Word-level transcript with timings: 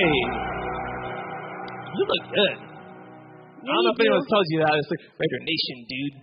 Hey, 0.00 0.16
you 1.92 2.04
look 2.08 2.24
good. 2.32 2.56
I 2.56 3.68
don't 3.68 3.84
know 3.84 3.92
if 3.92 4.00
anyone's 4.00 4.30
told 4.32 4.46
you 4.48 4.64
that. 4.64 4.72
It's 4.80 4.88
like 4.88 5.04
Raider 5.12 5.40
Nation, 5.44 5.76
dude. 5.84 6.16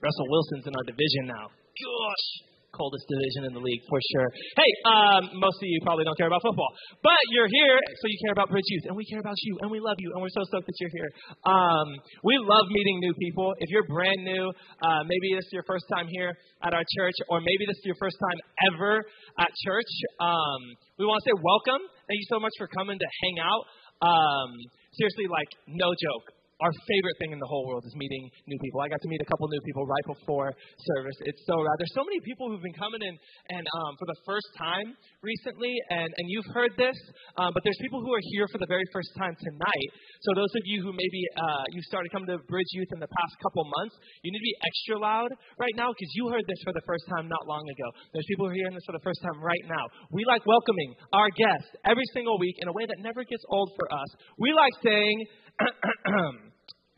Russell 0.00 0.24
Wilson's 0.32 0.64
in 0.64 0.72
our 0.72 0.86
division 0.88 1.28
now. 1.28 1.52
Gosh, 1.52 2.26
coldest 2.72 3.04
division 3.12 3.52
in 3.52 3.52
the 3.52 3.60
league 3.60 3.84
for 3.92 4.00
sure. 4.00 4.32
Hey, 4.56 4.70
um, 4.88 5.36
most 5.36 5.60
of 5.60 5.68
you 5.68 5.84
probably 5.84 6.08
don't 6.08 6.16
care 6.16 6.32
about 6.32 6.40
football, 6.40 6.72
but 7.04 7.20
you're 7.36 7.52
here, 7.52 7.76
so 7.76 8.04
you 8.08 8.16
care 8.24 8.32
about 8.32 8.48
Bridge 8.48 8.64
Youth, 8.72 8.88
and 8.88 8.96
we 8.96 9.04
care 9.04 9.20
about 9.20 9.36
you, 9.36 9.60
and 9.60 9.68
we 9.68 9.84
love 9.84 10.00
you, 10.00 10.08
and 10.16 10.24
we're 10.24 10.32
so 10.32 10.48
stoked 10.48 10.64
that 10.64 10.76
you're 10.80 10.94
here. 10.96 11.10
Um, 11.44 11.92
we 12.24 12.40
love 12.40 12.72
meeting 12.72 13.04
new 13.04 13.12
people. 13.20 13.52
If 13.60 13.68
you're 13.68 13.84
brand 13.84 14.24
new, 14.24 14.48
uh, 14.80 15.04
maybe 15.04 15.36
this 15.36 15.44
is 15.44 15.52
your 15.52 15.68
first 15.68 15.84
time 15.92 16.08
here 16.08 16.32
at 16.64 16.72
our 16.72 16.86
church, 16.96 17.20
or 17.28 17.44
maybe 17.44 17.68
this 17.68 17.76
is 17.76 17.84
your 17.84 18.00
first 18.00 18.16
time 18.16 18.38
ever 18.72 19.04
at 19.44 19.52
church. 19.60 19.92
Um, 20.24 20.60
we 20.96 21.04
want 21.04 21.20
to 21.20 21.28
say 21.28 21.36
welcome. 21.36 21.84
Thank 22.08 22.24
you 22.24 22.30
so 22.32 22.40
much 22.40 22.52
for 22.56 22.66
coming 22.68 22.98
to 22.98 23.08
hang 23.20 23.36
out. 23.38 23.64
Um, 24.00 24.50
seriously, 24.96 25.28
like 25.28 25.48
no 25.68 25.92
joke 25.92 26.32
our 26.58 26.74
favorite 26.74 27.16
thing 27.22 27.30
in 27.30 27.38
the 27.38 27.46
whole 27.46 27.70
world 27.70 27.86
is 27.86 27.94
meeting 27.94 28.26
new 28.50 28.58
people. 28.58 28.82
I 28.82 28.90
got 28.90 28.98
to 28.98 29.10
meet 29.10 29.22
a 29.22 29.28
couple 29.30 29.46
new 29.46 29.62
people 29.62 29.86
right 29.86 30.06
before 30.10 30.50
service. 30.50 31.18
It's 31.30 31.42
so 31.46 31.54
rad. 31.54 31.76
There's 31.78 31.94
so 31.94 32.02
many 32.02 32.18
people 32.26 32.50
who've 32.50 32.62
been 32.62 32.74
coming 32.74 32.98
in 32.98 33.14
and 33.54 33.62
um, 33.62 33.94
for 33.94 34.10
the 34.10 34.18
first 34.26 34.50
time 34.58 34.98
recently, 35.22 35.70
and, 35.94 36.10
and 36.10 36.26
you've 36.26 36.50
heard 36.50 36.74
this, 36.74 36.98
um, 37.38 37.54
but 37.54 37.62
there's 37.62 37.78
people 37.78 38.02
who 38.02 38.10
are 38.10 38.24
here 38.34 38.50
for 38.50 38.58
the 38.58 38.66
very 38.66 38.82
first 38.90 39.14
time 39.14 39.38
tonight. 39.38 39.88
So 40.26 40.34
those 40.34 40.50
of 40.58 40.66
you 40.66 40.82
who 40.82 40.90
maybe 40.90 41.22
uh, 41.38 41.64
you 41.70 41.80
started 41.86 42.10
coming 42.10 42.26
to 42.34 42.42
Bridge 42.50 42.70
Youth 42.74 42.90
in 42.90 42.98
the 42.98 43.10
past 43.10 43.34
couple 43.38 43.62
months, 43.62 43.94
you 44.26 44.34
need 44.34 44.42
to 44.42 44.48
be 44.50 44.58
extra 44.66 44.98
loud 44.98 45.30
right 45.62 45.76
now 45.78 45.94
because 45.94 46.10
you 46.18 46.26
heard 46.26 46.42
this 46.50 46.58
for 46.66 46.74
the 46.74 46.82
first 46.90 47.06
time 47.06 47.30
not 47.30 47.46
long 47.46 47.62
ago. 47.62 47.88
There's 48.10 48.26
people 48.26 48.50
who 48.50 48.52
are 48.52 48.58
hearing 48.58 48.74
this 48.74 48.86
for 48.86 48.98
the 48.98 49.04
first 49.06 49.22
time 49.22 49.38
right 49.38 49.64
now. 49.70 49.84
We 50.10 50.26
like 50.26 50.42
welcoming 50.42 50.98
our 51.14 51.30
guests 51.30 51.70
every 51.86 52.06
single 52.18 52.34
week 52.42 52.58
in 52.58 52.66
a 52.66 52.74
way 52.74 52.82
that 52.90 52.98
never 52.98 53.22
gets 53.22 53.46
old 53.46 53.70
for 53.78 53.86
us. 53.94 54.10
We 54.42 54.50
like 54.50 54.74
saying. 54.82 55.22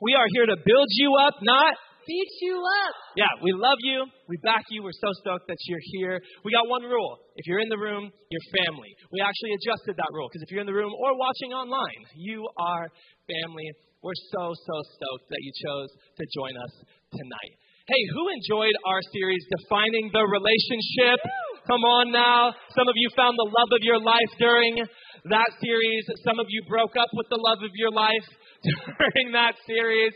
We 0.00 0.16
are 0.16 0.24
here 0.32 0.48
to 0.48 0.56
build 0.56 0.88
you 0.96 1.12
up, 1.28 1.36
not 1.44 1.76
beat 2.08 2.32
you 2.40 2.56
up. 2.56 2.94
Yeah, 3.20 3.28
we 3.44 3.52
love 3.52 3.76
you. 3.84 4.08
We 4.32 4.40
back 4.40 4.64
you. 4.72 4.80
We're 4.80 4.96
so 4.96 5.12
stoked 5.20 5.44
that 5.44 5.60
you're 5.68 5.84
here. 5.92 6.16
We 6.40 6.56
got 6.56 6.64
one 6.72 6.88
rule. 6.88 7.20
If 7.36 7.44
you're 7.44 7.60
in 7.60 7.68
the 7.68 7.76
room, 7.76 8.08
you're 8.08 8.48
family. 8.64 8.96
We 9.12 9.20
actually 9.20 9.52
adjusted 9.60 10.00
that 10.00 10.08
rule 10.16 10.32
because 10.32 10.40
if 10.40 10.48
you're 10.48 10.64
in 10.64 10.70
the 10.70 10.76
room 10.76 10.88
or 10.88 11.12
watching 11.20 11.52
online, 11.52 12.00
you 12.16 12.48
are 12.56 12.88
family. 13.28 13.68
We're 14.00 14.16
so, 14.32 14.56
so 14.56 14.76
stoked 14.96 15.28
that 15.28 15.40
you 15.44 15.52
chose 15.68 15.92
to 16.16 16.24
join 16.32 16.56
us 16.56 16.72
tonight. 17.12 17.54
Hey, 17.84 18.02
who 18.16 18.24
enjoyed 18.32 18.72
our 18.88 19.02
series, 19.12 19.44
Defining 19.60 20.08
the 20.16 20.24
Relationship? 20.24 21.20
Come 21.68 21.84
on 21.84 22.08
now. 22.08 22.56
Some 22.72 22.88
of 22.88 22.96
you 22.96 23.12
found 23.12 23.36
the 23.36 23.50
love 23.52 23.70
of 23.76 23.82
your 23.84 24.00
life 24.00 24.32
during 24.40 24.80
that 25.28 25.50
series. 25.60 26.02
Some 26.24 26.40
of 26.40 26.46
you 26.48 26.64
broke 26.64 26.96
up 26.96 27.12
with 27.12 27.28
the 27.28 27.36
love 27.36 27.60
of 27.60 27.74
your 27.76 27.92
life 27.92 28.24
during 28.62 29.33
that 29.33 29.56
series. 29.64 30.12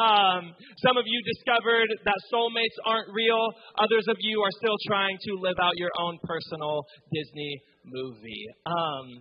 Um, 0.00 0.56
some 0.80 0.96
of 0.96 1.04
you 1.04 1.18
discovered 1.24 1.88
that 2.04 2.18
soulmates 2.32 2.76
aren't 2.88 3.08
real. 3.12 3.52
Others 3.76 4.06
of 4.08 4.16
you 4.20 4.40
are 4.40 4.54
still 4.56 4.78
trying 4.88 5.16
to 5.28 5.32
live 5.40 5.58
out 5.60 5.76
your 5.76 5.92
own 6.00 6.18
personal 6.24 6.84
Disney 7.12 7.60
movie. 7.84 8.44
Um, 8.64 9.20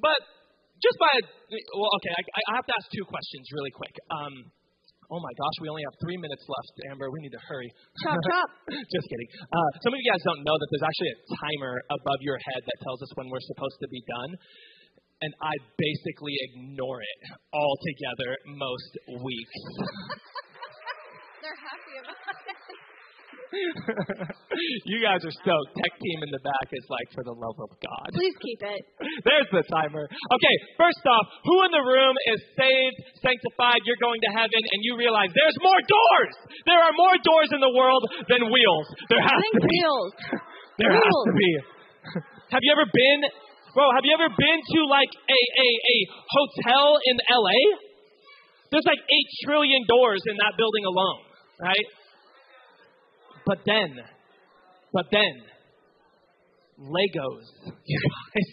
but 0.00 0.18
just 0.82 0.98
by, 0.98 1.14
well, 1.78 1.92
okay, 2.02 2.10
I, 2.10 2.22
I, 2.50 2.52
have 2.58 2.66
to 2.66 2.74
ask 2.74 2.90
two 2.90 3.06
questions 3.06 3.46
really 3.54 3.70
quick. 3.70 3.94
Um, 4.10 4.50
oh 5.14 5.20
my 5.22 5.30
gosh, 5.38 5.56
we 5.62 5.70
only 5.70 5.86
have 5.86 5.94
three 6.02 6.18
minutes 6.18 6.42
left, 6.42 6.74
Amber. 6.90 7.06
We 7.14 7.22
need 7.22 7.36
to 7.38 7.44
hurry. 7.46 7.70
Chop, 8.02 8.18
chop. 8.32 8.48
Just 8.66 9.06
kidding. 9.06 9.30
Uh, 9.46 9.70
some 9.86 9.94
of 9.94 9.98
you 10.02 10.06
guys 10.10 10.18
don't 10.26 10.42
know 10.42 10.56
that 10.58 10.68
there's 10.74 10.86
actually 10.90 11.12
a 11.14 11.18
timer 11.38 11.74
above 11.86 12.20
your 12.26 12.38
head 12.50 12.66
that 12.66 12.76
tells 12.82 12.98
us 12.98 13.10
when 13.14 13.30
we're 13.30 13.46
supposed 13.46 13.78
to 13.78 13.88
be 13.94 14.02
done 14.10 14.30
and 15.22 15.32
I 15.40 15.54
basically 15.78 16.34
ignore 16.50 17.00
it 17.00 17.18
altogether 17.54 18.30
most 18.58 18.92
weeks. 19.22 19.58
They're 21.42 21.58
happy 21.58 21.94
about 22.02 22.36
it. 22.46 22.58
you 24.88 24.98
guys 25.04 25.20
are 25.28 25.34
stoked. 25.44 25.70
Tech 25.76 25.92
team 26.00 26.18
in 26.24 26.30
the 26.32 26.40
back 26.40 26.68
is 26.72 26.86
like, 26.88 27.04
for 27.12 27.20
the 27.20 27.36
love 27.36 27.58
of 27.60 27.70
God. 27.84 28.08
Please 28.16 28.32
keep 28.40 28.60
it. 28.64 28.80
There's 29.28 29.48
the 29.52 29.60
timer. 29.68 30.08
Okay, 30.08 30.54
first 30.80 31.04
off, 31.04 31.26
who 31.44 31.56
in 31.68 31.70
the 31.76 31.84
room 31.84 32.14
is 32.32 32.40
saved, 32.56 32.96
sanctified, 33.20 33.84
you're 33.84 34.00
going 34.00 34.24
to 34.24 34.30
heaven, 34.32 34.56
and 34.56 34.78
you 34.80 34.96
realize 34.96 35.28
there's 35.36 35.58
more 35.60 35.80
doors? 35.84 36.32
There 36.64 36.80
are 36.80 36.94
more 36.96 37.16
doors 37.20 37.50
in 37.52 37.60
the 37.60 37.72
world 37.76 38.02
than 38.32 38.48
wheels. 38.48 38.86
There 39.12 39.20
has 39.20 39.36
Think 39.36 39.54
to 39.60 39.62
be. 39.68 39.68
wheels. 39.68 40.12
there 40.80 40.92
wheels. 40.96 41.04
has 41.04 41.18
to 41.28 41.34
be. 41.36 41.50
Have 42.56 42.62
you 42.64 42.72
ever 42.72 42.88
been 42.88 43.20
Bro, 43.74 43.88
have 43.96 44.04
you 44.04 44.12
ever 44.12 44.28
been 44.28 44.60
to 44.60 44.80
like 44.88 45.08
a, 45.08 45.40
a, 45.40 45.68
a 45.72 45.96
hotel 46.28 47.00
in 47.08 47.16
LA? 47.24 47.60
There's 48.70 48.84
like 48.84 49.00
8 49.00 49.48
trillion 49.48 49.82
doors 49.88 50.20
in 50.28 50.36
that 50.36 50.56
building 50.56 50.84
alone, 50.84 51.22
right? 51.60 51.88
But 53.44 53.58
then, 53.64 53.96
but 54.92 55.06
then, 55.12 55.34
Legos, 56.80 57.46
you 57.84 58.00
guys, 58.00 58.48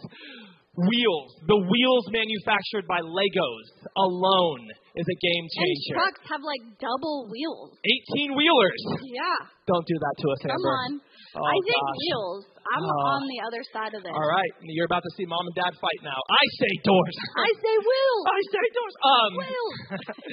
wheels, 0.75 1.31
the 1.47 1.59
wheels 1.67 2.05
manufactured 2.11 2.87
by 2.87 2.99
Legos 3.03 3.67
alone 3.95 4.63
is 4.95 5.07
a 5.07 5.17
game 5.19 5.45
changer. 5.51 5.95
And 5.95 6.03
trucks 6.03 6.23
have 6.31 6.43
like 6.43 6.63
double 6.79 7.27
wheels. 7.27 7.75
18 8.23 8.35
wheelers. 8.35 8.81
Yeah. 9.03 9.51
Don't 9.67 9.87
do 9.87 9.97
that 9.99 10.15
to 10.19 10.25
us, 10.31 10.39
Amber. 10.47 10.55
Come 10.55 10.67
on. 10.67 10.91
Oh, 11.37 11.45
I 11.45 11.55
think 11.61 11.77
gosh. 11.85 11.99
wheels. 12.01 12.43
I'm 12.73 12.85
Oh. 12.85 13.13
on 13.17 13.21
the 13.29 13.39
other 13.45 13.61
side 13.69 13.93
of 13.93 14.01
this. 14.01 14.09
All 14.13 14.29
right, 14.29 14.53
you're 14.65 14.89
about 14.89 15.03
to 15.05 15.11
see 15.17 15.25
mom 15.25 15.45
and 15.45 15.55
dad 15.55 15.73
fight 15.77 16.01
now. 16.01 16.17
I 16.17 16.43
say 16.57 16.71
doors. 16.85 17.15
I 17.37 17.49
say 17.53 17.75
wheels. 17.85 18.23
I 18.37 18.41
say 18.49 18.65
doors. 18.73 18.95
Um, 19.05 19.31
Wheels. 19.37 19.75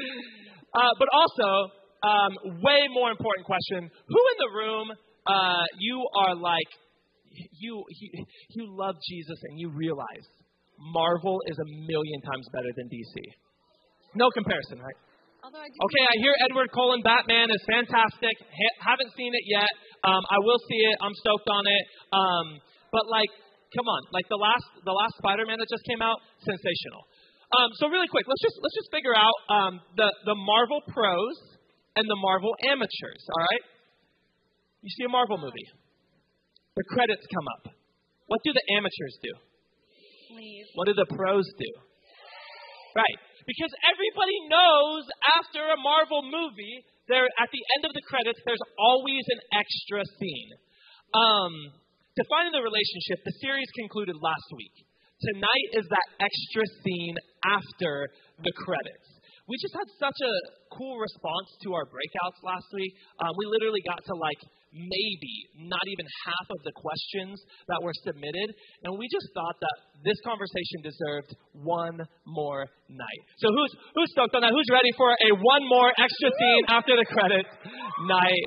uh, 0.80 0.92
but 1.00 1.08
also, 1.12 1.48
um, 2.04 2.32
way 2.64 2.88
more 2.92 3.10
important 3.12 3.44
question: 3.44 3.88
Who 3.88 4.20
in 4.32 4.36
the 4.40 4.52
room 4.56 4.86
uh, 5.26 5.64
you 5.80 6.00
are 6.24 6.34
like 6.34 6.70
you, 7.60 7.84
you 7.88 8.08
you 8.56 8.62
love 8.72 8.96
Jesus 9.08 9.38
and 9.48 9.60
you 9.60 9.68
realize 9.68 10.24
Marvel 10.78 11.40
is 11.48 11.56
a 11.60 11.68
million 11.88 12.20
times 12.24 12.48
better 12.52 12.72
than 12.76 12.88
DC? 12.88 13.12
No 14.14 14.30
comparison, 14.32 14.80
right? 14.80 14.96
I 15.44 15.48
Okay, 15.48 16.04
I 16.10 16.14
hear 16.26 16.34
Edward 16.50 16.72
Cullen 16.74 17.02
Batman 17.06 17.54
is 17.54 17.62
fantastic. 17.70 18.34
Ha- 18.40 18.76
haven't 18.90 19.14
seen 19.14 19.30
it 19.30 19.44
yet. 19.46 19.70
Um, 20.04 20.22
I 20.28 20.38
will 20.42 20.60
see 20.68 20.80
it. 20.92 20.96
I'm 21.00 21.14
stoked 21.16 21.48
on 21.48 21.64
it. 21.64 21.84
Um, 22.12 22.46
but 22.92 23.08
like, 23.08 23.30
come 23.72 23.86
on, 23.86 24.02
like 24.12 24.28
the 24.28 24.40
last 24.40 24.66
the 24.84 24.92
last 24.92 25.16
Spider-Man 25.22 25.56
that 25.60 25.70
just 25.70 25.84
came 25.88 26.02
out, 26.02 26.20
sensational. 26.44 27.04
Um, 27.54 27.70
so 27.78 27.86
really 27.86 28.10
quick, 28.10 28.26
let's 28.26 28.42
just 28.42 28.58
let's 28.58 28.76
just 28.76 28.90
figure 28.90 29.14
out 29.14 29.36
um, 29.48 29.72
the 29.96 30.08
the 30.26 30.36
Marvel 30.36 30.82
pros 30.90 31.36
and 31.94 32.04
the 32.04 32.18
Marvel 32.18 32.52
amateurs. 32.66 33.22
All 33.32 33.42
right. 33.46 33.64
You 34.82 34.90
see 34.92 35.04
a 35.06 35.12
Marvel 35.12 35.38
movie, 35.38 35.66
the 36.76 36.84
credits 36.94 37.26
come 37.32 37.46
up. 37.58 37.74
What 38.26 38.42
do 38.44 38.52
the 38.52 38.62
amateurs 38.74 39.14
do? 39.22 39.32
leave. 40.36 40.66
What 40.74 40.86
do 40.86 40.94
the 40.94 41.08
pros 41.08 41.48
do? 41.56 41.72
Right. 42.94 43.18
Because 43.48 43.72
everybody 43.86 44.36
knows 44.50 45.04
after 45.38 45.62
a 45.70 45.78
Marvel 45.78 46.22
movie, 46.24 46.84
there 47.08 47.24
at 47.24 47.50
the 47.50 47.62
end 47.78 47.82
of 47.86 47.92
the 47.94 48.04
credits, 48.04 48.38
there's 48.44 48.62
always 48.78 49.24
an 49.30 49.40
extra 49.54 50.02
scene. 50.18 50.50
Um, 51.14 51.54
defining 52.18 52.52
the 52.52 52.64
relationship, 52.64 53.22
the 53.24 53.36
series 53.40 53.68
concluded 53.78 54.16
last 54.18 54.48
week. 54.54 54.74
Tonight 55.32 55.68
is 55.80 55.86
that 55.88 56.06
extra 56.20 56.64
scene 56.84 57.16
after 57.40 58.10
the 58.44 58.52
credits. 58.52 59.08
We 59.46 59.54
just 59.62 59.74
had 59.78 59.86
such 60.02 60.18
a 60.18 60.34
cool 60.74 60.98
response 60.98 61.48
to 61.62 61.68
our 61.78 61.86
breakouts 61.86 62.38
last 62.42 62.66
week. 62.74 62.90
Um, 63.22 63.30
we 63.38 63.46
literally 63.46 63.82
got 63.86 64.02
to 64.02 64.14
like 64.18 64.42
maybe 64.74 65.34
not 65.70 65.86
even 65.86 66.04
half 66.26 66.46
of 66.50 66.60
the 66.66 66.74
questions 66.74 67.38
that 67.70 67.78
were 67.78 67.94
submitted, 68.02 68.50
and 68.82 68.98
we 68.98 69.06
just 69.06 69.30
thought 69.32 69.54
that 69.62 69.76
this 70.02 70.18
conversation 70.26 70.82
deserved 70.82 71.30
one 71.54 72.02
more 72.26 72.66
night. 72.90 73.22
So 73.38 73.46
who's 73.54 73.72
who's 73.94 74.10
stoked 74.12 74.34
on 74.34 74.42
that? 74.42 74.50
Who's 74.50 74.70
ready 74.74 74.90
for 74.98 75.14
a 75.14 75.30
one 75.38 75.64
more 75.70 75.94
extra 75.94 76.28
scene 76.34 76.64
after 76.66 76.98
the 76.98 77.06
credits 77.06 77.50
night? 78.10 78.46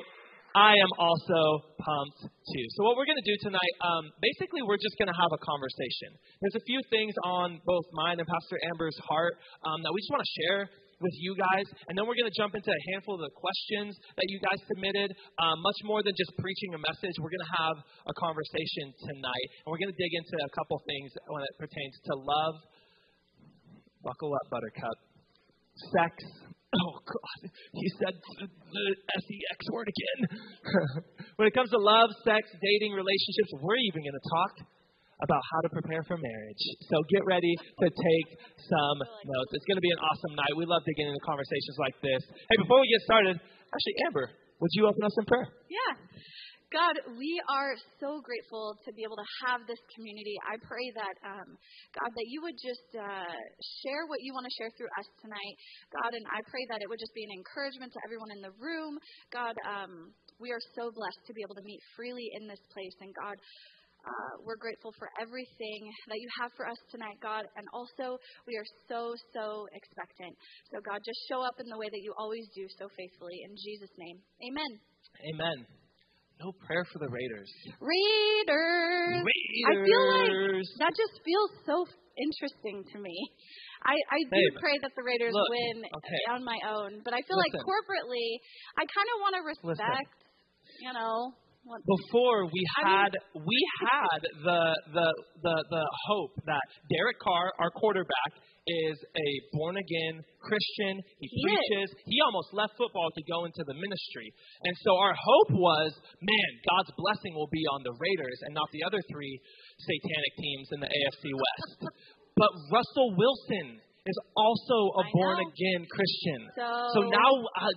I 0.50 0.74
am 0.74 0.92
also 0.98 1.62
pumped 1.78 2.26
too. 2.26 2.66
So 2.74 2.82
what 2.82 2.98
we're 2.98 3.06
going 3.06 3.22
to 3.22 3.28
do 3.30 3.38
tonight, 3.46 3.74
um, 3.86 4.10
basically, 4.18 4.66
we're 4.66 4.82
just 4.82 4.98
going 4.98 5.06
to 5.06 5.14
have 5.14 5.30
a 5.30 5.38
conversation. 5.38 6.10
There's 6.42 6.58
a 6.58 6.64
few 6.66 6.82
things 6.90 7.14
on 7.22 7.62
both 7.62 7.86
mine 7.94 8.18
and 8.18 8.26
Pastor 8.26 8.58
Amber's 8.66 8.98
heart 9.06 9.38
um, 9.62 9.78
that 9.86 9.94
we 9.94 10.02
just 10.02 10.10
want 10.10 10.26
to 10.26 10.32
share 10.42 10.60
with 11.00 11.16
you 11.16 11.32
guys, 11.32 11.66
and 11.88 11.96
then 11.96 12.04
we're 12.04 12.16
going 12.16 12.28
to 12.28 12.38
jump 12.38 12.52
into 12.52 12.68
a 12.68 12.82
handful 12.92 13.16
of 13.16 13.24
the 13.24 13.32
questions 13.32 13.96
that 14.20 14.28
you 14.28 14.38
guys 14.38 14.60
submitted. 14.68 15.10
Um, 15.40 15.56
much 15.64 15.80
more 15.84 16.04
than 16.04 16.12
just 16.14 16.32
preaching 16.36 16.76
a 16.76 16.80
message, 16.80 17.16
we're 17.18 17.32
going 17.32 17.48
to 17.48 17.56
have 17.56 17.76
a 18.06 18.14
conversation 18.20 18.92
tonight, 19.08 19.46
and 19.64 19.68
we're 19.72 19.80
going 19.80 19.92
to 19.92 20.00
dig 20.00 20.12
into 20.12 20.36
a 20.36 20.50
couple 20.52 20.76
things 20.84 21.08
when 21.32 21.42
it 21.44 21.54
pertains 21.56 21.96
to 22.08 22.12
love. 22.20 22.54
Buckle 24.04 24.32
up, 24.36 24.46
Buttercup. 24.52 24.96
Sex. 25.96 26.14
Oh 26.70 27.02
God, 27.02 27.50
he 27.50 27.86
said 27.98 28.14
the 28.14 28.46
sex 28.46 29.58
word 29.74 29.90
again. 29.90 30.38
when 31.34 31.48
it 31.48 31.50
comes 31.50 31.66
to 31.74 31.80
love, 31.82 32.14
sex, 32.22 32.46
dating, 32.46 32.94
relationships, 32.94 33.58
we're 33.58 33.82
even 33.90 34.06
going 34.06 34.14
to 34.14 34.28
talk 34.30 34.52
about 35.22 35.42
how 35.52 35.60
to 35.64 35.70
prepare 35.70 36.02
for 36.04 36.16
marriage. 36.16 36.64
So 36.88 36.96
get 37.12 37.22
ready 37.24 37.52
to 37.56 37.86
take 37.88 38.28
some 38.56 38.98
notes. 39.00 39.50
It's 39.52 39.66
going 39.68 39.80
to 39.80 39.84
be 39.84 39.92
an 39.92 40.00
awesome 40.00 40.34
night. 40.36 40.52
We 40.56 40.66
love 40.66 40.82
digging 40.84 41.08
into 41.08 41.22
conversations 41.24 41.76
like 41.78 41.96
this. 42.00 42.22
Hey, 42.48 42.58
before 42.60 42.80
we 42.80 42.88
get 42.88 43.02
started, 43.04 43.34
actually, 43.36 43.96
Amber, 44.08 44.26
would 44.60 44.72
you 44.76 44.88
open 44.88 45.02
us 45.04 45.14
in 45.16 45.24
prayer? 45.24 45.48
Yeah. 45.68 45.92
God, 46.70 47.18
we 47.18 47.42
are 47.50 47.74
so 47.98 48.22
grateful 48.22 48.78
to 48.86 48.94
be 48.94 49.02
able 49.02 49.18
to 49.18 49.28
have 49.42 49.66
this 49.66 49.82
community. 49.90 50.38
I 50.46 50.54
pray 50.62 50.86
that, 50.94 51.14
um, 51.26 51.58
God, 51.98 52.10
that 52.14 52.26
you 52.30 52.38
would 52.46 52.54
just 52.62 52.94
uh, 52.94 53.34
share 53.82 54.06
what 54.06 54.22
you 54.22 54.30
want 54.30 54.46
to 54.46 54.54
share 54.54 54.70
through 54.78 54.86
us 54.94 55.08
tonight, 55.18 55.54
God, 55.90 56.14
and 56.14 56.22
I 56.30 56.38
pray 56.46 56.62
that 56.70 56.78
it 56.78 56.86
would 56.86 57.02
just 57.02 57.10
be 57.10 57.26
an 57.26 57.34
encouragement 57.34 57.90
to 57.90 58.00
everyone 58.06 58.30
in 58.30 58.40
the 58.46 58.54
room. 58.62 59.02
God, 59.34 59.58
um, 59.66 60.14
we 60.38 60.54
are 60.54 60.62
so 60.78 60.94
blessed 60.94 61.22
to 61.26 61.34
be 61.34 61.42
able 61.42 61.58
to 61.58 61.66
meet 61.66 61.82
freely 61.98 62.30
in 62.38 62.46
this 62.46 62.62
place, 62.70 62.94
and 63.02 63.10
God, 63.18 63.34
uh, 64.06 64.32
we're 64.44 64.60
grateful 64.60 64.92
for 64.98 65.08
everything 65.20 65.80
that 66.08 66.18
you 66.18 66.28
have 66.40 66.50
for 66.56 66.66
us 66.66 66.78
tonight, 66.90 67.20
God. 67.20 67.44
And 67.56 67.66
also, 67.72 68.16
we 68.46 68.56
are 68.56 68.68
so, 68.88 69.12
so 69.32 69.66
expectant. 69.76 70.34
So, 70.72 70.80
God, 70.80 71.00
just 71.04 71.20
show 71.28 71.44
up 71.44 71.56
in 71.60 71.68
the 71.68 71.76
way 71.76 71.88
that 71.88 72.02
you 72.02 72.14
always 72.16 72.48
do 72.54 72.64
so 72.80 72.88
faithfully. 72.96 73.44
In 73.44 73.52
Jesus' 73.56 73.92
name, 73.98 74.18
amen. 74.44 74.72
Amen. 75.34 75.58
No 76.40 76.56
prayer 76.64 76.88
for 76.88 76.98
the 77.04 77.10
Raiders. 77.12 77.52
Raiders. 77.84 79.20
Raiders. 79.20 79.68
I 79.68 79.74
feel 79.84 80.04
like 80.08 80.32
that 80.80 80.92
just 80.96 81.20
feels 81.20 81.52
so 81.68 81.84
interesting 82.16 82.80
to 82.92 82.98
me. 82.98 83.12
I, 83.84 83.92
I 83.92 84.20
do 84.24 84.44
pray 84.60 84.76
that 84.80 84.92
the 84.96 85.04
Raiders 85.04 85.32
look, 85.32 85.48
win 85.52 85.84
okay. 85.84 86.22
on 86.32 86.40
my 86.44 86.56
own, 86.64 87.00
but 87.04 87.12
I 87.12 87.20
feel 87.24 87.36
Listen. 87.36 87.60
like 87.60 87.64
corporately, 87.64 88.28
I 88.76 88.84
kind 88.88 89.08
of 89.08 89.16
want 89.24 89.34
to 89.36 89.42
respect, 89.44 90.16
you 90.80 90.92
know, 90.92 91.32
Before 91.70 92.50
we 92.50 92.62
had 92.82 93.14
we 93.34 93.60
had 93.86 94.20
the 94.42 94.62
the 94.90 95.08
the 95.42 95.56
the 95.70 95.84
hope 96.10 96.34
that 96.46 96.64
Derek 96.90 97.18
Carr, 97.22 97.54
our 97.62 97.70
quarterback, 97.70 98.32
is 98.66 98.98
a 98.98 99.28
born 99.54 99.78
again 99.78 100.18
Christian. 100.42 100.98
He, 101.22 101.30
He 101.30 101.42
preaches. 101.46 101.88
He 102.06 102.18
almost 102.26 102.50
left 102.52 102.74
football 102.74 103.08
to 103.14 103.22
go 103.30 103.46
into 103.46 103.62
the 103.70 103.74
ministry. 103.78 104.28
And 104.66 104.74
so 104.82 104.98
our 104.98 105.14
hope 105.14 105.50
was, 105.54 105.94
man, 106.18 106.50
God's 106.66 106.92
blessing 106.98 107.38
will 107.38 107.50
be 107.54 107.62
on 107.70 107.86
the 107.86 107.94
Raiders 107.94 108.38
and 108.46 108.52
not 108.54 108.66
the 108.74 108.82
other 108.82 109.00
three 109.06 109.34
satanic 109.78 110.32
teams 110.42 110.66
in 110.74 110.78
the 110.82 110.90
AFC 110.90 111.24
West. 111.30 111.78
but 112.40 112.50
Russell 112.74 113.14
Wilson 113.14 113.78
is 114.06 114.18
also 114.34 114.78
a 114.96 115.04
born 115.12 115.38
again 115.38 115.86
Christian. 115.86 116.40
So, 116.56 116.66
So 116.94 117.00
now 117.06 117.30
uh, 117.62 117.74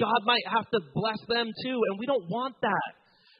God 0.00 0.20
might 0.24 0.46
have 0.50 0.66
to 0.72 0.80
bless 0.94 1.20
them 1.28 1.52
too, 1.62 1.78
and 1.90 1.94
we 2.00 2.06
don't 2.06 2.26
want 2.26 2.56
that. 2.62 2.90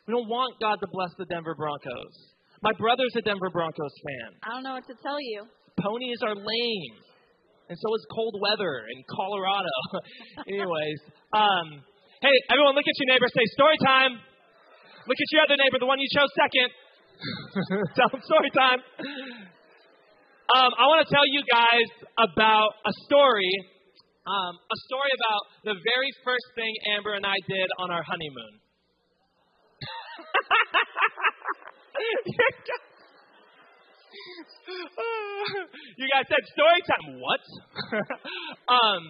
We 0.07 0.15
don't 0.15 0.31
want 0.31 0.55
God 0.63 0.79
to 0.79 0.89
bless 0.95 1.11
the 1.19 1.27
Denver 1.27 1.59
Broncos. 1.59 2.15
My 2.63 2.71
brother's 2.79 3.11
a 3.19 3.23
Denver 3.27 3.51
Broncos 3.51 3.95
fan. 4.07 4.39
I 4.47 4.55
don't 4.55 4.63
know 4.63 4.79
what 4.79 4.87
to 4.87 4.97
tell 5.03 5.19
you. 5.19 5.45
Ponies 5.77 6.23
are 6.23 6.33
lame, 6.33 6.97
and 7.69 7.77
so 7.77 7.89
is 7.99 8.07
cold 8.15 8.39
weather 8.39 8.87
in 8.87 9.03
Colorado. 9.11 9.75
Anyways, 10.49 11.01
um, 11.35 11.83
hey, 12.23 12.37
everyone, 12.49 12.79
look 12.79 12.87
at 12.87 12.97
your 13.03 13.11
neighbor. 13.13 13.29
Say 13.29 13.45
story 13.59 13.77
time. 13.83 14.15
Look 15.11 15.19
at 15.19 15.29
your 15.35 15.43
other 15.43 15.59
neighbor, 15.59 15.79
the 15.83 15.91
one 15.91 15.99
you 15.99 16.11
chose 16.15 16.31
second. 16.39 16.69
Tell 17.99 18.11
them 18.11 18.23
story 18.23 18.51
time. 18.55 18.81
Um, 20.47 20.71
I 20.79 20.87
want 20.87 21.03
to 21.03 21.11
tell 21.11 21.27
you 21.27 21.43
guys 21.51 21.89
about 22.19 22.71
a 22.87 22.95
story. 23.11 23.51
Um, 24.27 24.55
a 24.59 24.79
story 24.91 25.13
about 25.19 25.43
the 25.63 25.75
very 25.83 26.11
first 26.23 26.47
thing 26.55 26.71
Amber 26.95 27.15
and 27.15 27.27
I 27.27 27.39
did 27.47 27.69
on 27.79 27.91
our 27.91 28.03
honeymoon. 28.03 28.66
you 35.97 36.07
guys 36.13 36.29
said 36.29 36.45
story 36.53 36.81
time. 36.85 37.17
What? 37.21 37.41
um, 38.77 39.03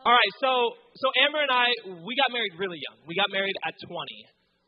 all 0.00 0.16
right, 0.16 0.34
so 0.40 0.80
so 0.96 1.12
Amber 1.26 1.42
and 1.44 1.52
I 1.52 1.66
we 2.06 2.16
got 2.16 2.32
married 2.32 2.54
really 2.56 2.80
young. 2.80 2.96
We 3.04 3.14
got 3.14 3.28
married 3.32 3.56
at 3.66 3.74
20, 3.84 3.92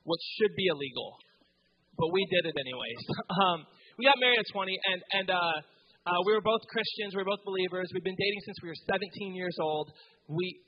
which 0.05 0.21
should 0.39 0.55
be 0.57 0.67
illegal, 0.69 1.17
but 1.97 2.13
we 2.13 2.27
did 2.29 2.45
it 2.49 2.57
anyways. 2.59 3.01
Um, 3.43 3.67
we 3.99 4.05
got 4.09 4.17
married 4.21 4.41
at 4.41 4.47
20, 4.53 4.73
and 4.73 5.03
and 5.13 5.31
uh, 5.31 5.57
uh, 6.05 6.21
we 6.27 6.35
were 6.35 6.45
both 6.45 6.61
Christians. 6.69 7.15
We 7.15 7.23
were 7.23 7.31
both 7.33 7.45
believers. 7.45 7.89
We've 7.95 8.05
been 8.05 8.19
dating 8.19 8.43
since 8.45 8.59
we 8.63 8.69
were 8.69 8.81
17 8.91 9.35
years 9.35 9.57
old. 9.61 9.93
We 10.29 10.61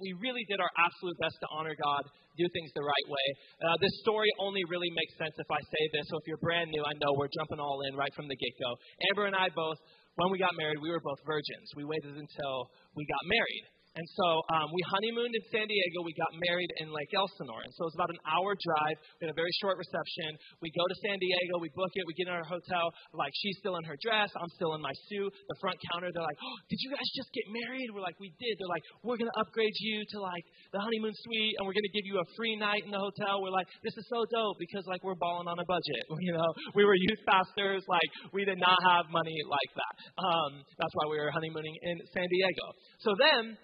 we 0.00 0.16
really 0.18 0.44
did 0.48 0.58
our 0.58 0.72
absolute 0.80 1.16
best 1.20 1.36
to 1.44 1.48
honor 1.52 1.76
God, 1.76 2.02
do 2.36 2.46
things 2.56 2.72
the 2.72 2.82
right 2.82 3.06
way. 3.06 3.26
Uh, 3.60 3.76
this 3.84 3.92
story 4.00 4.28
only 4.40 4.64
really 4.72 4.88
makes 4.96 5.14
sense 5.20 5.36
if 5.36 5.50
I 5.52 5.60
say 5.60 5.82
this. 5.92 6.08
So 6.08 6.18
if 6.18 6.24
you're 6.24 6.40
brand 6.40 6.72
new, 6.72 6.82
I 6.82 6.96
know 6.98 7.12
we're 7.14 7.30
jumping 7.30 7.60
all 7.60 7.84
in 7.84 7.94
right 7.94 8.12
from 8.16 8.26
the 8.26 8.36
get 8.36 8.52
go. 8.56 8.70
Amber 9.12 9.28
and 9.28 9.36
I 9.36 9.52
both, 9.52 9.78
when 10.16 10.32
we 10.32 10.40
got 10.40 10.56
married, 10.56 10.80
we 10.80 10.90
were 10.90 11.04
both 11.04 11.20
virgins. 11.28 11.68
We 11.76 11.84
waited 11.84 12.16
until 12.16 12.54
we 12.96 13.04
got 13.04 13.22
married. 13.28 13.64
And 13.98 14.06
so 14.06 14.26
um, 14.54 14.70
we 14.70 14.78
honeymooned 14.86 15.34
in 15.34 15.44
San 15.50 15.66
Diego. 15.66 16.06
We 16.06 16.14
got 16.14 16.30
married 16.46 16.70
in 16.78 16.94
Lake 16.94 17.10
Elsinore. 17.10 17.66
And 17.66 17.72
so 17.74 17.86
it 17.86 17.88
was 17.90 17.98
about 17.98 18.14
an 18.14 18.22
hour 18.22 18.54
drive. 18.54 18.96
We 19.18 19.26
had 19.26 19.34
a 19.34 19.38
very 19.38 19.50
short 19.58 19.82
reception. 19.82 20.38
We 20.62 20.70
go 20.70 20.86
to 20.86 20.96
San 21.02 21.18
Diego. 21.18 21.58
We 21.58 21.74
book 21.74 21.90
it. 21.98 22.06
We 22.06 22.14
get 22.14 22.30
in 22.30 22.34
our 22.38 22.46
hotel. 22.46 22.94
Like, 23.10 23.34
she's 23.42 23.58
still 23.58 23.74
in 23.82 23.84
her 23.90 23.98
dress. 23.98 24.30
I'm 24.38 24.50
still 24.54 24.78
in 24.78 24.82
my 24.82 24.94
suit. 25.10 25.34
The 25.50 25.58
front 25.58 25.74
counter, 25.90 26.14
they're 26.14 26.22
like, 26.22 26.38
oh, 26.38 26.56
did 26.70 26.78
you 26.78 26.94
guys 26.94 27.08
just 27.18 27.34
get 27.34 27.50
married? 27.50 27.90
We're 27.90 28.06
like, 28.06 28.18
we 28.22 28.30
did. 28.38 28.54
They're 28.62 28.70
like, 28.70 28.86
we're 29.02 29.18
going 29.18 29.30
to 29.30 29.38
upgrade 29.42 29.74
you 29.82 30.06
to, 30.14 30.16
like, 30.22 30.46
the 30.70 30.78
honeymoon 30.78 31.14
suite, 31.26 31.58
and 31.58 31.66
we're 31.66 31.74
going 31.74 31.90
to 31.90 31.94
give 31.94 32.06
you 32.06 32.22
a 32.22 32.26
free 32.38 32.54
night 32.54 32.86
in 32.86 32.94
the 32.94 33.02
hotel. 33.02 33.42
We're 33.42 33.54
like, 33.54 33.66
this 33.82 33.94
is 33.98 34.06
so 34.06 34.22
dope 34.30 34.54
because, 34.62 34.86
like, 34.86 35.02
we're 35.02 35.18
balling 35.18 35.50
on 35.50 35.58
a 35.58 35.66
budget. 35.66 36.04
You 36.20 36.36
know, 36.36 36.52
we 36.76 36.84
were 36.84 36.94
youth 36.94 37.24
pastors. 37.26 37.82
Like, 37.88 38.06
we 38.30 38.44
did 38.44 38.60
not 38.60 38.76
have 38.92 39.08
money 39.10 39.34
like 39.48 39.72
that. 39.72 39.94
Um, 40.20 40.62
that's 40.78 40.92
why 40.92 41.08
we 41.08 41.16
were 41.16 41.32
honeymooning 41.32 41.74
in 41.82 41.96
San 42.12 42.28
Diego. 42.28 42.66
So 43.00 43.16
then, 43.16 43.56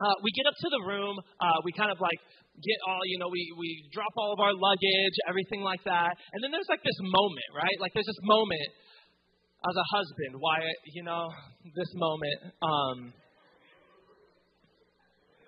uh, 0.00 0.16
we 0.22 0.30
get 0.32 0.46
up 0.48 0.56
to 0.56 0.68
the 0.70 0.82
room. 0.88 1.16
Uh, 1.40 1.58
we 1.64 1.72
kind 1.72 1.90
of 1.90 2.00
like 2.00 2.18
get 2.60 2.78
all, 2.86 3.00
you 3.06 3.18
know, 3.18 3.28
we, 3.28 3.52
we 3.56 3.88
drop 3.92 4.12
all 4.16 4.32
of 4.32 4.40
our 4.40 4.52
luggage, 4.52 5.16
everything 5.28 5.62
like 5.62 5.82
that. 5.84 6.12
And 6.32 6.38
then 6.42 6.50
there's 6.52 6.68
like 6.68 6.82
this 6.84 7.00
moment, 7.00 7.50
right? 7.56 7.76
Like 7.80 7.92
there's 7.94 8.06
this 8.06 8.22
moment 8.22 8.68
as 9.62 9.76
a 9.78 9.86
husband, 9.94 10.36
why, 10.42 10.58
you 10.92 11.02
know, 11.02 11.30
this 11.76 11.92
moment, 11.94 12.38
um, 12.62 13.12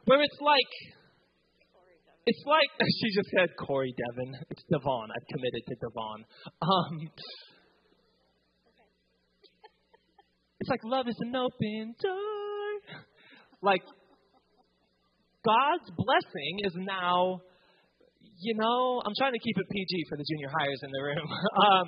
where 0.06 0.22
it's 0.22 0.40
like, 0.40 0.72
it's 2.26 2.44
like, 2.46 2.70
she 3.00 3.08
just 3.12 3.28
said 3.36 3.50
Corey 3.58 3.92
Devon. 3.92 4.38
It's 4.50 4.62
Devon. 4.70 5.10
I've 5.10 5.26
committed 5.28 5.62
to 5.68 5.74
Devon. 5.82 6.24
Um, 6.62 6.94
it's 10.60 10.70
like 10.70 10.80
love 10.84 11.08
is 11.08 11.18
an 11.20 11.36
open 11.36 11.94
door. 12.00 12.80
Like, 13.62 13.82
God's 15.44 15.88
blessing 15.92 16.52
is 16.64 16.74
now, 16.80 17.44
you 18.40 18.56
know, 18.56 19.04
I'm 19.04 19.12
trying 19.20 19.36
to 19.36 19.42
keep 19.44 19.56
it 19.60 19.66
PG 19.68 19.92
for 20.08 20.16
the 20.16 20.24
junior 20.24 20.48
hires 20.48 20.80
in 20.80 20.90
the 20.90 21.02
room. 21.04 21.28
um, 21.68 21.84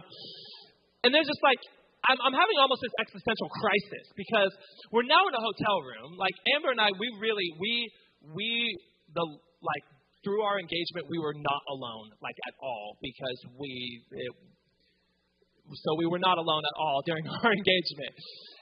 and 1.02 1.10
there's 1.10 1.26
just 1.26 1.40
like, 1.40 1.58
I'm, 2.06 2.20
I'm 2.20 2.36
having 2.36 2.56
almost 2.60 2.84
this 2.84 2.94
existential 3.00 3.48
crisis 3.50 4.04
because 4.14 4.52
we're 4.92 5.08
now 5.08 5.24
in 5.26 5.34
a 5.34 5.42
hotel 5.42 5.76
room. 5.82 6.20
Like 6.20 6.36
Amber 6.54 6.70
and 6.70 6.80
I, 6.80 6.92
we 7.00 7.08
really, 7.18 7.48
we, 7.58 7.72
we, 8.30 8.48
the 9.16 9.24
like 9.24 9.84
through 10.22 10.42
our 10.44 10.60
engagement, 10.60 11.08
we 11.08 11.18
were 11.18 11.34
not 11.34 11.62
alone 11.72 12.12
like 12.20 12.36
at 12.46 12.54
all 12.60 13.00
because 13.00 13.38
we, 13.58 14.04
it, 14.12 14.32
so 15.66 15.96
we 15.98 16.06
were 16.06 16.20
not 16.20 16.38
alone 16.38 16.62
at 16.62 16.76
all 16.78 17.02
during 17.06 17.26
our 17.42 17.50
engagement. 17.50 18.14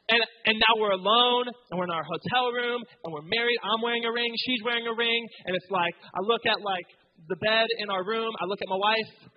And 0.05 0.21
and 0.45 0.57
now 0.61 0.73
we're 0.77 0.93
alone 0.93 1.49
and 1.49 1.75
we're 1.81 1.89
in 1.89 1.97
our 1.97 2.05
hotel 2.05 2.53
room 2.53 2.81
and 3.05 3.09
we're 3.09 3.25
married. 3.25 3.57
I'm 3.65 3.81
wearing 3.81 4.05
a 4.05 4.13
ring, 4.13 4.29
she's 4.45 4.61
wearing 4.65 4.85
a 4.85 4.93
ring, 4.93 5.21
and 5.47 5.57
it's 5.57 5.71
like 5.71 5.95
I 6.13 6.21
look 6.21 6.45
at 6.45 6.61
like 6.61 6.89
the 7.29 7.37
bed 7.41 7.67
in 7.81 7.89
our 7.89 8.05
room, 8.05 8.29
I 8.37 8.45
look 8.45 8.61
at 8.61 8.69
my 8.69 8.77
wife, 8.77 9.33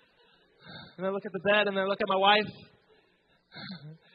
and 0.98 1.06
I 1.06 1.10
look 1.10 1.26
at 1.26 1.32
the 1.32 1.44
bed 1.46 1.68
and 1.68 1.78
then 1.78 1.86
I 1.86 1.88
look 1.88 2.02
at 2.02 2.10
my 2.10 2.20
wife. 2.20 2.52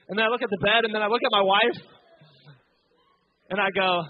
And 0.09 0.18
then 0.18 0.26
I 0.26 0.28
look 0.28 0.42
at 0.42 0.50
the 0.50 0.61
bed 0.61 0.85
and 0.85 0.94
then 0.94 1.00
I 1.00 1.09
look 1.09 1.23
at 1.25 1.32
my 1.32 1.40
wife 1.40 1.78
and 3.49 3.59
I 3.61 3.71
go, 3.71 4.02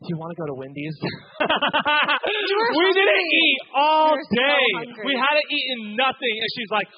Do 0.00 0.06
you 0.08 0.16
want 0.16 0.32
to 0.32 0.38
go 0.38 0.46
to 0.48 0.56
Wendy's? 0.56 0.96
we 2.78 2.86
didn't 2.94 3.30
eat 3.32 3.60
all 3.74 4.16
were 4.16 4.22
so 4.22 4.36
day. 4.38 4.68
we 5.04 5.14
hadn't 5.18 5.48
eaten 5.50 5.96
nothing. 5.98 6.34
And 6.40 6.48
she's 6.56 6.70
like, 6.70 6.88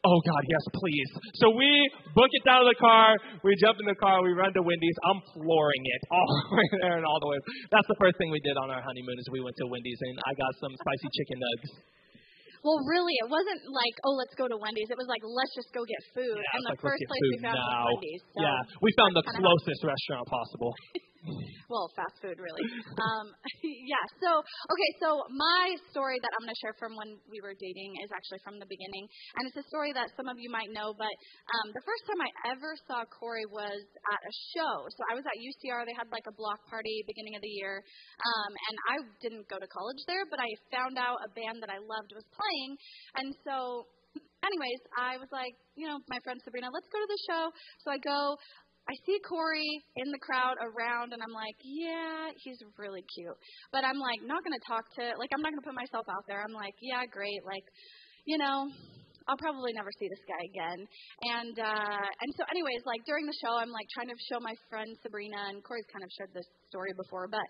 Oh 0.00 0.16
God, 0.24 0.42
yes, 0.48 0.64
please. 0.72 1.10
So 1.36 1.52
we 1.52 1.68
book 2.16 2.32
it 2.32 2.40
down 2.48 2.64
to 2.64 2.72
the 2.72 2.80
car. 2.80 3.20
We 3.44 3.52
jump 3.60 3.76
in 3.84 3.86
the 3.86 3.98
car. 4.00 4.24
We 4.24 4.32
run 4.32 4.48
to 4.56 4.64
Wendy's. 4.64 4.96
I'm 5.04 5.20
flooring 5.36 5.84
it 5.84 6.02
all 6.14 6.24
the 6.24 6.56
way 6.56 6.66
there 6.80 6.96
and 6.96 7.04
all 7.04 7.20
the 7.20 7.28
way. 7.28 7.38
That's 7.68 7.84
the 7.84 8.00
first 8.00 8.16
thing 8.16 8.32
we 8.32 8.40
did 8.40 8.56
on 8.56 8.72
our 8.72 8.80
honeymoon 8.80 9.20
is 9.20 9.28
we 9.28 9.44
went 9.44 9.60
to 9.60 9.68
Wendy's 9.68 10.00
and 10.00 10.16
I 10.24 10.32
got 10.32 10.52
some 10.56 10.72
spicy 10.72 11.08
chicken 11.20 11.36
nugs. 11.44 11.70
Well, 12.64 12.80
really, 12.88 13.16
it 13.24 13.28
wasn't 13.28 13.60
like, 13.72 13.96
oh, 14.04 14.16
let's 14.20 14.36
go 14.36 14.44
to 14.44 14.56
Wendy's. 14.56 14.88
It 14.92 14.96
was 15.00 15.08
like, 15.08 15.24
let's 15.24 15.52
just 15.56 15.72
go 15.72 15.80
get 15.84 16.00
food. 16.12 16.36
Yeah, 16.36 16.56
and 16.60 16.64
the 16.64 16.76
like, 16.76 16.84
first 16.84 17.00
place 17.04 17.24
we 17.36 17.40
found 17.40 17.56
now. 17.56 17.64
was 17.64 17.96
Wendy's. 17.96 18.22
So 18.36 18.40
yeah, 18.40 18.60
we 18.84 18.88
found 18.96 19.12
the 19.16 19.24
closest 19.36 19.80
restaurant 19.84 20.24
possible. 20.28 20.72
well, 21.68 21.86
fast 21.94 22.16
food, 22.18 22.40
really. 22.40 22.64
Um, 22.98 23.26
yeah. 23.86 24.04
So, 24.18 24.40
okay. 24.42 24.90
So 24.98 25.08
my 25.30 25.76
story 25.92 26.18
that 26.18 26.30
I'm 26.34 26.42
going 26.42 26.54
to 26.54 26.62
share 26.64 26.76
from 26.80 26.96
when 26.96 27.20
we 27.28 27.38
were 27.44 27.54
dating 27.54 28.00
is 28.00 28.10
actually 28.10 28.40
from 28.42 28.58
the 28.58 28.66
beginning, 28.66 29.06
and 29.38 29.42
it's 29.46 29.60
a 29.60 29.66
story 29.68 29.92
that 29.94 30.10
some 30.16 30.26
of 30.26 30.40
you 30.40 30.50
might 30.50 30.72
know. 30.72 30.96
But 30.96 31.12
um, 31.60 31.72
the 31.76 31.84
first 31.84 32.02
time 32.08 32.20
I 32.20 32.30
ever 32.56 32.72
saw 32.88 33.04
Corey 33.06 33.46
was 33.46 33.84
at 33.84 34.20
a 34.20 34.32
show. 34.56 34.74
So 34.90 35.00
I 35.08 35.14
was 35.14 35.24
at 35.28 35.36
UCR. 35.38 35.84
They 35.84 35.96
had 35.96 36.08
like 36.10 36.26
a 36.26 36.34
block 36.34 36.64
party 36.66 37.04
beginning 37.06 37.36
of 37.36 37.42
the 37.44 37.52
year, 37.52 37.84
um, 37.84 38.52
and 38.56 38.76
I 38.90 38.96
didn't 39.20 39.46
go 39.46 39.60
to 39.60 39.68
college 39.68 40.02
there, 40.08 40.24
but 40.26 40.40
I 40.40 40.48
found 40.72 40.96
out 40.96 41.20
a 41.22 41.30
band 41.36 41.60
that 41.60 41.70
I 41.70 41.78
loved 41.78 42.10
was 42.16 42.26
playing, 42.32 42.70
and 43.20 43.28
so 43.44 43.86
anyways, 44.42 44.80
I 44.96 45.20
was 45.20 45.28
like, 45.30 45.54
you 45.76 45.86
know, 45.86 46.00
my 46.08 46.18
friend 46.24 46.40
Sabrina, 46.42 46.72
let's 46.72 46.88
go 46.88 46.98
to 46.98 47.08
the 47.08 47.20
show. 47.28 47.44
So 47.84 47.92
I 47.92 47.98
go. 48.00 48.36
I 48.90 48.94
see 49.06 49.22
Corey 49.22 49.70
in 50.02 50.10
the 50.10 50.18
crowd 50.18 50.58
around, 50.58 51.14
and 51.14 51.22
I'm 51.22 51.30
like, 51.30 51.54
yeah, 51.62 52.34
he's 52.42 52.58
really 52.74 53.06
cute. 53.14 53.38
But 53.70 53.86
I'm 53.86 54.02
like, 54.02 54.18
not 54.26 54.42
gonna 54.42 54.58
talk 54.66 54.82
to, 54.98 55.14
like, 55.14 55.30
I'm 55.30 55.38
not 55.46 55.54
gonna 55.54 55.62
put 55.62 55.78
myself 55.78 56.10
out 56.10 56.26
there. 56.26 56.42
I'm 56.42 56.50
like, 56.50 56.74
yeah, 56.82 57.06
great, 57.06 57.38
like, 57.46 57.62
you 58.26 58.34
know, 58.34 58.66
I'll 59.30 59.38
probably 59.38 59.70
never 59.70 59.94
see 59.94 60.10
this 60.10 60.24
guy 60.26 60.42
again. 60.42 60.80
And 61.38 61.54
uh 61.54 62.02
and 62.02 62.30
so 62.34 62.42
anyways, 62.50 62.82
like 62.82 62.98
during 63.06 63.30
the 63.30 63.36
show 63.38 63.54
I'm 63.54 63.70
like 63.70 63.86
trying 63.94 64.10
to 64.10 64.18
show 64.26 64.42
my 64.42 64.58
friend 64.66 64.90
Sabrina 65.06 65.54
and 65.54 65.62
Corey's 65.62 65.86
kind 65.92 66.02
of 66.02 66.10
shared 66.18 66.34
this 66.34 66.48
story 66.66 66.90
before, 66.98 67.30
but 67.30 67.44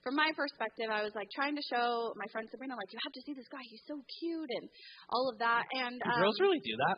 from 0.00 0.16
my 0.16 0.32
perspective 0.32 0.88
I 0.88 1.04
was 1.04 1.12
like 1.12 1.28
trying 1.36 1.52
to 1.52 1.64
show 1.68 2.16
my 2.16 2.24
friend 2.32 2.48
Sabrina 2.48 2.72
like 2.72 2.88
you 2.88 3.00
have 3.04 3.12
to 3.12 3.22
see 3.26 3.34
this 3.36 3.50
guy, 3.52 3.60
he's 3.68 3.84
so 3.84 4.00
cute 4.16 4.48
and 4.48 4.64
all 5.12 5.28
of 5.28 5.36
that 5.44 5.68
and 5.76 6.00
um, 6.08 6.24
girls 6.24 6.40
really 6.40 6.62
do 6.64 6.72
that? 6.88 6.96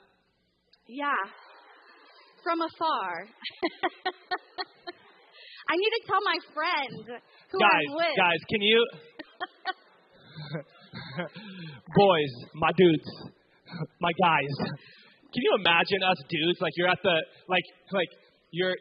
Yeah 0.87 1.19
from 2.43 2.61
afar. 2.61 3.25
I 5.69 5.77
need 5.77 5.93
to 6.01 6.03
tell 6.09 6.23
my 6.25 6.39
friend 6.55 7.21
who 7.53 7.59
guys, 7.61 7.87
I'm 7.89 7.97
with. 7.97 8.17
Guys, 8.17 8.41
can 8.49 8.63
you? 8.63 8.81
Boys, 11.95 12.33
my 12.55 12.73
dudes, 12.77 13.11
my 14.01 14.13
guys. 14.17 14.55
Can 15.29 15.43
you 15.45 15.53
imagine 15.61 16.01
us 16.09 16.17
dudes 16.29 16.61
like 16.61 16.73
you're 16.77 16.89
at 16.89 17.03
the 17.03 17.23
like 17.49 17.65
like 17.93 18.09
you're 18.51 18.75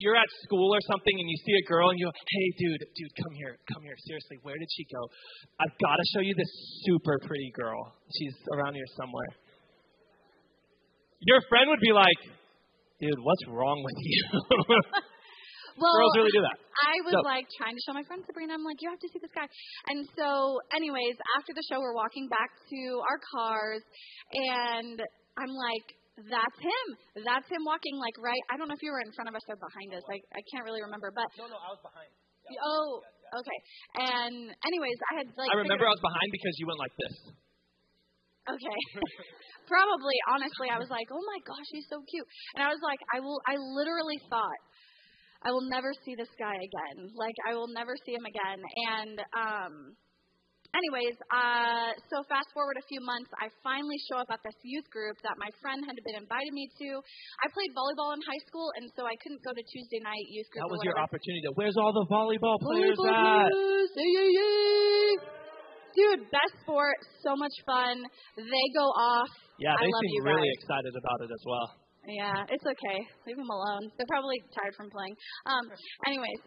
you're 0.00 0.16
at 0.16 0.26
school 0.42 0.72
or 0.72 0.80
something 0.88 1.12
and 1.12 1.28
you 1.28 1.36
see 1.44 1.52
a 1.60 1.64
girl 1.68 1.92
and 1.92 2.00
you 2.00 2.08
go, 2.08 2.12
hey, 2.16 2.48
dude, 2.56 2.80
dude, 2.96 3.12
come 3.20 3.36
here, 3.36 3.60
come 3.68 3.84
here. 3.84 3.94
Seriously, 4.08 4.40
where 4.40 4.56
did 4.56 4.68
she 4.72 4.88
go? 4.88 5.04
I've 5.60 5.76
got 5.76 5.96
to 6.00 6.04
show 6.16 6.24
you 6.24 6.32
this 6.34 6.48
super 6.88 7.20
pretty 7.28 7.52
girl. 7.52 7.92
She's 8.16 8.32
around 8.56 8.74
here 8.74 8.88
somewhere. 8.96 9.28
Your 11.20 11.44
friend 11.52 11.68
would 11.68 11.84
be 11.84 11.92
like, 11.92 12.16
dude, 13.00 13.20
what's 13.24 13.44
wrong 13.48 13.80
with 13.82 13.98
you? 14.00 14.22
well, 15.80 15.94
Girls 15.96 16.16
really 16.20 16.34
do 16.36 16.42
that. 16.44 16.56
I 16.80 16.94
was 17.04 17.14
So- 17.16 17.24
like 17.26 17.46
trying 17.56 17.76
to 17.76 17.82
show 17.84 17.92
my 17.96 18.04
friend 18.04 18.20
Sabrina. 18.28 18.54
I'm 18.56 18.64
like, 18.64 18.80
you 18.80 18.88
have 18.92 19.00
to 19.00 19.08
see 19.12 19.20
this 19.20 19.32
guy. 19.32 19.48
And 19.88 20.04
so, 20.16 20.60
anyways, 20.76 21.16
after 21.40 21.52
the 21.56 21.64
show, 21.68 21.80
we're 21.80 21.96
walking 21.96 22.28
back 22.28 22.50
to 22.52 22.80
our 23.08 23.18
cars, 23.32 23.82
and 24.32 24.96
I'm 25.40 25.52
like, 25.52 25.86
that's 26.20 26.58
him. 26.60 26.86
That's 27.24 27.48
him 27.48 27.64
walking 27.64 27.96
like 27.96 28.16
right. 28.20 28.42
I 28.52 28.60
don't 28.60 28.68
know 28.68 28.76
if 28.76 28.84
you 28.84 28.92
were 28.92 29.00
in 29.00 29.12
front 29.16 29.32
of 29.32 29.34
us 29.36 29.44
or 29.48 29.56
behind 29.56 29.96
us. 29.96 30.04
I 30.04 30.20
I 30.36 30.42
can't 30.52 30.68
really 30.68 30.84
remember, 30.84 31.08
but 31.16 31.24
No, 31.40 31.48
no, 31.48 31.56
I 31.56 31.72
was 31.72 31.80
behind. 31.80 32.12
oh, 32.60 33.00
okay. 33.40 33.58
And 34.04 34.52
anyways, 34.52 34.98
I 35.08 35.24
had 35.24 35.26
like. 35.40 35.48
I 35.48 35.56
remember 35.64 35.88
I 35.88 35.94
was 35.96 36.04
behind 36.04 36.28
because 36.28 36.54
you 36.60 36.66
went 36.68 36.76
like 36.76 36.92
this. 37.00 37.14
Okay. 38.54 38.80
Probably, 39.70 40.18
honestly, 40.26 40.66
I 40.66 40.82
was 40.82 40.90
like, 40.90 41.06
oh 41.14 41.22
my 41.22 41.38
gosh, 41.46 41.68
he's 41.70 41.86
so 41.86 42.02
cute. 42.10 42.26
And 42.58 42.66
I 42.66 42.68
was 42.74 42.82
like, 42.82 42.98
I 43.14 43.22
will, 43.22 43.38
I 43.46 43.54
literally 43.54 44.18
thought, 44.26 44.60
I 45.46 45.54
will 45.54 45.64
never 45.70 45.94
see 46.04 46.18
this 46.18 46.30
guy 46.36 46.58
again. 46.58 47.14
Like, 47.14 47.38
I 47.46 47.54
will 47.54 47.70
never 47.70 47.94
see 48.04 48.12
him 48.12 48.26
again. 48.26 48.60
And, 48.60 49.16
um, 49.32 49.72
anyways, 50.74 51.16
uh, 51.30 51.94
so 52.10 52.26
fast 52.26 52.50
forward 52.52 52.76
a 52.76 52.86
few 52.90 53.00
months, 53.00 53.30
I 53.38 53.48
finally 53.62 53.96
show 54.10 54.18
up 54.18 54.28
at 54.28 54.42
this 54.42 54.58
youth 54.66 54.90
group 54.90 55.16
that 55.22 55.38
my 55.38 55.48
friend 55.62 55.86
had 55.86 55.96
been 56.02 56.18
inviting 56.18 56.52
me 56.52 56.68
to. 56.82 56.88
I 57.40 57.46
played 57.54 57.72
volleyball 57.72 58.12
in 58.18 58.20
high 58.26 58.42
school, 58.44 58.68
and 58.76 58.90
so 58.98 59.06
I 59.06 59.16
couldn't 59.22 59.40
go 59.46 59.54
to 59.54 59.62
Tuesday 59.64 60.02
night 60.02 60.26
youth 60.28 60.50
group. 60.50 60.66
That 60.66 60.74
was 60.74 60.84
your 60.84 60.98
opportunity. 60.98 61.46
To, 61.46 61.54
Where's 61.54 61.78
all 61.78 61.94
the 61.94 62.06
volleyball 62.10 62.58
players 62.58 62.98
Volleyball 62.98 63.46
at? 63.46 63.54
players. 63.54 63.90
Dude, 65.94 66.22
best 66.30 66.54
sport, 66.62 66.98
so 67.22 67.34
much 67.34 67.54
fun. 67.66 68.02
They 68.36 68.66
go 68.76 68.86
off. 68.94 69.30
Yeah, 69.58 69.74
I 69.74 69.82
they 69.82 69.90
love 69.90 70.04
seem 70.06 70.14
you 70.14 70.22
really 70.24 70.50
excited 70.60 70.94
about 70.94 71.18
it 71.26 71.30
as 71.34 71.42
well. 71.44 71.66
Yeah, 72.08 72.48
it's 72.48 72.64
okay. 72.64 72.98
Leave 73.28 73.36
them 73.36 73.50
alone. 73.50 73.92
They're 73.98 74.08
probably 74.08 74.40
tired 74.56 74.72
from 74.72 74.88
playing. 74.88 75.12
Um, 75.44 75.64
anyways, 76.08 76.40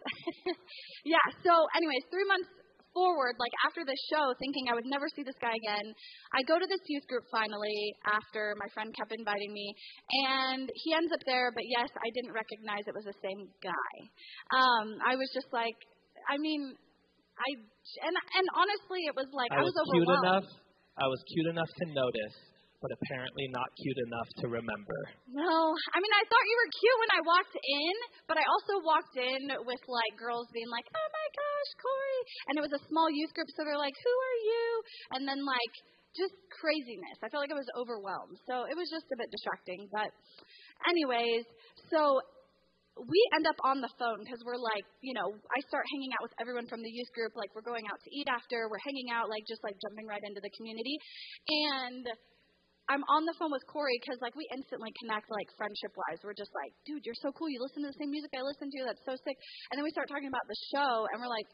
yeah. 1.14 1.22
So, 1.46 1.52
anyways, 1.78 2.02
three 2.10 2.26
months 2.26 2.50
forward, 2.90 3.38
like 3.38 3.54
after 3.66 3.86
this 3.86 3.98
show, 4.10 4.34
thinking 4.42 4.66
I 4.70 4.74
would 4.74 4.86
never 4.86 5.06
see 5.14 5.22
this 5.22 5.38
guy 5.38 5.54
again, 5.54 5.94
I 6.34 6.42
go 6.46 6.58
to 6.58 6.66
this 6.66 6.82
youth 6.90 7.06
group 7.06 7.26
finally 7.30 7.94
after 8.06 8.54
my 8.58 8.66
friend 8.74 8.90
kept 8.94 9.14
inviting 9.14 9.54
me, 9.54 9.74
and 10.26 10.66
he 10.74 10.94
ends 10.94 11.14
up 11.14 11.22
there. 11.26 11.54
But 11.54 11.66
yes, 11.70 11.90
I 12.02 12.08
didn't 12.14 12.34
recognize 12.34 12.82
it 12.86 12.94
was 12.94 13.06
the 13.06 13.18
same 13.22 13.46
guy. 13.62 13.94
Um, 14.54 14.98
I 15.06 15.14
was 15.14 15.30
just 15.34 15.50
like, 15.54 15.78
I 16.26 16.38
mean, 16.38 16.74
I 17.38 17.50
and 18.02 18.14
and 18.14 18.46
honestly, 18.56 19.04
it 19.06 19.14
was 19.14 19.28
like 19.32 19.52
I, 19.52 19.60
I 19.60 19.66
was 19.66 19.74
cute 19.74 20.08
overwhelmed. 20.08 20.24
enough. 20.24 20.48
I 20.94 21.06
was 21.10 21.20
cute 21.26 21.48
enough 21.50 21.68
to 21.68 21.84
notice, 21.90 22.36
but 22.78 22.94
apparently 22.94 23.50
not 23.50 23.66
cute 23.82 24.00
enough 24.06 24.30
to 24.40 24.46
remember. 24.46 24.98
No, 25.28 25.52
I 25.92 25.98
mean 26.00 26.14
I 26.14 26.24
thought 26.26 26.44
you 26.46 26.56
were 26.56 26.70
cute 26.70 26.98
when 27.02 27.12
I 27.18 27.20
walked 27.26 27.56
in, 27.58 27.94
but 28.30 28.36
I 28.38 28.44
also 28.46 28.74
walked 28.86 29.16
in 29.18 29.42
with 29.66 29.82
like 29.90 30.14
girls 30.16 30.48
being 30.54 30.70
like, 30.70 30.86
"Oh 30.88 31.08
my 31.12 31.28
gosh, 31.34 31.70
Corey!" 31.82 32.20
And 32.48 32.52
it 32.58 32.62
was 32.64 32.74
a 32.74 32.82
small 32.88 33.10
youth 33.10 33.32
group, 33.36 33.50
so 33.52 33.66
they're 33.66 33.80
like, 33.80 33.96
"Who 33.96 34.14
are 34.14 34.38
you?" 34.48 34.66
And 35.18 35.22
then 35.28 35.42
like 35.44 35.74
just 36.14 36.34
craziness. 36.54 37.18
I 37.26 37.28
felt 37.28 37.42
like 37.42 37.50
I 37.50 37.58
was 37.58 37.70
overwhelmed, 37.74 38.38
so 38.46 38.70
it 38.70 38.78
was 38.78 38.86
just 38.86 39.10
a 39.10 39.18
bit 39.18 39.28
distracting. 39.34 39.90
But 39.90 40.14
anyways, 40.86 41.42
so 41.90 42.22
we 42.94 43.20
end 43.34 43.46
up 43.50 43.58
on 43.66 43.82
the 43.82 43.90
phone 43.98 44.22
because 44.22 44.38
we're 44.46 44.60
like, 44.60 44.86
you 45.02 45.14
know, 45.18 45.34
I 45.34 45.58
start 45.66 45.82
hanging 45.90 46.14
out 46.14 46.22
with 46.22 46.34
everyone 46.38 46.70
from 46.70 46.78
the 46.78 46.90
youth 46.90 47.10
group. 47.10 47.34
Like 47.34 47.50
we're 47.50 47.66
going 47.66 47.82
out 47.90 47.98
to 47.98 48.10
eat 48.14 48.30
after, 48.30 48.70
we're 48.70 48.82
hanging 48.86 49.10
out, 49.10 49.26
like 49.26 49.42
just 49.50 49.62
like 49.66 49.74
jumping 49.82 50.06
right 50.06 50.22
into 50.22 50.38
the 50.38 50.52
community, 50.54 50.94
and 51.74 52.06
I'm 52.86 53.02
on 53.08 53.24
the 53.24 53.34
phone 53.40 53.50
with 53.50 53.64
Corey 53.66 53.96
because 53.98 54.20
like 54.20 54.36
we 54.36 54.44
instantly 54.52 54.92
connect 55.00 55.26
like 55.32 55.48
friendship 55.56 55.90
wise. 55.96 56.20
We're 56.22 56.36
just 56.36 56.52
like, 56.52 56.70
dude, 56.84 57.02
you're 57.02 57.18
so 57.18 57.32
cool. 57.32 57.48
You 57.48 57.58
listen 57.58 57.82
to 57.82 57.90
the 57.90 57.98
same 57.98 58.12
music 58.12 58.30
I 58.36 58.44
listen 58.44 58.68
to. 58.68 58.80
That's 58.86 59.04
so 59.08 59.16
sick. 59.24 59.36
And 59.72 59.80
then 59.80 59.84
we 59.84 59.90
start 59.90 60.06
talking 60.06 60.28
about 60.28 60.46
the 60.46 60.58
show, 60.70 61.08
and 61.10 61.18
we're 61.18 61.32
like, 61.32 61.48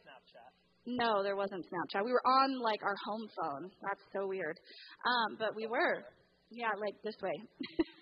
no, 0.84 1.22
there 1.22 1.36
wasn't 1.38 1.64
Snapchat. 1.70 2.04
We 2.04 2.12
were 2.12 2.24
on 2.26 2.58
like 2.60 2.82
our 2.82 2.96
home 3.06 3.26
phone. 3.38 3.70
That's 3.80 4.04
so 4.12 4.26
weird. 4.26 4.58
Um, 5.06 5.38
but 5.38 5.54
we 5.54 5.70
were, 5.70 6.02
yeah, 6.50 6.74
like 6.76 6.98
this 7.04 7.16
way. 7.22 7.36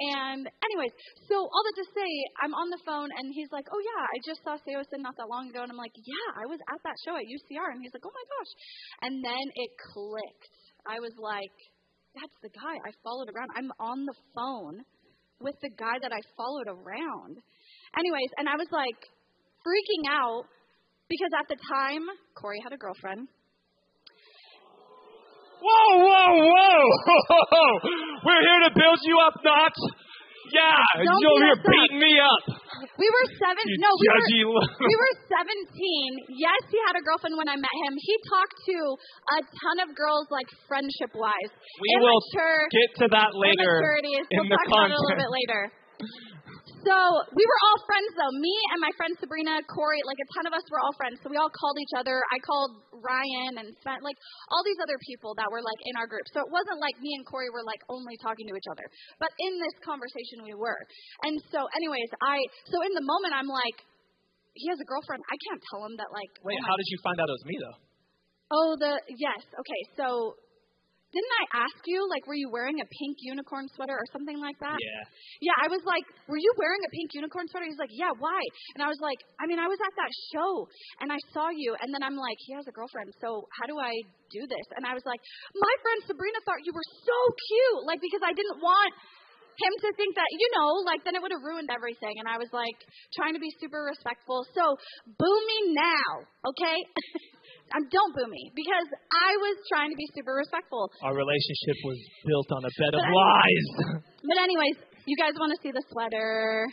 and 0.00 0.48
anyways, 0.48 0.92
so 1.28 1.36
all 1.36 1.62
that 1.68 1.76
to 1.76 1.86
say, 1.92 2.10
I'm 2.40 2.56
on 2.56 2.72
the 2.72 2.80
phone, 2.84 3.12
and 3.12 3.28
he's 3.28 3.52
like, 3.52 3.68
oh 3.68 3.82
yeah, 3.82 4.02
I 4.08 4.16
just 4.24 4.40
saw 4.40 4.56
Saosin 4.56 5.04
not 5.04 5.16
that 5.20 5.28
long 5.28 5.52
ago, 5.52 5.60
and 5.62 5.70
I'm 5.70 5.76
like, 5.76 5.92
yeah, 6.00 6.28
I 6.40 6.48
was 6.48 6.58
at 6.72 6.80
that 6.80 6.96
show 7.04 7.14
at 7.16 7.28
UCR, 7.28 7.76
and 7.76 7.84
he's 7.84 7.92
like, 7.92 8.06
oh 8.06 8.14
my 8.16 8.26
gosh, 8.26 8.52
and 9.04 9.14
then 9.20 9.44
it 9.52 9.70
clicked. 9.92 10.54
I 10.88 10.96
was 10.98 11.12
like, 11.20 11.56
that's 12.16 12.36
the 12.40 12.52
guy 12.52 12.74
I 12.88 12.92
followed 13.04 13.28
around. 13.28 13.52
I'm 13.56 13.72
on 13.80 14.04
the 14.08 14.16
phone 14.32 14.84
with 15.40 15.56
the 15.60 15.72
guy 15.76 16.00
that 16.00 16.12
I 16.12 16.20
followed 16.36 16.68
around. 16.68 17.40
Anyways, 17.96 18.30
and 18.38 18.48
I 18.48 18.56
was 18.56 18.68
like 18.72 19.00
freaking 19.60 20.04
out 20.08 20.44
because 21.08 21.32
at 21.36 21.48
the 21.48 21.60
time, 21.68 22.04
Corey 22.34 22.60
had 22.64 22.72
a 22.72 22.80
girlfriend. 22.80 23.28
Whoa, 25.62 25.90
whoa, 26.02 26.30
whoa! 26.42 26.82
We're 28.26 28.42
here 28.42 28.60
to 28.66 28.72
build 28.74 28.98
you 29.06 29.16
up, 29.22 29.36
not. 29.46 29.74
Yeah, 30.52 30.74
Don't 31.00 31.22
you 31.22 31.30
over 31.32 31.44
here 31.48 31.60
beating 31.64 32.00
me 32.02 32.12
up. 32.20 32.44
We 32.98 33.08
were 33.08 33.26
seven. 33.40 33.62
You 33.64 33.78
no, 33.80 33.88
we 33.94 34.04
were. 34.52 34.66
we 34.90 34.94
were 35.00 35.14
17. 35.32 36.36
Yes, 36.36 36.60
he 36.68 36.76
had 36.84 36.98
a 36.98 37.02
girlfriend 37.06 37.38
when 37.40 37.48
I 37.48 37.56
met 37.56 37.76
him. 37.88 37.94
He 37.96 38.14
talked 38.28 38.56
to 38.68 38.76
a 39.32 39.38
ton 39.48 39.76
of 39.88 39.96
girls, 39.96 40.28
like 40.28 40.44
friendship 40.68 41.14
wise. 41.16 41.52
we 41.80 41.92
will 42.02 42.20
get 42.68 42.90
to 43.00 43.06
that 43.16 43.32
later 43.32 43.80
immaturity. 43.80 44.14
in 44.28 44.44
We'll 44.44 44.52
the 44.52 44.58
talk 44.60 44.68
about 44.68 44.92
it 44.92 44.98
a 44.98 45.00
little 45.00 45.22
bit 45.24 45.32
later. 45.32 45.62
So 46.82 46.96
we 47.30 47.44
were 47.46 47.60
all 47.70 47.78
friends 47.86 48.10
though. 48.18 48.34
Me 48.34 48.54
and 48.74 48.78
my 48.82 48.92
friend 48.98 49.14
Sabrina, 49.22 49.62
Corey, 49.70 50.02
like 50.02 50.18
a 50.18 50.28
ton 50.34 50.50
of 50.50 50.54
us 50.54 50.66
were 50.66 50.82
all 50.82 50.90
friends. 50.98 51.22
So 51.22 51.30
we 51.30 51.38
all 51.38 51.50
called 51.50 51.78
each 51.78 51.94
other. 51.94 52.18
I 52.34 52.38
called 52.42 52.82
Ryan 52.90 53.62
and 53.62 53.70
Sven, 53.82 54.02
like 54.02 54.18
all 54.50 54.66
these 54.66 54.78
other 54.82 54.98
people 55.06 55.38
that 55.38 55.46
were 55.46 55.62
like 55.62 55.78
in 55.86 55.94
our 55.94 56.10
group. 56.10 56.26
So 56.34 56.42
it 56.42 56.50
wasn't 56.50 56.82
like 56.82 56.98
me 56.98 57.14
and 57.14 57.22
Corey 57.22 57.54
were 57.54 57.62
like 57.62 57.80
only 57.86 58.18
talking 58.18 58.50
to 58.50 58.54
each 58.58 58.66
other. 58.66 58.86
But 59.22 59.30
in 59.38 59.62
this 59.62 59.76
conversation 59.86 60.42
we 60.42 60.58
were. 60.58 60.82
And 61.22 61.38
so 61.54 61.62
anyways, 61.78 62.10
I 62.18 62.42
so 62.66 62.82
in 62.82 62.92
the 62.98 63.06
moment 63.06 63.32
I'm 63.38 63.50
like, 63.50 63.78
he 64.58 64.66
has 64.68 64.82
a 64.82 64.88
girlfriend. 64.90 65.22
I 65.30 65.38
can't 65.48 65.62
tell 65.70 65.86
him 65.86 65.94
that 66.02 66.10
like 66.10 66.30
Wait, 66.42 66.58
oh 66.58 66.66
how 66.66 66.74
did 66.74 66.88
you 66.90 66.98
find 67.06 67.16
out 67.22 67.30
it 67.30 67.36
was 67.38 67.46
me 67.46 67.56
though? 67.62 67.78
Oh, 68.52 68.76
the 68.76 69.00
yes. 69.16 69.40
Okay, 69.48 69.82
so 69.96 70.36
didn't 71.12 71.34
I 71.44 71.68
ask 71.68 71.80
you 71.84 72.08
like 72.08 72.24
were 72.24 72.36
you 72.36 72.48
wearing 72.48 72.80
a 72.80 72.88
pink 72.88 73.20
unicorn 73.20 73.68
sweater 73.76 73.92
or 73.92 74.06
something 74.12 74.40
like 74.40 74.56
that? 74.64 74.80
Yeah. 74.80 75.52
Yeah, 75.52 75.56
I 75.60 75.68
was 75.68 75.84
like, 75.84 76.04
were 76.26 76.40
you 76.40 76.52
wearing 76.56 76.80
a 76.80 76.90
pink 76.90 77.12
unicorn 77.12 77.46
sweater? 77.52 77.68
He's 77.68 77.80
like, 77.80 77.92
yeah, 77.92 78.12
why? 78.16 78.40
And 78.74 78.80
I 78.80 78.88
was 78.88 78.98
like, 79.04 79.20
I 79.36 79.44
mean, 79.44 79.60
I 79.60 79.68
was 79.68 79.76
at 79.84 79.94
that 80.00 80.12
show 80.32 80.50
and 81.04 81.12
I 81.12 81.20
saw 81.36 81.52
you, 81.52 81.76
and 81.76 81.92
then 81.92 82.00
I'm 82.00 82.16
like, 82.16 82.38
he 82.48 82.56
has 82.56 82.64
a 82.64 82.74
girlfriend, 82.74 83.12
so 83.20 83.44
how 83.60 83.68
do 83.68 83.76
I 83.76 83.92
do 84.32 84.48
this? 84.48 84.66
And 84.76 84.88
I 84.88 84.96
was 84.96 85.04
like, 85.04 85.20
my 85.52 85.74
friend 85.84 86.00
Sabrina 86.08 86.40
thought 86.48 86.64
you 86.64 86.72
were 86.72 86.88
so 87.04 87.18
cute, 87.36 87.80
like 87.84 88.00
because 88.00 88.24
I 88.24 88.32
didn't 88.32 88.64
want 88.64 88.92
him 89.60 89.74
to 89.84 89.88
think 90.00 90.16
that, 90.16 90.30
you 90.32 90.48
know, 90.56 90.80
like 90.88 91.04
then 91.04 91.12
it 91.12 91.20
would 91.20 91.34
have 91.34 91.44
ruined 91.44 91.68
everything. 91.68 92.16
And 92.16 92.26
I 92.28 92.40
was 92.40 92.48
like 92.56 92.76
trying 93.12 93.36
to 93.36 93.42
be 93.42 93.52
super 93.60 93.84
respectful. 93.84 94.48
So 94.56 94.64
boo 95.04 95.38
me 95.44 95.76
now, 95.76 96.24
okay? 96.48 96.78
um, 97.76 97.82
don't 97.88 98.12
boo 98.12 98.28
me 98.28 98.52
because 98.52 98.88
I 99.12 99.30
was 99.40 99.56
trying 99.72 99.90
to 99.90 99.98
be 99.98 100.06
super 100.12 100.36
respectful. 100.36 100.92
Our 101.04 101.16
relationship 101.16 101.76
was 101.88 101.98
built 102.28 102.48
on 102.52 102.62
a 102.68 102.72
bed 102.76 102.92
of 102.96 103.00
But 103.00 103.12
lies. 103.12 103.68
But 104.28 104.36
anyways, 104.38 104.76
you 105.08 105.16
guys 105.18 105.34
want 105.40 105.50
to 105.50 105.58
see 105.64 105.72
the 105.74 105.82
sweater 105.90 106.68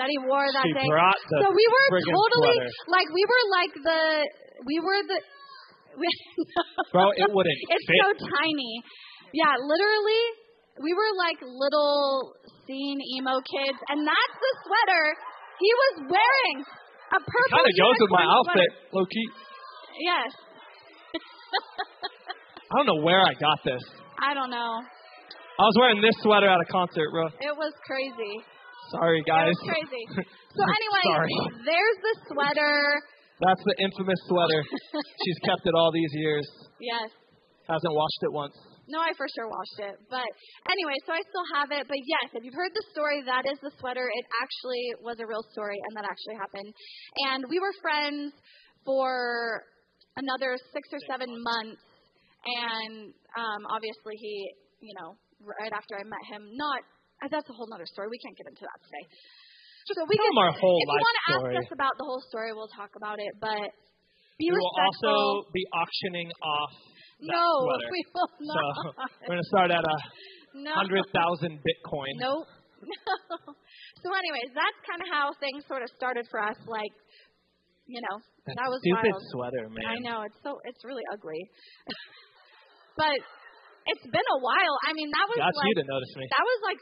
that 0.00 0.08
he 0.10 0.18
wore 0.26 0.42
that 0.50 0.66
She 0.66 0.74
day? 0.74 0.88
brought 0.90 1.20
the 1.30 1.38
so 1.44 1.46
we 1.54 1.66
were 1.70 1.86
totally 2.02 2.56
sweater. 2.58 2.90
like 2.90 3.08
we 3.14 3.22
were 3.22 3.44
like 3.54 3.72
the 3.78 4.00
we 4.66 4.76
were 4.82 5.00
the 5.06 5.18
we, 6.02 6.08
Bro, 6.90 7.14
it 7.14 7.30
wouldn't 7.30 7.60
it's 7.78 7.86
fit. 7.86 7.98
so 8.02 8.08
tiny. 8.26 8.72
Yeah, 9.30 9.54
literally 9.62 10.22
we 10.82 10.90
were 10.90 11.12
like 11.14 11.38
little 11.46 12.34
scene 12.66 12.98
emo 13.18 13.38
kids 13.46 13.78
and 13.94 14.02
that's 14.02 14.36
the 14.42 14.52
sweater 14.66 15.04
he 15.62 15.70
was 15.70 15.94
wearing. 16.10 16.56
A 17.14 17.20
purple 17.22 17.54
Kind 17.54 17.68
of 17.70 17.76
goes 17.78 17.98
with 18.02 18.10
my 18.10 18.26
outfit, 18.26 18.70
low 18.90 19.06
key. 19.06 19.26
Yes. 20.00 20.30
I 22.70 22.72
don't 22.78 22.86
know 22.86 23.02
where 23.04 23.20
I 23.20 23.34
got 23.38 23.58
this. 23.64 23.82
I 24.18 24.34
don't 24.34 24.50
know. 24.50 24.72
I 25.54 25.62
was 25.62 25.76
wearing 25.78 26.02
this 26.02 26.14
sweater 26.22 26.50
at 26.50 26.58
a 26.58 26.68
concert, 26.70 27.10
bro. 27.14 27.26
It 27.38 27.54
was 27.54 27.72
crazy. 27.86 28.34
Sorry, 28.90 29.22
guys. 29.22 29.54
It 29.54 29.58
was 29.62 29.70
crazy. 29.70 30.04
So 30.54 30.62
anyway, 30.62 31.06
Sorry. 31.10 31.66
there's 31.66 31.98
the 31.98 32.14
sweater. 32.30 32.78
That's 33.42 33.58
the 33.66 33.74
infamous 33.82 34.22
sweater. 34.30 34.62
She's 35.26 35.38
kept 35.42 35.66
it 35.66 35.74
all 35.74 35.90
these 35.90 36.14
years. 36.14 36.46
Yes. 36.78 37.10
Hasn't 37.66 37.90
washed 37.90 38.22
it 38.22 38.30
once. 38.30 38.54
No, 38.86 39.02
I 39.02 39.10
for 39.18 39.26
sure 39.34 39.50
washed 39.50 39.82
it. 39.82 39.98
But 40.06 40.30
anyway, 40.70 40.94
so 41.02 41.10
I 41.10 41.26
still 41.26 41.42
have 41.58 41.74
it. 41.74 41.90
But 41.90 41.98
yes, 42.06 42.38
if 42.38 42.46
you've 42.46 42.54
heard 42.54 42.70
the 42.70 42.86
story, 42.94 43.26
that 43.26 43.50
is 43.50 43.58
the 43.66 43.74
sweater. 43.82 44.06
It 44.06 44.24
actually 44.38 45.02
was 45.02 45.18
a 45.18 45.26
real 45.26 45.42
story, 45.50 45.74
and 45.74 45.98
that 45.98 46.06
actually 46.06 46.38
happened. 46.38 46.70
And 47.34 47.42
we 47.50 47.58
were 47.58 47.74
friends 47.82 48.30
for 48.86 49.64
another 50.16 50.56
six 50.72 50.88
or 50.92 51.00
seven 51.10 51.28
months. 51.42 51.80
And 52.44 53.12
um, 53.40 53.60
obviously, 53.72 54.14
he, 54.20 54.34
you 54.84 54.92
know, 55.00 55.16
right 55.40 55.72
after 55.72 55.96
I 55.96 56.04
met 56.04 56.20
him, 56.28 56.44
not. 56.56 56.80
uh, 57.24 57.28
That's 57.32 57.48
a 57.48 57.56
whole 57.56 57.68
other 57.72 57.88
story. 57.88 58.12
We 58.12 58.20
can't 58.20 58.36
get 58.36 58.48
into 58.52 58.64
that 58.68 58.78
today. 58.84 59.04
so 59.96 60.04
we 60.04 60.16
tell 60.16 60.28
can, 60.28 60.44
our 60.44 60.52
whole 60.52 60.80
if 60.80 60.88
you 60.92 61.00
want 61.00 61.16
to 61.16 61.24
ask 61.32 61.46
us 61.64 61.70
about 61.72 61.94
the 61.96 62.04
whole 62.04 62.20
story, 62.28 62.52
we'll 62.52 62.72
talk 62.76 62.92
about 63.00 63.16
it. 63.16 63.32
But 63.40 63.72
be 64.36 64.52
we 64.52 64.56
will 64.60 64.76
also 64.76 65.48
be 65.56 65.64
auctioning 65.72 66.28
off 66.44 66.72
that 67.24 67.32
no, 67.32 67.44
sweater. 67.64 67.88
we 67.94 68.02
will 68.12 68.28
So 68.28 68.44
not. 68.44 69.08
we're 69.24 69.40
gonna 69.40 69.50
start 69.56 69.70
at 69.72 69.84
a 69.84 69.96
no. 70.60 70.72
hundred 70.76 71.04
thousand 71.16 71.64
Bitcoin. 71.64 72.12
Nope. 72.20 72.44
No. 72.84 73.54
So, 74.04 74.12
anyways, 74.12 74.52
that's 74.52 74.80
kind 74.84 75.00
of 75.00 75.08
how 75.08 75.32
things 75.40 75.64
sort 75.64 75.80
of 75.80 75.88
started 75.96 76.28
for 76.28 76.36
us. 76.36 76.60
Like, 76.68 76.92
you 77.86 78.00
know, 78.00 78.16
That 78.48 78.56
that 78.56 78.68
was 78.72 78.80
stupid 78.80 79.12
wild. 79.12 79.24
sweater, 79.32 79.64
man. 79.68 79.84
I 79.84 79.98
know 80.00 80.22
it's 80.24 80.38
so 80.42 80.58
it's 80.64 80.80
really 80.84 81.04
ugly, 81.12 81.40
but 83.00 83.16
it's 83.86 84.04
been 84.08 84.28
a 84.34 84.40
while. 84.40 84.74
I 84.88 84.92
mean, 84.96 85.12
that 85.12 85.26
was 85.28 85.38
Got 85.40 85.52
like 85.52 85.68
you 85.68 85.76
to 85.82 85.86
notice 85.88 86.12
me. 86.16 86.24
that 86.32 86.44
was 86.44 86.58
like 86.64 86.78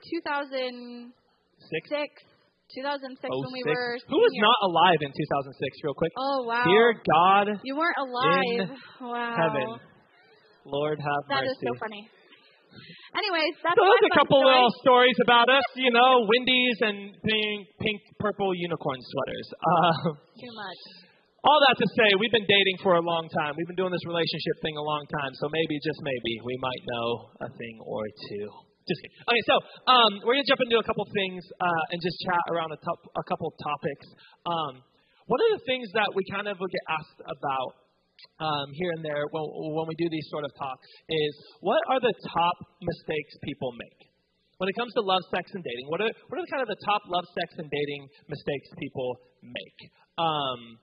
2006, 1.10 1.90
Six. 1.90 2.10
2006 2.78 3.28
Oh, 3.28 3.38
when 3.44 3.52
we 3.52 3.62
six. 3.66 3.74
were. 3.74 3.92
Who 4.08 4.16
was 4.22 4.34
not 4.38 4.58
alive 4.70 5.00
in 5.04 5.10
2006? 5.12 5.84
Real 5.84 5.92
quick. 5.98 6.12
Oh 6.16 6.46
wow. 6.48 6.64
Dear 6.64 6.94
God, 7.04 7.46
you 7.66 7.76
weren't 7.76 7.98
alive. 8.00 8.78
wow. 9.02 9.34
heaven, 9.36 9.68
Lord 10.64 10.98
have 11.02 11.22
That 11.28 11.44
mercy. 11.44 11.52
That 11.52 11.52
is 11.52 11.58
so 11.60 11.72
funny. 11.82 12.02
Anyways, 13.12 13.54
that's 13.60 13.76
So 13.76 13.84
those 13.84 14.04
a 14.08 14.14
couple 14.16 14.40
story. 14.40 14.56
little 14.56 14.74
stories 14.80 15.18
about 15.20 15.52
us, 15.52 15.66
you 15.76 15.92
know, 15.92 16.24
Wendy's 16.24 16.78
and 16.80 17.12
pink, 17.20 17.60
pink, 17.76 17.98
purple 18.16 18.56
unicorn 18.56 18.96
sweaters. 18.96 19.46
Uh, 19.52 20.16
Too 20.42 20.52
much. 20.56 20.80
all 21.44 21.60
that 21.68 21.76
to 21.76 21.86
say, 21.92 22.08
we've 22.16 22.32
been 22.32 22.48
dating 22.48 22.80
for 22.80 22.96
a 22.96 23.04
long 23.04 23.28
time. 23.36 23.52
We've 23.60 23.68
been 23.68 23.76
doing 23.76 23.92
this 23.92 24.06
relationship 24.08 24.56
thing 24.64 24.80
a 24.80 24.86
long 24.86 25.04
time. 25.12 25.32
So 25.44 25.52
maybe, 25.52 25.76
just 25.84 26.00
maybe, 26.00 26.32
we 26.40 26.56
might 26.64 26.82
know 26.88 27.08
a 27.44 27.48
thing 27.52 27.76
or 27.84 28.00
two. 28.32 28.48
Just 28.88 28.98
kidding. 29.04 29.14
Okay, 29.28 29.42
so 29.46 29.54
um, 29.92 30.10
we're 30.24 30.34
gonna 30.40 30.48
jump 30.48 30.64
into 30.64 30.80
a 30.80 30.86
couple 30.88 31.04
things 31.12 31.44
uh, 31.60 31.82
and 31.94 32.00
just 32.02 32.16
chat 32.26 32.42
around 32.50 32.72
a, 32.72 32.80
top, 32.80 32.98
a 33.14 33.24
couple 33.28 33.52
topics. 33.60 34.06
Um, 34.48 34.82
one 35.30 35.38
of 35.52 35.60
the 35.60 35.62
things 35.68 35.86
that 35.94 36.10
we 36.16 36.24
kind 36.26 36.48
of 36.50 36.58
get 36.58 36.84
asked 36.90 37.20
about 37.22 37.81
um, 38.40 38.68
here 38.74 38.90
and 38.96 39.02
there 39.04 39.24
when, 39.30 39.44
when 39.76 39.86
we 39.88 39.96
do 39.96 40.08
these 40.10 40.26
sort 40.30 40.44
of 40.44 40.52
talks 40.58 40.86
is 41.08 41.32
what 41.60 41.80
are 41.90 42.00
the 42.00 42.14
top 42.32 42.56
mistakes 42.80 43.32
people 43.42 43.72
make 43.74 44.12
when 44.62 44.70
it 44.70 44.78
comes 44.78 44.94
to 44.94 45.02
love, 45.02 45.26
sex, 45.34 45.50
and 45.58 45.64
dating? 45.64 45.90
What 45.90 45.98
are 45.98 46.10
what 46.30 46.38
are 46.38 46.46
kind 46.46 46.62
of 46.62 46.70
the 46.70 46.78
top 46.86 47.02
love, 47.10 47.26
sex, 47.34 47.58
and 47.58 47.66
dating 47.66 48.02
mistakes 48.30 48.70
people 48.78 49.18
make? 49.42 49.78
Um, 50.18 50.78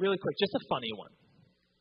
really 0.00 0.16
quick, 0.16 0.36
just 0.40 0.56
a 0.56 0.64
funny 0.72 0.88
one. 0.96 1.12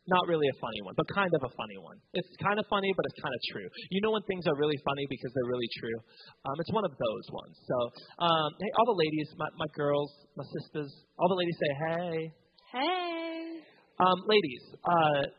Not 0.10 0.28
really 0.28 0.50
a 0.50 0.58
funny 0.60 0.82
one, 0.82 0.98
but 0.98 1.06
kind 1.14 1.32
of 1.32 1.48
a 1.48 1.52
funny 1.56 1.80
one. 1.80 1.96
It's 2.12 2.28
kind 2.44 2.58
of 2.60 2.66
funny, 2.68 2.92
but 2.98 3.06
it's 3.08 3.22
kind 3.22 3.32
of 3.32 3.42
true. 3.54 3.70
You 3.94 4.02
know 4.02 4.12
when 4.12 4.26
things 4.28 4.44
are 4.50 4.58
really 4.58 4.76
funny 4.84 5.06
because 5.08 5.32
they're 5.32 5.48
really 5.48 5.72
true? 5.80 5.98
Um, 6.44 6.56
it's 6.60 6.74
one 6.74 6.84
of 6.84 6.92
those 6.92 7.26
ones. 7.32 7.56
So, 7.70 7.78
um, 8.20 8.50
hey, 8.60 8.72
all 8.82 8.92
the 8.92 9.00
ladies, 9.00 9.30
my, 9.38 9.48
my 9.56 9.70
girls, 9.78 10.12
my 10.36 10.44
sisters, 10.60 10.92
all 11.16 11.30
the 11.30 11.40
ladies 11.40 11.56
say, 11.56 11.72
hey. 11.88 12.34
Hey. 12.74 13.71
Um, 14.02 14.18
ladies, 14.26 14.64
uh, 14.84 15.30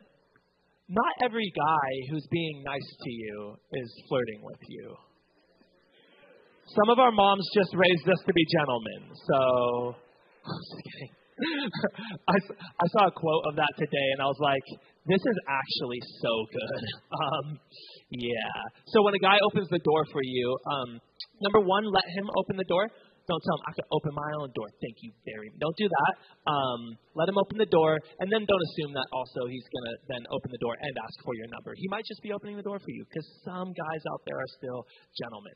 not 0.88 1.12
every 1.24 1.50
guy 1.50 1.90
who's 2.10 2.26
being 2.30 2.62
nice 2.64 2.96
to 3.02 3.10
you 3.10 3.56
is 3.72 3.90
flirting 4.08 4.40
with 4.44 4.60
you. 4.68 4.94
Some 6.70 6.90
of 6.90 7.00
our 7.00 7.10
moms 7.10 7.44
just 7.54 7.74
raised 7.74 8.08
us 8.08 8.22
to 8.24 8.32
be 8.32 8.46
gentlemen, 8.54 9.02
so. 9.26 9.96
I, 12.28 12.36
I 12.36 12.86
saw 12.94 13.08
a 13.08 13.10
quote 13.10 13.44
of 13.48 13.56
that 13.56 13.72
today, 13.78 14.08
and 14.14 14.22
I 14.22 14.26
was 14.26 14.38
like, 14.38 14.62
this 15.06 15.18
is 15.18 15.38
actually 15.48 16.00
so 16.22 16.32
good. 16.52 16.82
Um, 17.12 17.60
yeah. 18.10 18.52
So 18.86 19.02
when 19.04 19.14
a 19.14 19.18
guy 19.18 19.36
opens 19.44 19.68
the 19.68 19.78
door 19.78 20.04
for 20.12 20.20
you, 20.24 20.56
um, 20.66 21.00
number 21.40 21.60
one, 21.60 21.84
let 21.84 22.04
him 22.16 22.28
open 22.36 22.56
the 22.56 22.64
door. 22.64 22.90
Don't 23.30 23.42
tell 23.42 23.56
him 23.58 23.64
I 23.70 23.72
can 23.78 23.86
open 23.94 24.12
my 24.14 24.30
own 24.42 24.50
door. 24.54 24.66
Thank 24.82 24.98
you 25.02 25.14
very 25.22 25.46
much. 25.50 25.62
Don't 25.62 25.78
do 25.78 25.86
that. 25.86 26.12
Um, 26.50 26.80
let 27.14 27.30
him 27.30 27.38
open 27.38 27.56
the 27.58 27.70
door, 27.70 27.94
and 28.18 28.26
then 28.26 28.42
don't 28.42 28.64
assume 28.74 28.92
that 28.98 29.06
also 29.14 29.46
he's 29.46 29.68
gonna 29.70 29.94
then 30.10 30.22
open 30.34 30.50
the 30.50 30.62
door 30.62 30.74
and 30.74 30.92
ask 30.98 31.16
for 31.22 31.34
your 31.38 31.46
number. 31.54 31.72
He 31.78 31.86
might 31.86 32.06
just 32.06 32.22
be 32.22 32.34
opening 32.34 32.58
the 32.58 32.66
door 32.66 32.82
for 32.82 32.90
you 32.90 33.06
because 33.06 33.26
some 33.46 33.70
guys 33.70 34.02
out 34.10 34.22
there 34.26 34.38
are 34.38 34.50
still 34.58 34.86
gentlemen. 35.14 35.54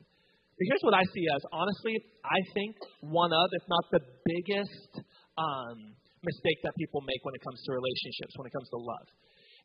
But 0.57 0.63
here's 0.73 0.81
what 0.81 0.97
I 0.97 1.05
see 1.13 1.25
as 1.29 1.43
honestly, 1.53 1.95
I 2.25 2.39
think 2.57 2.73
one 3.05 3.29
of, 3.29 3.47
if 3.53 3.65
not 3.69 3.83
the 3.93 4.01
biggest 4.25 4.91
um, 5.37 5.93
mistake 6.25 6.59
that 6.65 6.73
people 6.81 7.05
make 7.05 7.21
when 7.21 7.37
it 7.37 7.43
comes 7.45 7.61
to 7.61 7.69
relationships, 7.77 8.33
when 8.41 8.49
it 8.49 8.53
comes 8.57 8.65
to 8.73 8.79
love. 8.81 9.07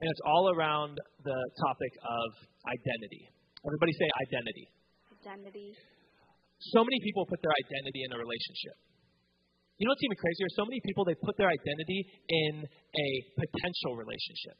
And 0.04 0.06
it's 0.10 0.20
all 0.26 0.52
around 0.52 1.00
the 1.24 1.38
topic 1.64 1.92
of 2.02 2.28
identity. 2.66 3.30
Everybody 3.64 3.92
say 3.94 4.08
identity. 4.26 4.66
Identity. 5.22 5.68
So 6.70 6.86
many 6.86 7.02
people 7.02 7.26
put 7.26 7.42
their 7.42 7.50
identity 7.50 8.06
in 8.06 8.10
a 8.14 8.18
relationship. 8.18 8.76
You 9.80 9.90
know 9.90 9.98
what's 9.98 10.04
even 10.06 10.20
crazier? 10.20 10.46
So 10.54 10.62
many 10.62 10.78
people, 10.84 11.02
they 11.02 11.18
put 11.18 11.34
their 11.34 11.50
identity 11.50 12.06
in 12.28 12.62
a 12.62 13.08
potential 13.34 13.98
relationship. 13.98 14.54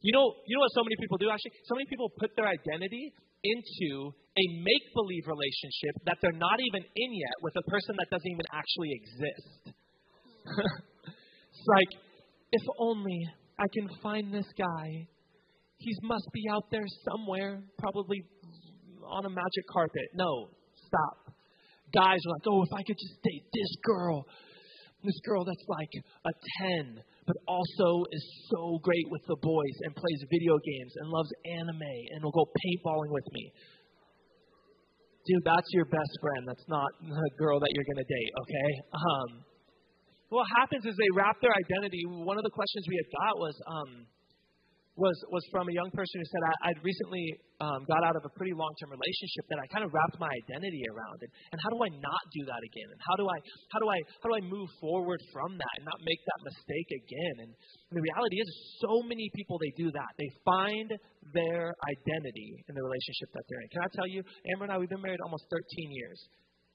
You 0.00 0.16
know, 0.16 0.24
you 0.48 0.56
know 0.56 0.64
what 0.64 0.72
so 0.72 0.80
many 0.80 0.96
people 0.96 1.20
do 1.20 1.28
actually? 1.28 1.52
So 1.68 1.76
many 1.76 1.84
people 1.92 2.08
put 2.16 2.32
their 2.32 2.48
identity 2.48 3.12
into 3.44 4.08
a 4.08 4.44
make 4.64 4.84
believe 4.96 5.28
relationship 5.28 6.00
that 6.08 6.16
they're 6.24 6.40
not 6.40 6.56
even 6.64 6.80
in 6.80 7.10
yet 7.12 7.36
with 7.44 7.52
a 7.60 7.64
person 7.68 7.92
that 8.00 8.08
doesn't 8.08 8.30
even 8.32 8.48
actually 8.48 8.90
exist. 8.96 9.76
it's 10.48 11.68
like, 11.76 11.92
if 12.56 12.64
only 12.80 13.20
I 13.58 13.66
can 13.68 13.88
find 14.02 14.32
this 14.32 14.48
guy. 14.58 15.06
He 15.76 15.92
must 16.02 16.26
be 16.32 16.48
out 16.48 16.70
there 16.70 16.86
somewhere, 17.04 17.62
probably 17.78 18.24
on 19.08 19.24
a 19.26 19.30
magic 19.30 19.64
carpet. 19.70 20.08
No, 20.14 20.48
stop. 20.86 21.34
Guys 21.94 22.18
are 22.26 22.32
like, 22.34 22.46
oh, 22.48 22.62
if 22.62 22.72
I 22.74 22.82
could 22.82 22.98
just 22.98 23.16
date 23.22 23.46
this 23.52 23.72
girl, 23.84 24.26
this 25.04 25.18
girl 25.24 25.44
that's 25.44 25.66
like 25.68 25.92
a 26.26 26.32
10, 26.82 26.98
but 27.26 27.36
also 27.46 28.04
is 28.10 28.24
so 28.50 28.80
great 28.82 29.06
with 29.10 29.22
the 29.28 29.36
boys 29.40 29.76
and 29.84 29.94
plays 29.94 30.20
video 30.26 30.58
games 30.58 30.92
and 30.96 31.06
loves 31.08 31.30
anime 31.44 31.94
and 32.16 32.24
will 32.24 32.34
go 32.34 32.48
paintballing 32.48 33.12
with 33.12 33.28
me. 33.32 33.52
Dude, 35.24 35.44
that's 35.44 35.70
your 35.72 35.86
best 35.88 36.12
friend. 36.20 36.44
That's 36.48 36.68
not 36.68 36.88
the 37.00 37.30
girl 37.38 37.60
that 37.60 37.70
you're 37.72 37.88
going 37.88 38.02
to 38.04 38.10
date, 38.10 38.32
okay? 38.44 38.70
Um, 38.92 39.28
what 40.28 40.44
happens 40.60 40.84
is 40.84 40.92
they 40.96 41.12
wrap 41.16 41.40
their 41.40 41.54
identity. 41.54 42.04
One 42.04 42.36
of 42.36 42.44
the 42.44 42.52
questions 42.52 42.84
we 42.88 42.96
had 43.00 43.08
got 43.08 43.34
was, 43.40 43.56
um, 43.64 43.90
was 44.94 45.18
was 45.26 45.42
from 45.50 45.66
a 45.66 45.74
young 45.74 45.90
person 45.90 46.22
who 46.22 46.28
said 46.30 46.42
I, 46.46 46.54
I'd 46.70 46.80
recently 46.86 47.26
um, 47.58 47.82
got 47.90 48.06
out 48.06 48.14
of 48.14 48.22
a 48.22 48.32
pretty 48.38 48.54
long 48.54 48.70
term 48.78 48.94
relationship 48.94 49.44
that 49.50 49.58
I 49.58 49.66
kind 49.66 49.82
of 49.82 49.90
wrapped 49.90 50.22
my 50.22 50.30
identity 50.30 50.86
around, 50.86 51.18
and, 51.18 51.30
and 51.50 51.58
how 51.58 51.70
do 51.74 51.78
I 51.82 51.90
not 51.98 52.22
do 52.30 52.46
that 52.46 52.62
again? 52.62 52.88
And 52.94 53.00
how 53.02 53.16
do 53.18 53.26
I 53.26 53.38
how 53.74 53.78
do 53.82 53.88
I 53.90 53.98
how 54.22 54.26
do 54.30 54.34
I 54.38 54.42
move 54.46 54.70
forward 54.78 55.18
from 55.34 55.58
that 55.58 55.74
and 55.82 55.84
not 55.84 55.98
make 56.06 56.22
that 56.22 56.40
mistake 56.46 56.88
again? 57.02 57.36
And, 57.42 57.50
and 57.50 57.94
the 57.98 58.04
reality 58.06 58.38
is, 58.38 58.48
so 58.78 59.02
many 59.02 59.26
people 59.34 59.58
they 59.58 59.74
do 59.74 59.90
that. 59.90 60.10
They 60.14 60.30
find 60.46 60.88
their 61.34 61.74
identity 61.74 62.62
in 62.70 62.78
the 62.78 62.84
relationship 62.86 63.34
that 63.34 63.42
they're 63.50 63.62
in. 63.66 63.68
Can 63.74 63.82
I 63.82 63.90
tell 63.98 64.06
you, 64.06 64.22
Amber 64.54 64.70
and 64.70 64.72
I, 64.72 64.78
we've 64.78 64.92
been 64.92 65.02
married 65.02 65.22
almost 65.26 65.50
13 65.50 65.90
years 65.90 66.20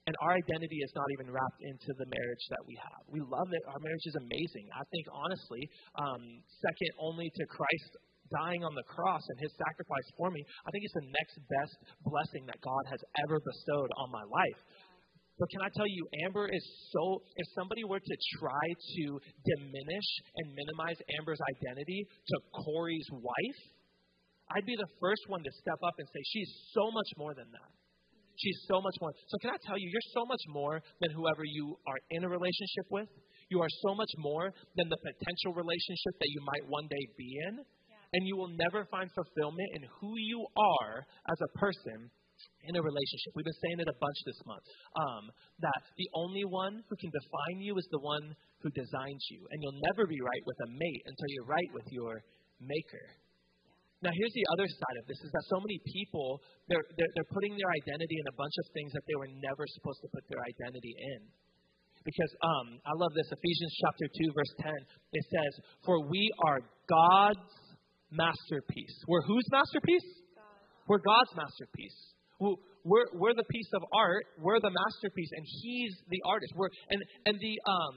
and 0.10 0.18
our 0.26 0.34
identity 0.34 0.82
is 0.82 0.90
not 0.98 1.06
even 1.14 1.30
wrapped 1.30 1.62
into 1.62 1.94
the 2.02 2.08
marriage 2.10 2.46
that 2.50 2.66
we 2.66 2.74
have. 2.82 3.06
We 3.14 3.22
love 3.22 3.46
it. 3.54 3.62
Our 3.70 3.78
marriage 3.78 4.08
is 4.10 4.18
amazing. 4.18 4.66
I 4.74 4.82
think, 4.90 5.06
honestly, 5.14 5.62
um, 6.02 6.42
second 6.66 6.92
only 6.98 7.30
to 7.30 7.44
Christ 7.46 7.92
dying 8.32 8.64
on 8.64 8.74
the 8.76 8.86
cross 8.86 9.22
and 9.30 9.38
his 9.40 9.52
sacrifice 9.58 10.08
for 10.18 10.30
me, 10.30 10.42
I 10.66 10.72
think 10.72 10.86
it's 10.86 10.98
the 10.98 11.10
next 11.10 11.36
best 11.50 11.76
blessing 12.06 12.46
that 12.48 12.62
God 12.62 12.84
has 12.90 13.02
ever 13.26 13.42
bestowed 13.42 13.92
on 13.98 14.12
my 14.12 14.24
life. 14.24 14.60
But 15.40 15.48
can 15.56 15.64
I 15.64 15.72
tell 15.72 15.88
you, 15.88 16.04
Amber 16.28 16.52
is 16.52 16.66
so, 16.92 17.24
if 17.40 17.48
somebody 17.56 17.88
were 17.88 18.04
to 18.04 18.16
try 18.38 18.66
to 18.76 19.06
diminish 19.48 20.10
and 20.36 20.52
minimize 20.52 21.00
Amber's 21.16 21.40
identity 21.56 22.04
to 22.04 22.36
Corey's 22.52 23.08
wife, 23.10 23.60
I'd 24.52 24.68
be 24.68 24.76
the 24.76 24.92
first 25.00 25.24
one 25.32 25.40
to 25.40 25.52
step 25.64 25.80
up 25.80 25.96
and 25.98 26.08
say, 26.12 26.22
she's 26.28 26.52
so 26.76 26.92
much 26.92 27.08
more 27.16 27.34
than 27.34 27.48
that. 27.56 27.72
She's 28.36 28.60
so 28.68 28.82
much 28.82 28.96
more. 29.00 29.12
So, 29.28 29.38
can 29.40 29.52
I 29.52 29.60
tell 29.64 29.78
you, 29.80 29.88
you're 29.88 30.12
so 30.12 30.26
much 30.26 30.44
more 30.48 30.82
than 31.00 31.12
whoever 31.12 31.44
you 31.44 31.76
are 31.88 32.00
in 32.12 32.24
a 32.24 32.30
relationship 32.30 32.88
with. 32.92 33.08
You 33.50 33.62
are 33.62 33.72
so 33.84 33.96
much 33.96 34.12
more 34.18 34.52
than 34.76 34.88
the 34.90 35.00
potential 35.00 35.56
relationship 35.56 36.14
that 36.20 36.30
you 36.32 36.42
might 36.44 36.64
one 36.68 36.88
day 36.88 37.04
be 37.18 37.36
in. 37.48 37.64
And 38.14 38.26
you 38.26 38.36
will 38.36 38.50
never 38.58 38.86
find 38.90 39.10
fulfillment 39.14 39.70
in 39.78 39.84
who 40.02 40.18
you 40.18 40.42
are 40.58 41.06
as 41.30 41.40
a 41.46 41.50
person 41.60 42.10
in 42.66 42.74
a 42.76 42.82
relationship. 42.82 43.30
We've 43.36 43.46
been 43.46 43.62
saying 43.62 43.80
it 43.80 43.88
a 43.88 43.98
bunch 44.00 44.20
this 44.26 44.42
month. 44.48 44.66
Um, 44.98 45.24
that 45.62 45.82
the 45.96 46.10
only 46.16 46.44
one 46.48 46.82
who 46.90 46.96
can 46.98 47.12
define 47.12 47.62
you 47.62 47.78
is 47.78 47.88
the 47.92 48.02
one 48.02 48.34
who 48.64 48.70
designs 48.72 49.24
you. 49.30 49.46
And 49.52 49.62
you'll 49.62 49.82
never 49.94 50.08
be 50.08 50.20
right 50.20 50.44
with 50.44 50.58
a 50.66 50.70
mate 50.74 51.04
until 51.06 51.30
you're 51.36 51.52
right 51.52 51.72
with 51.72 51.88
your 51.92 52.24
maker. 52.60 53.06
Now, 54.00 54.16
here's 54.16 54.32
the 54.32 54.48
other 54.56 54.68
side 54.68 54.98
of 55.04 55.06
this 55.12 55.20
is 55.20 55.32
that 55.36 55.44
so 55.52 55.60
many 55.60 55.76
people, 55.84 56.40
they're, 56.72 56.84
they're, 56.96 57.12
they're 57.20 57.32
putting 57.36 57.60
their 57.60 57.68
identity 57.84 58.16
in 58.16 58.28
a 58.32 58.36
bunch 58.40 58.56
of 58.64 58.66
things 58.72 58.96
that 58.96 59.04
they 59.12 59.18
were 59.20 59.28
never 59.44 59.68
supposed 59.76 60.00
to 60.08 60.10
put 60.16 60.24
their 60.32 60.40
identity 60.40 60.96
in. 60.96 61.22
Because 62.08 62.32
um, 62.40 62.80
I 62.88 62.96
love 62.96 63.12
this 63.12 63.28
Ephesians 63.28 63.76
chapter 63.84 64.08
2, 64.08 64.32
verse 64.32 64.54
10. 64.64 64.72
It 64.72 65.26
says, 65.28 65.52
For 65.84 66.00
we 66.08 66.32
are 66.48 66.64
God's 66.88 67.44
masterpiece. 68.12 68.96
We're 69.08 69.24
whose 69.24 69.46
masterpiece? 69.52 70.06
We're 70.88 71.00
God's 71.00 71.34
masterpiece. 71.36 71.98
We're, 72.40 73.12
we're 73.12 73.36
the 73.36 73.46
piece 73.52 73.68
of 73.76 73.84
art. 73.92 74.24
We're 74.40 74.64
the 74.64 74.72
masterpiece, 74.72 75.30
and 75.36 75.44
He's 75.44 75.94
the 76.08 76.24
artist. 76.24 76.56
We're, 76.56 76.72
and, 76.90 77.04
and 77.28 77.36
the, 77.36 77.54
um, 77.68 77.94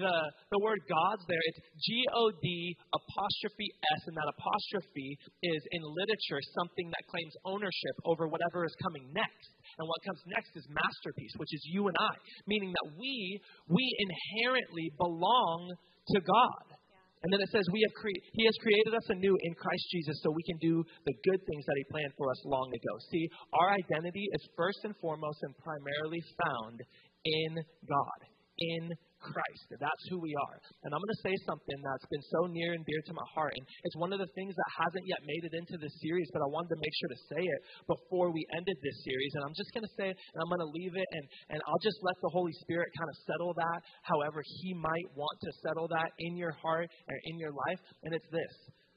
the, 0.00 0.16
the 0.56 0.60
word 0.64 0.80
God's 0.88 1.20
there, 1.28 1.44
it's 1.52 1.60
G 1.84 2.00
O 2.16 2.32
D 2.40 2.74
apostrophe 2.96 3.68
S, 3.92 4.02
and 4.08 4.16
that 4.16 4.32
apostrophe 4.32 5.20
is 5.44 5.60
in 5.70 5.84
literature 5.84 6.40
something 6.56 6.88
that 6.88 7.04
claims 7.12 7.36
ownership 7.44 7.94
over 8.08 8.26
whatever 8.26 8.64
is 8.64 8.72
coming 8.80 9.04
next. 9.12 9.52
And 9.76 9.84
what 9.84 10.00
comes 10.08 10.24
next 10.32 10.56
is 10.56 10.64
masterpiece, 10.72 11.36
which 11.36 11.52
is 11.52 11.60
you 11.68 11.84
and 11.84 11.96
I, 12.00 12.16
meaning 12.48 12.72
that 12.72 12.96
we 12.96 13.38
we 13.68 13.84
inherently 13.84 14.88
belong 14.96 15.76
to 16.16 16.18
God. 16.24 16.75
And 17.22 17.32
then 17.32 17.40
it 17.40 17.50
says, 17.50 17.64
we 17.72 17.82
have 17.86 17.94
cre- 17.96 18.22
He 18.32 18.44
has 18.44 18.56
created 18.60 18.92
us 18.92 19.06
anew 19.08 19.34
in 19.42 19.52
Christ 19.54 19.84
Jesus 19.90 20.20
so 20.22 20.30
we 20.30 20.44
can 20.44 20.58
do 20.60 20.84
the 21.04 21.16
good 21.24 21.40
things 21.48 21.64
that 21.64 21.76
He 21.76 21.84
planned 21.90 22.12
for 22.16 22.30
us 22.30 22.40
long 22.44 22.68
ago. 22.68 22.92
See, 23.10 23.28
our 23.56 23.72
identity 23.72 24.28
is 24.32 24.42
first 24.56 24.80
and 24.84 24.94
foremost 25.00 25.40
and 25.42 25.56
primarily 25.58 26.22
found 26.44 26.78
in 27.24 27.52
God, 27.88 28.20
in 28.58 28.82
Christ. 29.26 29.66
That's 29.74 30.04
who 30.10 30.22
we 30.22 30.32
are. 30.34 30.56
And 30.86 30.90
I'm 30.94 31.02
going 31.02 31.16
to 31.18 31.24
say 31.26 31.34
something 31.46 31.78
that's 31.82 32.08
been 32.08 32.24
so 32.30 32.46
near 32.50 32.74
and 32.74 32.84
dear 32.86 33.00
to 33.10 33.12
my 33.14 33.26
heart. 33.34 33.54
And 33.54 33.64
it's 33.84 33.98
one 33.98 34.14
of 34.14 34.22
the 34.22 34.30
things 34.38 34.54
that 34.54 34.70
hasn't 34.78 35.06
yet 35.06 35.20
made 35.26 35.44
it 35.46 35.54
into 35.54 35.76
this 35.76 35.94
series, 35.98 36.28
but 36.30 36.40
I 36.42 36.48
wanted 36.50 36.74
to 36.74 36.80
make 36.80 36.94
sure 37.02 37.10
to 37.10 37.20
say 37.32 37.42
it 37.42 37.60
before 37.90 38.30
we 38.30 38.42
ended 38.54 38.78
this 38.80 38.98
series. 39.02 39.32
And 39.38 39.42
I'm 39.46 39.56
just 39.56 39.70
going 39.74 39.86
to 39.86 39.94
say 39.98 40.06
it, 40.12 40.16
and 40.16 40.38
I'm 40.38 40.50
going 40.50 40.62
to 40.62 40.72
leave 40.72 40.94
it, 40.94 41.08
and, 41.10 41.24
and 41.56 41.58
I'll 41.66 41.82
just 41.82 41.98
let 42.02 42.16
the 42.22 42.32
Holy 42.32 42.54
Spirit 42.62 42.88
kind 42.94 43.10
of 43.10 43.16
settle 43.26 43.52
that 43.56 43.78
however 44.06 44.40
He 44.62 44.74
might 44.74 45.08
want 45.18 45.36
to 45.42 45.50
settle 45.66 45.88
that 45.90 46.10
in 46.22 46.38
your 46.38 46.54
heart 46.62 46.86
and 46.86 47.18
in 47.32 47.38
your 47.38 47.52
life. 47.52 47.80
And 48.06 48.14
it's 48.14 48.30
this. 48.30 48.54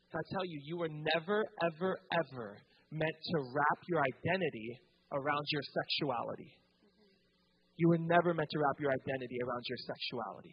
I 0.10 0.24
tell 0.34 0.46
you, 0.46 0.58
you 0.66 0.78
were 0.78 0.90
never, 0.90 1.46
ever, 1.62 2.00
ever 2.18 2.58
meant 2.92 3.18
to 3.32 3.38
wrap 3.54 3.80
your 3.88 4.02
identity 4.02 4.82
around 5.14 5.46
your 5.52 5.62
sexuality. 5.62 6.59
You 7.80 7.88
were 7.88 8.02
never 8.04 8.36
meant 8.36 8.52
to 8.52 8.60
wrap 8.60 8.76
your 8.84 8.92
identity 8.92 9.40
around 9.40 9.64
your 9.72 9.80
sexuality. 9.88 10.52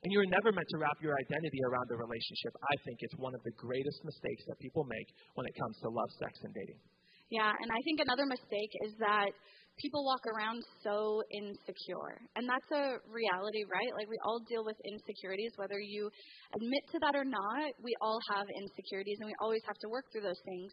And 0.00 0.08
you 0.08 0.24
were 0.24 0.32
never 0.32 0.48
meant 0.48 0.68
to 0.72 0.78
wrap 0.80 0.96
your 1.04 1.12
identity 1.12 1.60
around 1.68 1.92
a 1.92 1.98
relationship. 2.00 2.56
I 2.64 2.76
think 2.88 3.04
it's 3.04 3.18
one 3.20 3.34
of 3.36 3.42
the 3.44 3.52
greatest 3.60 4.00
mistakes 4.00 4.48
that 4.48 4.56
people 4.62 4.88
make 4.88 5.08
when 5.36 5.44
it 5.44 5.52
comes 5.60 5.76
to 5.84 5.92
love, 5.92 6.08
sex, 6.16 6.38
and 6.46 6.54
dating. 6.54 6.80
Yeah, 7.28 7.52
and 7.52 7.68
I 7.68 7.80
think 7.84 8.00
another 8.00 8.24
mistake 8.24 8.72
is 8.88 8.96
that 9.04 9.28
people 9.76 10.06
walk 10.08 10.24
around 10.24 10.64
so 10.80 11.20
insecure. 11.34 12.16
And 12.32 12.48
that's 12.48 12.70
a 12.72 12.96
reality, 13.12 13.68
right? 13.68 13.92
Like 13.92 14.08
we 14.08 14.16
all 14.24 14.40
deal 14.48 14.64
with 14.64 14.80
insecurities, 14.88 15.52
whether 15.60 15.76
you 15.76 16.08
admit 16.56 16.82
to 16.94 16.98
that 17.04 17.12
or 17.12 17.28
not, 17.28 17.68
we 17.82 17.92
all 18.00 18.18
have 18.32 18.46
insecurities 18.48 19.18
and 19.20 19.28
we 19.28 19.36
always 19.44 19.62
have 19.66 19.76
to 19.84 19.88
work 19.92 20.08
through 20.08 20.24
those 20.24 20.40
things. 20.48 20.72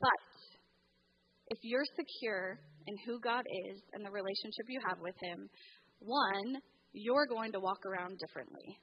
But 0.00 0.20
if 1.48 1.58
you're 1.62 1.86
secure 1.96 2.58
in 2.86 2.94
who 3.06 3.20
God 3.20 3.44
is 3.68 3.82
and 3.92 4.04
the 4.04 4.10
relationship 4.10 4.66
you 4.68 4.80
have 4.88 4.98
with 5.00 5.14
Him, 5.22 5.48
one, 6.00 6.58
you're 6.92 7.26
going 7.26 7.52
to 7.52 7.60
walk 7.60 7.84
around 7.86 8.18
differently. 8.18 8.78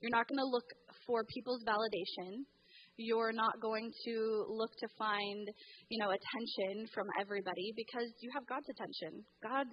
You're 0.00 0.14
not 0.14 0.28
going 0.28 0.38
to 0.38 0.48
look 0.48 0.68
for 1.06 1.24
people's 1.34 1.64
validation. 1.64 2.46
You're 2.96 3.32
not 3.32 3.60
going 3.62 3.90
to 4.06 4.44
look 4.48 4.70
to 4.78 4.88
find, 4.98 5.46
you 5.88 5.98
know, 6.02 6.10
attention 6.10 6.86
from 6.94 7.06
everybody 7.20 7.72
because 7.76 8.10
you 8.20 8.30
have 8.34 8.46
God's 8.46 8.66
attention. 8.70 9.24
God 9.42 9.66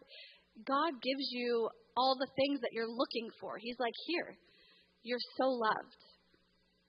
God 0.64 0.94
gives 1.04 1.28
you 1.36 1.68
all 1.98 2.16
the 2.16 2.32
things 2.38 2.62
that 2.62 2.72
you're 2.72 2.88
looking 2.88 3.28
for. 3.42 3.58
He's 3.60 3.76
like, 3.80 3.94
"Here. 4.08 4.38
You're 5.06 5.22
so 5.38 5.46
loved. 5.46 6.02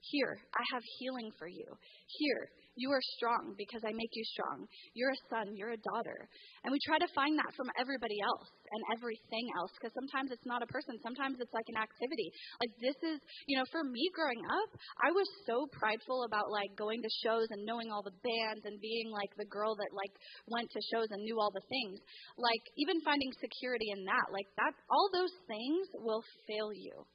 Here, 0.00 0.38
I 0.54 0.62
have 0.72 0.82
healing 0.98 1.30
for 1.38 1.46
you. 1.48 1.66
Here, 2.06 2.48
you 2.76 2.92
are 2.92 3.00
strong 3.16 3.56
because 3.56 3.80
I 3.82 3.92
make 3.96 4.12
you 4.12 4.24
strong. 4.36 4.68
You're 4.92 5.16
a 5.16 5.22
son, 5.32 5.56
you're 5.56 5.72
a 5.72 5.80
daughter. 5.80 6.28
And 6.62 6.70
we 6.70 6.78
try 6.84 7.00
to 7.00 7.08
find 7.16 7.32
that 7.40 7.56
from 7.56 7.72
everybody 7.80 8.20
else 8.20 8.52
and 8.68 8.82
everything 8.92 9.48
else 9.56 9.72
because 9.76 9.96
sometimes 9.96 10.30
it's 10.30 10.44
not 10.44 10.60
a 10.60 10.68
person, 10.68 11.00
sometimes 11.00 11.40
it's 11.40 11.52
like 11.56 11.66
an 11.72 11.80
activity. 11.80 12.28
Like 12.60 12.72
this 12.78 12.98
is, 13.00 13.18
you 13.48 13.56
know, 13.56 13.66
for 13.72 13.80
me 13.82 14.12
growing 14.12 14.44
up, 14.44 14.70
I 15.00 15.10
was 15.10 15.28
so 15.48 15.64
prideful 15.72 16.28
about 16.28 16.52
like 16.52 16.76
going 16.76 17.00
to 17.00 17.10
shows 17.24 17.48
and 17.50 17.64
knowing 17.64 17.88
all 17.88 18.04
the 18.04 18.16
bands 18.20 18.68
and 18.68 18.76
being 18.78 19.08
like 19.08 19.32
the 19.40 19.48
girl 19.48 19.72
that 19.74 19.90
like 19.96 20.12
went 20.52 20.68
to 20.70 20.80
shows 20.92 21.08
and 21.10 21.24
knew 21.24 21.40
all 21.40 21.50
the 21.50 21.64
things. 21.72 21.98
Like 22.36 22.62
even 22.76 23.00
finding 23.00 23.32
security 23.40 23.88
in 23.96 24.04
that, 24.04 24.28
like 24.30 24.48
that 24.60 24.76
all 24.92 25.08
those 25.16 25.32
things 25.48 25.88
will 26.04 26.22
fail 26.44 26.70
you 26.76 27.08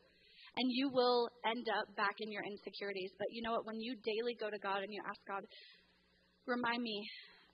and 0.58 0.68
you 0.70 0.90
will 0.90 1.30
end 1.46 1.66
up 1.80 1.88
back 1.96 2.16
in 2.20 2.32
your 2.32 2.44
insecurities. 2.44 3.12
But 3.18 3.28
you 3.32 3.42
know 3.42 3.54
what? 3.54 3.66
When 3.66 3.80
you 3.80 3.96
daily 4.04 4.36
go 4.40 4.50
to 4.50 4.60
God 4.60 4.84
and 4.84 4.92
you 4.92 5.02
ask 5.08 5.20
God, 5.28 5.44
remind 6.48 6.84
me 6.84 7.08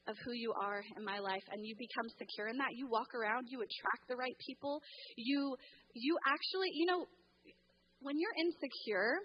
of 0.07 0.15
who 0.23 0.31
you 0.31 0.55
are 0.55 0.81
in 0.95 1.03
my 1.03 1.19
life 1.19 1.43
and 1.51 1.60
you 1.67 1.75
become 1.75 2.07
secure 2.15 2.47
in 2.47 2.57
that 2.57 2.71
you 2.75 2.88
walk 2.88 3.12
around 3.12 3.47
you 3.51 3.60
attract 3.60 4.07
the 4.07 4.15
right 4.15 4.36
people 4.39 4.79
you 5.19 5.55
you 5.93 6.15
actually 6.23 6.71
you 6.73 6.88
know 6.88 7.03
when 7.99 8.15
you're 8.15 8.38
insecure 8.39 9.19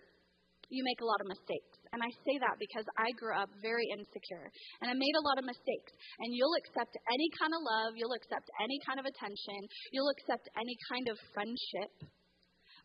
you 0.71 0.83
make 0.83 0.99
a 1.01 1.07
lot 1.07 1.23
of 1.23 1.31
mistakes 1.31 1.79
and 1.95 2.03
i 2.03 2.11
say 2.27 2.35
that 2.43 2.59
because 2.59 2.83
i 2.99 3.07
grew 3.15 3.31
up 3.31 3.47
very 3.63 3.87
insecure 3.95 4.51
and 4.83 4.91
i 4.91 4.95
made 4.95 5.15
a 5.15 5.23
lot 5.23 5.39
of 5.39 5.47
mistakes 5.47 5.95
and 6.19 6.35
you'll 6.35 6.59
accept 6.67 6.93
any 7.15 7.31
kind 7.39 7.55
of 7.55 7.63
love 7.63 7.95
you'll 7.95 8.19
accept 8.19 8.51
any 8.59 8.79
kind 8.83 8.99
of 8.99 9.07
attention 9.07 9.61
you'll 9.95 10.11
accept 10.19 10.51
any 10.59 10.75
kind 10.91 11.07
of 11.07 11.17
friendship 11.31 11.95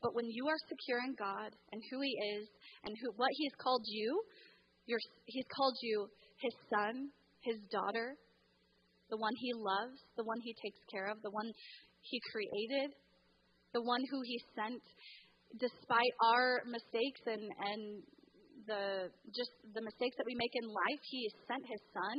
but 0.01 0.13
when 0.13 0.29
you 0.29 0.47
are 0.47 0.69
secure 0.69 1.01
in 1.05 1.15
God 1.17 1.51
and 1.71 1.81
who 1.89 2.01
He 2.01 2.13
is 2.37 2.47
and 2.85 2.95
who, 3.01 3.11
what 3.15 3.31
He's 3.33 3.55
called 3.61 3.83
you, 3.87 4.21
He's 5.25 5.49
called 5.55 5.75
you 5.81 6.07
His 6.39 6.53
son, 6.69 7.09
His 7.41 7.57
daughter, 7.71 8.15
the 9.09 9.17
one 9.17 9.33
He 9.37 9.51
loves, 9.53 9.97
the 10.15 10.23
one 10.23 10.39
He 10.43 10.53
takes 10.61 10.79
care 10.91 11.09
of, 11.09 11.21
the 11.23 11.31
one 11.31 11.51
He 12.01 12.21
created, 12.31 12.93
the 13.73 13.81
one 13.81 14.03
who 14.11 14.21
He 14.23 14.39
sent, 14.55 14.81
despite 15.59 16.13
our 16.21 16.61
mistakes 16.69 17.21
and, 17.25 17.41
and 17.41 18.03
the 18.67 19.07
just 19.31 19.53
the 19.73 19.81
mistakes 19.81 20.15
that 20.17 20.27
we 20.27 20.35
make 20.35 20.53
in 20.53 20.67
life, 20.67 21.01
He 21.09 21.29
sent 21.47 21.63
His 21.65 21.81
Son. 21.93 22.17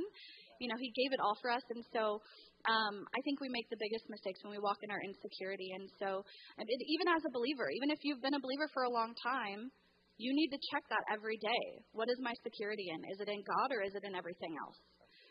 You 0.60 0.68
know, 0.68 0.78
He 0.80 0.90
gave 0.90 1.12
it 1.12 1.20
all 1.22 1.36
for 1.40 1.50
us, 1.50 1.62
and 1.70 1.84
so 1.92 2.20
um, 2.66 3.06
I 3.14 3.20
think 3.22 3.38
we 3.38 3.48
make 3.52 3.70
the 3.70 3.78
biggest 3.78 4.08
mistakes 4.10 4.42
when 4.42 4.50
we 4.50 4.58
walk 4.58 4.82
in 4.82 4.90
our 4.90 4.98
insecurity. 5.04 5.70
And 5.78 5.86
so, 6.02 6.26
even 6.58 7.06
as 7.06 7.22
a 7.22 7.30
believer, 7.30 7.70
even 7.70 7.94
if 7.94 8.02
you've 8.02 8.24
been 8.24 8.34
a 8.34 8.42
believer 8.42 8.66
for 8.74 8.82
a 8.82 8.90
long 8.90 9.14
time, 9.22 9.70
You 10.18 10.34
need 10.34 10.50
to 10.50 10.58
check 10.74 10.82
that 10.90 11.06
every 11.14 11.38
day. 11.38 11.66
What 11.94 12.10
is 12.10 12.18
my 12.18 12.34
security 12.42 12.90
in? 12.90 12.98
Is 13.14 13.22
it 13.22 13.30
in 13.30 13.38
God 13.46 13.70
or 13.70 13.86
is 13.86 13.94
it 13.94 14.02
in 14.02 14.18
everything 14.18 14.50
else? 14.58 14.74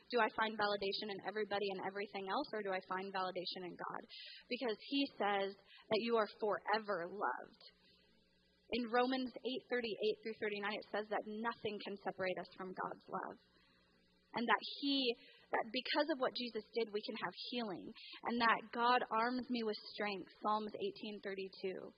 Do 0.08 0.24
I 0.24 0.32
find 0.40 0.56
validation 0.56 1.12
in 1.12 1.20
everybody 1.28 1.68
and 1.76 1.84
everything 1.84 2.32
else, 2.32 2.48
or 2.56 2.64
do 2.64 2.72
I 2.72 2.80
find 2.88 3.12
validation 3.12 3.68
in 3.68 3.76
God? 3.76 4.02
Because 4.48 4.80
He 4.88 5.04
says 5.20 5.52
that 5.52 6.00
you 6.00 6.16
are 6.16 6.32
forever 6.40 7.12
loved. 7.12 7.64
In 8.72 8.88
Romans 8.88 9.36
8:38 9.68 10.24
through 10.24 10.40
39, 10.40 10.72
it 10.72 10.88
says 10.96 11.06
that 11.12 11.28
nothing 11.28 11.76
can 11.84 12.00
separate 12.08 12.40
us 12.40 12.48
from 12.56 12.72
God's 12.72 13.04
love, 13.12 13.36
and 14.40 14.48
that 14.48 14.64
He 14.80 15.12
that 15.52 15.66
because 15.72 16.08
of 16.12 16.20
what 16.20 16.36
Jesus 16.36 16.64
did, 16.76 16.92
we 16.92 17.02
can 17.04 17.16
have 17.24 17.34
healing, 17.52 17.86
and 18.28 18.36
that 18.42 18.60
God 18.76 19.00
arms 19.12 19.48
me 19.50 19.64
with 19.64 19.78
strength. 19.94 20.28
Psalms 20.44 20.72
18:32. 20.76 21.92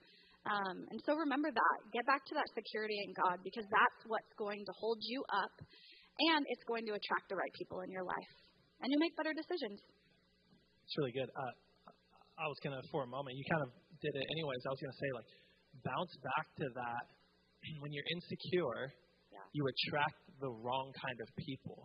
Um, 0.45 0.77
and 0.89 0.99
so 1.05 1.13
remember 1.19 1.51
that. 1.51 1.77
Get 1.91 2.05
back 2.07 2.23
to 2.31 2.33
that 2.35 2.47
security 2.55 2.95
in 3.03 3.11
God 3.13 3.43
because 3.43 3.67
that's 3.69 4.01
what's 4.07 4.31
going 4.39 4.63
to 4.65 4.73
hold 4.79 4.97
you 5.03 5.21
up, 5.33 5.53
and 6.31 6.41
it's 6.49 6.63
going 6.63 6.85
to 6.87 6.93
attract 6.95 7.27
the 7.29 7.35
right 7.35 7.51
people 7.59 7.81
in 7.81 7.91
your 7.91 8.03
life, 8.03 8.31
and 8.81 8.87
you 8.91 8.97
make 8.99 9.15
better 9.17 9.33
decisions. 9.35 9.81
It's 10.85 10.95
really 10.97 11.11
good. 11.13 11.29
Uh, 11.35 11.53
I 12.39 12.47
was 12.47 12.57
gonna 12.63 12.81
for 12.89 13.03
a 13.03 13.09
moment. 13.11 13.35
You 13.35 13.43
kind 13.51 13.63
of 13.67 13.71
did 14.01 14.15
it 14.15 14.25
anyways. 14.31 14.61
I 14.65 14.71
was 14.71 14.79
gonna 14.79 14.99
say 15.03 15.11
like 15.13 15.29
bounce 15.83 16.15
back 16.23 16.45
to 16.63 16.67
that. 16.81 17.03
When 17.83 17.91
you're 17.91 18.07
insecure, 18.15 18.87
Yeah. 19.35 19.43
you 19.51 19.67
attract 19.67 20.15
the 20.39 20.47
wrong 20.49 20.93
kind 20.95 21.19
of 21.19 21.27
people. 21.35 21.83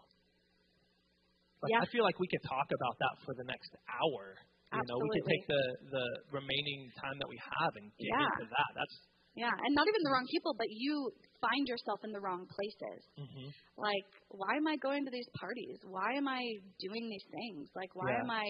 Like, 1.64 1.72
Yeah. 1.72 1.82
I 1.82 1.86
feel 1.88 2.04
like 2.04 2.20
we 2.20 2.28
could 2.28 2.44
talk 2.44 2.68
about 2.68 2.96
that 3.00 3.14
for 3.24 3.32
the 3.32 3.46
next 3.48 3.72
hour. 3.88 4.36
You 4.74 4.84
know, 4.90 4.96
we 5.00 5.08
could 5.16 5.26
take 5.30 5.44
the 5.48 5.62
the 5.96 6.06
remaining 6.34 6.90
time 6.98 7.16
that 7.22 7.28
we 7.30 7.38
have 7.40 7.72
and 7.78 7.88
get 7.96 8.10
Yeah. 8.10 8.28
into 8.28 8.44
that. 8.52 8.70
That's 8.76 8.96
Yeah, 9.34 9.50
and 9.50 9.72
not 9.74 9.86
even 9.88 10.02
the 10.06 10.12
wrong 10.14 10.26
people, 10.30 10.54
but 10.54 10.70
you 10.70 11.10
find 11.42 11.66
yourself 11.66 12.04
in 12.06 12.12
the 12.14 12.20
wrong 12.22 12.46
places. 12.46 13.00
hmm 13.18 13.50
Like, 13.74 14.06
why 14.30 14.54
am 14.54 14.66
I 14.70 14.78
going 14.78 15.02
to 15.02 15.10
these 15.10 15.26
parties? 15.34 15.82
Why 15.82 16.14
am 16.14 16.30
I 16.30 16.38
doing 16.78 17.10
these 17.10 17.26
things? 17.26 17.66
Like, 17.74 17.90
why 17.98 18.14
Yeah. 18.14 18.22
am 18.22 18.30
I 18.30 18.46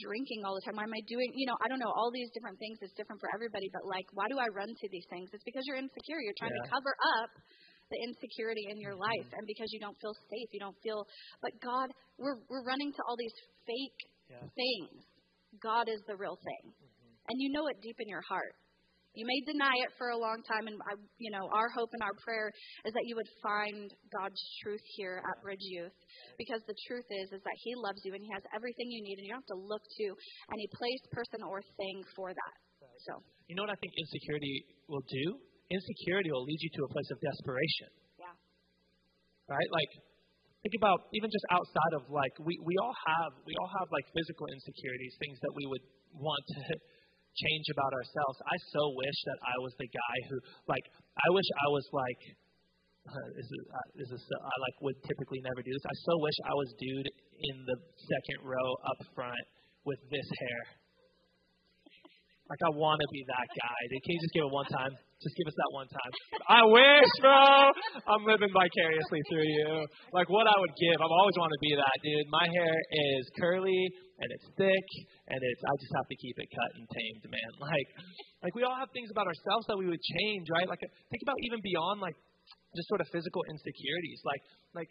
drinking 0.00 0.40
all 0.48 0.56
the 0.56 0.64
time? 0.64 0.80
Why 0.80 0.88
am 0.88 0.96
I 0.96 1.04
doing, 1.04 1.28
you 1.36 1.44
know, 1.44 1.56
I 1.60 1.68
don't 1.68 1.80
know, 1.80 1.92
all 1.92 2.08
these 2.08 2.32
different 2.32 2.56
things. 2.56 2.80
It's 2.80 2.96
different 2.96 3.20
for 3.20 3.28
everybody, 3.36 3.68
but 3.68 3.84
like, 3.84 4.08
why 4.16 4.24
do 4.32 4.40
I 4.40 4.48
run 4.48 4.72
to 4.72 4.86
these 4.88 5.04
things? 5.12 5.28
It's 5.36 5.44
because 5.44 5.64
you're 5.68 5.76
insecure. 5.76 6.20
You're 6.24 6.40
trying 6.40 6.56
to 6.56 6.64
cover 6.72 6.92
up 7.20 7.32
the 7.94 8.00
insecurity 8.10 8.66
in 8.74 8.82
your 8.82 8.98
life 8.98 9.28
and 9.30 9.46
because 9.46 9.70
you 9.70 9.78
don't 9.78 9.94
feel 10.02 10.14
safe. 10.26 10.48
You 10.50 10.60
don't 10.66 10.78
feel, 10.82 11.06
but 11.38 11.54
God, 11.62 11.94
we're, 12.18 12.42
we're 12.50 12.66
running 12.66 12.90
to 12.90 13.00
all 13.06 13.14
these 13.14 13.34
fake 13.62 14.00
Yeah. 14.26 14.42
things. 14.50 15.06
God 15.62 15.86
is 15.86 16.02
the 16.10 16.18
real 16.18 16.34
thing. 16.34 16.64
Mm-hmm. 16.74 17.30
And 17.30 17.36
you 17.38 17.54
know 17.54 17.70
it 17.70 17.78
deep 17.80 17.96
in 18.02 18.08
your 18.10 18.24
heart. 18.26 18.58
You 19.14 19.22
may 19.30 19.38
deny 19.46 19.78
it 19.86 19.94
for 19.94 20.10
a 20.10 20.18
long 20.18 20.42
time, 20.42 20.66
and 20.66 20.74
I, 20.90 20.98
you 21.22 21.30
know 21.30 21.46
our 21.54 21.70
hope 21.70 21.86
and 21.94 22.02
our 22.02 22.18
prayer 22.26 22.50
is 22.82 22.90
that 22.90 23.06
you 23.06 23.14
would 23.14 23.30
find 23.46 23.86
God's 24.10 24.42
truth 24.58 24.82
here 24.98 25.22
at 25.22 25.38
Bridge 25.38 25.62
Youth, 25.62 25.94
because 26.34 26.58
the 26.66 26.74
truth 26.90 27.06
is 27.22 27.30
is 27.30 27.42
that 27.46 27.58
He 27.62 27.78
loves 27.78 28.02
you 28.02 28.10
and 28.10 28.22
He 28.26 28.30
has 28.34 28.42
everything 28.50 28.90
you 28.90 29.06
need, 29.06 29.22
and 29.22 29.24
you 29.26 29.30
don't 29.30 29.46
have 29.46 29.54
to 29.54 29.62
look 29.70 29.86
to 29.86 30.06
any 30.50 30.66
place, 30.74 31.02
person, 31.14 31.46
or 31.46 31.62
thing 31.78 32.02
for 32.18 32.34
that. 32.34 32.54
So 33.06 33.22
You 33.46 33.54
know 33.54 33.62
what 33.62 33.70
I 33.70 33.78
think 33.78 33.94
insecurity 33.94 34.66
will 34.90 35.06
do? 35.06 35.38
Insecurity 35.70 36.28
will 36.32 36.44
lead 36.44 36.60
you 36.60 36.70
to 36.76 36.82
a 36.84 36.90
place 36.92 37.08
of 37.10 37.18
desperation. 37.24 37.90
yeah, 38.20 38.34
right? 39.48 39.70
Like, 39.72 39.92
think 40.64 40.76
about 40.76 41.08
even 41.16 41.28
just 41.28 41.46
outside 41.52 41.92
of 42.00 42.08
like 42.12 42.32
we 42.40 42.56
we 42.64 42.74
all 42.80 42.96
have 43.08 43.32
we 43.44 43.52
all 43.60 43.70
have 43.80 43.88
like 43.92 44.04
physical 44.12 44.48
insecurities, 44.52 45.12
things 45.20 45.36
that 45.40 45.52
we 45.56 45.64
would 45.68 45.84
want 46.16 46.44
to 46.56 46.62
change 47.44 47.66
about 47.72 47.92
ourselves. 47.96 48.36
I 48.44 48.56
so 48.72 48.82
wish 48.96 49.18
that 49.28 49.38
I 49.44 49.56
was 49.64 49.72
the 49.80 49.88
guy 49.88 50.16
who 50.28 50.36
like 50.68 50.84
I 51.16 51.28
wish 51.32 51.48
I 51.48 51.68
was 51.72 51.86
like. 51.92 52.22
Uh, 53.04 53.12
this 53.36 53.44
is 53.44 53.62
uh, 53.68 53.88
this 54.00 54.10
is 54.16 54.20
so, 54.24 54.36
I 54.40 54.54
like 54.64 54.76
would 54.80 54.96
typically 55.04 55.36
never 55.44 55.60
do 55.60 55.68
this. 55.68 55.84
I 55.84 55.92
so 56.08 56.16
wish 56.24 56.32
I 56.40 56.56
was 56.56 56.72
dude 56.80 57.04
in 57.36 57.56
the 57.68 57.76
second 58.00 58.48
row 58.48 58.68
up 58.80 58.96
front 59.12 59.44
with 59.84 60.00
this 60.08 60.24
hair. 60.24 60.60
Like 62.48 62.60
I 62.64 62.72
want 62.72 62.96
to 63.00 63.08
be 63.12 63.24
that 63.28 63.44
guy. 63.44 63.80
They 63.92 64.00
can 64.04 64.10
you 64.16 64.20
just 64.24 64.32
give 64.32 64.44
it 64.48 64.52
one 64.52 64.68
time? 64.72 64.92
Just 65.24 65.36
give 65.40 65.48
us 65.48 65.56
that 65.56 65.72
one 65.72 65.88
time. 65.88 66.12
I 66.52 66.60
wish, 66.68 67.10
bro. 67.24 67.72
I'm 68.12 68.24
living 68.28 68.52
vicariously 68.52 69.20
through 69.32 69.48
you. 69.48 69.88
Like 70.12 70.28
what 70.28 70.44
I 70.44 70.52
would 70.52 70.74
give. 70.76 71.00
I've 71.00 71.16
always 71.16 71.36
wanted 71.40 71.56
to 71.56 71.64
be 71.64 71.72
that 71.80 71.96
dude. 72.04 72.28
My 72.28 72.44
hair 72.44 72.76
is 73.16 73.24
curly 73.40 73.80
and 74.20 74.28
it's 74.28 74.46
thick 74.60 74.88
and 75.32 75.40
it's. 75.40 75.62
I 75.64 75.72
just 75.80 75.92
have 75.96 76.08
to 76.12 76.16
keep 76.20 76.36
it 76.36 76.48
cut 76.52 76.70
and 76.76 76.84
tamed, 76.92 77.24
man. 77.32 77.52
Like, 77.64 77.88
like 78.44 78.54
we 78.54 78.62
all 78.68 78.76
have 78.76 78.92
things 78.92 79.08
about 79.08 79.24
ourselves 79.24 79.64
that 79.72 79.80
we 79.80 79.88
would 79.88 80.04
change, 80.20 80.44
right? 80.52 80.68
Like 80.68 80.84
think 80.84 81.22
about 81.24 81.40
even 81.48 81.64
beyond 81.64 82.04
like 82.04 82.14
just 82.76 82.86
sort 82.92 83.00
of 83.00 83.08
physical 83.08 83.40
insecurities. 83.48 84.20
Like, 84.28 84.42
like 84.76 84.90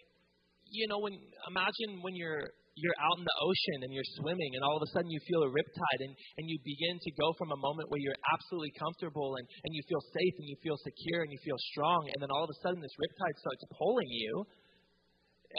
you 0.65 0.89
know, 0.89 0.97
when 0.97 1.13
imagine 1.45 2.01
when 2.01 2.17
you're 2.17 2.49
you're 2.75 2.97
out 2.97 3.17
in 3.21 3.25
the 3.25 3.37
ocean 3.41 3.85
and 3.85 3.91
you're 3.93 4.11
swimming 4.17 4.51
and 4.57 4.61
all 4.65 4.77
of 4.77 4.83
a 4.83 4.89
sudden 4.93 5.09
you 5.09 5.21
feel 5.29 5.45
a 5.45 5.51
riptide 5.53 6.01
and, 6.01 6.13
and 6.41 6.45
you 6.49 6.57
begin 6.65 6.97
to 6.97 7.11
go 7.13 7.29
from 7.37 7.53
a 7.53 7.59
moment 7.61 7.85
where 7.93 8.01
you're 8.01 8.17
absolutely 8.33 8.73
comfortable 8.73 9.37
and, 9.37 9.45
and 9.45 9.71
you 9.77 9.83
feel 9.85 10.01
safe 10.01 10.35
and 10.41 10.47
you 10.49 10.57
feel 10.65 10.77
secure 10.81 11.21
and 11.21 11.29
you 11.29 11.41
feel 11.45 11.59
strong 11.73 12.01
and 12.09 12.17
then 12.17 12.33
all 12.33 12.41
of 12.41 12.49
a 12.49 12.57
sudden 12.65 12.81
this 12.81 12.93
riptide 12.97 13.37
starts 13.37 13.61
pulling 13.77 14.09
you 14.09 14.45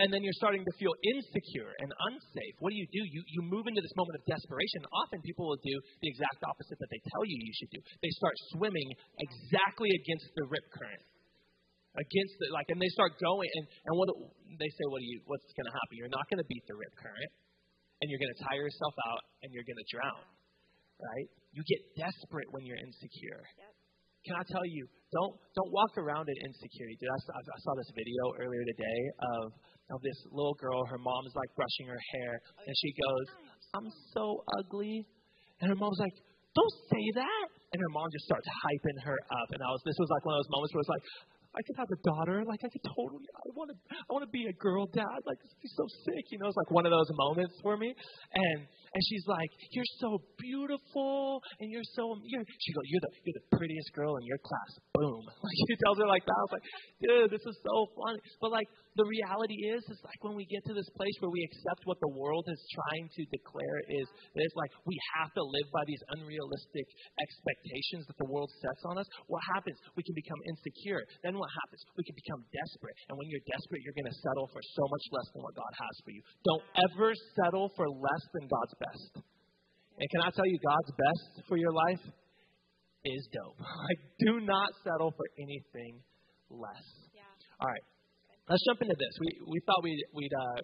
and 0.02 0.10
then 0.10 0.26
you're 0.26 0.34
starting 0.42 0.66
to 0.66 0.74
feel 0.74 0.90
insecure 1.14 1.70
and 1.78 1.86
unsafe. 2.10 2.54
What 2.58 2.74
do 2.74 2.78
you 2.82 2.88
do? 2.90 2.98
You, 2.98 3.22
you 3.30 3.46
move 3.46 3.70
into 3.70 3.78
this 3.78 3.94
moment 3.94 4.18
of 4.18 4.26
desperation. 4.26 4.82
Often 4.90 5.22
people 5.22 5.46
will 5.46 5.62
do 5.62 5.76
the 6.02 6.10
exact 6.10 6.42
opposite 6.42 6.82
that 6.82 6.90
they 6.90 6.98
tell 7.14 7.22
you 7.22 7.38
you 7.38 7.54
should 7.54 7.70
do. 7.78 7.80
They 8.02 8.10
start 8.18 8.34
swimming 8.58 8.90
exactly 9.22 9.94
against 9.94 10.26
the 10.34 10.50
rip 10.50 10.66
current 10.74 11.04
against 11.94 12.36
it, 12.42 12.50
like, 12.50 12.66
and 12.70 12.78
they 12.82 12.90
start 12.90 13.14
going, 13.22 13.46
and, 13.46 13.64
and 13.86 13.92
what 13.94 14.10
they 14.58 14.70
say, 14.70 14.84
what 14.90 14.98
do 14.98 15.06
you, 15.06 15.22
what's 15.30 15.46
going 15.54 15.66
to 15.66 15.74
happen? 15.74 15.94
You're 15.94 16.10
not 16.10 16.26
going 16.26 16.42
to 16.42 16.48
beat 16.50 16.66
the 16.66 16.74
rip 16.74 16.94
current, 16.98 17.32
and 18.02 18.10
you're 18.10 18.18
going 18.18 18.34
to 18.34 18.40
tire 18.42 18.66
yourself 18.66 18.94
out, 19.10 19.22
and 19.46 19.54
you're 19.54 19.66
going 19.66 19.78
to 19.78 19.88
drown, 19.90 20.24
right? 20.98 21.28
You 21.54 21.62
get 21.62 21.80
desperate 21.94 22.50
when 22.50 22.66
you're 22.66 22.80
insecure. 22.82 23.42
Yep. 23.46 23.72
Can 24.26 24.34
I 24.40 24.44
tell 24.48 24.64
you, 24.64 24.88
don't 25.12 25.36
don't 25.52 25.70
walk 25.70 25.94
around 26.00 26.26
in 26.32 26.36
insecurity. 26.48 26.96
Dude, 26.96 27.12
I 27.12 27.20
saw, 27.28 27.32
I 27.36 27.58
saw 27.60 27.72
this 27.76 27.92
video 27.92 28.22
earlier 28.40 28.64
today 28.64 29.00
of 29.36 29.52
of 29.92 30.00
this 30.00 30.16
little 30.32 30.56
girl. 30.56 30.80
Her 30.88 30.96
mom 30.96 31.28
is 31.28 31.34
like 31.36 31.52
brushing 31.54 31.86
her 31.92 32.00
hair, 32.16 32.40
oh, 32.40 32.64
and 32.64 32.74
she 32.80 32.90
goes, 32.96 33.26
"I'm 33.76 33.88
so 34.16 34.42
ugly," 34.58 35.04
and 35.60 35.68
her 35.68 35.76
mom's 35.76 36.00
like, 36.00 36.16
"Don't 36.56 36.74
say 36.88 37.04
that." 37.20 37.46
And 37.76 37.78
her 37.84 37.92
mom 37.92 38.08
just 38.16 38.24
starts 38.24 38.48
hyping 38.48 38.98
her 39.04 39.18
up, 39.28 39.48
and 39.52 39.60
I 39.60 39.68
was 39.68 39.82
this 39.84 39.98
was 40.00 40.08
like 40.08 40.24
one 40.24 40.34
of 40.34 40.40
those 40.40 40.52
moments 40.56 40.72
where 40.72 40.82
it's 40.82 40.94
like, 40.94 41.06
I 41.56 41.62
could 41.62 41.76
have 41.76 41.88
a 41.90 42.00
daughter. 42.02 42.44
Like 42.44 42.60
I 42.64 42.68
could 42.68 42.82
totally. 42.82 43.26
I 43.34 43.50
want 43.54 43.70
to. 43.70 43.76
I 43.90 44.12
want 44.12 44.24
to 44.24 44.30
be 44.30 44.46
a 44.46 44.52
girl 44.52 44.86
dad. 44.86 45.22
Like 45.24 45.38
this 45.38 45.50
would 45.54 45.62
be 45.62 45.72
so 45.76 45.86
sick. 46.04 46.24
You 46.30 46.38
know, 46.38 46.48
it's 46.48 46.56
like 46.56 46.70
one 46.70 46.86
of 46.86 46.90
those 46.90 47.10
moments 47.14 47.54
for 47.62 47.76
me. 47.76 47.94
And 48.34 48.66
and 48.94 49.02
she's 49.10 49.26
like, 49.26 49.50
"You're 49.74 49.92
so 49.98 50.22
beautiful, 50.38 51.42
and 51.58 51.66
you're 51.70 51.86
so." 51.98 52.14
You're, 52.22 52.46
she 52.46 52.70
goes, 52.72 52.86
"You're 52.86 53.02
the 53.02 53.12
you're 53.26 53.38
the 53.42 53.46
prettiest 53.58 53.90
girl 53.92 54.14
in 54.16 54.24
your 54.24 54.38
class." 54.38 54.70
Boom. 54.94 55.22
Like 55.44 55.58
she 55.68 55.76
tells 55.82 55.98
her 55.98 56.08
like 56.08 56.24
that. 56.24 56.38
I 56.38 56.44
was 56.46 56.54
like, 56.56 56.66
"Dude, 57.02 57.30
this 57.34 57.44
is 57.44 57.56
so 57.60 57.76
funny." 57.98 58.22
But 58.40 58.54
like 58.54 58.70
the 58.94 59.04
reality 59.04 59.58
is, 59.74 59.82
is 59.90 59.98
like 60.06 60.20
when 60.22 60.38
we 60.38 60.46
get 60.46 60.62
to 60.70 60.74
this 60.74 60.86
place 60.94 61.12
where 61.18 61.34
we 61.34 61.42
accept 61.42 61.82
what 61.84 61.98
the 61.98 62.12
world 62.14 62.46
is 62.46 62.60
trying 62.70 63.10
to 63.10 63.22
declare 63.34 63.78
is 63.90 64.06
is 64.38 64.54
like 64.54 64.70
we 64.86 64.94
have 65.18 65.34
to 65.34 65.42
live 65.42 65.68
by 65.74 65.82
these 65.90 66.00
unrealistic 66.14 66.86
expectations 67.18 68.06
that 68.06 68.18
the 68.22 68.30
world 68.30 68.48
sets 68.62 68.82
on 68.86 69.02
us. 69.02 69.08
What 69.26 69.42
happens? 69.50 69.76
We 69.98 70.06
can 70.06 70.14
become 70.14 70.38
insecure. 70.46 71.02
Then 71.26 71.34
what 71.34 71.50
happens? 71.50 71.82
We 71.98 72.06
can 72.06 72.14
become 72.14 72.46
desperate. 72.54 72.94
And 73.10 73.18
when 73.18 73.26
you're 73.26 73.42
desperate, 73.50 73.82
you're 73.82 73.98
going 73.98 74.08
to 74.08 74.18
settle 74.22 74.46
for 74.54 74.62
so 74.62 74.84
much 74.86 75.04
less 75.10 75.28
than 75.34 75.42
what 75.42 75.54
God 75.58 75.72
has 75.74 75.94
for 76.06 76.12
you. 76.14 76.22
Don't 76.46 76.64
ever 76.86 77.10
settle 77.34 77.74
for 77.74 77.90
less 77.90 78.24
than 78.38 78.46
God's 78.46 78.74
best. 78.78 78.83
And 79.98 80.06
can 80.10 80.20
I 80.26 80.30
tell 80.34 80.46
you, 80.46 80.58
God's 80.58 80.90
best 80.90 81.46
for 81.46 81.56
your 81.56 81.72
life 81.72 82.02
is 83.04 83.22
dope. 83.32 83.58
Like, 83.86 84.00
do 84.18 84.40
not 84.40 84.70
settle 84.82 85.12
for 85.12 85.26
anything 85.38 86.00
less. 86.50 86.86
yeah. 87.14 87.22
All 87.60 87.68
right, 87.68 87.84
let's 88.48 88.64
jump 88.66 88.82
into 88.82 88.96
this. 88.96 89.14
We 89.20 89.28
we 89.54 89.58
thought 89.66 89.80
we'd 89.84 90.02
we'd 90.16 90.32
uh, 90.32 90.60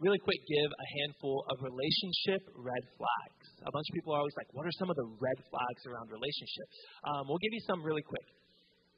really 0.00 0.18
quick 0.20 0.38
give 0.46 0.70
a 0.70 0.86
handful 1.00 1.44
of 1.50 1.56
relationship 1.64 2.44
red 2.54 2.84
flags. 3.00 3.46
A 3.64 3.72
bunch 3.72 3.86
of 3.90 3.94
people 3.96 4.12
are 4.14 4.20
always 4.20 4.36
like, 4.36 4.48
"What 4.52 4.66
are 4.68 4.76
some 4.78 4.90
of 4.92 4.96
the 4.96 5.08
red 5.18 5.38
flags 5.48 5.82
around 5.88 6.12
relationships?" 6.12 6.74
Um, 7.08 7.26
we'll 7.26 7.42
give 7.42 7.52
you 7.52 7.64
some 7.66 7.82
really 7.82 8.04
quick. 8.04 8.28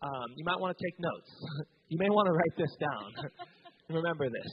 Um, 0.02 0.28
you 0.36 0.44
might 0.44 0.60
want 0.60 0.76
to 0.76 0.80
take 0.82 0.96
notes. 1.00 1.30
you 1.92 1.96
may 1.96 2.10
want 2.10 2.26
to 2.28 2.34
write 2.34 2.54
this 2.58 2.74
down. 2.76 3.08
Remember 3.88 4.28
this. 4.28 4.50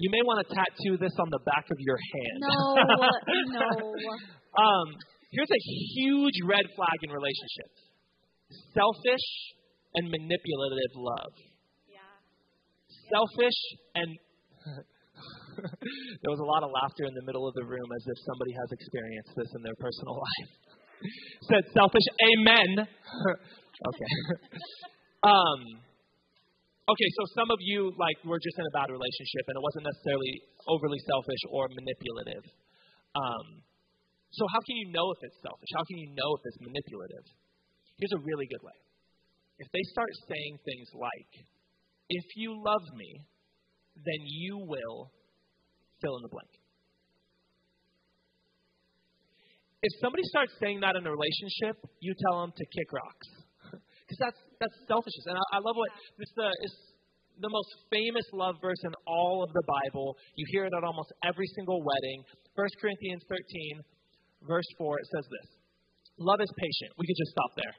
You 0.00 0.08
may 0.08 0.24
want 0.24 0.40
to 0.40 0.48
tattoo 0.48 0.96
this 0.96 1.12
on 1.20 1.28
the 1.28 1.44
back 1.44 1.68
of 1.68 1.76
your 1.76 2.00
hand. 2.00 2.36
No, 2.40 2.56
no. 3.60 3.68
Um, 4.56 4.86
here's 5.28 5.52
a 5.52 5.62
huge 5.92 6.40
red 6.48 6.64
flag 6.72 6.98
in 7.04 7.12
relationships 7.12 7.90
selfish 8.74 9.26
and 9.94 10.08
manipulative 10.08 10.92
love. 10.96 11.34
Yeah. 11.86 12.00
Selfish 13.12 13.60
and. 13.94 14.08
there 16.24 16.32
was 16.32 16.40
a 16.40 16.48
lot 16.48 16.64
of 16.64 16.72
laughter 16.72 17.04
in 17.04 17.12
the 17.12 17.24
middle 17.28 17.44
of 17.44 17.52
the 17.52 17.64
room 17.68 17.88
as 17.92 18.04
if 18.08 18.16
somebody 18.24 18.56
has 18.56 18.68
experienced 18.72 19.32
this 19.36 19.50
in 19.52 19.60
their 19.60 19.76
personal 19.76 20.16
life. 20.26 20.50
Said 21.44 21.64
selfish, 21.76 22.08
amen. 22.24 22.88
okay. 22.88 24.12
Um, 25.28 25.60
okay, 26.90 27.08
so 27.14 27.22
some 27.38 27.48
of 27.50 27.58
you 27.62 27.94
like 27.94 28.18
were 28.26 28.42
just 28.42 28.58
in 28.58 28.66
a 28.66 28.74
bad 28.74 28.90
relationship, 28.90 29.44
and 29.46 29.54
it 29.54 29.62
wasn't 29.62 29.84
necessarily 29.86 30.32
overly 30.66 31.00
selfish 31.06 31.42
or 31.50 31.70
manipulative. 31.70 32.44
Um, 33.14 33.62
so 34.34 34.46
how 34.50 34.60
can 34.62 34.76
you 34.78 34.90
know 34.94 35.06
if 35.14 35.20
it's 35.26 35.38
selfish? 35.42 35.70
How 35.74 35.84
can 35.86 35.98
you 35.98 36.08
know 36.14 36.30
if 36.38 36.42
it's 36.46 36.60
manipulative? 36.62 37.26
Here's 37.98 38.14
a 38.14 38.22
really 38.22 38.46
good 38.46 38.62
way. 38.62 38.78
If 39.58 39.68
they 39.74 39.84
start 39.92 40.10
saying 40.26 40.52
things 40.64 40.88
like, 40.94 41.32
"If 42.08 42.26
you 42.36 42.56
love 42.58 42.84
me, 42.94 43.26
then 43.94 44.20
you 44.24 44.58
will 44.58 45.10
fill 46.00 46.16
in 46.16 46.22
the 46.22 46.32
blank." 46.32 46.52
If 49.82 49.92
somebody 50.00 50.24
starts 50.24 50.52
saying 50.60 50.80
that 50.80 50.96
in 50.96 51.06
a 51.06 51.10
relationship, 51.10 51.76
you 52.00 52.14
tell 52.14 52.40
them 52.42 52.52
to 52.52 52.64
kick 52.66 52.92
rocks. 52.92 53.39
Because 54.10 54.34
that's, 54.34 54.40
that's 54.58 54.74
selfishness. 54.90 55.30
And 55.30 55.38
I, 55.38 55.44
I 55.54 55.58
love 55.62 55.78
what 55.78 55.94
the, 56.18 56.26
uh, 56.42 56.50
it's 56.66 56.74
the 57.38 57.46
most 57.46 57.70
famous 57.94 58.26
love 58.34 58.58
verse 58.58 58.82
in 58.82 58.90
all 59.06 59.46
of 59.46 59.54
the 59.54 59.62
Bible. 59.62 60.18
You 60.34 60.50
hear 60.50 60.66
it 60.66 60.74
at 60.74 60.82
almost 60.82 61.14
every 61.22 61.46
single 61.54 61.78
wedding. 61.78 62.26
1 62.58 62.66
Corinthians 62.82 63.22
13, 63.30 64.50
verse 64.50 64.66
4, 64.82 64.98
it 64.98 65.06
says 65.14 65.26
this 65.30 65.48
Love 66.18 66.42
is 66.42 66.50
patient. 66.58 66.90
We 66.98 67.06
could 67.06 67.22
just 67.22 67.30
stop 67.30 67.54
there. 67.54 67.74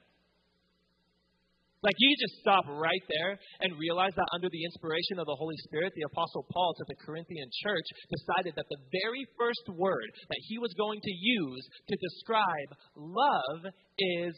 Like 1.83 1.97
you 1.97 2.13
just 2.15 2.39
stop 2.39 2.63
right 2.79 3.01
there 3.09 3.35
and 3.65 3.73
realize 3.75 4.13
that 4.15 4.29
under 4.37 4.47
the 4.53 4.63
inspiration 4.63 5.17
of 5.17 5.25
the 5.25 5.35
Holy 5.35 5.57
Spirit, 5.65 5.91
the 5.97 6.05
Apostle 6.13 6.45
Paul 6.47 6.77
to 6.77 6.85
the 6.87 6.95
Corinthian 7.03 7.49
church 7.65 7.87
decided 8.07 8.53
that 8.55 8.69
the 8.69 8.81
very 9.03 9.25
first 9.33 9.65
word 9.73 10.05
that 10.29 10.41
he 10.47 10.61
was 10.61 10.71
going 10.77 11.01
to 11.01 11.11
use 11.11 11.65
to 11.89 11.95
describe 11.97 12.69
love 12.95 13.73
is 13.97 14.37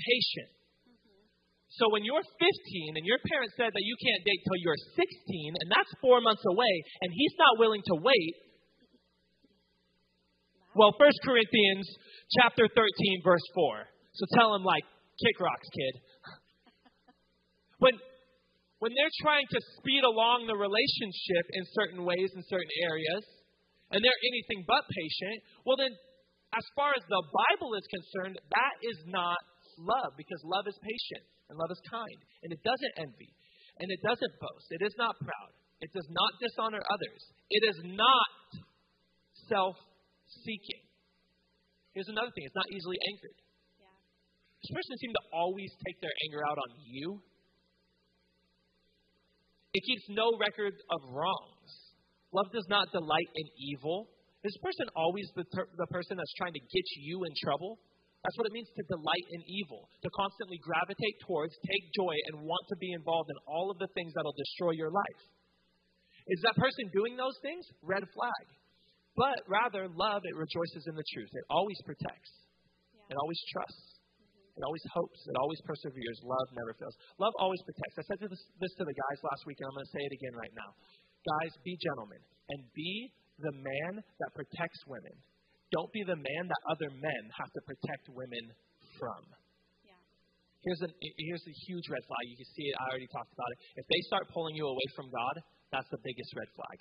patient. 0.00 0.55
So 1.68 1.90
when 1.90 2.06
you're 2.06 2.22
15 2.22 2.94
and 2.94 3.04
your 3.04 3.18
parents 3.26 3.58
said 3.58 3.74
that 3.74 3.84
you 3.84 3.96
can't 3.98 4.22
date 4.22 4.40
till 4.46 4.60
you're 4.62 4.80
16, 4.94 5.02
and 5.60 5.68
that's 5.68 5.90
four 5.98 6.22
months 6.22 6.42
away, 6.46 6.74
and 7.02 7.10
he's 7.10 7.34
not 7.36 7.58
willing 7.58 7.82
to 7.82 7.96
wait, 7.98 8.34
well, 10.76 10.92
1 10.92 11.24
Corinthians 11.24 11.88
chapter 12.36 12.68
13, 12.68 13.24
verse 13.24 13.42
4. 13.54 13.88
So 14.12 14.22
tell 14.36 14.54
him, 14.54 14.62
like, 14.62 14.84
kick 15.18 15.36
rocks, 15.40 15.68
kid. 15.72 15.94
When, 17.76 17.92
when 18.80 18.96
they're 18.96 19.12
trying 19.20 19.44
to 19.52 19.60
speed 19.76 20.00
along 20.00 20.48
the 20.48 20.56
relationship 20.56 21.44
in 21.52 21.60
certain 21.76 22.08
ways, 22.08 22.32
in 22.32 22.40
certain 22.48 22.72
areas, 22.88 23.20
and 23.92 24.00
they're 24.00 24.22
anything 24.32 24.64
but 24.64 24.80
patient, 24.88 25.44
well, 25.68 25.76
then, 25.76 25.92
as 26.56 26.64
far 26.72 26.96
as 26.96 27.04
the 27.04 27.20
Bible 27.20 27.76
is 27.76 27.84
concerned, 27.92 28.40
that 28.48 28.74
is 28.80 28.96
not 29.12 29.36
love, 29.76 30.16
because 30.16 30.40
love 30.48 30.64
is 30.64 30.76
patient, 30.80 31.28
and 31.48 31.54
love 31.58 31.70
is 31.70 31.82
kind, 31.86 32.20
and 32.42 32.50
it 32.52 32.60
doesn't 32.62 32.94
envy, 32.98 33.30
and 33.78 33.86
it 33.90 34.00
doesn't 34.02 34.34
boast, 34.40 34.68
it 34.70 34.82
is 34.82 34.94
not 34.98 35.14
proud, 35.18 35.52
it 35.80 35.90
does 35.92 36.08
not 36.10 36.30
dishonor 36.42 36.82
others, 36.82 37.22
it 37.50 37.62
is 37.66 37.78
not 37.94 38.32
self 39.46 39.76
seeking. 40.42 40.82
Here's 41.94 42.10
another 42.12 42.30
thing 42.34 42.44
it's 42.44 42.58
not 42.58 42.68
easily 42.68 42.98
angered. 43.08 43.38
Yeah. 43.80 43.96
This 44.60 44.72
person 44.74 44.94
seems 45.00 45.14
to 45.16 45.24
always 45.32 45.70
take 45.86 45.96
their 46.04 46.12
anger 46.28 46.44
out 46.44 46.58
on 46.60 46.70
you 46.84 47.24
it 49.76 49.84
keeps 49.84 50.08
no 50.08 50.32
record 50.40 50.72
of 50.88 51.00
wrongs. 51.12 51.70
Love 52.32 52.48
does 52.48 52.64
not 52.72 52.88
delight 52.96 53.28
in 53.36 53.46
evil. 53.60 54.08
Is 54.40 54.56
this 54.56 54.60
person 54.64 54.88
always 54.96 55.28
the, 55.36 55.44
ter- 55.52 55.68
the 55.76 55.84
person 55.92 56.16
that's 56.16 56.32
trying 56.40 56.56
to 56.56 56.64
get 56.64 56.86
you 57.04 57.28
in 57.28 57.32
trouble? 57.44 57.76
That's 58.26 58.34
what 58.42 58.50
it 58.50 58.54
means 58.58 58.66
to 58.74 58.82
delight 58.90 59.26
in 59.30 59.46
evil, 59.46 59.86
to 60.02 60.10
constantly 60.18 60.58
gravitate 60.58 61.22
towards, 61.22 61.54
take 61.62 61.84
joy, 61.94 62.10
and 62.26 62.42
want 62.42 62.66
to 62.74 62.76
be 62.82 62.90
involved 62.90 63.30
in 63.30 63.38
all 63.46 63.70
of 63.70 63.78
the 63.78 63.86
things 63.94 64.10
that'll 64.18 64.34
destroy 64.34 64.74
your 64.74 64.90
life. 64.90 65.22
Is 66.26 66.42
that 66.42 66.58
person 66.58 66.90
doing 66.90 67.14
those 67.14 67.38
things? 67.38 67.62
Red 67.86 68.02
flag. 68.02 68.46
But 69.14 69.46
rather, 69.46 69.86
love, 69.86 70.26
it 70.26 70.34
rejoices 70.34 70.90
in 70.90 70.98
the 70.98 71.06
truth. 71.14 71.30
It 71.38 71.46
always 71.54 71.78
protects, 71.86 72.32
Yeah. 72.98 73.14
it 73.14 73.16
always 73.22 73.38
trusts, 73.54 73.96
it 74.56 74.64
always 74.64 74.82
hopes. 74.90 75.20
It 75.28 75.36
always 75.36 75.60
perseveres. 75.68 76.18
Love 76.24 76.48
never 76.56 76.72
fails. 76.80 76.96
Love 77.20 77.32
always 77.38 77.60
protects. 77.62 77.94
I 78.00 78.04
said 78.08 78.18
this, 78.24 78.32
this 78.58 78.72
to 78.80 78.84
the 78.88 78.96
guys 78.96 79.18
last 79.22 79.44
week, 79.44 79.60
and 79.60 79.68
I'm 79.68 79.76
going 79.76 79.84
to 79.84 79.92
say 79.92 80.00
it 80.00 80.14
again 80.16 80.34
right 80.34 80.54
now. 80.56 80.72
Guys, 81.28 81.52
be 81.60 81.76
gentlemen 81.76 82.18
and 82.48 82.64
be 82.72 83.12
the 83.38 83.52
man 83.52 84.00
that 84.00 84.30
protects 84.32 84.80
women. 84.88 85.12
Don't 85.74 85.90
be 85.90 86.06
the 86.06 86.14
man 86.14 86.44
that 86.46 86.62
other 86.70 86.90
men 86.94 87.22
have 87.34 87.50
to 87.50 87.60
protect 87.66 88.06
women 88.14 88.44
from. 88.98 89.22
Yeah. 89.82 89.98
Here's, 90.62 90.82
an, 90.86 90.92
here's 91.00 91.44
a 91.46 91.54
huge 91.66 91.86
red 91.90 92.04
flag. 92.06 92.24
You 92.30 92.38
can 92.38 92.50
see 92.54 92.66
it. 92.70 92.74
I 92.78 92.86
already 92.90 93.10
talked 93.10 93.34
about 93.34 93.50
it. 93.54 93.58
If 93.82 93.86
they 93.90 94.00
start 94.06 94.30
pulling 94.30 94.54
you 94.54 94.66
away 94.66 94.88
from 94.94 95.10
God, 95.10 95.42
that's 95.74 95.90
the 95.90 95.98
biggest 96.06 96.30
red 96.38 96.50
flag. 96.54 96.78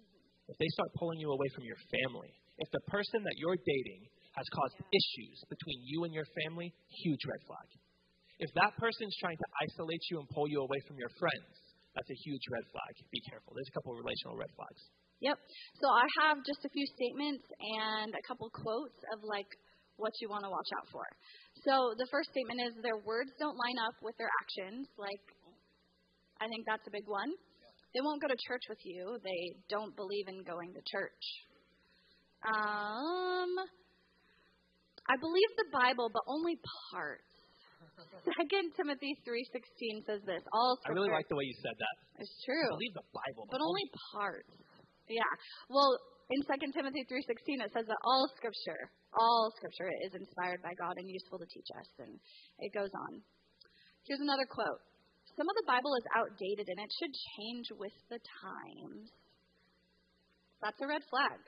Mm-hmm. 0.00 0.52
If 0.52 0.56
they 0.56 0.70
start 0.72 0.88
pulling 0.96 1.20
you 1.20 1.28
away 1.28 1.48
from 1.52 1.68
your 1.68 1.78
family, 1.92 2.32
if 2.60 2.68
the 2.72 2.84
person 2.88 3.20
that 3.24 3.36
you're 3.36 3.60
dating 3.60 4.08
has 4.36 4.46
caused 4.54 4.78
issues 4.80 5.36
between 5.50 5.78
you 5.84 6.04
and 6.06 6.12
your 6.14 6.26
family, 6.44 6.70
huge 7.02 7.22
red 7.26 7.42
flag. 7.44 7.68
If 8.40 8.48
that 8.56 8.72
person's 8.80 9.12
trying 9.20 9.36
to 9.36 9.48
isolate 9.60 10.00
you 10.08 10.22
and 10.22 10.26
pull 10.32 10.48
you 10.48 10.64
away 10.64 10.80
from 10.88 10.96
your 10.96 11.12
friends, 11.20 11.52
that's 11.92 12.08
a 12.08 12.18
huge 12.24 12.44
red 12.48 12.64
flag. 12.72 12.92
Be 13.10 13.20
careful. 13.28 13.52
There's 13.52 13.68
a 13.68 13.76
couple 13.76 13.92
of 13.92 14.00
relational 14.00 14.38
red 14.38 14.48
flags. 14.54 14.80
Yep. 15.20 15.36
So 15.80 15.86
I 15.88 16.06
have 16.24 16.40
just 16.48 16.64
a 16.64 16.70
few 16.72 16.86
statements 16.96 17.44
and 17.60 18.16
a 18.16 18.22
couple 18.24 18.48
quotes 18.48 18.96
of 19.12 19.20
like 19.24 19.48
what 20.00 20.16
you 20.20 20.32
want 20.32 20.44
to 20.48 20.50
watch 20.50 20.68
out 20.80 20.88
for. 20.88 21.04
So 21.60 21.92
the 22.00 22.08
first 22.08 22.32
statement 22.32 22.60
is 22.64 22.72
their 22.80 22.96
words 23.04 23.28
don't 23.36 23.56
line 23.56 23.76
up 23.84 23.94
with 24.00 24.16
their 24.16 24.32
actions. 24.40 24.88
Like, 24.96 25.20
I 26.40 26.48
think 26.48 26.64
that's 26.64 26.84
a 26.88 26.92
big 26.92 27.04
one. 27.04 27.28
They 27.92 28.00
won't 28.00 28.22
go 28.22 28.28
to 28.32 28.38
church 28.48 28.64
with 28.72 28.80
you. 28.84 29.20
They 29.20 29.60
don't 29.68 29.92
believe 29.92 30.24
in 30.28 30.40
going 30.40 30.72
to 30.72 30.82
church. 30.88 31.24
Um, 32.40 33.52
I 35.04 35.14
believe 35.20 35.50
the 35.60 35.68
Bible, 35.68 36.08
but 36.08 36.24
only 36.24 36.56
parts. 36.94 37.28
Second 38.24 38.72
Timothy 38.78 39.12
three 39.26 39.44
sixteen 39.52 40.00
says 40.08 40.24
this. 40.24 40.40
All 40.54 40.78
I 40.88 40.92
really 40.96 41.12
like 41.12 41.28
the 41.28 41.36
way 41.36 41.44
you 41.44 41.56
said 41.60 41.76
that. 41.76 41.94
It's 42.24 42.32
true. 42.46 42.72
I 42.72 42.80
believe 42.80 42.96
the 42.96 43.04
Bible, 43.12 43.44
but 43.50 43.60
only 43.60 43.84
parts. 44.14 44.48
Yeah. 45.10 45.26
Well, 45.66 45.98
in 46.30 46.40
Second 46.46 46.70
Timothy 46.70 47.02
three 47.10 47.26
sixteen 47.26 47.58
it 47.58 47.74
says 47.74 47.90
that 47.90 47.98
all 48.06 48.30
scripture, 48.38 48.86
all 49.18 49.50
scripture 49.58 49.90
is 50.06 50.14
inspired 50.14 50.62
by 50.62 50.70
God 50.78 50.94
and 50.94 51.10
useful 51.10 51.42
to 51.42 51.48
teach 51.50 51.66
us, 51.74 51.90
and 51.98 52.14
it 52.62 52.70
goes 52.70 52.94
on. 52.94 53.18
Here's 54.06 54.22
another 54.22 54.46
quote. 54.46 54.78
Some 55.34 55.50
of 55.50 55.56
the 55.58 55.66
Bible 55.66 55.90
is 55.98 56.06
outdated 56.14 56.70
and 56.70 56.78
it 56.78 56.90
should 57.02 57.14
change 57.34 57.66
with 57.74 57.94
the 58.10 58.22
times. 58.22 59.10
That's 60.62 60.78
a 60.78 60.86
red 60.86 61.02
flag. 61.10 61.38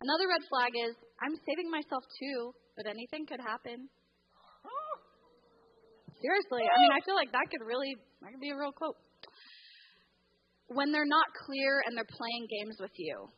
Another 0.00 0.26
red 0.28 0.44
flag 0.48 0.72
is 0.72 0.96
I'm 1.20 1.36
saving 1.44 1.68
myself 1.68 2.04
too, 2.18 2.56
but 2.76 2.88
anything 2.88 3.28
could 3.28 3.40
happen. 3.40 3.88
Seriously, 6.22 6.62
I 6.62 6.76
mean, 6.78 6.94
I 6.94 7.02
feel 7.02 7.18
like 7.18 7.34
that 7.34 7.50
could 7.50 7.66
really, 7.66 7.98
that 8.22 8.30
could 8.30 8.38
be 8.38 8.54
a 8.54 8.58
real 8.58 8.70
quote. 8.70 8.94
When 10.74 10.92
they're 10.92 11.08
not 11.08 11.26
clear 11.46 11.82
and 11.86 11.96
they're 11.96 12.08
playing 12.08 12.44
games 12.48 12.76
with 12.80 12.94
you. 12.96 13.28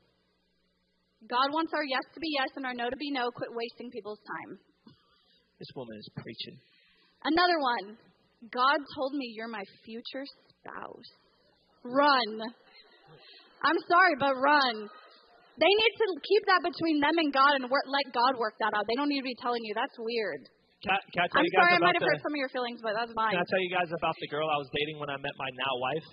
God 1.28 1.48
wants 1.56 1.72
our 1.72 1.84
yes 1.84 2.04
to 2.12 2.20
be 2.20 2.28
yes 2.36 2.52
and 2.56 2.66
our 2.66 2.76
no 2.76 2.90
to 2.90 3.00
be 3.00 3.10
no. 3.10 3.30
Quit 3.32 3.48
wasting 3.52 3.90
people's 3.90 4.20
time. 4.24 4.60
This 5.58 5.70
woman 5.74 5.96
is 5.96 6.08
preaching. 6.20 6.58
Another 7.24 7.58
one. 7.60 7.96
God 8.52 8.76
told 8.92 9.16
me 9.16 9.32
you're 9.32 9.48
my 9.48 9.64
future 9.88 10.26
spouse. 10.28 11.10
Run. 11.80 12.44
I'm 13.64 13.80
sorry, 13.88 14.14
but 14.20 14.36
run. 14.36 14.84
They 15.56 15.70
need 15.70 15.94
to 15.96 16.06
keep 16.20 16.42
that 16.50 16.60
between 16.60 17.00
them 17.00 17.16
and 17.16 17.30
God 17.32 17.56
and 17.56 17.70
work, 17.70 17.86
let 17.88 18.04
God 18.12 18.36
work 18.36 18.58
that 18.58 18.74
out. 18.76 18.84
They 18.84 18.98
don't 18.98 19.08
need 19.08 19.22
to 19.22 19.28
be 19.30 19.38
telling 19.38 19.62
you. 19.64 19.72
That's 19.72 19.94
weird. 19.96 20.44
Can, 20.82 20.92
can 21.14 21.20
I 21.24 21.28
tell 21.32 21.40
I'm 21.40 21.46
you 21.48 21.54
guys 21.54 21.62
sorry, 21.64 21.72
I 21.72 21.80
might 21.80 21.96
have 21.96 22.04
hurt 22.04 22.20
some 22.20 22.34
of 22.34 22.40
your 22.42 22.52
feelings, 22.52 22.84
but 22.84 22.92
that's 22.92 23.14
mine. 23.16 23.32
Can 23.32 23.40
I 23.40 23.48
tell 23.48 23.62
you 23.62 23.72
guys 23.72 23.88
about 23.88 24.18
the 24.20 24.28
girl 24.28 24.44
I 24.50 24.58
was 24.60 24.68
dating 24.74 25.00
when 25.00 25.08
I 25.08 25.16
met 25.16 25.32
my 25.40 25.48
now 25.56 25.72
wife? 25.80 26.08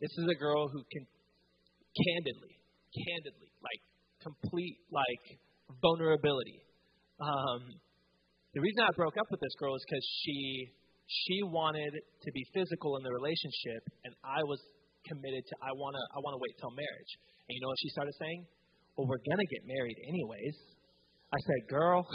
This 0.00 0.14
is 0.14 0.26
a 0.30 0.38
girl 0.38 0.70
who 0.70 0.78
can 0.94 1.04
candidly, 1.90 2.54
candidly, 2.94 3.50
like 3.58 3.82
complete 4.22 4.78
like 4.94 5.24
vulnerability. 5.82 6.62
Um, 7.18 7.82
the 8.54 8.62
reason 8.62 8.86
I 8.86 8.94
broke 8.94 9.18
up 9.18 9.26
with 9.30 9.42
this 9.42 9.54
girl 9.58 9.74
is 9.74 9.82
because 9.82 10.06
she 10.22 10.70
she 11.08 11.42
wanted 11.42 11.90
to 11.90 12.30
be 12.30 12.44
physical 12.54 12.94
in 12.96 13.02
the 13.02 13.10
relationship, 13.10 13.82
and 14.06 14.14
I 14.22 14.46
was 14.46 14.62
committed 15.02 15.42
to 15.50 15.54
I 15.66 15.74
wanna 15.74 16.02
I 16.14 16.22
wanna 16.22 16.38
wait 16.38 16.54
till 16.62 16.70
marriage. 16.70 17.12
And 17.50 17.58
you 17.58 17.60
know 17.64 17.74
what 17.74 17.80
she 17.82 17.90
started 17.90 18.14
saying? 18.22 18.46
Well, 18.94 19.10
we're 19.10 19.24
gonna 19.26 19.50
get 19.50 19.66
married 19.66 19.98
anyways. 20.06 20.78
I 21.34 21.38
said, 21.42 21.60
girl. 21.68 22.06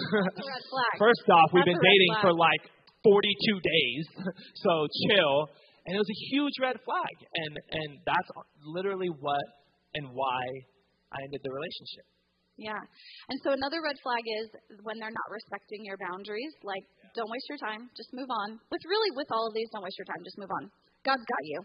First 0.98 1.28
off, 1.30 1.52
we've 1.54 1.68
been 1.68 1.78
dating 1.78 2.14
for 2.22 2.34
like 2.34 2.64
42 3.04 3.60
days, 3.62 4.06
so 4.64 4.88
chill. 5.06 5.52
And 5.86 5.96
it 5.96 6.00
was 6.00 6.08
a 6.08 6.20
huge 6.32 6.56
red 6.64 6.78
flag, 6.88 7.16
and 7.36 7.54
and 7.72 7.90
that's 8.08 8.30
literally 8.64 9.12
what 9.20 9.44
and 9.94 10.08
why 10.16 10.44
I 11.12 11.18
ended 11.28 11.42
the 11.44 11.52
relationship. 11.52 12.08
Yeah. 12.58 12.80
And 13.30 13.38
so 13.44 13.52
another 13.52 13.82
red 13.82 13.98
flag 14.06 14.22
is 14.42 14.48
when 14.86 15.02
they're 15.02 15.12
not 15.12 15.30
respecting 15.34 15.84
your 15.84 15.98
boundaries, 15.98 16.54
like 16.62 16.86
don't 17.18 17.30
waste 17.30 17.50
your 17.50 17.58
time, 17.58 17.90
just 17.98 18.14
move 18.14 18.30
on. 18.30 18.62
With 18.70 18.84
really 18.86 19.12
with 19.18 19.28
all 19.34 19.50
of 19.50 19.54
these, 19.54 19.68
don't 19.74 19.84
waste 19.84 19.98
your 19.98 20.08
time, 20.08 20.22
just 20.24 20.38
move 20.38 20.54
on. 20.54 20.70
God's 21.04 21.26
got 21.26 21.44
you. 21.44 21.60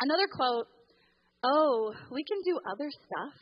Another 0.00 0.26
quote, 0.30 0.66
"Oh, 1.42 1.92
we 2.10 2.24
can 2.24 2.40
do 2.46 2.58
other 2.64 2.88
stuff." 2.90 3.34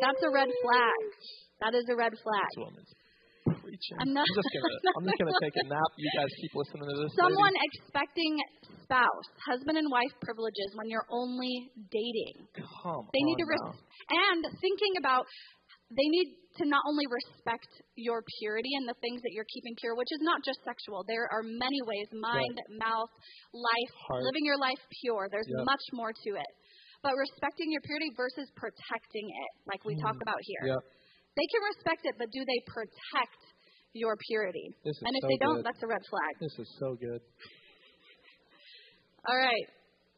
That's 0.00 0.22
a 0.22 0.30
red 0.30 0.48
flag. 0.62 1.02
That 1.60 1.74
is 1.74 1.84
a 1.90 1.96
red 1.96 2.14
flag. 2.22 2.50
Woman's 3.78 3.86
preaching. 3.86 3.96
Another- 4.02 4.26
I'm 4.26 4.42
just 4.42 4.50
gonna 4.54 4.78
I'm 4.98 5.04
just 5.06 5.18
gonna 5.18 5.42
take 5.42 5.56
a 5.56 5.66
nap. 5.68 5.90
You 5.96 6.10
guys 6.14 6.30
keep 6.40 6.52
listening 6.54 6.86
to 6.88 6.94
this. 7.02 7.10
Someone 7.14 7.54
lady. 7.54 7.68
expecting 7.72 8.32
spouse, 8.82 9.28
husband 9.46 9.78
and 9.78 9.88
wife 9.90 10.14
privileges 10.20 10.74
when 10.74 10.88
you're 10.88 11.06
only 11.10 11.70
dating. 11.90 12.48
Come 12.56 13.06
They 13.12 13.22
need 13.22 13.38
to 13.38 13.46
res- 13.46 13.78
and 14.10 14.42
thinking 14.60 14.94
about 14.98 15.26
they 15.88 16.04
need 16.04 16.36
to 16.60 16.68
not 16.68 16.84
only 16.84 17.06
respect 17.08 17.70
your 17.96 18.20
purity 18.40 18.68
and 18.76 18.84
the 18.84 18.98
things 19.00 19.22
that 19.22 19.32
you're 19.32 19.48
keeping 19.48 19.72
pure, 19.80 19.96
which 19.96 20.10
is 20.12 20.20
not 20.20 20.44
just 20.44 20.60
sexual. 20.66 21.00
There 21.08 21.24
are 21.32 21.40
many 21.40 21.80
ways 21.86 22.10
mind, 22.12 22.60
mouth, 22.76 23.08
life, 23.54 23.92
Heart. 24.10 24.26
living 24.26 24.44
your 24.44 24.58
life 24.58 24.80
pure. 25.00 25.30
There's 25.30 25.48
Yep. 25.48 25.64
much 25.64 25.84
more 25.94 26.12
to 26.12 26.30
it. 26.36 26.52
But 27.00 27.14
respecting 27.14 27.70
your 27.70 27.80
purity 27.86 28.10
versus 28.18 28.50
protecting 28.58 29.30
it, 29.30 29.50
like 29.70 29.80
we 29.86 29.94
talk 30.02 30.18
mm. 30.18 30.26
about 30.26 30.42
here. 30.42 30.76
Yep. 30.76 30.82
They 31.38 31.46
can 31.54 31.62
respect 31.70 32.02
it, 32.02 32.14
but 32.18 32.28
do 32.34 32.42
they 32.42 32.60
protect 32.66 33.38
your 33.94 34.16
purity? 34.28 34.74
This 34.84 34.96
is 34.96 35.02
and 35.04 35.14
if 35.16 35.22
so 35.22 35.28
they 35.28 35.38
don't, 35.40 35.56
good. 35.60 35.66
that's 35.66 35.82
a 35.82 35.88
red 35.88 36.02
flag. 36.08 36.32
This 36.40 36.54
is 36.58 36.68
so 36.78 36.94
good. 36.98 37.20
All 39.28 39.36
right. 39.38 39.66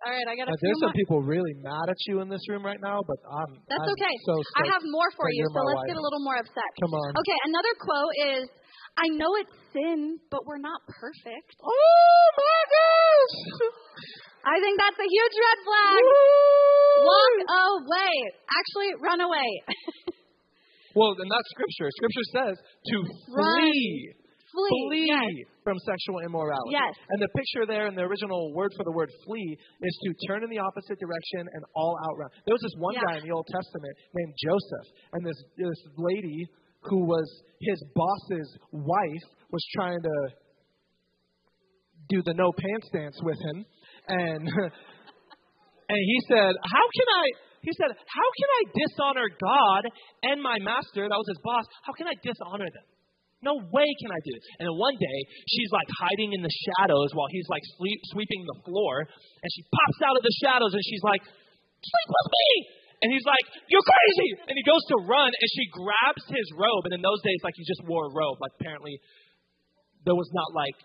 All 0.00 0.08
right, 0.08 0.24
I 0.24 0.32
got 0.32 0.48
a 0.48 0.56
Now, 0.56 0.56
few 0.56 0.64
there's 0.72 0.80
some 0.80 0.96
people 0.96 1.20
really 1.20 1.52
mad 1.60 1.92
at 1.92 2.00
you 2.08 2.24
in 2.24 2.28
this 2.32 2.40
room 2.48 2.64
right 2.64 2.80
now, 2.80 3.04
but 3.04 3.20
I'm 3.20 3.52
That's 3.68 3.84
I'm 3.84 3.92
okay. 4.00 4.14
so 4.24 4.32
I 4.56 4.64
have 4.72 4.80
more 4.88 5.12
for 5.12 5.28
you, 5.28 5.44
so 5.52 5.60
let's 5.60 5.76
wife. 5.84 5.92
get 5.92 5.98
a 6.00 6.04
little 6.04 6.24
more 6.24 6.40
upset. 6.40 6.70
Come 6.80 6.96
on. 6.96 7.12
Okay, 7.20 7.38
another 7.44 7.72
quote 7.84 8.14
is 8.40 8.42
I 8.96 9.06
know 9.12 9.28
it's 9.44 9.52
sin, 9.76 10.16
but 10.32 10.40
we're 10.48 10.62
not 10.62 10.80
perfect. 10.88 11.52
Oh 11.60 12.24
my 12.32 12.60
gosh! 12.72 13.36
I 14.40 14.56
think 14.56 14.80
that's 14.80 14.96
a 15.04 15.04
huge 15.04 15.36
red 15.36 15.58
flag. 15.68 16.00
Walk 17.04 17.36
away. 17.60 18.14
Actually, 18.56 18.90
run 19.04 19.20
away. 19.20 19.50
Well, 20.95 21.14
and 21.18 21.30
that's 21.30 21.49
scripture. 21.55 21.88
Scripture 21.97 22.26
says 22.34 22.55
to 22.59 22.97
Run. 23.34 23.70
flee. 23.70 24.12
Flee. 24.51 24.82
Flee 24.91 25.07
Yes. 25.07 25.47
from 25.62 25.78
sexual 25.86 26.18
immorality. 26.26 26.74
Yes. 26.74 26.91
And 27.11 27.22
the 27.22 27.30
picture 27.38 27.66
there 27.70 27.86
in 27.86 27.95
the 27.95 28.03
original 28.03 28.51
word 28.53 28.72
for 28.76 28.82
the 28.82 28.91
word 28.91 29.09
flee 29.24 29.57
is 29.82 29.95
to 30.03 30.26
turn 30.26 30.43
in 30.43 30.51
the 30.51 30.59
opposite 30.59 30.99
direction 30.99 31.47
and 31.55 31.62
all 31.76 31.95
out 32.03 32.18
run. 32.18 32.30
There 32.47 32.55
was 32.55 32.62
this 32.62 32.74
one 32.78 32.95
Yeah. 32.99 33.07
guy 33.07 33.14
in 33.18 33.22
the 33.22 33.30
Old 33.30 33.47
Testament 33.47 33.95
named 34.14 34.34
Joseph, 34.43 34.86
and 35.14 35.20
this 35.24 35.38
this 35.57 35.78
lady 35.97 36.47
who 36.82 37.07
was 37.07 37.28
his 37.61 37.78
boss's 37.95 38.59
wife 38.72 39.26
was 39.53 39.62
trying 39.76 40.03
to 40.03 40.16
do 42.09 42.22
the 42.22 42.34
no 42.34 42.51
pants 42.51 42.88
dance 42.93 43.18
with 43.22 43.38
him, 43.38 43.64
and 44.09 44.49
and 45.88 45.99
he 46.11 46.18
said, 46.26 46.55
"How 46.64 46.86
can 46.97 47.09
I?" 47.22 47.26
He 47.61 47.72
said, 47.76 47.92
"How 47.92 48.28
can 48.40 48.48
I 48.56 48.62
dishonor 48.72 49.28
God 49.36 49.82
and 50.24 50.40
my 50.40 50.56
master? 50.64 51.04
That 51.04 51.20
was 51.20 51.28
his 51.28 51.42
boss. 51.44 51.64
How 51.84 51.92
can 51.92 52.08
I 52.08 52.16
dishonor 52.24 52.68
them? 52.68 52.86
No 53.44 53.56
way 53.56 53.88
can 54.00 54.11
I 54.12 54.20
do 54.24 54.32
it." 54.32 54.42
And 54.61 54.64
then 54.68 54.76
one 54.80 54.96
day, 54.96 55.18
she's 55.48 55.68
like 55.72 55.88
hiding 56.00 56.32
in 56.32 56.40
the 56.40 56.54
shadows 56.64 57.12
while 57.12 57.28
he's 57.28 57.48
like 57.52 57.64
sleep, 57.76 58.00
sweeping 58.12 58.42
the 58.48 58.58
floor, 58.64 59.04
and 59.04 59.48
she 59.52 59.62
pops 59.68 60.00
out 60.04 60.16
of 60.16 60.24
the 60.24 60.34
shadows 60.40 60.72
and 60.72 60.84
she's 60.84 61.04
like, 61.04 61.20
"Sleep 61.24 62.08
with 62.08 62.28
me!" 62.32 62.50
And 63.00 63.08
he's 63.12 63.24
like, 63.24 63.44
"You're 63.68 63.84
crazy!" 63.84 64.30
And 64.48 64.54
he 64.56 64.64
goes 64.64 64.84
to 64.92 64.96
run, 65.04 65.28
and 65.28 65.48
she 65.52 65.64
grabs 65.72 66.24
his 66.28 66.48
robe. 66.56 66.88
And 66.88 66.94
in 66.96 67.02
those 67.04 67.20
days, 67.20 67.40
like 67.44 67.56
he 67.56 67.64
just 67.64 67.84
wore 67.84 68.08
a 68.08 68.12
robe. 68.12 68.40
Like 68.40 68.52
apparently, 68.61 69.00
there 70.04 70.16
was 70.16 70.28
not 70.32 70.52
like 70.56 70.76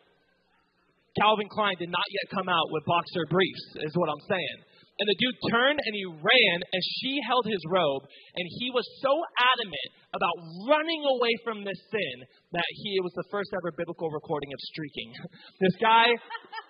Calvin 1.15 1.47
Klein 1.47 1.76
did 1.80 1.91
not 1.91 2.03
yet 2.11 2.28
come 2.36 2.51
out 2.51 2.67
with 2.71 2.84
boxer 2.84 3.23
briefs, 3.32 3.65
is 3.88 3.95
what 3.95 4.11
I'm 4.11 4.23
saying. 4.28 4.59
And 4.95 5.05
the 5.11 5.19
dude 5.19 5.39
turned 5.51 5.79
and 5.83 5.93
he 5.93 6.07
ran, 6.07 6.57
and 6.63 6.81
she 7.03 7.19
held 7.27 7.43
his 7.43 7.59
robe, 7.67 8.07
and 8.07 8.45
he 8.63 8.71
was 8.71 8.87
so 9.03 9.11
adamant 9.35 9.89
about 10.15 10.35
running 10.71 11.03
away 11.03 11.35
from 11.43 11.67
this 11.67 11.75
sin 11.91 12.15
that 12.55 12.69
he 12.79 12.95
it 12.95 13.03
was 13.03 13.11
the 13.19 13.27
first 13.27 13.51
ever 13.51 13.75
biblical 13.75 14.07
recording 14.07 14.51
of 14.55 14.59
streaking. 14.71 15.11
This 15.65 15.75
guy 15.79 16.07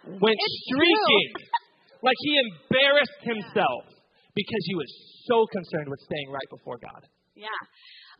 went 0.05 0.39
streaking, 0.65 1.31
like 2.07 2.17
he 2.21 2.33
embarrassed 2.37 3.21
himself 3.21 3.83
because 4.33 4.63
he 4.65 4.75
was 4.75 4.89
so 5.29 5.45
concerned 5.49 5.89
with 5.89 6.01
staying 6.05 6.29
right 6.29 6.49
before 6.49 6.77
God. 6.77 7.01
Yeah. 7.35 7.61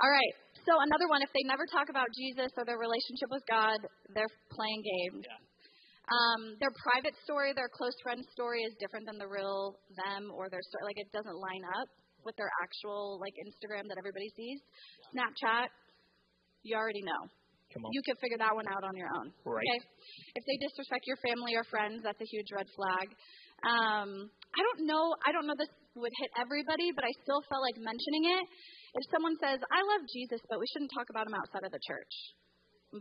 All 0.02 0.12
right. 0.12 0.34
So 0.66 0.74
another 0.82 1.08
one, 1.08 1.22
if 1.22 1.30
they 1.32 1.46
never 1.46 1.70
talk 1.70 1.94
about 1.94 2.10
Jesus 2.18 2.50
or 2.58 2.66
their 2.66 2.82
relationship 2.82 3.30
with 3.30 3.46
God, 3.46 3.78
they're 4.18 4.32
playing 4.50 4.82
games. 4.82 5.22
Yeah. 5.22 5.45
Um, 6.06 6.54
their 6.62 6.74
private 6.86 7.18
story, 7.26 7.54
their 7.58 7.70
close 7.70 7.98
friend 8.06 8.22
story 8.34 8.62
is 8.62 8.78
different 8.78 9.10
than 9.10 9.18
the 9.18 9.26
real 9.26 9.80
them 10.06 10.30
or 10.30 10.50
their 10.54 10.62
story. 10.62 10.84
Like 10.86 11.02
it 11.02 11.10
doesn't 11.10 11.34
line 11.34 11.66
up 11.82 11.90
with 12.22 12.38
their 12.38 12.50
actual 12.62 13.18
like 13.22 13.34
Instagram 13.42 13.90
that 13.90 13.98
everybody 13.98 14.30
sees. 14.38 14.62
Snapchat, 15.14 15.74
you 16.62 16.78
already 16.78 17.02
know. 17.02 17.26
Come 17.74 17.86
on. 17.86 17.92
You 17.92 18.02
can 18.06 18.16
figure 18.22 18.38
that 18.38 18.54
one 18.54 18.70
out 18.70 18.86
on 18.86 18.94
your 18.94 19.10
own. 19.18 19.34
Right. 19.44 19.66
Okay. 19.66 19.82
If 20.38 20.44
they 20.46 20.58
disrespect 20.62 21.10
your 21.10 21.18
family 21.26 21.58
or 21.58 21.66
friends, 21.66 22.06
that's 22.06 22.22
a 22.22 22.30
huge 22.30 22.50
red 22.54 22.70
flag. 22.78 23.08
Um, 23.66 24.30
I 24.30 24.62
don't 24.62 24.86
know. 24.86 25.04
I 25.26 25.34
don't 25.34 25.50
know 25.50 25.58
this 25.58 25.72
would 25.98 26.14
hit 26.22 26.30
everybody, 26.38 26.92
but 26.94 27.04
I 27.08 27.12
still 27.24 27.42
felt 27.50 27.64
like 27.66 27.80
mentioning 27.82 28.24
it. 28.38 28.46
If 28.96 29.04
someone 29.12 29.36
says, 29.42 29.60
"I 29.72 29.82
love 29.82 30.04
Jesus, 30.12 30.40
but 30.48 30.60
we 30.60 30.68
shouldn't 30.72 30.92
talk 30.94 31.10
about 31.10 31.28
him 31.28 31.36
outside 31.36 31.64
of 31.66 31.72
the 31.72 31.82
church," 31.84 32.14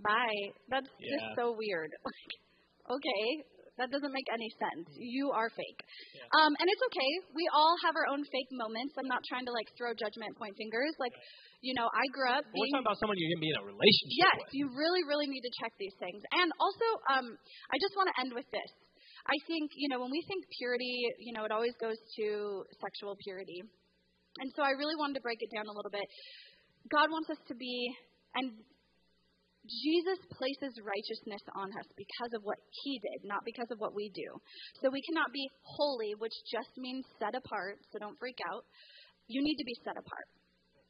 bye. 0.02 0.40
That's 0.70 0.90
just 0.98 1.28
so 1.36 1.54
weird. 1.54 1.90
Like, 2.04 2.32
okay, 2.90 3.24
that 3.78 3.90
doesn't 3.90 4.14
make 4.14 4.28
any 4.30 4.46
sense. 4.54 4.86
You 4.94 5.34
are 5.34 5.50
fake. 5.50 5.80
Um, 6.30 6.54
and 6.54 6.66
it's 6.70 6.84
okay. 6.94 7.10
We 7.34 7.46
all 7.50 7.74
have 7.82 7.98
our 7.98 8.06
own 8.06 8.22
fake 8.22 8.50
moments. 8.54 8.94
I'm 8.94 9.10
not 9.10 9.22
trying 9.26 9.46
to 9.50 9.52
like 9.52 9.66
throw 9.74 9.90
judgment, 9.98 10.38
point 10.38 10.54
fingers. 10.54 10.94
Like, 11.02 11.14
you 11.58 11.74
know, 11.74 11.90
I 11.90 12.04
grew 12.14 12.30
up 12.30 12.46
We're 12.54 12.70
talking 12.70 12.86
about 12.86 13.00
someone 13.02 13.18
you're 13.18 13.34
to 13.34 13.42
be 13.42 13.50
in 13.50 13.58
a 13.58 13.66
relationship 13.66 14.14
Yes, 14.14 14.36
with. 14.46 14.54
you 14.54 14.64
really, 14.70 15.02
really 15.10 15.26
need 15.26 15.42
to 15.42 15.52
check 15.58 15.74
these 15.80 15.96
things. 15.98 16.22
And 16.38 16.48
also, 16.62 16.86
um, 17.18 17.26
I 17.72 17.76
just 17.82 17.98
want 17.98 18.12
to 18.14 18.16
end 18.22 18.30
with 18.30 18.46
this. 18.54 18.70
I 19.26 19.36
think, 19.48 19.72
you 19.74 19.88
know, 19.88 19.98
when 20.04 20.12
we 20.12 20.20
think 20.28 20.44
purity, 20.60 21.08
you 21.18 21.32
know, 21.32 21.48
it 21.48 21.50
always 21.50 21.72
goes 21.80 21.96
to 21.96 22.26
sexual 22.78 23.16
purity. 23.24 23.64
And 24.38 24.48
so 24.54 24.62
I 24.62 24.76
really 24.76 24.94
wanted 25.00 25.16
to 25.18 25.24
break 25.24 25.40
it 25.40 25.50
down 25.50 25.64
a 25.66 25.74
little 25.74 25.90
bit. 25.90 26.04
God 26.92 27.08
wants 27.08 27.32
us 27.32 27.40
to 27.48 27.54
be, 27.56 27.88
and 28.36 28.52
Jesus 29.64 30.20
places 30.28 30.76
righteousness 30.84 31.40
on 31.56 31.72
us 31.72 31.88
because 31.96 32.32
of 32.36 32.44
what 32.44 32.60
he 32.84 33.00
did, 33.00 33.24
not 33.24 33.44
because 33.48 33.68
of 33.72 33.80
what 33.80 33.96
we 33.96 34.12
do. 34.12 34.28
So 34.84 34.92
we 34.92 35.00
cannot 35.08 35.32
be 35.32 35.48
holy, 35.64 36.12
which 36.20 36.36
just 36.52 36.76
means 36.76 37.04
set 37.16 37.32
apart, 37.32 37.80
so 37.88 37.98
don't 37.98 38.18
freak 38.20 38.38
out. 38.52 38.64
You 39.26 39.40
need 39.40 39.56
to 39.56 39.64
be 39.64 39.76
set 39.80 39.96
apart. 39.96 40.28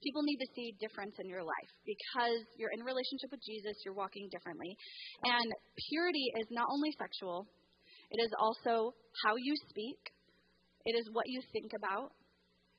People 0.03 0.27
need 0.27 0.43
to 0.43 0.51
see 0.53 0.75
difference 0.83 1.15
in 1.23 1.31
your 1.31 1.47
life 1.47 1.73
because 1.87 2.43
you're 2.59 2.75
in 2.75 2.83
relationship 2.85 3.31
with 3.31 3.41
Jesus, 3.47 3.79
you're 3.87 3.95
walking 3.97 4.29
differently. 4.29 4.77
And 5.23 5.49
purity 5.89 6.27
is 6.43 6.51
not 6.51 6.67
only 6.69 6.91
sexual, 6.99 7.47
it 8.11 8.21
is 8.21 8.35
also 8.37 8.93
how 9.25 9.39
you 9.39 9.55
speak, 9.71 9.97
it 10.85 10.99
is 10.99 11.09
what 11.15 11.25
you 11.31 11.41
think 11.55 11.73
about, 11.79 12.13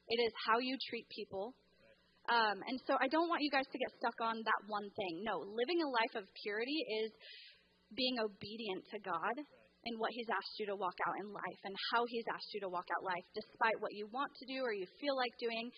it 0.07 0.19
is 0.21 0.31
how 0.45 0.59
you 0.59 0.77
treat 0.89 1.07
people. 1.09 1.55
Um, 2.25 2.57
and 2.65 2.77
so 2.89 2.97
I 2.97 3.07
don't 3.07 3.29
want 3.29 3.45
you 3.45 3.53
guys 3.53 3.69
to 3.69 3.77
get 3.77 3.91
stuck 4.01 4.17
on 4.21 4.41
that 4.41 4.61
one 4.65 4.89
thing. 4.97 5.21
No, 5.21 5.45
living 5.45 5.77
a 5.85 5.89
life 5.89 6.15
of 6.17 6.25
purity 6.41 6.81
is 7.05 7.13
being 7.93 8.17
obedient 8.17 8.81
to 8.89 8.97
God 8.97 9.35
and 9.85 9.93
what 10.01 10.09
He's 10.09 10.25
asked 10.33 10.57
you 10.57 10.65
to 10.73 10.77
walk 10.77 10.97
out 11.05 11.13
in 11.21 11.29
life 11.29 11.61
and 11.69 11.73
how 11.93 12.01
He's 12.09 12.25
asked 12.33 12.49
you 12.57 12.61
to 12.65 12.69
walk 12.69 12.89
out 12.89 13.05
life, 13.05 13.25
despite 13.37 13.77
what 13.77 13.93
you 13.93 14.09
want 14.09 14.33
to 14.41 14.45
do 14.49 14.65
or 14.65 14.73
you 14.73 14.89
feel 14.97 15.13
like 15.13 15.29
doing. 15.37 15.69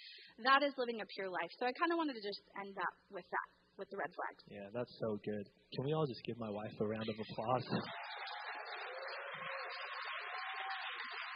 That 0.48 0.64
is 0.64 0.72
living 0.80 1.04
a 1.04 1.08
pure 1.20 1.28
life. 1.28 1.52
So 1.60 1.68
I 1.68 1.76
kind 1.76 1.92
of 1.92 2.00
wanted 2.00 2.16
to 2.16 2.24
just 2.24 2.40
end 2.64 2.80
up 2.80 2.96
with 3.12 3.28
that, 3.28 3.48
with 3.76 3.92
the 3.92 4.00
red 4.00 4.12
flags. 4.16 4.42
Yeah, 4.48 4.72
that's 4.72 4.96
so 5.04 5.20
good. 5.28 5.44
Can 5.76 5.84
we 5.84 5.92
all 5.92 6.08
just 6.08 6.24
give 6.24 6.40
my 6.40 6.50
wife 6.50 6.72
a 6.80 6.88
round 6.88 7.12
of 7.12 7.18
applause? 7.20 7.68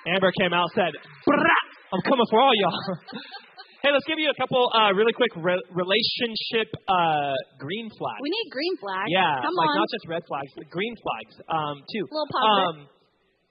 Amber 0.08 0.32
came 0.40 0.56
out 0.56 0.66
and 0.72 0.76
said, 0.82 0.94
"Brah, 1.28 1.64
I'm 1.94 2.02
coming 2.08 2.26
for 2.32 2.40
all 2.42 2.56
y'all. 2.56 2.80
hey, 3.82 3.90
let's 3.94 4.06
give 4.06 4.18
you 4.22 4.30
a 4.30 4.38
couple 4.38 4.62
uh, 4.74 4.94
really 4.94 5.14
quick 5.14 5.34
re- 5.38 5.66
relationship 5.74 6.70
uh, 6.88 7.34
green 7.58 7.90
flags. 7.98 8.22
We 8.22 8.30
need 8.32 8.48
green 8.54 8.76
flags. 8.78 9.10
yeah, 9.10 9.42
Come 9.42 9.58
like 9.58 9.74
on. 9.74 9.82
not 9.86 9.90
just 9.90 10.06
red 10.08 10.24
flags, 10.30 10.52
but 10.56 10.70
green 10.70 10.96
flags 11.02 11.34
um, 11.50 11.76
too. 11.90 12.04
Little 12.10 12.30
positive. 12.30 12.62
Um, 12.62 12.78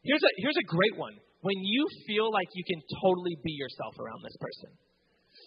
here's 0.06 0.22
a 0.22 0.32
here's 0.38 0.58
a 0.58 0.66
great 0.66 0.94
one. 0.96 1.14
When 1.42 1.56
you 1.64 1.88
feel 2.06 2.28
like 2.28 2.52
you 2.52 2.64
can 2.68 2.80
totally 3.00 3.34
be 3.40 3.56
yourself 3.56 3.96
around 3.96 4.20
this 4.22 4.36
person. 4.38 4.76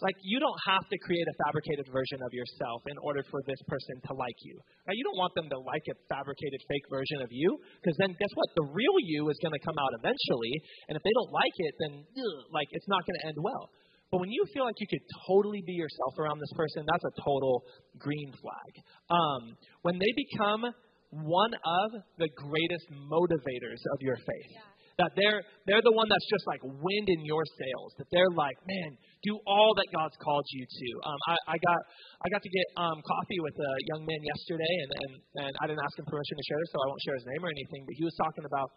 Like 0.02 0.16
you 0.26 0.42
don't 0.42 0.58
have 0.66 0.82
to 0.90 0.96
create 1.06 1.22
a 1.22 1.36
fabricated 1.46 1.86
version 1.92 2.18
of 2.26 2.32
yourself 2.34 2.82
in 2.90 2.98
order 2.98 3.22
for 3.30 3.46
this 3.46 3.60
person 3.70 4.00
to 4.10 4.12
like 4.18 4.34
you. 4.42 4.58
Right? 4.88 4.96
You 4.98 5.04
don't 5.06 5.20
want 5.20 5.36
them 5.38 5.46
to 5.54 5.58
like 5.62 5.86
a 5.86 5.94
fabricated 6.10 6.58
fake 6.66 6.82
version 6.90 7.22
of 7.22 7.30
you, 7.30 7.54
because 7.78 7.94
then 8.02 8.10
guess 8.18 8.32
what? 8.34 8.48
The 8.58 8.66
real 8.74 8.96
you 9.06 9.30
is 9.30 9.38
going 9.38 9.54
to 9.54 9.62
come 9.62 9.78
out 9.78 9.92
eventually, 10.02 10.54
and 10.90 10.98
if 10.98 11.02
they 11.06 11.14
don't 11.14 11.30
like 11.30 11.54
it, 11.62 11.72
then 11.78 11.92
ugh, 12.10 12.38
like 12.50 12.66
it's 12.74 12.88
not 12.90 13.06
going 13.06 13.16
to 13.22 13.24
end 13.30 13.38
well. 13.38 13.70
But 14.14 14.22
when 14.22 14.30
you 14.30 14.46
feel 14.54 14.62
like 14.62 14.78
you 14.78 14.86
could 14.86 15.02
totally 15.26 15.58
be 15.66 15.74
yourself 15.74 16.14
around 16.22 16.38
this 16.38 16.54
person, 16.54 16.86
that's 16.86 17.02
a 17.02 17.14
total 17.18 17.66
green 17.98 18.30
flag. 18.38 18.72
Um, 19.10 19.58
when 19.82 19.98
they 19.98 20.12
become 20.14 20.70
one 21.10 21.50
of 21.50 21.88
the 22.22 22.30
greatest 22.30 22.86
motivators 23.10 23.82
of 23.90 23.98
your 23.98 24.14
faith. 24.14 24.54
Yeah. 24.54 24.70
That 24.94 25.10
they're 25.18 25.42
they're 25.66 25.82
the 25.82 25.90
one 25.90 26.06
that's 26.06 26.28
just 26.30 26.46
like 26.46 26.62
wind 26.62 27.06
in 27.10 27.26
your 27.26 27.42
sails. 27.58 27.90
That 27.98 28.06
they're 28.14 28.30
like, 28.30 28.54
man, 28.62 28.94
do 29.26 29.34
all 29.42 29.74
that 29.74 29.90
God's 29.90 30.14
called 30.22 30.46
you 30.54 30.62
to. 30.62 30.88
Um, 31.02 31.18
I, 31.26 31.34
I 31.50 31.56
got 31.58 31.80
I 32.22 32.26
got 32.30 32.38
to 32.46 32.52
get 32.54 32.66
um, 32.78 33.02
coffee 33.02 33.42
with 33.42 33.58
a 33.58 33.72
young 33.90 34.06
man 34.06 34.22
yesterday, 34.22 34.74
and, 34.86 34.90
and 34.94 35.12
and 35.50 35.52
I 35.58 35.66
didn't 35.66 35.82
ask 35.82 35.98
him 35.98 36.06
permission 36.06 36.38
to 36.38 36.46
share, 36.46 36.62
so 36.70 36.78
I 36.78 36.86
won't 36.86 37.02
share 37.02 37.18
his 37.18 37.26
name 37.26 37.42
or 37.42 37.50
anything. 37.50 37.82
But 37.90 37.98
he 37.98 38.06
was 38.06 38.14
talking 38.14 38.46
about 38.46 38.70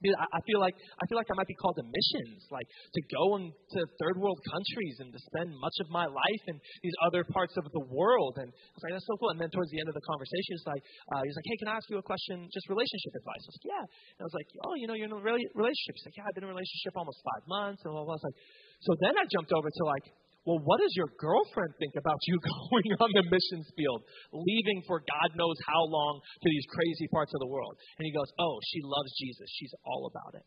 I 0.00 0.40
feel 0.48 0.60
like 0.60 0.72
I 0.72 1.04
feel 1.08 1.20
like 1.20 1.28
I 1.28 1.36
might 1.36 1.50
be 1.50 1.58
called 1.60 1.76
to 1.76 1.84
missions, 1.84 2.48
like 2.48 2.64
to 2.64 3.00
go 3.12 3.36
into 3.36 3.78
third 4.00 4.16
world 4.16 4.40
countries 4.48 4.96
and 5.04 5.12
to 5.12 5.20
spend 5.28 5.52
much 5.60 5.76
of 5.84 5.92
my 5.92 6.08
life 6.08 6.44
in 6.48 6.56
these 6.80 6.96
other 7.04 7.20
parts 7.28 7.52
of 7.60 7.68
the 7.68 7.84
world. 7.84 8.40
And 8.40 8.48
I 8.48 8.74
was 8.74 8.82
like, 8.88 8.94
that's 8.96 9.04
so 9.04 9.16
cool. 9.20 9.36
And 9.36 9.40
then 9.40 9.52
towards 9.52 9.68
the 9.68 9.80
end 9.80 9.92
of 9.92 9.96
the 9.96 10.04
conversation, 10.08 10.56
it's 10.56 10.64
like 10.64 10.82
uh, 11.12 11.20
he's 11.20 11.36
like, 11.36 11.48
hey, 11.52 11.56
can 11.60 11.68
I 11.68 11.74
ask 11.76 11.86
you 11.92 12.00
a 12.00 12.06
question, 12.06 12.48
just 12.48 12.64
relationship 12.72 13.12
advice? 13.12 13.42
I 13.44 13.48
was 13.48 13.56
like, 13.60 13.68
yeah. 13.68 13.84
And 14.16 14.20
I 14.24 14.26
was 14.26 14.36
like, 14.40 14.48
oh, 14.64 14.74
you 14.80 14.86
know, 14.88 14.96
you're 14.96 15.10
in 15.10 15.16
a 15.16 15.20
relationship. 15.20 15.92
He's 16.00 16.06
like, 16.08 16.16
yeah, 16.16 16.24
I've 16.24 16.34
been 16.36 16.48
in 16.48 16.52
a 16.52 16.56
relationship 16.56 16.96
almost 16.96 17.20
five 17.20 17.44
months. 17.44 17.84
And 17.84 17.92
blah, 17.92 18.08
blah, 18.08 18.16
blah. 18.16 18.16
I 18.16 18.20
was 18.20 18.26
like, 18.26 18.38
so 18.80 18.96
then 19.04 19.14
I 19.20 19.28
jumped 19.28 19.52
over 19.52 19.68
to 19.68 19.82
like, 19.84 20.06
well, 20.48 20.56
what 20.64 20.80
does 20.80 20.94
your 20.96 21.12
girlfriend 21.20 21.76
think 21.76 21.94
about 22.00 22.16
you 22.24 22.36
going 22.72 22.90
on 22.96 23.10
the 23.12 23.24
missions 23.28 23.68
field, 23.76 24.00
leaving 24.32 24.80
for 24.88 25.04
God 25.04 25.28
knows 25.36 25.56
how 25.68 25.84
long 25.84 26.20
to 26.24 26.48
these 26.48 26.66
crazy 26.72 27.08
parts 27.12 27.32
of 27.36 27.40
the 27.44 27.50
world? 27.52 27.76
And 28.00 28.08
he 28.08 28.12
goes, 28.12 28.28
oh, 28.40 28.56
she 28.72 28.80
loves 28.80 29.12
Jesus. 29.20 29.48
She's 29.60 29.74
all 29.84 30.08
about 30.08 30.40
it. 30.40 30.46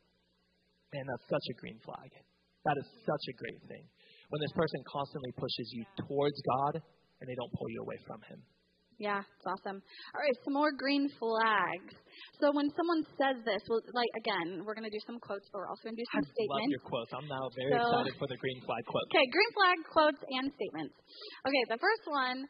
Man, 0.97 1.05
that's 1.05 1.25
such 1.29 1.45
a 1.49 1.55
green 1.61 1.77
flag. 1.85 2.09
That 2.65 2.77
is 2.77 2.87
such 3.05 3.25
a 3.29 3.37
great 3.37 3.61
thing. 3.69 3.85
When 4.29 4.41
this 4.41 4.53
person 4.57 4.81
constantly 4.89 5.33
pushes 5.37 5.69
you 5.73 5.85
towards 6.07 6.37
God 6.41 6.81
and 7.21 7.25
they 7.29 7.37
don't 7.37 7.53
pull 7.53 7.69
you 7.69 7.81
away 7.85 7.97
from 8.07 8.21
Him. 8.25 8.41
Yeah, 9.03 9.19
it's 9.19 9.43
awesome. 9.43 9.83
All 10.15 10.21
right, 10.23 10.31
some 10.47 10.55
more 10.55 10.71
green 10.71 11.11
flags. 11.19 11.91
So 12.39 12.55
when 12.55 12.71
someone 12.71 13.03
says 13.19 13.43
this, 13.43 13.59
well, 13.67 13.83
like 13.91 14.07
again, 14.15 14.63
we're 14.63 14.79
going 14.79 14.87
to 14.87 14.95
do 14.95 15.03
some 15.03 15.19
quotes, 15.19 15.43
but 15.51 15.59
we're 15.59 15.67
also 15.67 15.91
going 15.91 15.99
to 15.99 16.03
do 16.03 16.09
some 16.15 16.23
I 16.23 16.31
statements. 16.31 16.63
love 16.63 16.71
your 16.71 16.85
quotes. 16.87 17.11
I'm 17.11 17.27
now 17.27 17.45
very 17.51 17.71
So- 17.75 17.83
excited 17.83 18.15
for 18.15 18.27
the 18.31 18.39
green 18.39 18.59
flag 18.63 18.83
quote. 18.87 19.03
Okay, 19.11 19.27
green 19.27 19.51
flag 19.59 19.77
quotes 19.91 20.21
and 20.23 20.45
statements. 20.55 20.95
Okay, 21.43 21.63
the 21.67 21.79
first 21.83 22.03
one 22.07 22.47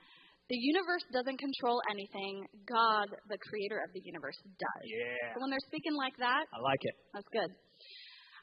the 0.51 0.59
universe 0.59 1.01
doesn't 1.15 1.39
control 1.39 1.79
anything, 1.89 2.43
God, 2.67 3.07
the 3.31 3.39
creator 3.47 3.79
of 3.79 3.89
the 3.95 4.03
universe, 4.03 4.35
does. 4.43 4.83
Yeah, 4.85 5.33
So 5.33 5.39
when 5.39 5.49
they're 5.49 5.67
speaking 5.71 5.95
like 5.95 6.13
that, 6.19 6.43
I 6.51 6.59
like 6.59 6.83
it. 6.83 6.95
that's 7.15 7.31
good. 7.31 7.47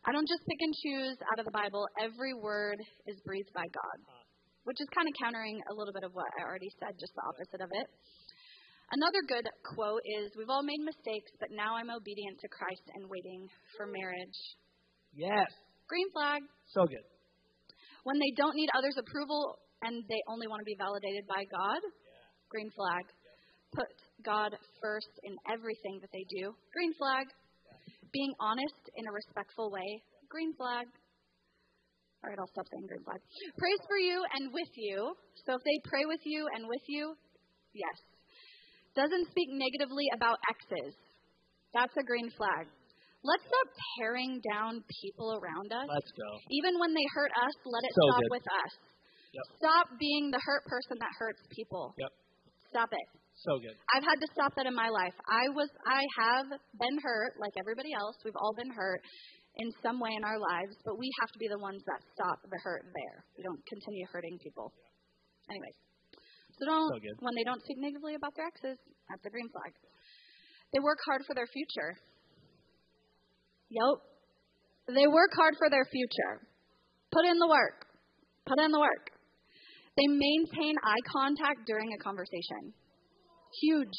I 0.09 0.11
don't 0.17 0.25
just 0.27 0.41
pick 0.49 0.57
and 0.65 0.73
choose 0.81 1.17
out 1.31 1.39
of 1.39 1.45
the 1.45 1.53
Bible, 1.53 1.85
every 2.01 2.33
word 2.33 2.81
is 3.07 3.21
breathed 3.21 3.53
by 3.53 3.69
God, 3.69 3.97
uh, 4.09 4.25
which 4.65 4.81
is 4.81 4.89
kind 4.95 5.09
of 5.09 5.15
countering 5.17 5.61
a 5.71 5.75
little 5.75 5.93
bit 5.93 6.05
of 6.05 6.13
what 6.13 6.29
I 6.39 6.45
already 6.45 6.71
said, 6.79 6.99
just 7.01 7.15
the 7.17 7.25
opposite 7.25 7.63
of 7.65 7.71
it. 7.73 7.87
Another 8.91 9.23
good 9.23 9.47
quote 9.63 10.03
is 10.21 10.35
We've 10.35 10.51
all 10.51 10.67
made 10.67 10.83
mistakes, 10.83 11.31
but 11.39 11.55
now 11.55 11.79
I'm 11.79 11.91
obedient 11.91 12.39
to 12.43 12.49
Christ 12.51 12.83
and 12.99 13.07
waiting 13.07 13.47
for 13.77 13.87
marriage. 13.87 14.39
Yes, 15.15 15.51
Green 15.89 16.11
flag. 16.15 16.43
so 16.71 16.87
good. 16.87 17.03
When 18.05 18.19
they 18.19 18.33
don't 18.37 18.55
need 18.55 18.71
others' 18.75 18.97
approval 18.99 19.59
and 19.83 20.05
they 20.09 20.21
only 20.29 20.47
want 20.47 20.61
to 20.61 20.69
be 20.69 20.77
validated 20.79 21.27
by 21.27 21.45
God, 21.51 21.81
green 22.51 22.71
flag. 22.75 23.05
Put 23.73 23.91
God 24.27 24.51
first 24.83 25.15
in 25.23 25.39
everything 25.47 26.03
that 26.03 26.11
they 26.13 26.27
do, 26.27 26.51
green 26.75 26.93
flag. 26.99 27.27
Being 28.13 28.35
honest 28.43 28.83
in 28.99 29.07
a 29.07 29.13
respectful 29.15 29.71
way, 29.71 30.03
green 30.29 30.51
flag. 30.59 30.87
All 32.21 32.29
right, 32.29 32.37
I'll 32.39 32.53
stop 32.53 32.69
saying 32.69 32.85
green 32.85 33.01
flag. 33.05 33.21
Prays 33.57 33.81
for 33.89 33.97
you 33.97 34.21
and 34.37 34.53
with 34.53 34.69
you. 34.77 35.17
So 35.49 35.57
if 35.57 35.63
they 35.65 35.79
pray 35.89 36.05
with 36.05 36.21
you 36.29 36.45
and 36.53 36.69
with 36.69 36.85
you, 36.87 37.17
yes. 37.73 37.97
Doesn't 38.93 39.31
speak 39.33 39.49
negatively 39.57 40.05
about 40.13 40.37
exes. 40.51 40.93
That's 41.73 41.95
a 41.97 42.05
green 42.05 42.29
flag. 42.37 42.69
Let's 43.25 43.45
stop 43.45 43.69
tearing 43.97 44.41
down 44.53 44.85
people 45.01 45.33
around 45.41 45.69
us. 45.73 45.87
Let's 45.89 46.13
go. 46.13 46.29
Even 46.51 46.77
when 46.81 46.93
they 46.93 47.07
hurt 47.15 47.33
us, 47.37 47.55
let 47.65 47.85
it 47.85 47.93
So 47.97 48.05
stop 48.09 48.21
good. 48.25 48.33
with 48.37 48.47
us. 48.65 48.73
Yep. 49.31 49.45
Stop 49.63 49.87
being 50.01 50.33
the 50.33 50.41
hurt 50.43 50.65
person 50.67 50.97
that 50.99 51.13
hurts 51.17 51.41
people. 51.55 51.95
Yep, 52.01 52.13
Stop 52.73 52.91
it. 52.91 53.07
so 53.47 53.61
good. 53.63 53.77
I've 53.95 54.03
had 54.03 54.19
to 54.19 54.29
stop 54.35 54.53
that 54.59 54.67
in 54.67 54.75
my 54.75 54.89
life. 54.91 55.15
I 55.31 55.47
was 55.55 55.71
I 55.87 56.03
have 56.19 56.49
been 56.51 56.97
hurt 56.99 57.39
like 57.39 57.55
everybody 57.61 57.95
else. 57.95 58.17
We've 58.25 58.37
all 58.41 58.55
been 58.59 58.73
hurt 58.75 59.01
in 59.61 59.69
some 59.85 60.01
way 60.01 60.17
in 60.17 60.25
our 60.25 60.41
lives, 60.41 60.75
but 60.85 60.97
we 60.97 61.13
have 61.21 61.31
to 61.33 61.39
be 61.39 61.49
the 61.49 61.61
ones 61.61 61.85
that 61.85 62.01
stop 62.17 62.41
the 62.49 62.59
hurt 62.65 62.89
there. 62.97 63.25
We 63.37 63.45
don't 63.45 63.61
continue 63.69 64.09
hurting 64.09 64.41
people. 64.41 64.73
Anyways. 65.49 65.77
So 66.57 66.65
don't 66.65 66.89
So 66.89 66.97
when 67.21 67.37
they 67.37 67.45
don't 67.45 67.61
speak 67.65 67.79
negatively 67.79 68.17
about 68.17 68.33
their 68.37 68.49
exes, 68.49 68.81
that's 69.09 69.23
the 69.23 69.31
green 69.31 69.49
flag. 69.53 69.73
They 70.73 70.81
work 70.81 70.99
hard 71.05 71.23
for 71.27 71.35
their 71.35 71.49
future. 71.49 71.97
Yep. 73.71 74.97
They 74.97 75.07
work 75.07 75.33
hard 75.37 75.55
for 75.59 75.69
their 75.69 75.85
future. 75.85 76.43
Put 77.13 77.25
in 77.27 77.39
the 77.39 77.49
work. 77.49 77.87
Put 78.47 78.59
in 78.61 78.73
the 78.73 78.81
work. 78.81 79.13
They 79.97 80.07
maintain 80.07 80.75
eye 80.83 81.05
contact 81.11 81.67
during 81.67 81.93
a 81.93 81.99
conversation. 82.03 82.73
Huge. 83.61 83.99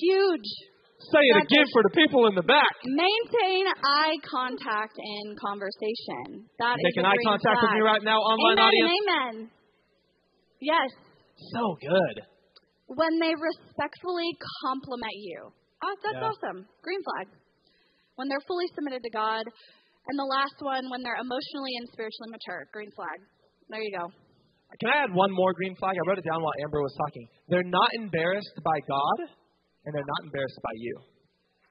Huge. 0.00 0.50
Say 0.96 1.20
it 1.20 1.38
again 1.44 1.66
for 1.76 1.82
the 1.84 1.92
people 1.92 2.24
in 2.26 2.34
the 2.34 2.42
back. 2.42 2.72
Maintain 2.82 3.64
eye 3.84 4.16
contact 4.24 4.96
in 4.96 5.36
conversation. 5.36 6.48
That 6.58 6.80
is 6.80 6.84
Making 6.88 7.04
eye 7.04 7.20
contact 7.20 7.58
with 7.62 7.72
me 7.76 7.82
right 7.84 8.02
now, 8.02 8.16
online 8.16 8.56
amen, 8.56 8.64
audience. 8.64 8.90
Amen. 8.96 9.34
Yes. 10.60 10.90
So 11.52 11.76
good. 11.78 12.16
When 12.88 13.12
they 13.20 13.34
respectfully 13.36 14.30
compliment 14.64 15.16
you. 15.20 15.52
Oh, 15.84 15.94
that's 16.02 16.16
Yeah. 16.16 16.32
awesome. 16.32 16.64
Green 16.80 17.02
flag. 17.04 17.28
When 18.16 18.28
they're 18.28 18.42
fully 18.48 18.66
submitted 18.74 19.02
to 19.04 19.10
God. 19.10 19.44
And 20.08 20.16
the 20.18 20.24
last 20.24 20.56
one, 20.62 20.88
when 20.88 21.02
they're 21.02 21.20
emotionally 21.20 21.76
and 21.76 21.86
spiritually 21.92 22.30
mature. 22.30 22.64
Green 22.72 22.90
flag. 22.96 23.20
There 23.68 23.82
you 23.82 23.92
go. 23.98 24.06
Can 24.80 24.90
I 24.90 25.04
add 25.04 25.12
one 25.14 25.30
more 25.30 25.52
green 25.52 25.76
flag? 25.76 25.94
I 25.94 26.02
wrote 26.08 26.18
it 26.18 26.24
down 26.24 26.42
while 26.42 26.56
Amber 26.64 26.80
was 26.80 26.94
talking. 26.96 27.28
They're 27.48 27.68
not 27.68 27.90
embarrassed 27.94 28.56
by 28.64 28.80
God, 28.88 29.18
and 29.86 29.94
they're 29.94 30.10
not 30.10 30.22
embarrassed 30.26 30.60
by 30.62 30.74
you. 30.76 30.94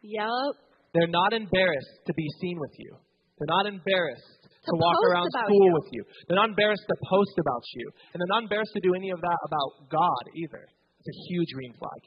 Yep. 0.02 0.54
They're 0.96 1.12
not 1.12 1.36
embarrassed 1.36 1.96
to 2.08 2.14
be 2.16 2.28
seen 2.40 2.58
with 2.58 2.72
you. 2.80 2.96
They're 3.38 3.52
not 3.52 3.68
embarrassed 3.68 4.48
to, 4.48 4.72
To 4.72 4.76
walk 4.80 4.96
around 5.12 5.28
school 5.44 5.68
you. 5.68 5.76
with 5.76 5.88
you. 5.92 6.02
They're 6.26 6.40
not 6.40 6.56
embarrassed 6.56 6.88
to 6.88 6.96
post 7.04 7.36
about 7.36 7.66
you. 7.76 7.92
And 8.14 8.18
they're 8.24 8.32
not 8.32 8.44
embarrassed 8.48 8.72
to 8.80 8.82
do 8.82 8.96
any 8.96 9.12
of 9.12 9.20
that 9.20 9.40
about 9.44 9.92
God 9.92 10.24
either. 10.40 10.64
It's 10.64 11.10
a 11.12 11.18
huge 11.28 11.52
green 11.52 11.76
flag. 11.76 12.02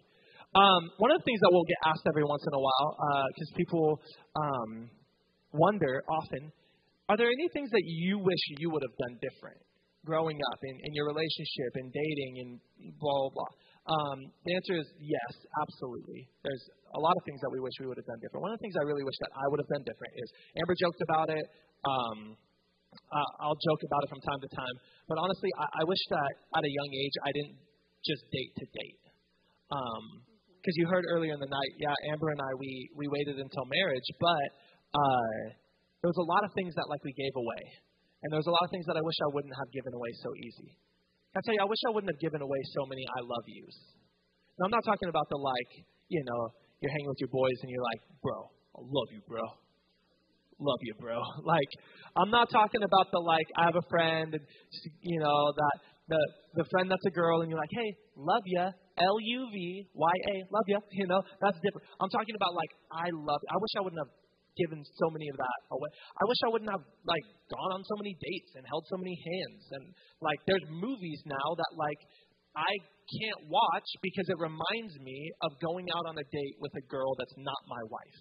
Um, 0.56 0.88
one 0.96 1.12
of 1.12 1.20
the 1.20 1.26
things 1.28 1.38
that 1.44 1.50
we'll 1.52 1.68
get 1.68 1.76
asked 1.84 2.08
every 2.08 2.24
once 2.24 2.40
in 2.48 2.54
a 2.56 2.62
while, 2.64 2.90
because 3.28 3.52
people 3.52 4.00
um, 4.40 4.88
wonder 5.52 6.00
often, 6.08 6.48
are 7.12 7.16
there 7.20 7.28
any 7.28 7.48
things 7.52 7.68
that 7.70 7.84
you 7.84 8.18
wish 8.18 8.40
you 8.56 8.70
would 8.72 8.82
have 8.82 8.96
done 8.96 9.20
different 9.20 9.60
growing 10.08 10.40
up 10.40 10.60
in, 10.64 10.74
in 10.80 10.90
your 10.96 11.04
relationship 11.04 11.76
and 11.76 11.92
dating 11.92 12.32
and 12.40 12.50
blah, 12.96 13.12
blah, 13.12 13.30
blah? 13.36 13.52
Um, 13.88 14.28
the 14.44 14.52
answer 14.52 14.76
is 14.76 14.86
yes, 15.00 15.32
absolutely. 15.64 16.28
There's 16.44 16.64
a 16.92 17.00
lot 17.00 17.16
of 17.16 17.22
things 17.24 17.40
that 17.40 17.48
we 17.48 17.56
wish 17.56 17.72
we 17.80 17.88
would 17.88 17.96
have 17.96 18.04
done 18.04 18.20
different. 18.20 18.44
One 18.44 18.52
of 18.52 18.60
the 18.60 18.64
things 18.68 18.76
I 18.76 18.84
really 18.84 19.00
wish 19.00 19.16
that 19.24 19.32
I 19.32 19.48
would 19.48 19.60
have 19.64 19.70
done 19.72 19.84
different 19.88 20.12
is 20.12 20.28
Amber 20.60 20.76
joked 20.76 21.00
about 21.08 21.28
it. 21.32 21.44
Um, 21.88 22.18
uh, 22.92 23.28
I'll 23.40 23.56
joke 23.56 23.80
about 23.80 24.04
it 24.04 24.08
from 24.12 24.20
time 24.28 24.40
to 24.44 24.50
time. 24.52 24.76
But 25.08 25.16
honestly, 25.16 25.48
I, 25.56 25.66
I 25.80 25.82
wish 25.88 26.02
that 26.12 26.32
at 26.60 26.62
a 26.68 26.72
young 26.72 26.90
age 26.92 27.14
I 27.24 27.30
didn't 27.32 27.56
just 28.04 28.22
date 28.28 28.52
to 28.60 28.66
date. 28.76 29.02
Because 29.68 30.74
you 30.76 30.84
heard 30.88 31.04
earlier 31.08 31.32
in 31.32 31.40
the 31.40 31.48
night, 31.48 31.72
yeah, 31.80 32.12
Amber 32.12 32.28
and 32.28 32.40
I, 32.40 32.50
we, 32.60 32.92
we 32.92 33.08
waited 33.08 33.40
until 33.40 33.64
marriage, 33.68 34.08
but 34.20 34.48
uh, 34.96 35.36
there 36.04 36.10
was 36.12 36.20
a 36.20 36.28
lot 36.28 36.44
of 36.44 36.52
things 36.52 36.76
that 36.76 36.88
like 36.88 37.00
we 37.04 37.12
gave 37.16 37.32
away. 37.36 37.62
And 38.24 38.32
there 38.32 38.40
was 38.40 38.50
a 38.50 38.54
lot 38.54 38.64
of 38.66 38.70
things 38.74 38.84
that 38.90 38.96
I 38.96 39.02
wish 39.04 39.16
I 39.22 39.30
wouldn't 39.32 39.54
have 39.54 39.70
given 39.72 39.92
away 39.94 40.12
so 40.20 40.30
easy. 40.36 40.76
I 41.38 41.40
tell 41.46 41.54
you, 41.54 41.62
I 41.62 41.70
wish 41.70 41.78
I 41.86 41.94
wouldn't 41.94 42.10
have 42.10 42.18
given 42.18 42.42
away 42.42 42.58
so 42.74 42.82
many 42.90 43.06
I 43.06 43.22
love 43.22 43.46
yous. 43.46 43.78
Now, 44.58 44.66
I'm 44.66 44.74
not 44.74 44.82
talking 44.82 45.06
about 45.06 45.30
the 45.30 45.38
like, 45.38 45.70
you 46.10 46.22
know, 46.26 46.50
you're 46.82 46.90
hanging 46.90 47.06
with 47.06 47.22
your 47.22 47.30
boys 47.30 47.54
and 47.62 47.70
you're 47.70 47.86
like, 47.86 48.02
bro, 48.18 48.50
I 48.74 48.82
love 48.82 49.08
you, 49.14 49.22
bro. 49.22 49.46
Love 50.58 50.82
you, 50.82 50.94
bro. 50.98 51.22
Like, 51.46 51.70
I'm 52.18 52.30
not 52.34 52.50
talking 52.50 52.82
about 52.82 53.14
the 53.14 53.22
like, 53.22 53.46
I 53.54 53.70
have 53.70 53.78
a 53.78 53.86
friend 53.86 54.34
and, 54.34 54.42
you 55.00 55.20
know, 55.22 55.54
that 55.54 55.76
the 56.08 56.20
the 56.58 56.64
friend 56.72 56.90
that's 56.90 57.04
a 57.06 57.14
girl 57.14 57.42
and 57.42 57.50
you're 57.50 57.60
like, 57.60 57.70
hey, 57.70 57.90
love 58.16 58.42
ya, 58.46 58.72
L 58.98 59.16
U 59.22 59.40
V 59.52 59.86
Y 59.94 60.14
A, 60.32 60.34
love 60.50 60.66
ya. 60.66 60.78
You 60.90 61.06
know, 61.06 61.22
that's 61.40 61.58
different. 61.62 61.86
I'm 62.00 62.10
talking 62.10 62.34
about 62.34 62.54
like, 62.58 62.72
I 62.90 63.06
love. 63.14 63.38
you." 63.44 63.48
I 63.54 63.58
wish 63.62 63.72
I 63.78 63.82
wouldn't 63.86 64.00
have 64.02 64.12
given 64.56 64.80
so 64.96 65.06
many 65.12 65.28
of 65.28 65.36
that 65.36 65.58
away. 65.74 65.90
I 66.16 66.24
wish 66.24 66.40
I 66.46 66.50
wouldn't 66.54 66.72
have 66.72 66.84
like 67.04 67.26
gone 67.50 67.70
on 67.76 67.82
so 67.84 67.96
many 68.00 68.16
dates 68.16 68.52
and 68.56 68.64
held 68.66 68.86
so 68.88 68.96
many 68.96 69.14
hands 69.14 69.62
and 69.76 69.84
like 70.22 70.40
there's 70.46 70.64
movies 70.70 71.20
now 71.26 71.48
that 71.58 71.70
like 71.76 72.00
I 72.56 72.72
can't 73.08 73.42
watch 73.48 73.88
because 74.02 74.26
it 74.28 74.38
reminds 74.40 74.94
me 75.00 75.30
of 75.46 75.54
going 75.62 75.86
out 75.94 76.04
on 76.10 76.16
a 76.18 76.26
date 76.28 76.56
with 76.60 76.72
a 76.74 76.84
girl 76.90 77.14
that's 77.16 77.36
not 77.38 77.60
my 77.70 77.82
wife. 77.88 78.18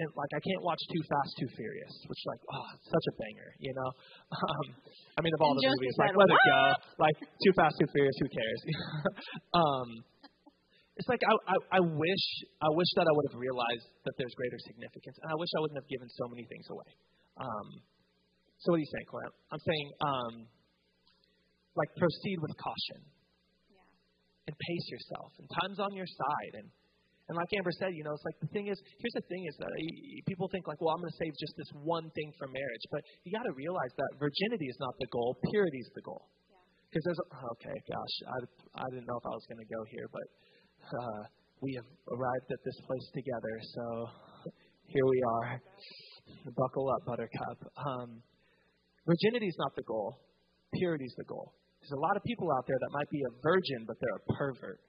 and 0.00 0.08
like 0.16 0.32
I 0.32 0.40
can't 0.40 0.62
watch 0.64 0.80
Too 0.88 1.04
Fast, 1.10 1.30
Too 1.36 1.50
Furious, 1.56 1.94
which 2.08 2.22
like 2.24 2.40
oh, 2.48 2.68
such 2.88 3.06
a 3.10 3.14
banger, 3.20 3.50
you 3.60 3.72
know. 3.74 3.90
Um, 4.40 4.66
I 5.18 5.20
mean, 5.20 5.34
of 5.36 5.40
all 5.44 5.52
And 5.52 5.60
the 5.60 5.68
movies, 5.68 5.96
like 5.98 6.14
let 6.16 6.30
it 6.30 6.42
go. 6.48 6.60
Like 6.96 7.16
Too 7.20 7.52
Fast, 7.58 7.74
Too 7.76 7.90
Furious, 7.92 8.16
who 8.22 8.28
cares? 8.32 8.60
um, 9.60 9.88
it's 11.00 11.08
like 11.08 11.24
I, 11.24 11.32
I 11.32 11.56
I 11.76 11.80
wish 11.80 12.24
I 12.60 12.70
wish 12.76 12.90
that 13.00 13.08
I 13.08 13.12
would 13.16 13.26
have 13.32 13.38
realized 13.40 13.88
that 14.04 14.14
there's 14.20 14.36
greater 14.36 14.60
significance, 14.68 15.16
and 15.24 15.32
I 15.32 15.36
wish 15.40 15.48
I 15.56 15.60
wouldn't 15.64 15.80
have 15.80 15.88
given 15.88 16.08
so 16.12 16.28
many 16.28 16.44
things 16.44 16.68
away. 16.68 16.90
Um, 17.40 17.68
so 18.60 18.76
what 18.76 18.76
are 18.76 18.84
you 18.84 18.92
saying, 18.92 19.08
Clint? 19.08 19.32
I'm 19.48 19.62
saying 19.64 19.86
um, 20.04 20.32
like 21.72 21.88
proceed 21.96 22.36
with 22.44 22.52
caution 22.60 23.00
and 24.44 24.52
pace 24.52 24.86
yourself, 24.92 25.32
and 25.40 25.48
time's 25.64 25.80
on 25.80 25.96
your 25.96 26.04
side, 26.04 26.60
and 26.60 26.68
and 27.32 27.38
like 27.38 27.48
Amber 27.56 27.72
said, 27.80 27.96
you 27.96 28.04
know, 28.04 28.12
it's 28.12 28.26
like 28.26 28.36
the 28.44 28.50
thing 28.52 28.68
is, 28.68 28.76
here's 29.00 29.16
the 29.16 29.24
thing 29.30 29.46
is 29.46 29.54
that 29.56 29.70
people 30.26 30.50
think 30.52 30.66
like, 30.66 30.82
well, 30.82 30.92
I'm 30.92 31.00
going 31.00 31.14
to 31.14 31.20
save 31.22 31.30
just 31.38 31.54
this 31.54 31.70
one 31.78 32.10
thing 32.10 32.28
for 32.34 32.50
marriage, 32.50 32.84
but 32.90 33.06
you 33.22 33.30
got 33.30 33.46
to 33.46 33.54
realize 33.54 33.94
that 33.94 34.18
virginity 34.18 34.66
is 34.66 34.74
not 34.82 34.98
the 34.98 35.06
goal, 35.14 35.38
purity 35.54 35.78
is 35.78 35.90
the 35.94 36.02
goal. 36.02 36.26
Because 36.90 37.06
there's, 37.06 37.22
okay, 37.54 37.76
gosh, 37.86 38.14
I, 38.26 38.82
I 38.82 38.86
didn't 38.90 39.06
know 39.06 39.14
if 39.14 39.22
I 39.22 39.30
was 39.30 39.46
going 39.46 39.62
to 39.62 39.70
go 39.70 39.78
here, 39.94 40.10
but 40.10 40.26
uh, 40.82 41.22
we 41.60 41.74
have 41.74 41.84
arrived 42.10 42.48
at 42.50 42.58
this 42.64 42.78
place 42.86 43.06
together, 43.14 43.54
so 43.74 44.08
here 44.86 45.06
we 45.06 45.22
are. 45.22 45.60
Buckle 46.56 46.90
up, 46.90 47.04
Buttercup. 47.06 47.58
Um, 47.76 48.22
virginity 49.06 49.46
is 49.46 49.56
not 49.58 49.74
the 49.76 49.82
goal, 49.82 50.18
purity 50.74 51.04
is 51.04 51.14
the 51.16 51.24
goal. 51.24 51.52
There's 51.80 51.92
a 51.92 52.00
lot 52.00 52.16
of 52.16 52.22
people 52.24 52.48
out 52.56 52.64
there 52.66 52.76
that 52.78 52.90
might 52.92 53.08
be 53.10 53.20
a 53.22 53.32
virgin, 53.42 53.84
but 53.86 53.96
they're 54.00 54.16
a 54.16 54.32
pervert. 54.34 54.80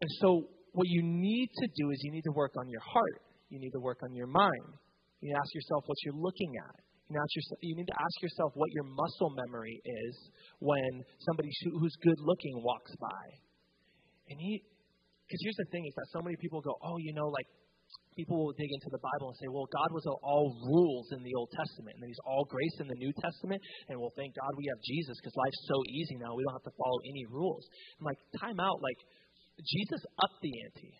And 0.00 0.10
so, 0.20 0.48
what 0.72 0.86
you 0.88 1.02
need 1.02 1.48
to 1.56 1.68
do 1.74 1.90
is 1.90 1.98
you 2.02 2.12
need 2.12 2.24
to 2.24 2.32
work 2.32 2.52
on 2.58 2.68
your 2.68 2.82
heart. 2.82 3.22
You 3.48 3.58
need 3.58 3.70
to 3.70 3.80
work 3.80 3.98
on 4.02 4.14
your 4.14 4.26
mind. 4.26 4.68
You 5.20 5.28
need 5.28 5.34
to 5.34 5.38
ask 5.38 5.54
yourself 5.54 5.84
what 5.86 5.96
you're 6.04 6.20
looking 6.20 6.52
at. 6.68 6.85
You 7.08 7.14
yourself, 7.14 7.58
you 7.62 7.76
need 7.76 7.86
to 7.86 7.98
ask 7.98 8.16
yourself 8.22 8.50
what 8.54 8.70
your 8.72 8.84
muscle 8.84 9.30
memory 9.30 9.78
is 9.84 10.14
when 10.58 11.04
somebody 11.22 11.50
who's 11.78 11.94
good 12.02 12.18
looking 12.18 12.62
walks 12.62 12.90
by. 12.98 13.24
And 14.28 14.38
he, 14.40 14.62
because 15.22 15.40
here's 15.42 15.60
the 15.62 15.70
thing 15.70 15.86
is 15.86 15.94
that 15.94 16.06
so 16.10 16.20
many 16.20 16.34
people 16.36 16.60
go, 16.60 16.74
oh, 16.82 16.98
you 16.98 17.14
know, 17.14 17.30
like 17.30 17.46
people 18.18 18.42
will 18.42 18.56
dig 18.58 18.66
into 18.66 18.90
the 18.90 18.98
Bible 18.98 19.30
and 19.30 19.38
say, 19.38 19.46
well, 19.46 19.70
God 19.70 19.94
was 19.94 20.02
all 20.08 20.50
rules 20.66 21.06
in 21.14 21.22
the 21.22 21.30
Old 21.38 21.54
Testament, 21.54 21.94
and 21.94 22.02
then 22.02 22.10
He's 22.10 22.24
all 22.26 22.42
grace 22.50 22.76
in 22.82 22.90
the 22.90 22.98
New 22.98 23.14
Testament, 23.22 23.62
and 23.86 24.02
well, 24.02 24.10
thank 24.18 24.34
God 24.34 24.50
we 24.58 24.66
have 24.66 24.80
Jesus 24.82 25.14
because 25.22 25.36
life's 25.38 25.62
so 25.70 25.78
easy 25.94 26.18
now. 26.18 26.34
We 26.34 26.42
don't 26.42 26.58
have 26.58 26.66
to 26.66 26.74
follow 26.74 26.98
any 27.06 27.22
rules. 27.30 27.62
I'm 28.02 28.06
like, 28.10 28.18
time 28.42 28.58
out. 28.58 28.82
Like, 28.82 28.98
Jesus 29.62 30.02
upped 30.18 30.42
the 30.42 30.50
ante. 30.50 30.94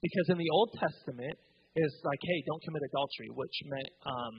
Because 0.00 0.26
in 0.32 0.38
the 0.38 0.48
Old 0.54 0.72
Testament, 0.78 1.36
is 1.76 1.94
like, 2.02 2.18
hey, 2.22 2.38
don't 2.46 2.62
commit 2.62 2.82
adultery, 2.90 3.30
which 3.34 3.56
meant 3.66 3.90
um, 4.06 4.36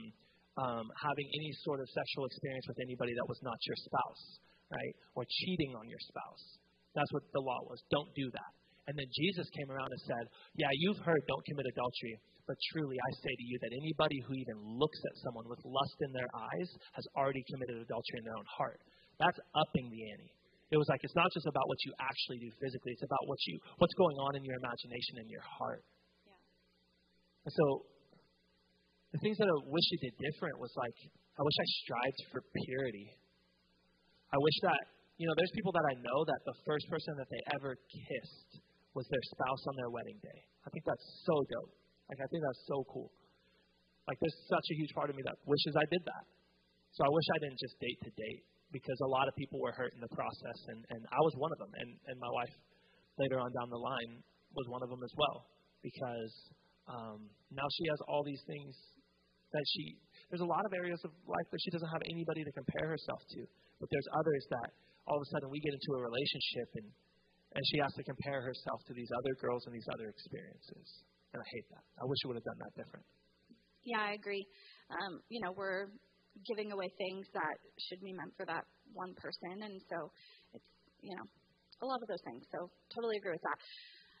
um, 0.60 0.92
having 0.92 1.24
any 1.24 1.50
sort 1.64 1.80
of 1.80 1.88
sexual 1.88 2.28
experience 2.28 2.68
with 2.68 2.76
anybody 2.84 3.16
that 3.16 3.24
was 3.24 3.40
not 3.40 3.56
your 3.64 3.78
spouse, 3.80 4.24
right? 4.68 4.94
Or 5.16 5.24
cheating 5.24 5.72
on 5.72 5.88
your 5.88 6.00
spouse. 6.04 6.44
That's 6.92 7.08
what 7.16 7.24
the 7.32 7.40
law 7.40 7.64
was. 7.64 7.80
Don't 7.88 8.12
do 8.12 8.28
that. 8.28 8.52
And 8.86 8.98
then 8.98 9.08
Jesus 9.16 9.48
came 9.56 9.70
around 9.70 9.88
and 9.88 10.02
said, 10.04 10.24
Yeah, 10.58 10.68
you've 10.74 11.00
heard, 11.00 11.22
don't 11.30 11.44
commit 11.46 11.64
adultery. 11.72 12.18
But 12.50 12.58
truly, 12.74 12.98
I 12.98 13.10
say 13.22 13.30
to 13.30 13.44
you 13.46 13.56
that 13.62 13.70
anybody 13.70 14.18
who 14.26 14.34
even 14.34 14.58
looks 14.58 14.98
at 15.06 15.14
someone 15.22 15.46
with 15.46 15.62
lust 15.62 15.98
in 16.02 16.10
their 16.10 16.26
eyes 16.34 16.68
has 16.98 17.06
already 17.14 17.46
committed 17.46 17.78
adultery 17.78 18.18
in 18.18 18.26
their 18.26 18.34
own 18.34 18.48
heart. 18.50 18.82
That's 19.22 19.38
upping 19.54 19.86
the 19.94 20.02
ante. 20.10 20.34
It 20.74 20.78
was 20.78 20.90
like 20.90 21.02
it's 21.06 21.14
not 21.14 21.30
just 21.30 21.46
about 21.46 21.66
what 21.70 21.78
you 21.86 21.94
actually 22.02 22.42
do 22.42 22.50
physically; 22.58 22.94
it's 22.94 23.06
about 23.06 23.22
what 23.26 23.38
you, 23.46 23.58
what's 23.78 23.94
going 23.94 24.18
on 24.18 24.34
in 24.34 24.42
your 24.42 24.58
imagination 24.58 25.22
and 25.22 25.30
your 25.30 25.42
heart. 25.42 25.82
Yeah. 26.26 26.38
And 27.46 27.52
so, 27.54 27.86
the 29.10 29.18
things 29.18 29.38
that 29.42 29.50
I 29.50 29.56
wish 29.66 29.86
you 29.90 29.98
did 29.98 30.14
different 30.22 30.54
was 30.62 30.70
like, 30.78 30.94
I 31.34 31.42
wish 31.42 31.56
I 31.58 31.66
strived 31.82 32.20
for 32.30 32.40
purity. 32.66 33.10
I 34.30 34.38
wish 34.38 34.58
that, 34.62 34.82
you 35.18 35.26
know, 35.26 35.34
there's 35.34 35.50
people 35.50 35.74
that 35.74 35.86
I 35.90 35.94
know 35.98 36.18
that 36.22 36.40
the 36.46 36.56
first 36.62 36.86
person 36.86 37.18
that 37.18 37.26
they 37.26 37.42
ever 37.58 37.74
kissed 37.74 38.50
was 38.94 39.06
their 39.10 39.24
spouse 39.34 39.62
on 39.66 39.74
their 39.74 39.90
wedding 39.90 40.18
day. 40.22 40.40
I 40.62 40.70
think 40.70 40.86
that's 40.86 41.06
so 41.26 41.34
dope. 41.50 41.74
Like, 42.06 42.22
I 42.22 42.26
think 42.30 42.42
that's 42.46 42.64
so 42.70 42.86
cool. 42.86 43.10
Like, 44.06 44.18
there's 44.22 44.38
such 44.46 44.66
a 44.70 44.74
huge 44.78 44.94
part 44.94 45.10
of 45.10 45.14
me 45.18 45.22
that 45.26 45.38
wishes 45.46 45.74
I 45.74 45.86
did 45.90 46.02
that. 46.06 46.24
So 46.94 47.06
I 47.06 47.10
wish 47.10 47.26
I 47.34 47.38
didn't 47.46 47.58
just 47.58 47.78
date 47.78 47.98
to 48.06 48.10
date 48.14 48.42
because 48.70 48.98
a 49.02 49.10
lot 49.10 49.26
of 49.26 49.34
people 49.34 49.58
were 49.58 49.74
hurt 49.74 49.94
in 49.94 50.02
the 50.02 50.10
process, 50.14 50.58
and, 50.70 50.82
and 50.94 51.02
I 51.10 51.20
was 51.22 51.34
one 51.38 51.50
of 51.50 51.58
them. 51.58 51.70
And, 51.74 51.90
and 52.10 52.16
my 52.18 52.30
wife, 52.30 52.54
later 53.18 53.38
on 53.42 53.50
down 53.54 53.70
the 53.70 53.78
line, 53.78 54.22
was 54.54 54.66
one 54.70 54.82
of 54.82 54.90
them 54.90 55.02
as 55.02 55.14
well 55.14 55.46
because 55.82 56.34
um, 56.90 57.30
now 57.54 57.66
she 57.78 57.86
has 57.86 57.98
all 58.10 58.22
these 58.26 58.42
things 58.46 58.74
that 59.52 59.64
she, 59.74 59.98
there's 60.30 60.44
a 60.44 60.48
lot 60.48 60.64
of 60.64 60.72
areas 60.72 61.00
of 61.04 61.10
life 61.26 61.48
that 61.50 61.60
she 61.62 61.70
doesn't 61.70 61.90
have 61.90 62.02
anybody 62.10 62.44
to 62.44 62.52
compare 62.52 62.88
herself 62.90 63.20
to. 63.34 63.40
But 63.80 63.88
there's 63.90 64.08
others 64.14 64.44
that 64.50 64.68
all 65.06 65.16
of 65.18 65.22
a 65.24 65.28
sudden 65.34 65.48
we 65.50 65.60
get 65.60 65.74
into 65.74 65.90
a 65.96 66.00
relationship 66.00 66.68
and, 66.76 66.88
and 67.56 67.62
she 67.72 67.78
has 67.82 67.92
to 67.98 68.04
compare 68.04 68.42
herself 68.42 68.78
to 68.86 68.92
these 68.94 69.10
other 69.10 69.34
girls 69.40 69.66
and 69.66 69.74
these 69.74 69.88
other 69.90 70.06
experiences. 70.10 70.86
And 71.32 71.42
I 71.42 71.46
hate 71.50 71.66
that. 71.70 71.84
I 71.98 72.04
wish 72.06 72.18
we 72.24 72.34
would 72.34 72.38
have 72.42 72.48
done 72.48 72.60
that 72.62 72.74
different. 72.78 73.06
Yeah, 73.82 74.02
I 74.02 74.12
agree. 74.14 74.44
Um, 74.90 75.22
you 75.30 75.40
know, 75.40 75.54
we're 75.56 75.88
giving 76.46 76.72
away 76.72 76.90
things 76.98 77.26
that 77.34 77.56
should 77.88 78.00
be 78.02 78.12
meant 78.12 78.34
for 78.36 78.46
that 78.46 78.64
one 78.92 79.14
person, 79.14 79.62
and 79.62 79.80
so 79.88 80.10
it's 80.54 80.70
you 81.00 81.14
know 81.14 81.26
a 81.82 81.86
lot 81.86 82.02
of 82.02 82.08
those 82.08 82.22
things. 82.26 82.44
So 82.52 82.68
totally 82.94 83.16
agree 83.16 83.32
with 83.32 83.46
that. 83.46 83.58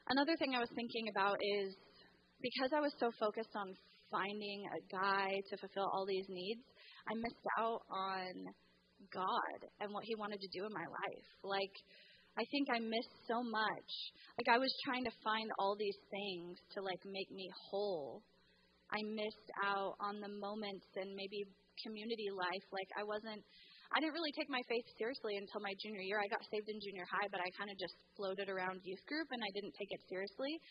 Another 0.08 0.34
thing 0.38 0.54
I 0.56 0.60
was 0.60 0.72
thinking 0.74 1.10
about 1.12 1.36
is 1.60 1.76
because 2.40 2.72
I 2.72 2.80
was 2.80 2.94
so 2.98 3.12
focused 3.20 3.52
on 3.54 3.76
finding 4.10 4.66
a 4.66 4.80
guy 4.90 5.28
to 5.50 5.56
fulfill 5.56 5.88
all 5.92 6.04
these 6.06 6.26
needs, 6.28 6.62
I 7.08 7.14
missed 7.14 7.46
out 7.58 7.80
on 7.90 8.32
God 9.08 9.58
and 9.80 9.92
what 9.92 10.04
He 10.04 10.14
wanted 10.14 10.40
to 10.40 10.50
do 10.52 10.66
in 10.66 10.72
my 10.72 10.84
life. 10.84 11.28
Like, 11.42 11.72
I 12.38 12.44
think 12.50 12.68
I 12.70 12.78
missed 12.78 13.16
so 13.26 13.42
much. 13.42 13.90
Like, 14.38 14.48
I 14.52 14.58
was 14.58 14.70
trying 14.84 15.04
to 15.04 15.14
find 15.24 15.48
all 15.58 15.74
these 15.74 15.98
things 16.10 16.58
to 16.76 16.82
like 16.82 17.00
make 17.06 17.30
me 17.30 17.48
whole. 17.70 18.22
I 18.90 19.02
missed 19.06 19.50
out 19.64 19.94
on 20.02 20.18
the 20.18 20.30
moments 20.42 20.86
and 20.98 21.14
maybe 21.14 21.46
community 21.82 22.28
life. 22.30 22.66
Like, 22.70 22.90
I 22.98 23.04
wasn't. 23.06 23.42
I 23.90 23.98
didn't 23.98 24.14
really 24.14 24.30
take 24.38 24.46
my 24.46 24.62
faith 24.70 24.86
seriously 24.94 25.34
until 25.34 25.58
my 25.66 25.74
junior 25.82 25.98
year. 25.98 26.22
I 26.22 26.30
got 26.30 26.46
saved 26.46 26.70
in 26.70 26.78
junior 26.78 27.02
high, 27.10 27.26
but 27.26 27.42
I 27.42 27.50
kind 27.58 27.74
of 27.74 27.74
just 27.74 27.98
floated 28.14 28.46
around 28.46 28.86
youth 28.86 29.02
group 29.10 29.26
and 29.34 29.42
I 29.42 29.50
didn't 29.50 29.74
take 29.74 29.90
it 29.90 29.98
seriously 30.06 30.62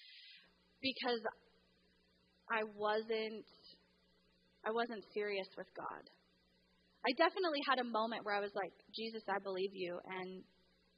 because 0.80 1.20
I 2.52 2.66
wasn't 2.76 3.46
I 4.66 4.72
wasn't 4.72 5.04
serious 5.14 5.48
with 5.56 5.68
God. 5.78 6.04
I 7.08 7.16
definitely 7.16 7.64
had 7.64 7.80
a 7.80 7.88
moment 7.88 8.28
where 8.28 8.36
I 8.36 8.44
was 8.44 8.52
like, 8.52 8.76
Jesus, 8.92 9.24
I 9.32 9.40
believe 9.40 9.72
you 9.72 9.96
and 10.04 10.44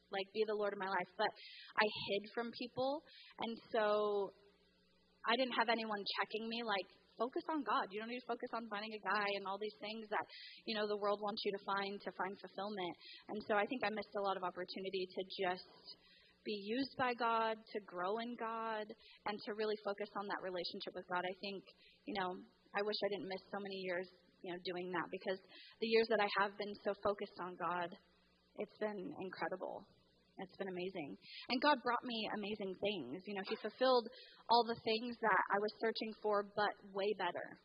like 0.10 0.26
be 0.34 0.44
the 0.48 0.58
Lord 0.58 0.74
of 0.74 0.80
my 0.82 0.90
life, 0.90 1.12
but 1.16 1.30
I 1.78 1.86
hid 2.10 2.24
from 2.34 2.50
people 2.58 3.04
and 3.40 3.54
so 3.72 4.34
I 5.30 5.38
didn't 5.38 5.54
have 5.54 5.70
anyone 5.70 6.02
checking 6.18 6.50
me 6.50 6.66
like 6.66 6.90
focus 7.22 7.46
on 7.54 7.62
God. 7.62 7.86
You 7.94 8.02
don't 8.02 8.10
need 8.10 8.26
to 8.26 8.32
focus 8.34 8.50
on 8.58 8.66
finding 8.66 8.98
a 8.98 9.02
guy 9.06 9.30
and 9.38 9.46
all 9.46 9.62
these 9.62 9.78
things 9.78 10.10
that, 10.10 10.26
you 10.66 10.74
know, 10.74 10.90
the 10.90 10.98
world 10.98 11.22
wants 11.22 11.46
you 11.46 11.54
to 11.54 11.62
find 11.62 12.02
to 12.02 12.12
find 12.18 12.34
fulfillment. 12.42 12.96
And 13.30 13.38
so 13.46 13.54
I 13.54 13.70
think 13.70 13.86
I 13.86 13.94
missed 13.94 14.18
a 14.18 14.26
lot 14.26 14.42
of 14.42 14.44
opportunity 14.44 15.06
to 15.06 15.22
just 15.38 15.70
be 16.44 16.58
used 16.66 16.96
by 16.98 17.14
God, 17.14 17.58
to 17.74 17.80
grow 17.86 18.18
in 18.20 18.36
God, 18.40 18.86
and 19.28 19.36
to 19.46 19.54
really 19.54 19.78
focus 19.86 20.10
on 20.18 20.28
that 20.28 20.42
relationship 20.42 20.94
with 20.96 21.08
God. 21.08 21.24
I 21.26 21.36
think, 21.42 21.64
you 22.06 22.16
know, 22.18 22.38
I 22.76 22.82
wish 22.82 22.98
I 23.04 23.10
didn't 23.10 23.30
miss 23.30 23.44
so 23.52 23.60
many 23.60 23.76
years, 23.84 24.08
you 24.42 24.52
know, 24.52 24.60
doing 24.66 24.92
that 24.92 25.08
because 25.12 25.38
the 25.80 25.88
years 25.88 26.08
that 26.10 26.20
I 26.20 26.30
have 26.40 26.58
been 26.58 26.74
so 26.84 26.94
focused 27.04 27.38
on 27.42 27.56
God, 27.60 27.90
it's 28.58 28.78
been 28.80 29.14
incredible. 29.22 29.86
It's 30.40 30.58
been 30.58 30.72
amazing. 30.72 31.18
And 31.50 31.62
God 31.62 31.78
brought 31.84 32.04
me 32.04 32.18
amazing 32.34 32.74
things. 32.82 33.22
You 33.28 33.36
know, 33.36 33.46
He 33.46 33.56
fulfilled 33.62 34.10
all 34.50 34.66
the 34.66 34.80
things 34.82 35.16
that 35.22 35.42
I 35.54 35.60
was 35.60 35.72
searching 35.80 36.14
for, 36.24 36.48
but 36.56 36.74
way 36.94 37.14
better. 37.18 37.60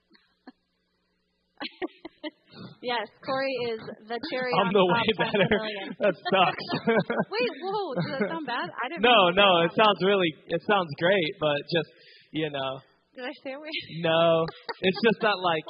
Yes, 2.82 3.06
Corey 3.24 3.56
is 3.72 3.80
the 4.08 4.18
cherry 4.30 4.52
I'm 4.60 4.68
on 4.68 4.72
the 4.74 4.86
way 4.86 5.08
better. 5.18 5.50
that 6.02 6.14
sucks. 6.14 6.66
Wait, 7.32 7.52
whoa, 7.62 7.94
does 7.94 8.10
that 8.18 8.28
sound 8.28 8.46
bad? 8.46 8.68
I 8.72 8.88
didn't. 8.88 9.02
no, 9.02 9.30
no, 9.32 9.48
it 9.64 9.72
sounds 9.76 10.00
really, 10.04 10.28
it 10.48 10.62
sounds 10.66 10.90
great, 10.98 11.32
but 11.40 11.58
just, 11.72 11.90
you 12.32 12.50
know, 12.50 12.80
Did 13.14 13.24
I 13.24 13.34
say 13.44 13.52
it 13.52 13.60
weird? 13.60 13.72
no. 14.04 14.46
It's 14.80 15.00
just 15.04 15.20
that, 15.22 15.38
like, 15.40 15.64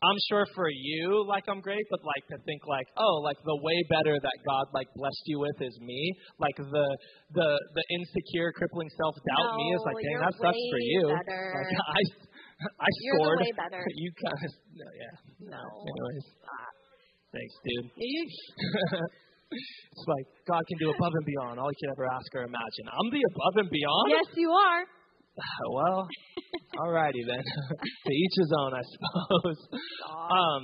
I'm 0.00 0.16
sure 0.32 0.46
for 0.56 0.70
you, 0.72 1.28
like, 1.28 1.44
I'm 1.44 1.60
great, 1.60 1.84
but, 1.90 2.00
like, 2.00 2.24
to 2.32 2.36
think, 2.48 2.64
like, 2.64 2.88
oh, 2.96 3.20
like, 3.20 3.36
the 3.44 3.58
way 3.60 3.76
better 3.92 4.16
that 4.16 4.36
God, 4.48 4.64
like, 4.72 4.88
blessed 4.96 5.24
you 5.26 5.40
with 5.40 5.60
is 5.60 5.76
me. 5.80 6.16
Like, 6.40 6.56
the, 6.56 6.86
the, 7.36 7.48
the 7.76 7.84
insecure, 8.00 8.52
crippling 8.56 8.88
self-doubt 8.96 9.56
me 9.60 9.66
is 9.76 9.82
like, 9.84 10.00
dang, 10.00 10.18
that 10.24 10.34
sucks 10.40 10.56
for 10.72 10.80
you. 10.80 11.04
better. 11.04 11.52
Like, 11.52 11.76
I, 11.76 12.00
I 12.60 12.88
You're 13.00 13.16
scored. 13.20 13.40
way 13.40 13.52
better. 13.56 13.82
You 14.00 14.10
kind 14.20 14.40
of, 14.44 14.52
no, 14.76 14.88
yeah. 14.92 15.14
No. 15.56 15.62
Anyways, 15.86 16.26
Ah. 16.44 16.68
thanks, 17.32 17.54
dude. 17.64 17.88
It's 19.50 20.06
like 20.06 20.26
God 20.46 20.62
can 20.62 20.78
do 20.78 20.94
above 20.94 21.10
and 21.10 21.26
beyond 21.26 21.58
all 21.58 21.66
you 21.74 21.78
could 21.82 21.90
ever 21.98 22.06
ask 22.06 22.30
or 22.38 22.46
imagine. 22.46 22.86
I'm 22.86 23.10
the 23.10 23.18
above 23.34 23.54
and 23.66 23.66
beyond. 23.66 24.06
Yes, 24.14 24.30
you 24.38 24.46
are. 24.46 24.82
well, 25.74 26.06
alrighty 26.86 27.18
then. 27.26 27.42
to 27.42 28.12
each 28.14 28.34
his 28.38 28.52
own, 28.62 28.70
I 28.78 28.82
suppose. 28.86 29.58
Um, 30.06 30.62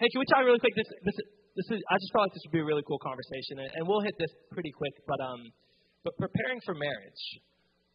hey, 0.00 0.08
can 0.08 0.18
we 0.24 0.26
talk 0.32 0.48
really 0.48 0.56
quick? 0.64 0.72
This, 0.80 0.88
this, 1.04 1.16
this 1.60 1.68
is. 1.76 1.80
I 1.92 2.00
just 2.00 2.08
felt 2.16 2.24
like 2.24 2.32
this 2.32 2.44
would 2.48 2.56
be 2.56 2.64
a 2.64 2.68
really 2.68 2.84
cool 2.88 3.00
conversation, 3.04 3.60
and, 3.60 3.68
and 3.76 3.82
we'll 3.84 4.00
hit 4.00 4.16
this 4.16 4.32
pretty 4.48 4.72
quick. 4.72 4.96
But 5.04 5.20
um, 5.20 5.52
but 6.00 6.16
preparing 6.16 6.64
for 6.64 6.72
marriage. 6.72 7.24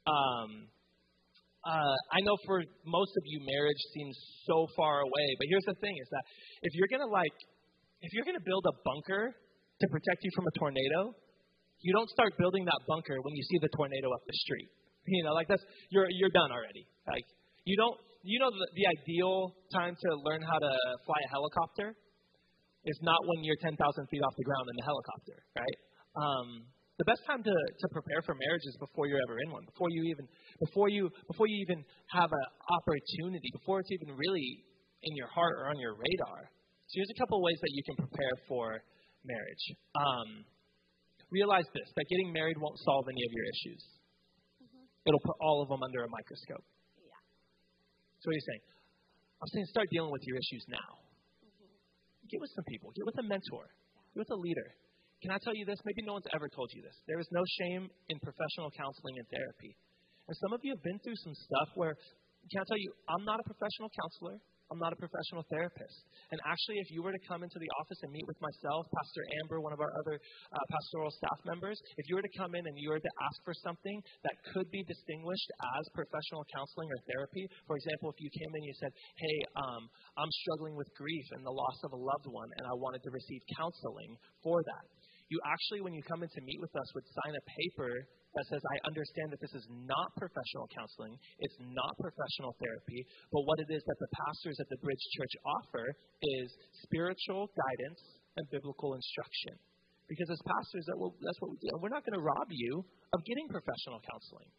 Um, 0.05 0.69
uh, 1.61 1.97
I 2.09 2.19
know 2.25 2.35
for 2.45 2.63
most 2.85 3.13
of 3.17 3.23
you, 3.25 3.39
marriage 3.45 3.81
seems 3.93 4.17
so 4.49 4.67
far 4.75 5.01
away. 5.01 5.27
But 5.37 5.45
here's 5.49 5.67
the 5.69 5.77
thing: 5.77 5.93
is 5.93 6.09
that 6.09 6.23
if 6.65 6.71
you're 6.73 6.89
gonna 6.89 7.11
like, 7.11 7.33
if 8.01 8.13
you're 8.13 8.25
gonna 8.25 8.43
build 8.43 8.65
a 8.65 8.75
bunker 8.85 9.33
to 9.33 9.85
protect 9.89 10.19
you 10.23 10.31
from 10.35 10.45
a 10.47 10.53
tornado, 10.57 11.13
you 11.81 11.93
don't 11.93 12.09
start 12.09 12.33
building 12.37 12.65
that 12.65 12.81
bunker 12.87 13.17
when 13.21 13.33
you 13.35 13.43
see 13.43 13.59
the 13.61 13.69
tornado 13.77 14.09
up 14.09 14.21
the 14.25 14.37
street. 14.45 14.69
You 15.05 15.23
know, 15.23 15.33
like 15.33 15.47
that's 15.47 15.63
you're 15.89 16.09
you're 16.09 16.33
done 16.33 16.51
already. 16.51 16.85
Like 17.05 17.25
you 17.65 17.77
don't 17.77 17.97
you 18.23 18.39
know 18.39 18.49
the, 18.49 18.67
the 18.73 18.85
ideal 18.97 19.53
time 19.73 19.93
to 19.93 20.09
learn 20.25 20.41
how 20.41 20.57
to 20.57 20.73
fly 21.05 21.19
a 21.25 21.29
helicopter 21.29 21.93
is 22.85 22.97
not 23.01 23.17
when 23.29 23.43
you're 23.45 23.61
10,000 23.61 23.77
feet 24.09 24.21
off 24.25 24.33
the 24.37 24.43
ground 24.43 24.65
in 24.65 24.75
the 24.77 24.85
helicopter, 24.85 25.37
right? 25.53 25.77
Um, 26.17 26.47
the 27.01 27.09
best 27.09 27.25
time 27.25 27.41
to, 27.41 27.49
to 27.49 27.87
prepare 27.89 28.21
for 28.21 28.37
marriage 28.37 28.61
is 28.69 28.77
before 28.77 29.09
you're 29.09 29.25
ever 29.25 29.41
in 29.41 29.49
one, 29.49 29.65
before 29.65 29.89
you 29.89 30.05
even 30.13 30.29
before 30.61 30.85
you 30.85 31.09
before 31.25 31.49
you 31.49 31.57
even 31.65 31.81
have 32.13 32.29
an 32.29 32.45
opportunity, 32.77 33.49
before 33.57 33.81
it's 33.81 33.89
even 33.89 34.13
really 34.13 34.61
in 35.01 35.17
your 35.17 35.25
heart 35.33 35.57
or 35.57 35.73
on 35.73 35.81
your 35.81 35.97
radar. 35.97 36.45
So 36.85 37.01
here's 37.01 37.09
a 37.09 37.17
couple 37.17 37.41
of 37.41 37.43
ways 37.43 37.57
that 37.57 37.73
you 37.73 37.81
can 37.89 37.97
prepare 38.05 38.35
for 38.45 38.85
marriage. 39.25 39.65
Um, 39.97 40.45
realize 41.33 41.65
this: 41.73 41.89
that 41.97 42.05
getting 42.05 42.29
married 42.29 42.61
won't 42.61 42.77
solve 42.85 43.09
any 43.09 43.25
of 43.25 43.31
your 43.33 43.45
issues. 43.49 43.81
Mm-hmm. 44.61 45.09
It'll 45.09 45.25
put 45.25 45.41
all 45.41 45.65
of 45.65 45.73
them 45.73 45.81
under 45.81 46.05
a 46.05 46.09
microscope. 46.13 46.61
Yeah. 47.01 47.17
So 48.21 48.29
what 48.29 48.37
are 48.37 48.37
you 48.37 48.45
saying? 48.45 48.63
I'm 49.41 49.49
saying 49.49 49.65
start 49.73 49.89
dealing 49.89 50.13
with 50.13 50.21
your 50.29 50.37
issues 50.37 50.69
now. 50.69 51.01
Mm-hmm. 51.41 52.29
Get 52.29 52.37
with 52.45 52.53
some 52.53 52.65
people. 52.69 52.93
Get 52.93 53.09
with 53.09 53.17
a 53.17 53.25
mentor. 53.25 53.65
Yeah. 53.89 54.05
Get 54.13 54.29
with 54.29 54.33
a 54.37 54.41
leader. 54.45 54.69
Can 55.21 55.29
I 55.29 55.37
tell 55.37 55.53
you 55.53 55.65
this? 55.69 55.77
Maybe 55.85 56.01
no 56.01 56.17
one's 56.17 56.29
ever 56.33 56.49
told 56.49 56.73
you 56.73 56.81
this. 56.81 56.97
There 57.05 57.21
is 57.21 57.29
no 57.29 57.45
shame 57.61 57.85
in 58.09 58.17
professional 58.25 58.73
counseling 58.73 59.21
and 59.21 59.27
therapy. 59.29 59.77
And 60.25 60.33
some 60.41 60.53
of 60.53 60.65
you 60.65 60.73
have 60.73 60.81
been 60.81 60.97
through 61.05 61.17
some 61.21 61.37
stuff 61.37 61.69
where, 61.77 61.93
can 62.49 62.57
I 62.61 62.65
tell 62.65 62.81
you, 62.81 62.89
I'm 63.05 63.25
not 63.25 63.37
a 63.37 63.45
professional 63.45 63.93
counselor. 63.93 64.41
I'm 64.71 64.79
not 64.79 64.95
a 64.95 64.99
professional 65.03 65.43
therapist. 65.51 66.07
And 66.31 66.39
actually, 66.47 66.79
if 66.79 66.87
you 66.95 67.03
were 67.03 67.11
to 67.11 67.23
come 67.27 67.43
into 67.43 67.59
the 67.59 67.67
office 67.75 67.99
and 68.07 68.09
meet 68.15 68.23
with 68.23 68.39
myself, 68.39 68.87
Pastor 68.87 69.23
Amber, 69.43 69.59
one 69.59 69.75
of 69.75 69.83
our 69.83 69.91
other 69.99 70.15
uh, 70.15 70.65
pastoral 70.71 71.11
staff 71.11 71.43
members, 71.43 71.75
if 71.99 72.07
you 72.07 72.15
were 72.15 72.23
to 72.23 72.35
come 72.39 72.55
in 72.55 72.63
and 72.63 72.79
you 72.79 72.87
were 72.87 73.03
to 73.03 73.13
ask 73.27 73.37
for 73.43 73.51
something 73.67 73.99
that 74.23 74.31
could 74.55 74.71
be 74.71 74.79
distinguished 74.87 75.49
as 75.59 75.83
professional 75.91 76.47
counseling 76.55 76.87
or 76.87 76.99
therapy, 77.03 77.43
for 77.67 77.75
example, 77.75 78.15
if 78.15 78.17
you 78.23 78.31
came 78.31 78.47
in 78.47 78.63
and 78.63 78.69
you 78.71 78.77
said, 78.79 78.91
Hey, 79.19 79.37
um, 79.59 79.91
I'm 80.15 80.31
struggling 80.47 80.79
with 80.79 80.87
grief 80.95 81.27
and 81.35 81.43
the 81.43 81.51
loss 81.51 81.77
of 81.83 81.91
a 81.91 81.99
loved 81.99 82.31
one, 82.31 82.47
and 82.55 82.63
I 82.63 82.75
wanted 82.79 83.03
to 83.03 83.11
receive 83.11 83.43
counseling 83.59 84.15
for 84.39 84.63
that 84.63 85.00
you 85.31 85.39
actually, 85.47 85.79
when 85.79 85.95
you 85.95 86.03
come 86.03 86.19
in 86.27 86.29
to 86.35 86.41
meet 86.43 86.59
with 86.59 86.75
us, 86.75 86.87
would 86.91 87.07
sign 87.07 87.33
a 87.39 87.43
paper 87.47 88.03
that 88.35 88.45
says, 88.51 88.59
I 88.59 88.77
understand 88.83 89.31
that 89.31 89.39
this 89.39 89.55
is 89.55 89.63
not 89.87 90.11
professional 90.19 90.67
counseling, 90.75 91.15
it's 91.39 91.55
not 91.71 91.91
professional 91.99 92.51
therapy, 92.59 93.07
but 93.31 93.47
what 93.47 93.59
it 93.63 93.71
is 93.71 93.79
that 93.87 93.99
the 93.99 94.11
pastors 94.11 94.59
at 94.59 94.67
the 94.67 94.79
Bridge 94.83 95.03
Church 95.15 95.33
offer 95.43 95.87
is 96.19 96.47
spiritual 96.83 97.47
guidance 97.55 98.01
and 98.39 98.43
biblical 98.51 98.95
instruction. 98.95 99.55
Because 100.11 100.27
as 100.27 100.39
pastors, 100.43 100.83
that 100.91 100.99
will, 100.99 101.15
that's 101.23 101.39
what 101.39 101.55
we 101.55 101.57
do. 101.63 101.71
And 101.71 101.79
we're 101.79 101.95
not 101.95 102.03
going 102.03 102.19
to 102.19 102.23
rob 102.23 102.51
you 102.51 102.83
of 103.15 103.19
getting 103.23 103.47
professional 103.47 104.03
counseling. 104.03 104.51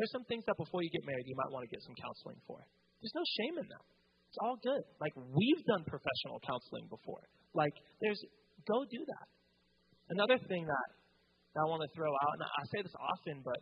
There's 0.00 0.12
some 0.12 0.24
things 0.24 0.44
that 0.48 0.56
before 0.56 0.80
you 0.80 0.88
get 0.88 1.04
married, 1.04 1.28
you 1.28 1.36
might 1.36 1.52
want 1.52 1.68
to 1.68 1.72
get 1.72 1.84
some 1.84 1.96
counseling 2.00 2.40
for. 2.48 2.56
There's 3.04 3.12
no 3.12 3.24
shame 3.36 3.60
in 3.60 3.68
that. 3.68 3.84
It's 4.32 4.40
all 4.40 4.56
good. 4.56 4.80
Like, 4.96 5.12
we've 5.16 5.62
done 5.68 5.84
professional 5.84 6.40
counseling 6.40 6.88
before. 6.88 7.20
Like, 7.52 7.76
there's, 8.00 8.16
go 8.64 8.88
do 8.88 9.04
that. 9.04 9.28
Another 10.10 10.38
thing 10.48 10.66
that, 10.66 10.88
that 11.54 11.60
I 11.62 11.66
want 11.70 11.82
to 11.86 11.90
throw 11.94 12.10
out, 12.10 12.34
and 12.34 12.42
I 12.42 12.64
say 12.74 12.80
this 12.82 12.96
often, 12.98 13.42
but 13.44 13.58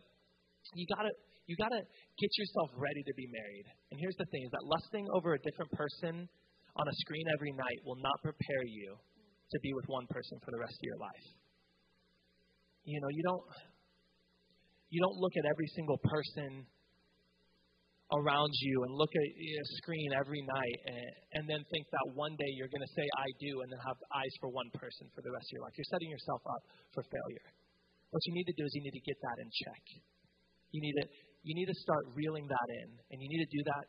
you 0.73 0.85
gotta 0.95 1.11
you 1.49 1.55
gotta 1.57 1.81
get 1.81 2.31
yourself 2.37 2.69
ready 2.77 3.03
to 3.03 3.13
be 3.17 3.27
married. 3.27 3.67
And 3.91 3.99
here's 3.99 4.15
the 4.15 4.25
thing: 4.31 4.41
is 4.45 4.51
that 4.51 4.63
lusting 4.63 5.05
over 5.13 5.33
a 5.33 5.41
different 5.41 5.71
person 5.73 6.29
on 6.75 6.85
a 6.87 6.95
screen 7.03 7.25
every 7.35 7.51
night 7.51 7.79
will 7.83 7.99
not 7.99 8.15
prepare 8.23 8.63
you 8.65 8.95
to 9.51 9.57
be 9.59 9.73
with 9.73 9.85
one 9.87 10.07
person 10.07 10.39
for 10.39 10.51
the 10.51 10.59
rest 10.59 10.75
of 10.79 10.85
your 10.87 10.99
life. 10.99 11.27
You 12.85 12.99
know, 13.01 13.11
you 13.11 13.23
don't 13.23 13.43
you 14.89 14.99
don't 15.01 15.17
look 15.19 15.33
at 15.37 15.45
every 15.45 15.67
single 15.75 15.99
person 16.03 16.65
around 18.11 18.51
you 18.59 18.83
and 18.83 18.91
look 18.95 19.11
at 19.15 19.27
a 19.31 19.65
screen 19.79 20.11
every 20.11 20.43
night 20.43 20.77
and, 20.85 21.11
and 21.39 21.43
then 21.47 21.63
think 21.71 21.87
that 21.91 22.05
one 22.11 22.35
day 22.35 22.51
you're 22.59 22.71
going 22.71 22.83
to 22.83 22.93
say, 22.95 23.07
I 23.15 23.27
do, 23.39 23.63
and 23.63 23.71
then 23.71 23.79
have 23.87 23.95
eyes 24.11 24.33
for 24.43 24.51
one 24.51 24.67
person 24.75 25.07
for 25.15 25.23
the 25.23 25.31
rest 25.31 25.47
of 25.47 25.53
your 25.55 25.63
life. 25.63 25.75
You're 25.79 25.91
setting 25.91 26.11
yourself 26.11 26.43
up 26.43 26.63
for 26.91 27.03
failure. 27.07 27.47
What 28.11 28.19
you 28.27 28.35
need 28.35 28.47
to 28.51 28.55
do 28.59 28.67
is 28.67 28.71
you 28.75 28.83
need 28.83 28.97
to 28.99 29.05
get 29.07 29.15
that 29.23 29.37
in 29.39 29.47
check. 29.47 29.83
You 30.75 30.83
need 30.83 30.95
to, 30.99 31.05
you 31.47 31.55
need 31.55 31.71
to 31.71 31.77
start 31.79 32.03
reeling 32.11 32.47
that 32.51 32.67
in, 32.83 32.89
and 33.11 33.17
you 33.23 33.27
need 33.31 33.43
to 33.47 33.51
do 33.51 33.63
that 33.71 33.85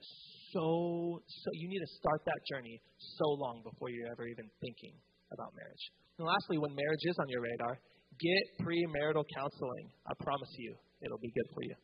so, 0.54 1.18
so 1.26 1.48
you 1.58 1.66
need 1.66 1.82
to 1.82 1.90
start 1.98 2.22
that 2.26 2.40
journey 2.46 2.78
so 3.18 3.26
long 3.42 3.62
before 3.66 3.90
you're 3.90 4.10
ever 4.10 4.26
even 4.30 4.46
thinking 4.62 4.94
about 5.34 5.50
marriage. 5.58 5.84
And 6.18 6.28
lastly, 6.30 6.62
when 6.62 6.74
marriage 6.78 7.04
is 7.10 7.16
on 7.18 7.26
your 7.26 7.42
radar, 7.42 7.74
get 8.20 8.42
premarital 8.62 9.24
counseling. 9.34 9.86
I 10.06 10.12
promise 10.22 10.52
you, 10.58 10.76
it'll 11.02 11.22
be 11.22 11.32
good 11.34 11.48
for 11.54 11.62
you. 11.66 11.74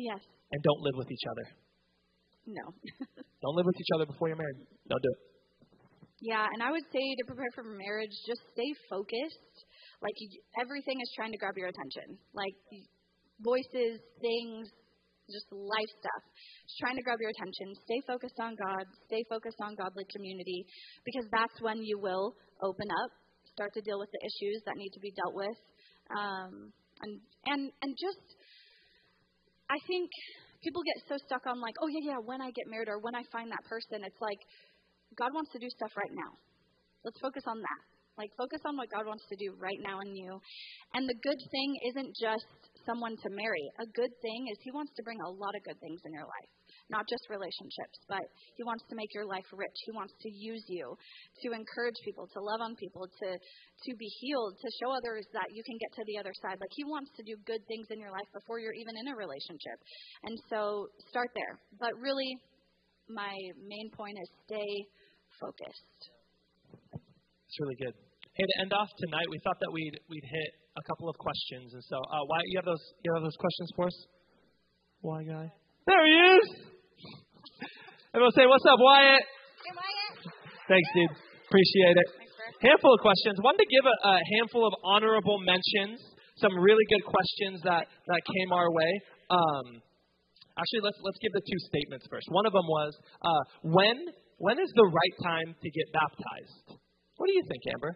Yes. 0.00 0.24
And 0.48 0.64
don't 0.64 0.80
live 0.80 0.96
with 0.96 1.12
each 1.12 1.26
other. 1.28 1.46
No. 2.48 2.64
don't 3.44 3.56
live 3.56 3.68
with 3.68 3.76
each 3.76 3.92
other 3.94 4.08
before 4.08 4.32
you're 4.32 4.40
married. 4.40 4.64
Don't 4.88 5.04
do 5.04 5.12
it. 5.12 5.20
Yeah, 6.24 6.44
and 6.44 6.64
I 6.64 6.72
would 6.72 6.84
say 6.88 7.04
to 7.20 7.24
prepare 7.28 7.52
for 7.52 7.64
marriage, 7.64 8.12
just 8.24 8.40
stay 8.56 8.72
focused. 8.88 9.56
Like 10.00 10.16
you, 10.16 10.28
everything 10.56 10.96
is 11.04 11.12
trying 11.16 11.32
to 11.32 11.40
grab 11.40 11.52
your 11.60 11.68
attention. 11.68 12.16
Like 12.32 12.56
voices, 13.44 14.00
things, 14.24 14.72
just 15.28 15.48
life 15.52 15.92
stuff. 16.00 16.22
Just 16.64 16.80
trying 16.80 16.96
to 16.96 17.04
grab 17.04 17.20
your 17.20 17.32
attention. 17.36 17.76
Stay 17.84 18.00
focused 18.08 18.40
on 18.40 18.56
God. 18.56 18.84
Stay 19.04 19.20
focused 19.28 19.60
on 19.60 19.76
godly 19.76 20.08
community 20.08 20.64
because 21.04 21.28
that's 21.28 21.60
when 21.60 21.84
you 21.84 22.00
will 22.00 22.36
open 22.64 22.88
up, 23.04 23.10
start 23.52 23.72
to 23.76 23.84
deal 23.84 24.00
with 24.00 24.08
the 24.16 24.22
issues 24.24 24.64
that 24.64 24.80
need 24.80 24.92
to 24.96 25.00
be 25.00 25.12
dealt 25.12 25.36
with, 25.36 25.56
um, 26.12 26.72
and 27.04 27.12
and 27.48 27.62
and 27.84 27.92
just 27.96 28.39
I 29.70 29.78
think 29.86 30.10
people 30.66 30.82
get 30.82 30.98
so 31.06 31.16
stuck 31.24 31.46
on 31.46 31.62
like, 31.62 31.78
oh 31.78 31.86
yeah, 31.86 32.14
yeah, 32.14 32.20
when 32.20 32.42
I 32.42 32.50
get 32.50 32.66
married 32.66 32.90
or 32.90 32.98
when 32.98 33.14
I 33.14 33.22
find 33.30 33.50
that 33.54 33.62
person, 33.70 34.02
it's 34.02 34.20
like 34.20 34.42
God 35.14 35.30
wants 35.30 35.54
to 35.54 35.62
do 35.62 35.70
stuff 35.70 35.94
right 35.94 36.10
now. 36.10 36.34
Let's 37.06 37.18
focus 37.22 37.46
on 37.46 37.62
that. 37.62 37.82
Like 38.18 38.34
focus 38.36 38.60
on 38.66 38.76
what 38.76 38.90
God 38.90 39.06
wants 39.06 39.24
to 39.30 39.36
do 39.38 39.54
right 39.56 39.78
now 39.80 40.02
in 40.04 40.12
you. 40.12 40.42
And 40.92 41.08
the 41.08 41.16
good 41.22 41.40
thing 41.54 41.70
isn't 41.88 42.12
just 42.18 42.50
someone 42.84 43.16
to 43.22 43.28
marry. 43.30 43.64
A 43.80 43.86
good 43.94 44.12
thing 44.20 44.50
is 44.50 44.58
he 44.60 44.74
wants 44.74 44.92
to 44.98 45.02
bring 45.06 45.22
a 45.22 45.30
lot 45.30 45.54
of 45.54 45.64
good 45.64 45.78
things 45.80 46.02
in 46.04 46.12
your 46.12 46.26
life 46.26 46.52
not 46.90 47.06
just 47.06 47.22
relationships, 47.30 47.98
but 48.10 48.26
He 48.58 48.62
wants 48.66 48.84
to 48.90 48.94
make 48.98 49.14
your 49.14 49.24
life 49.24 49.46
rich. 49.54 49.78
He 49.86 49.92
wants 49.94 50.12
to 50.20 50.28
use 50.28 50.64
you 50.68 50.98
to 51.42 51.54
encourage 51.54 51.96
people, 52.04 52.26
to 52.26 52.40
love 52.42 52.60
on 52.60 52.74
people, 52.76 53.06
to 53.06 53.28
to 53.38 53.90
be 53.96 54.10
healed, 54.20 54.58
to 54.60 54.68
show 54.82 54.90
others 54.92 55.24
that 55.32 55.48
you 55.54 55.62
can 55.64 55.78
get 55.78 55.90
to 55.96 56.04
the 56.04 56.18
other 56.18 56.34
side. 56.42 56.58
Like 56.60 56.74
He 56.74 56.84
wants 56.84 57.10
to 57.16 57.22
do 57.22 57.38
good 57.46 57.62
things 57.70 57.86
in 57.90 58.02
your 58.02 58.10
life 58.10 58.28
before 58.34 58.58
you're 58.58 58.76
even 58.76 58.98
in 58.98 59.06
a 59.08 59.16
relationship. 59.16 59.78
And 60.26 60.36
so 60.50 60.90
start 61.08 61.30
there. 61.32 61.56
But 61.78 61.94
really, 61.96 62.36
my 63.08 63.34
main 63.62 63.88
point 63.94 64.18
is 64.20 64.28
stay 64.44 64.70
focused. 65.40 66.00
It's 67.46 67.58
really 67.58 67.78
good. 67.78 67.94
Hey, 68.34 68.46
to 68.46 68.56
end 68.62 68.72
off 68.72 68.88
tonight, 68.98 69.26
we 69.30 69.38
thought 69.42 69.58
that 69.58 69.70
we'd 69.72 69.98
we'd 70.08 70.26
hit 70.26 70.50
a 70.78 70.82
couple 70.86 71.08
of 71.08 71.16
questions, 71.18 71.74
and 71.74 71.82
so 71.84 71.96
uh, 71.98 72.24
why 72.26 72.38
you 72.46 72.58
have 72.58 72.64
those 72.64 72.84
you 73.04 73.12
have 73.14 73.22
those 73.22 73.36
questions 73.36 73.70
for 73.74 73.86
us? 73.86 74.06
Why 75.00 75.24
guy? 75.24 75.52
There 75.86 76.06
he 76.06 76.12
is. 76.12 76.69
Everyone 78.10 78.34
say, 78.34 78.42
What's 78.42 78.66
up, 78.66 78.82
Wyatt? 78.82 79.22
Hey, 79.22 79.70
Wyatt. 79.70 80.14
Thanks, 80.66 80.88
dude. 80.98 81.14
Appreciate 81.46 81.94
it. 81.94 82.08
Handful 82.58 82.90
of 82.90 83.00
questions. 83.06 83.38
Wanted 83.38 83.62
to 83.62 83.70
give 83.70 83.86
a, 83.86 83.96
a 84.02 84.14
handful 84.34 84.66
of 84.66 84.74
honorable 84.82 85.38
mentions. 85.38 86.02
Some 86.42 86.50
really 86.58 86.82
good 86.90 87.06
questions 87.06 87.62
that, 87.62 87.86
that 87.86 88.20
came 88.26 88.50
our 88.50 88.66
way. 88.74 88.90
Um, 89.30 89.78
actually, 90.58 90.82
let's 90.82 90.98
let's 91.06 91.22
give 91.22 91.30
the 91.38 91.44
two 91.46 91.60
statements 91.70 92.10
first. 92.10 92.26
One 92.34 92.50
of 92.50 92.52
them 92.52 92.66
was, 92.66 92.98
uh, 93.22 93.42
when 93.62 94.10
when 94.42 94.58
is 94.58 94.70
the 94.74 94.90
right 94.90 95.16
time 95.22 95.54
to 95.54 95.68
get 95.70 95.86
baptized? 95.94 96.82
What 97.14 97.30
do 97.30 97.34
you 97.38 97.46
think, 97.46 97.62
Amber? 97.70 97.94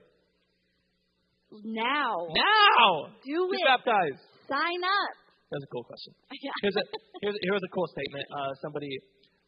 Now. 1.75 2.31
Now. 2.31 3.11
Do 3.27 3.51
get 3.51 3.67
it. 3.67 3.67
baptized. 3.67 4.23
Sign 4.47 4.81
up. 4.87 5.15
That's 5.51 5.67
a 5.67 5.71
cool 5.75 5.83
question. 5.83 6.15
Yeah. 6.39 6.55
Here's 6.63 6.79
a 6.79 6.85
here's, 7.19 7.37
here's 7.51 7.65
a 7.67 7.73
cool 7.75 7.91
statement. 7.91 8.27
Uh, 8.31 8.55
somebody 8.63 8.95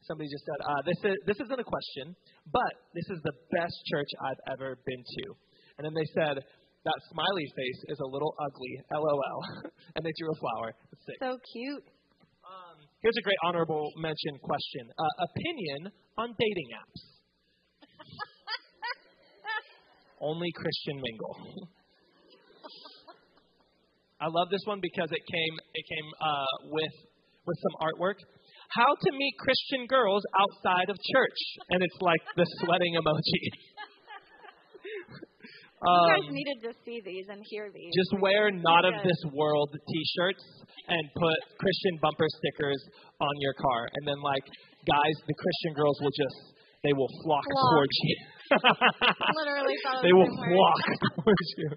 somebody 0.06 0.30
just 0.30 0.46
said, 0.46 0.60
uh, 0.62 0.82
this, 0.86 0.98
is, 1.04 1.16
this 1.26 1.38
isn't 1.44 1.60
a 1.60 1.66
question, 1.66 2.14
but 2.50 2.72
this 2.94 3.06
is 3.10 3.18
the 3.22 3.34
best 3.52 3.76
church 3.90 4.08
I've 4.22 4.42
ever 4.54 4.78
been 4.86 5.02
to. 5.02 5.24
And 5.78 5.84
then 5.84 5.94
they 5.94 6.06
said, 6.14 6.42
that 6.86 6.98
smiley 7.10 7.46
face 7.50 7.80
is 7.90 7.98
a 7.98 8.06
little 8.06 8.30
ugly. 8.38 8.74
LOL. 8.94 9.40
and 9.94 10.06
they 10.06 10.14
drew 10.14 10.30
a 10.30 10.38
flower. 10.38 10.70
So 11.18 11.34
cute. 11.52 11.82
Um, 12.46 12.78
here's 13.02 13.18
a 13.18 13.24
great 13.26 13.38
honorable 13.42 13.90
mention 13.98 14.38
question. 14.38 14.86
Uh, 14.94 15.26
opinion 15.26 15.90
on 16.16 16.30
dating 16.38 16.68
apps. 16.78 17.02
Only 20.20 20.52
Christian 20.54 21.02
mingle. 21.02 21.66
I 24.20 24.28
love 24.30 24.48
this 24.48 24.62
one 24.64 24.80
because 24.80 25.10
it 25.10 25.20
came 25.28 25.54
it 25.74 25.84
came 25.90 26.08
uh, 26.22 26.70
with 26.70 26.94
with 27.46 27.58
some 27.60 27.74
artwork. 27.82 28.16
How 28.76 28.92
to 28.92 29.10
meet 29.16 29.34
Christian 29.40 29.86
girls 29.88 30.22
outside 30.36 30.88
of 30.92 30.96
church, 31.00 31.38
and 31.72 31.80
it's 31.82 31.98
like 32.00 32.20
the 32.36 32.44
sweating 32.60 32.94
emoji. 33.00 33.42
you 34.86 36.02
guys 36.08 36.24
Um, 36.28 36.34
needed 36.34 36.58
to 36.66 36.72
see 36.84 37.00
these 37.04 37.26
and 37.28 37.40
hear 37.52 37.70
these. 37.72 37.92
just 37.94 38.12
wear 38.20 38.50
not 38.50 38.84
of 38.84 38.94
this 39.04 39.20
world 39.32 39.70
t-shirts 39.72 40.44
and 40.88 41.02
put 41.14 41.36
Christian 41.60 41.98
bumper 42.00 42.26
stickers 42.40 42.80
on 43.20 43.34
your 43.40 43.54
car, 43.54 43.88
and 43.92 44.02
then 44.08 44.20
like 44.22 44.44
guys, 44.88 45.16
the 45.26 45.34
Christian 45.36 45.72
girls 45.76 45.96
will 46.00 46.14
just 46.16 46.38
they 46.84 46.92
will 46.92 47.10
flock, 47.24 47.42
Flock. 47.44 47.70
towards 47.72 47.96
you. 48.04 48.16
Literally 49.40 49.76
they 50.06 50.12
will 50.12 50.30
flock 50.30 50.80
towards 51.18 51.48
you. 51.58 51.70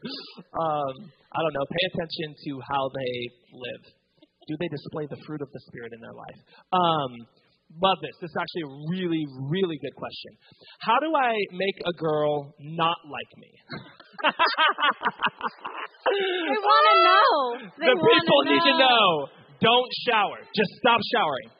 Um, 0.53 0.93
I 1.33 1.39
don't 1.41 1.53
know. 1.53 1.65
Pay 1.69 1.83
attention 1.93 2.35
to 2.45 2.51
how 2.71 2.83
they 2.93 3.13
live. 3.53 3.83
Do 4.49 4.57
they 4.57 4.67
display 4.73 5.05
the 5.05 5.21
fruit 5.29 5.45
of 5.45 5.49
the 5.53 5.61
spirit 5.69 5.93
in 5.93 6.01
their 6.01 6.17
life? 6.17 6.39
Um, 6.73 7.11
love 7.77 8.01
this. 8.01 8.17
This 8.17 8.33
is 8.33 8.39
actually 8.41 8.65
a 8.65 8.73
really, 8.89 9.23
really 9.45 9.77
good 9.77 9.93
question. 9.93 10.33
How 10.81 10.97
do 10.97 11.13
I 11.13 11.37
make 11.53 11.77
a 11.85 11.93
girl 11.93 12.57
not 12.57 12.97
like 13.05 13.29
me? 13.37 13.53
They 16.09 16.59
want 16.65 16.85
to 16.89 16.97
know. 17.05 17.29
They 17.79 17.85
the 17.85 18.01
people 18.01 18.41
need 18.49 18.65
to 18.65 18.75
know. 18.81 19.05
Don't 19.61 19.91
shower. 20.09 20.41
Just 20.55 20.71
stop 20.81 20.99
showering. 21.13 21.53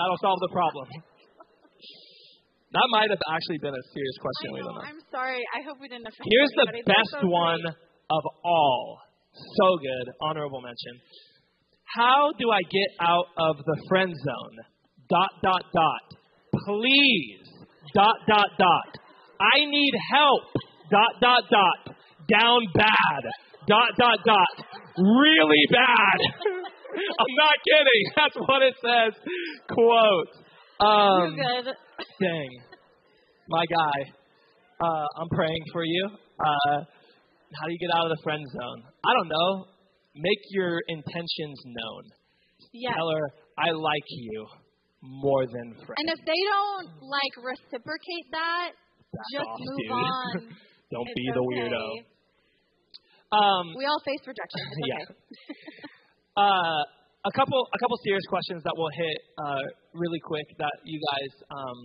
That'll 0.00 0.22
solve 0.24 0.40
the 0.40 0.52
problem. 0.52 0.88
That 2.72 2.88
might 2.92 3.10
have 3.12 3.20
actually 3.32 3.60
been 3.60 3.76
a 3.76 3.84
serious 3.92 4.16
I 4.16 4.24
question. 4.24 4.46
We 4.52 4.60
don't 4.60 4.76
know. 4.76 4.88
I'm 4.88 5.02
sorry. 5.12 5.40
I 5.52 5.60
hope 5.64 5.76
we 5.80 5.88
didn't 5.88 6.08
offend 6.08 6.24
Here's 6.24 6.54
the 6.56 6.66
best 6.84 7.12
so 7.20 7.28
one 7.28 7.64
of 7.68 8.22
all. 8.44 9.00
So 9.32 9.66
good. 9.80 10.06
Honorable 10.20 10.60
mention. 10.60 11.00
How 11.94 12.32
do 12.38 12.50
I 12.50 12.60
get 12.62 12.90
out 13.00 13.26
of 13.38 13.56
the 13.64 13.76
friend 13.88 14.12
zone? 14.12 14.56
Dot, 15.08 15.30
dot, 15.42 15.64
dot. 15.72 16.18
Please. 16.66 17.48
Dot, 17.94 18.16
dot, 18.28 18.48
dot. 18.58 18.98
I 19.40 19.64
need 19.64 19.92
help. 20.12 20.52
Dot, 20.90 21.14
dot, 21.20 21.44
dot. 21.50 21.96
Down 22.28 22.60
bad. 22.74 23.22
Dot, 23.66 23.88
dot, 23.98 24.18
dot. 24.26 24.66
Really 24.98 25.64
bad. 25.70 26.18
I'm 26.92 27.34
not 27.36 27.56
kidding. 27.64 28.04
That's 28.16 28.36
what 28.36 28.62
it 28.62 28.74
says. 28.84 29.14
Quote. 29.70 30.28
Um, 30.80 31.36
You're 31.36 31.62
good. 31.62 31.74
Dang. 32.20 32.48
My 33.48 33.64
guy, 33.64 34.12
uh, 34.80 35.06
I'm 35.20 35.28
praying 35.30 35.64
for 35.72 35.84
you. 35.84 36.08
Uh, 36.38 36.84
how 36.84 37.66
do 37.66 37.72
you 37.72 37.78
get 37.78 37.88
out 37.96 38.10
of 38.10 38.16
the 38.16 38.22
friend 38.22 38.44
zone? 38.52 38.82
I 39.04 39.14
don't 39.14 39.28
know. 39.28 39.64
Make 40.18 40.42
your 40.50 40.82
intentions 40.88 41.58
known. 41.64 42.02
Yes. 42.74 42.92
Tell 42.96 43.08
her, 43.08 43.24
I 43.56 43.70
like 43.70 44.06
you 44.10 44.46
more 45.00 45.46
than 45.46 45.74
friends. 45.78 45.98
And 46.02 46.08
if 46.10 46.20
they 46.26 46.40
don't 46.50 46.88
like 47.06 47.34
reciprocate 47.38 48.26
that, 48.34 48.70
just 49.32 49.46
off, 49.46 49.60
move 49.62 49.78
dude. 49.78 49.90
on. 49.94 50.32
don't 50.92 51.06
It's 51.06 51.14
be 51.16 51.26
the 51.32 51.38
okay. 51.40 51.70
weirdo. 51.70 51.86
Um, 53.30 53.64
We 53.76 53.84
all 53.86 54.00
face 54.04 54.24
rejection. 54.26 54.62
It's 54.72 54.80
Yeah. 54.90 55.04
okay. 55.04 55.14
uh, 56.44 56.82
a 57.28 57.32
couple 57.34 57.60
a 57.74 57.78
couple 57.78 57.96
serious 58.06 58.24
questions 58.30 58.62
that 58.64 58.72
we'll 58.76 58.94
hit 58.94 59.18
uh, 59.38 59.62
really 59.92 60.20
quick 60.22 60.46
that 60.58 60.72
you 60.84 60.96
guys 60.96 61.32
um, 61.50 61.78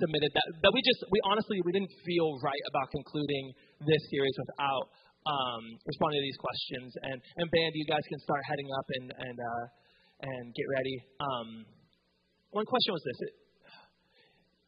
submitted 0.00 0.32
that 0.34 0.46
that 0.64 0.72
we 0.74 0.80
just 0.82 1.04
we 1.12 1.20
honestly 1.24 1.60
we 1.64 1.72
didn't 1.72 1.92
feel 2.04 2.36
right 2.42 2.64
about 2.72 2.88
concluding 2.90 3.52
this 3.86 4.02
series 4.10 4.34
without 4.42 4.84
um, 5.26 5.62
responding 5.86 6.18
to 6.22 6.26
these 6.26 6.40
questions 6.40 6.90
and 7.02 7.18
and 7.18 7.46
band 7.50 7.72
you 7.74 7.86
guys 7.86 8.04
can 8.06 8.20
start 8.22 8.42
heading 8.46 8.68
up 8.78 8.86
and 9.00 9.06
and 9.10 9.36
uh, 9.38 9.64
and 10.22 10.44
get 10.54 10.66
ready. 10.70 10.96
Um, 11.20 11.48
one 12.50 12.64
question 12.64 12.92
was 12.94 13.02
this. 13.04 13.18
It, 13.28 13.32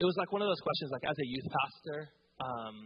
it 0.01 0.07
was 0.09 0.17
like 0.17 0.33
one 0.33 0.41
of 0.41 0.49
those 0.49 0.61
questions 0.65 0.89
like 0.93 1.05
as 1.05 1.17
a 1.17 1.27
youth 1.29 1.49
pastor. 1.49 1.99
Um, 2.41 2.77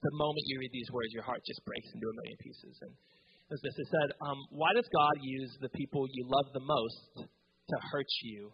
the 0.00 0.14
moment 0.16 0.40
you 0.46 0.56
read 0.58 0.72
these 0.72 0.88
words, 0.94 1.12
your 1.12 1.26
heart 1.26 1.44
just 1.44 1.60
breaks 1.66 1.88
into 1.92 2.06
a 2.08 2.14
million 2.16 2.38
pieces. 2.40 2.74
And 2.80 2.92
it 2.92 3.52
was 3.52 3.62
this. 3.62 3.76
It 3.76 3.88
said, 3.90 4.08
um, 4.24 4.38
"Why 4.50 4.72
does 4.72 4.88
God 4.88 5.14
use 5.20 5.52
the 5.60 5.68
people 5.76 6.06
you 6.08 6.24
love 6.24 6.48
the 6.54 6.64
most 6.64 7.28
to 7.28 7.76
hurt 7.92 8.08
you 8.22 8.52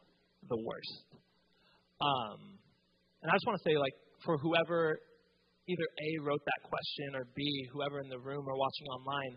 the 0.49 0.59
worst?" 0.59 1.07
Um, 2.01 2.59
and 3.22 3.31
I 3.31 3.35
just 3.35 3.47
want 3.47 3.61
to 3.62 3.64
say, 3.64 3.77
like, 3.79 3.95
for 4.24 4.37
whoever 4.39 5.01
either 5.67 5.87
A 5.87 6.11
wrote 6.23 6.43
that 6.45 6.62
question 6.67 7.14
or 7.14 7.27
B, 7.35 7.43
whoever 7.73 8.01
in 8.01 8.09
the 8.09 8.19
room 8.19 8.47
or 8.47 8.57
watching 8.57 8.87
online 8.89 9.35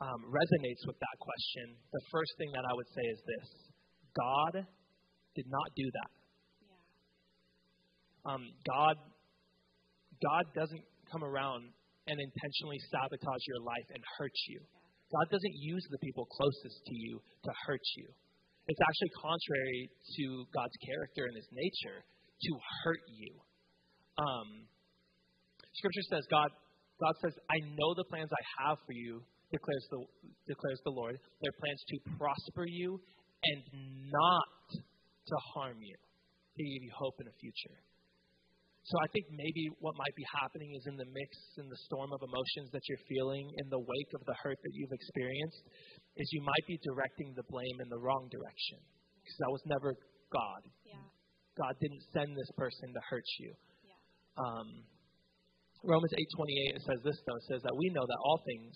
um, 0.00 0.20
resonates 0.28 0.84
with 0.84 0.98
that 1.00 1.16
question, 1.20 1.76
the 1.92 2.04
first 2.12 2.32
thing 2.36 2.52
that 2.52 2.64
I 2.68 2.72
would 2.76 2.90
say 2.92 3.04
is 3.08 3.20
this: 3.24 3.48
God 4.12 4.54
did 5.34 5.48
not 5.48 5.68
do 5.76 5.86
that. 5.92 6.10
Um, 8.26 8.42
God, 8.66 8.96
God 10.20 10.44
doesn't 10.52 10.84
come 11.12 11.22
around 11.22 11.70
and 12.06 12.16
intentionally 12.20 12.80
sabotage 12.90 13.44
your 13.46 13.62
life 13.62 13.88
and 13.94 14.02
hurt 14.18 14.34
you. 14.48 14.60
God 15.12 15.26
doesn't 15.30 15.56
use 15.62 15.86
the 15.90 15.98
people 16.02 16.26
closest 16.26 16.82
to 16.84 16.94
you 16.94 17.22
to 17.44 17.50
hurt 17.66 17.86
you. 17.96 18.08
It's 18.66 18.82
actually 18.82 19.12
contrary 19.22 19.90
to 20.18 20.24
God's 20.50 20.74
character 20.82 21.30
and 21.30 21.34
His 21.38 21.46
nature 21.54 22.02
to 22.02 22.52
hurt 22.82 23.04
you. 23.14 23.32
Um, 24.18 24.66
scripture 25.78 26.06
says, 26.10 26.24
God, 26.30 26.50
God 27.00 27.14
says, 27.22 27.34
"I 27.50 27.58
know 27.76 27.94
the 27.94 28.04
plans 28.08 28.30
I 28.32 28.44
have 28.64 28.78
for 28.86 28.92
you," 28.92 29.22
declares 29.52 29.84
the 29.90 30.00
declares 30.48 30.80
the 30.84 30.90
Lord. 30.90 31.18
They're 31.40 31.58
plans 31.60 31.82
to 31.88 31.96
prosper 32.18 32.66
you 32.66 33.00
and 33.44 33.60
not 34.10 34.52
to 34.72 35.36
harm 35.54 35.78
you, 35.82 35.96
to 35.96 36.60
give 36.62 36.82
you 36.82 36.92
hope 36.96 37.20
in 37.20 37.26
a 37.28 37.36
future. 37.38 37.78
So 38.86 38.94
I 39.02 39.10
think 39.10 39.26
maybe 39.34 39.66
what 39.82 39.98
might 39.98 40.14
be 40.14 40.22
happening 40.30 40.70
is 40.78 40.86
in 40.86 40.94
the 40.94 41.10
mix, 41.10 41.30
in 41.58 41.66
the 41.66 41.80
storm 41.90 42.14
of 42.14 42.22
emotions 42.22 42.70
that 42.70 42.86
you're 42.86 43.02
feeling, 43.10 43.50
in 43.58 43.66
the 43.66 43.82
wake 43.82 44.12
of 44.14 44.22
the 44.30 44.36
hurt 44.38 44.58
that 44.62 44.72
you've 44.78 44.94
experienced, 44.94 45.62
is 46.14 46.26
you 46.30 46.42
might 46.46 46.66
be 46.70 46.78
directing 46.86 47.34
the 47.34 47.42
blame 47.50 47.82
in 47.82 47.90
the 47.90 47.98
wrong 47.98 48.30
direction. 48.30 48.78
Because 49.18 49.38
that 49.42 49.50
was 49.50 49.62
never 49.66 49.90
God. 50.30 50.62
Yeah. 50.86 51.02
God 51.58 51.74
didn't 51.82 51.98
send 52.14 52.30
this 52.30 52.50
person 52.54 52.94
to 52.94 53.00
hurt 53.10 53.26
you. 53.42 53.50
Yeah. 53.82 53.98
Um, 54.38 54.68
Romans 55.86 56.12
8:28 56.18 56.76
it 56.76 56.82
says 56.82 57.00
this 57.06 57.18
though. 57.26 57.36
It 57.38 57.46
says 57.46 57.62
that 57.62 57.74
we 57.78 57.88
know 57.94 58.04
that 58.06 58.18
all 58.20 58.42
things, 58.44 58.74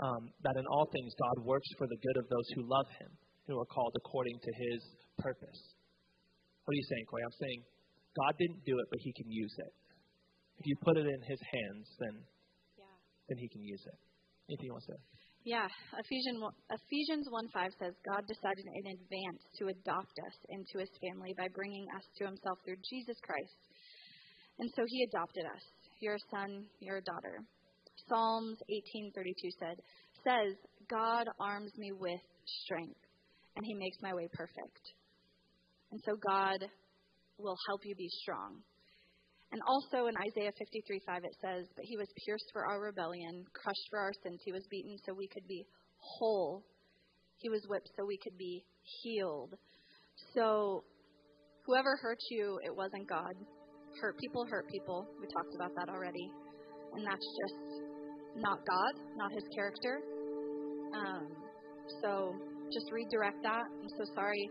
um, 0.00 0.32
that 0.42 0.56
in 0.56 0.64
all 0.66 0.88
things 0.88 1.12
God 1.20 1.44
works 1.44 1.68
for 1.76 1.86
the 1.86 1.96
good 2.00 2.16
of 2.16 2.26
those 2.28 2.48
who 2.56 2.62
love 2.64 2.88
Him, 2.98 3.10
who 3.46 3.60
are 3.60 3.68
called 3.68 3.92
according 3.96 4.40
to 4.40 4.50
His 4.56 4.80
purpose. 5.18 5.60
What 6.64 6.72
are 6.72 6.80
you 6.80 6.88
saying, 6.88 7.04
Clay? 7.08 7.22
I'm 7.24 7.38
saying 7.40 7.60
God 8.16 8.32
didn't 8.38 8.64
do 8.64 8.78
it, 8.80 8.86
but 8.90 8.98
He 9.00 9.12
can 9.12 9.28
use 9.30 9.54
it. 9.58 9.72
If 10.58 10.64
you 10.66 10.74
put 10.82 10.96
it 10.96 11.06
in 11.06 11.20
His 11.28 11.40
hands, 11.40 11.86
then 12.00 12.14
Yeah. 12.80 12.96
then 13.28 13.38
He 13.38 13.48
can 13.48 13.62
use 13.62 13.84
it. 13.84 13.98
Anything 14.48 14.66
you 14.66 14.72
want 14.72 14.84
to 14.88 14.92
say? 14.96 15.00
Yeah, 15.44 15.68
Ephesians 15.96 16.40
one- 16.40 16.56
Ephesians 16.70 17.28
one 17.30 17.48
five 17.52 17.72
says 17.78 17.94
God 18.04 18.26
decided 18.26 18.64
in 18.64 18.86
advance 18.96 19.42
to 19.60 19.68
adopt 19.68 20.16
us 20.26 20.36
into 20.48 20.78
His 20.80 20.90
family 20.98 21.32
by 21.36 21.48
bringing 21.48 21.86
us 21.96 22.04
to 22.16 22.24
Himself 22.26 22.58
through 22.64 22.76
Jesus 22.88 23.16
Christ, 23.20 23.56
and 24.58 24.68
so 24.74 24.84
He 24.88 25.04
adopted 25.04 25.44
us. 25.46 25.62
You're 26.00 26.18
son, 26.30 26.64
you're 26.80 27.00
daughter. 27.00 27.40
Psalms 28.08 28.58
eighteen 28.70 29.10
thirty 29.14 29.34
two 29.42 29.50
said 29.58 29.76
says 30.24 30.54
God 30.90 31.26
arms 31.40 31.72
me 31.76 31.92
with 31.92 32.20
strength, 32.64 33.00
and 33.56 33.64
He 33.64 33.74
makes 33.74 33.98
my 34.02 34.14
way 34.14 34.28
perfect. 34.32 34.80
And 35.90 36.00
so 36.04 36.16
God 36.16 36.64
will 37.38 37.56
help 37.68 37.80
you 37.84 37.94
be 37.94 38.08
strong. 38.22 38.62
And 39.50 39.62
also 39.66 40.08
in 40.08 40.14
Isaiah 40.28 40.52
53 40.58 41.00
5, 41.06 41.24
it 41.24 41.36
says, 41.40 41.66
But 41.74 41.86
he 41.86 41.96
was 41.96 42.08
pierced 42.26 42.50
for 42.52 42.66
our 42.66 42.80
rebellion, 42.80 43.44
crushed 43.54 43.86
for 43.88 43.98
our 43.98 44.12
sins. 44.22 44.40
He 44.44 44.52
was 44.52 44.66
beaten 44.70 44.96
so 45.06 45.14
we 45.14 45.28
could 45.28 45.46
be 45.48 45.64
whole. 45.96 46.64
He 47.38 47.48
was 47.48 47.64
whipped 47.68 47.88
so 47.96 48.04
we 48.04 48.18
could 48.18 48.36
be 48.36 48.64
healed. 48.82 49.54
So, 50.34 50.84
whoever 51.64 51.96
hurt 51.96 52.18
you, 52.30 52.60
it 52.62 52.74
wasn't 52.74 53.08
God. 53.08 53.34
Hurt 54.00 54.16
people 54.18 54.46
hurt 54.48 54.66
people. 54.68 55.06
We 55.20 55.26
talked 55.26 55.54
about 55.54 55.72
that 55.76 55.88
already. 55.92 56.30
And 56.94 57.04
that's 57.04 57.26
just 57.42 57.82
not 58.36 58.58
God, 58.64 58.92
not 59.16 59.32
his 59.32 59.42
character. 59.54 60.00
Um, 60.94 61.26
so, 62.02 62.32
just 62.72 62.86
redirect 62.92 63.42
that. 63.42 63.64
I'm 63.66 63.88
so 63.98 64.04
sorry 64.14 64.44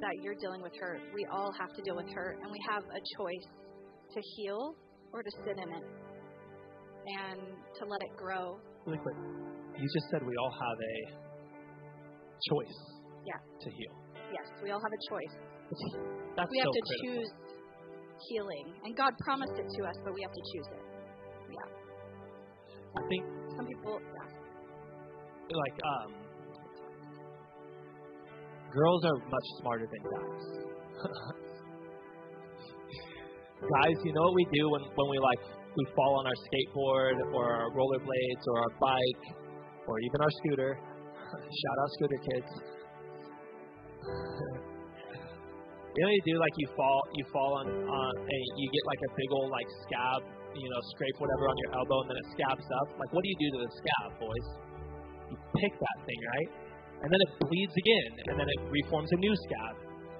that 0.00 0.14
you're 0.22 0.34
dealing 0.40 0.62
with 0.62 0.72
hurt. 0.80 1.00
We 1.14 1.26
all 1.30 1.52
have 1.58 1.72
to 1.74 1.82
deal 1.82 1.96
with 1.96 2.08
hurt, 2.14 2.38
and 2.42 2.50
we 2.50 2.58
have 2.70 2.82
a 2.82 3.00
choice 3.18 3.46
to 4.14 4.20
heal 4.36 4.74
or 5.12 5.22
to 5.22 5.30
sit 5.44 5.58
in 5.58 5.68
it. 5.72 5.84
and 7.04 7.36
to 7.76 7.84
let 7.84 8.00
it 8.00 8.16
grow. 8.16 8.56
Really 8.86 8.96
quick, 8.96 9.12
you 9.76 9.84
just 9.92 10.08
said 10.10 10.24
we 10.24 10.32
all 10.40 10.48
have 10.56 10.78
a 10.80 10.96
choice 12.48 12.78
Yeah. 13.28 13.36
to 13.60 13.68
heal. 13.68 13.92
Yes, 14.32 14.48
we 14.64 14.70
all 14.70 14.80
have 14.80 14.88
a 14.92 15.02
choice. 15.12 15.34
That's 16.34 16.48
we 16.50 16.58
have 16.64 16.72
to 16.72 16.80
critical. 16.80 17.04
choose 17.04 17.30
healing. 18.28 18.74
And 18.84 18.96
God 18.96 19.12
promised 19.20 19.54
it 19.58 19.66
to 19.78 19.84
us, 19.84 19.96
but 20.04 20.14
we 20.14 20.22
have 20.22 20.32
to 20.32 20.42
choose 20.52 20.66
it. 20.72 20.82
Yeah. 21.50 21.68
I 22.96 23.02
think 23.08 23.24
Some 23.56 23.66
people, 23.66 24.00
yeah. 24.00 25.56
like 25.56 25.76
um, 25.82 26.14
girls 28.72 29.04
are 29.04 29.18
much 29.30 29.46
smarter 29.60 29.86
than 29.86 30.02
guys. 30.02 30.44
guys, 33.62 33.96
you 34.04 34.12
know 34.12 34.22
what 34.22 34.34
we 34.34 34.46
do 34.52 34.70
when 34.70 34.82
when 34.94 35.08
we 35.10 35.18
like 35.18 35.40
we 35.76 35.84
fall 35.96 36.18
on 36.18 36.26
our 36.26 36.38
skateboard 36.46 37.16
or 37.34 37.44
our 37.52 37.70
rollerblades 37.70 38.44
or 38.46 38.58
our 38.60 38.70
bike 38.80 39.24
or 39.86 39.98
even 40.00 40.20
our 40.20 40.30
scooter. 40.42 40.78
Shout 41.32 41.78
out 41.82 41.90
scooter 41.98 42.20
kids. 42.30 42.50
you 45.94 46.02
know 46.02 46.10
what 46.10 46.18
you 46.18 46.26
do? 46.26 46.36
Like 46.42 46.56
you 46.58 46.68
fall 46.74 47.00
you 47.14 47.24
fall 47.30 47.52
on 47.62 47.66
on 47.70 48.12
and 48.18 48.42
you 48.58 48.66
get 48.66 48.82
like 48.82 48.98
a 48.98 49.10
big 49.14 49.30
old 49.30 49.46
like 49.54 49.68
scab 49.86 50.26
you 50.58 50.66
know 50.66 50.80
scrape 50.90 51.14
whatever 51.22 51.46
on 51.46 51.56
your 51.62 51.70
elbow 51.78 52.02
and 52.02 52.08
then 52.10 52.18
it 52.18 52.28
scabs 52.34 52.66
up. 52.82 52.98
Like 52.98 53.10
what 53.14 53.22
do 53.22 53.28
you 53.30 53.38
do 53.38 53.48
to 53.54 53.58
the 53.62 53.70
scab 53.78 54.10
boys? 54.18 54.46
You 55.30 55.38
pick 55.38 55.72
that 55.78 55.98
thing 56.02 56.20
right? 56.34 56.50
And 56.98 57.08
then 57.14 57.20
it 57.22 57.30
bleeds 57.38 57.74
again 57.78 58.12
and 58.26 58.34
then 58.42 58.48
it 58.50 58.58
reforms 58.74 59.06
a 59.14 59.18
new 59.22 59.34
scab. 59.46 59.74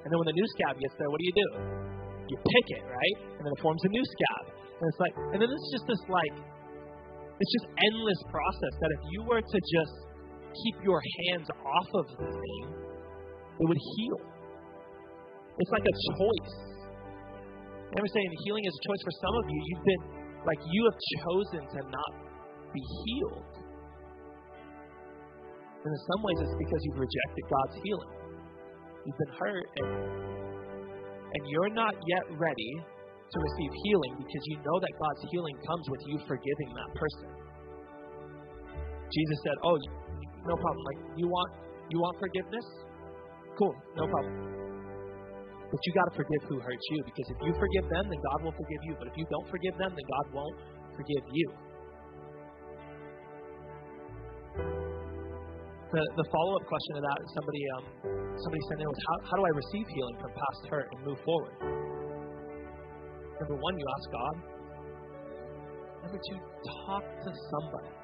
And 0.07 0.09
then 0.15 0.19
when 0.23 0.31
the 0.31 0.39
new 0.39 0.49
scab 0.55 0.79
gets 0.79 0.95
there 0.95 1.11
what 1.11 1.19
do 1.19 1.27
you 1.27 1.37
do? 1.43 1.49
You 2.31 2.37
pick 2.39 2.67
it 2.79 2.85
right? 2.87 3.17
And 3.35 3.43
then 3.43 3.51
it 3.51 3.61
forms 3.61 3.83
a 3.83 3.91
new 3.91 4.05
scab. 4.07 4.55
And 4.79 4.85
it's 4.87 5.01
like 5.03 5.15
and 5.35 5.39
then 5.43 5.51
it's 5.51 5.71
just 5.75 5.91
this 5.91 6.03
like 6.07 6.35
it's 6.39 7.51
just 7.51 7.67
endless 7.83 8.21
process 8.31 8.75
that 8.79 8.91
if 8.95 9.03
you 9.11 9.27
were 9.27 9.43
to 9.43 9.59
just 9.59 9.95
keep 10.55 10.87
your 10.87 11.03
hands 11.03 11.51
off 11.51 11.91
of 11.99 12.07
the 12.15 12.31
thing 12.31 12.63
it 13.59 13.67
would 13.67 13.83
heal 13.99 14.34
it's 15.59 15.73
like 15.73 15.87
a 15.87 15.97
choice. 16.19 16.53
I'm 17.95 18.11
saying 18.11 18.31
healing 18.43 18.65
is 18.67 18.75
a 18.75 18.83
choice 18.91 19.03
for 19.07 19.15
some 19.23 19.35
of 19.39 19.45
you. 19.47 19.59
You've 19.71 19.87
been 19.87 20.03
like 20.43 20.61
you 20.67 20.83
have 20.91 20.99
chosen 21.23 21.63
to 21.63 21.81
not 21.95 22.13
be 22.75 22.83
healed. 22.83 23.55
And 25.85 25.91
in 25.95 26.01
some 26.11 26.21
ways 26.27 26.39
it's 26.43 26.59
because 26.59 26.81
you've 26.91 26.99
rejected 26.99 27.45
God's 27.47 27.77
healing. 27.87 28.13
You've 29.07 29.21
been 29.21 29.35
hurt 29.39 29.69
and 29.79 29.91
and 31.35 31.43
you're 31.51 31.75
not 31.75 31.95
yet 31.95 32.25
ready 32.39 32.73
to 32.83 33.37
receive 33.39 33.71
healing 33.87 34.15
because 34.19 34.43
you 34.47 34.57
know 34.59 34.79
that 34.83 34.93
God's 34.99 35.23
healing 35.31 35.57
comes 35.67 35.87
with 35.91 36.03
you 36.07 36.17
forgiving 36.27 36.71
that 36.75 36.91
person. 36.99 37.29
Jesus 39.11 39.39
said, 39.47 39.57
"Oh, 39.63 39.79
no 40.47 40.55
problem. 40.57 40.83
Like 40.83 41.01
you 41.19 41.27
want 41.29 41.51
you 41.91 41.99
want 42.01 42.19
forgiveness? 42.19 42.67
Cool, 43.59 43.75
no 43.97 44.07
problem. 44.07 44.64
But 45.75 45.83
you 45.83 45.91
got 45.91 46.07
to 46.07 46.15
forgive 46.15 46.43
who 46.47 46.63
hurts 46.63 46.87
you 46.95 47.03
because 47.03 47.27
if 47.35 47.39
you 47.43 47.51
forgive 47.59 47.91
them, 47.91 48.07
then 48.07 48.21
God 48.31 48.47
will 48.47 48.55
forgive 48.55 48.83
you. 48.87 48.95
But 48.95 49.11
if 49.11 49.19
you 49.19 49.27
don't 49.27 49.49
forgive 49.51 49.75
them, 49.75 49.91
then 49.91 50.07
God 50.07 50.27
won't 50.31 50.55
forgive 50.95 51.25
you. 51.35 51.49
The, 55.91 56.03
the 56.15 56.27
follow 56.31 56.55
up 56.55 56.65
question 56.71 56.95
to 56.95 57.03
that 57.03 57.19
somebody 57.35 57.63
um, 57.75 57.85
somebody 58.39 58.63
sent 58.71 58.79
in 58.83 58.87
was 58.87 59.03
how, 59.03 59.17
how 59.27 59.35
do 59.35 59.43
I 59.51 59.53
receive 59.59 59.87
healing 59.91 60.17
from 60.23 60.31
past 60.39 60.63
hurt 60.71 60.87
and 60.95 60.99
move 61.11 61.19
forward? 61.27 61.59
Number 63.43 63.59
one, 63.59 63.75
you 63.75 63.87
ask 63.99 64.07
God. 64.15 64.35
Number 66.07 66.21
two, 66.23 66.39
talk 66.87 67.03
to 67.03 67.31
somebody. 67.51 68.04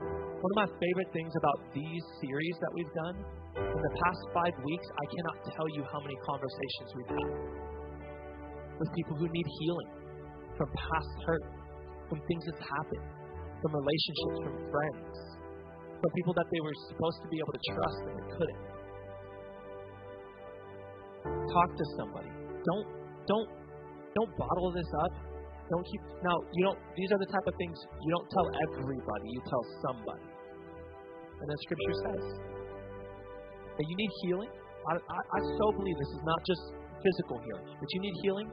One 0.00 0.50
of 0.50 0.58
my 0.66 0.68
favorite 0.76 1.10
things 1.12 1.32
about 1.36 1.58
these 1.72 2.04
series 2.20 2.56
that 2.60 2.72
we've 2.74 2.94
done 3.06 3.16
in 3.56 3.80
the 3.80 3.94
past 4.02 4.22
five 4.34 4.54
weeks, 4.64 4.86
I 4.90 5.06
cannot 5.08 5.36
tell 5.54 5.68
you 5.74 5.82
how 5.88 6.00
many 6.02 6.16
conversations 6.26 6.88
we've 6.98 7.12
had 7.14 7.32
with 8.78 8.90
people 8.98 9.14
who 9.16 9.28
need 9.30 9.46
healing 9.60 9.90
from 10.58 10.68
past 10.74 11.14
hurt, 11.26 11.46
from 12.10 12.18
things 12.26 12.42
that's 12.46 12.64
happened, 12.66 13.06
from 13.62 13.70
relationships, 13.74 14.38
from 14.42 14.54
friends, 14.70 15.14
from 16.02 16.10
people 16.14 16.34
that 16.34 16.48
they 16.50 16.60
were 16.60 16.76
supposed 16.90 17.18
to 17.22 17.28
be 17.30 17.38
able 17.38 17.54
to 17.54 17.62
trust 17.72 18.00
and 18.04 18.14
they 18.18 18.28
couldn't. 18.34 18.64
Talk 21.24 21.70
to 21.72 21.84
somebody. 21.96 22.30
Don't 22.66 22.86
don't 23.26 23.48
don't 24.14 24.32
bottle 24.36 24.70
this 24.74 24.90
up. 25.08 25.33
Don't 25.70 25.86
keep 25.88 26.02
now. 26.20 26.36
You 26.52 26.62
don't. 26.68 26.78
These 26.96 27.10
are 27.12 27.20
the 27.20 27.30
type 27.32 27.46
of 27.48 27.54
things 27.56 27.76
you 27.80 28.10
don't 28.12 28.28
tell 28.28 28.46
everybody. 28.68 29.26
You 29.32 29.40
tell 29.48 29.64
somebody. 29.88 30.28
And 31.40 31.46
then 31.48 31.58
Scripture 31.64 31.96
says 32.04 32.24
that 33.76 33.86
you 33.88 33.96
need 33.96 34.12
healing. 34.24 34.52
I, 34.84 34.92
I, 35.00 35.20
I 35.20 35.40
so 35.56 35.72
believe 35.72 35.96
this 35.96 36.12
is 36.20 36.22
not 36.24 36.40
just 36.44 36.62
physical 37.00 37.40
healing, 37.40 37.66
but 37.80 37.88
you 37.96 38.00
need 38.04 38.16
healing. 38.20 38.48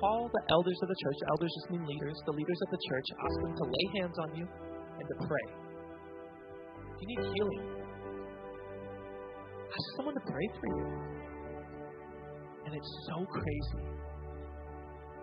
Call 0.00 0.28
the 0.28 0.42
elders 0.52 0.78
of 0.84 0.88
the 0.88 0.98
church. 1.00 1.18
Elders 1.32 1.52
just 1.54 1.68
mean 1.72 1.84
leaders. 1.88 2.16
The 2.26 2.36
leaders 2.36 2.60
of 2.66 2.70
the 2.76 2.80
church. 2.92 3.06
Ask 3.24 3.36
them 3.40 3.54
to 3.56 3.64
lay 3.64 3.86
hands 4.00 4.16
on 4.20 4.28
you 4.36 4.44
and 4.44 5.06
to 5.08 5.16
pray. 5.26 5.46
You 7.00 7.06
need 7.08 7.24
healing, 7.34 7.62
ask 9.68 9.96
someone 9.96 10.14
to 10.14 10.24
pray 10.24 10.48
for 10.60 10.66
you. 10.76 10.86
And 12.64 12.74
it's 12.74 12.92
so 13.08 13.26
crazy 13.28 13.93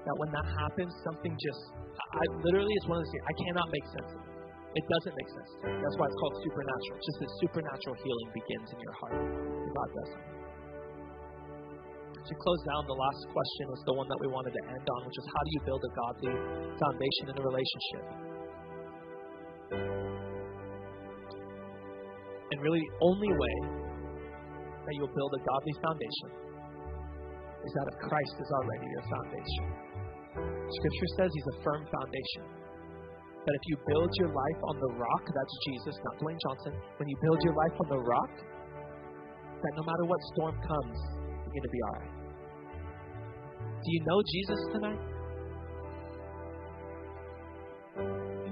that 0.05 0.15
when 0.17 0.29
that 0.33 0.47
happens, 0.57 0.91
something 1.05 1.33
just, 1.37 1.61
I, 1.93 2.23
literally, 2.41 2.73
it's 2.81 2.87
one 2.89 2.97
of 2.97 3.05
those 3.05 3.13
things, 3.13 3.25
I 3.29 3.35
cannot 3.45 3.67
make 3.69 3.85
sense 3.93 4.11
of 4.17 4.21
it. 4.25 4.31
It 4.71 4.85
doesn't 4.87 5.15
make 5.19 5.29
sense. 5.35 5.51
That's 5.67 5.97
why 5.99 6.07
it's 6.07 6.15
called 6.15 6.35
supernatural. 6.47 6.95
It's 6.95 7.07
just 7.11 7.19
that 7.19 7.31
supernatural 7.43 7.95
healing 7.99 8.29
begins 8.31 8.67
in 8.71 8.79
your 8.79 8.95
heart. 9.03 9.19
God 9.19 9.89
does 9.99 10.11
it. 10.15 10.23
To 12.21 12.33
close 12.39 12.61
down, 12.63 12.87
the 12.87 12.95
last 12.95 13.21
question 13.35 13.65
was 13.67 13.81
the 13.83 13.95
one 13.97 14.07
that 14.07 14.19
we 14.23 14.31
wanted 14.31 14.55
to 14.55 14.63
end 14.71 14.85
on, 14.87 14.99
which 15.03 15.17
is 15.19 15.25
how 15.27 15.41
do 15.43 15.51
you 15.51 15.61
build 15.67 15.81
a 15.83 15.91
godly 15.91 16.33
foundation 16.79 17.25
in 17.27 17.35
a 17.35 17.43
relationship? 17.43 18.03
And 22.51 22.57
really, 22.63 22.83
only 23.03 23.27
way 23.27 23.55
that 24.87 24.93
you'll 24.95 25.11
build 25.11 25.33
a 25.35 25.41
godly 25.43 25.75
foundation 25.83 26.29
is 27.65 27.71
that 27.75 27.85
if 27.91 27.97
Christ 28.07 28.35
is 28.39 28.49
already 28.55 28.87
your 28.87 29.05
foundation. 29.11 29.90
Scripture 30.36 31.09
says 31.19 31.29
he's 31.34 31.49
a 31.51 31.57
firm 31.63 31.84
foundation. 31.84 32.43
That 33.41 33.55
if 33.57 33.63
you 33.67 33.75
build 33.89 34.11
your 34.21 34.29
life 34.29 34.59
on 34.69 34.75
the 34.79 34.91
rock, 34.95 35.23
that's 35.25 35.55
Jesus, 35.67 35.95
not 36.05 36.13
Dwayne 36.21 36.38
Johnson, 36.45 36.73
when 36.97 37.09
you 37.09 37.17
build 37.25 37.39
your 37.43 37.55
life 37.57 37.75
on 37.82 37.88
the 37.89 37.99
rock, 37.99 38.34
that 39.61 39.73
no 39.75 39.84
matter 39.84 40.05
what 40.05 40.19
storm 40.34 40.55
comes, 40.61 40.97
you're 41.25 41.55
going 41.57 41.67
to 41.67 41.73
be 41.73 41.82
all 41.82 41.95
right. 41.99 42.15
Do 43.82 43.88
you 43.89 44.01
know 44.05 44.19
Jesus 44.21 44.61
tonight? 44.77 45.01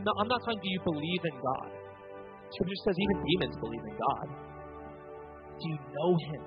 No, 0.02 0.12
I'm 0.18 0.28
not 0.28 0.42
talking, 0.42 0.60
do 0.64 0.70
you 0.74 0.82
believe 0.84 1.22
in 1.22 1.36
God? 1.38 1.70
Scripture 2.50 2.82
says 2.86 2.96
even 2.98 3.18
demons 3.30 3.56
believe 3.62 3.86
in 3.86 3.94
God. 3.94 4.28
Do 5.60 5.66
you 5.70 5.78
know 5.78 6.12
Him? 6.18 6.42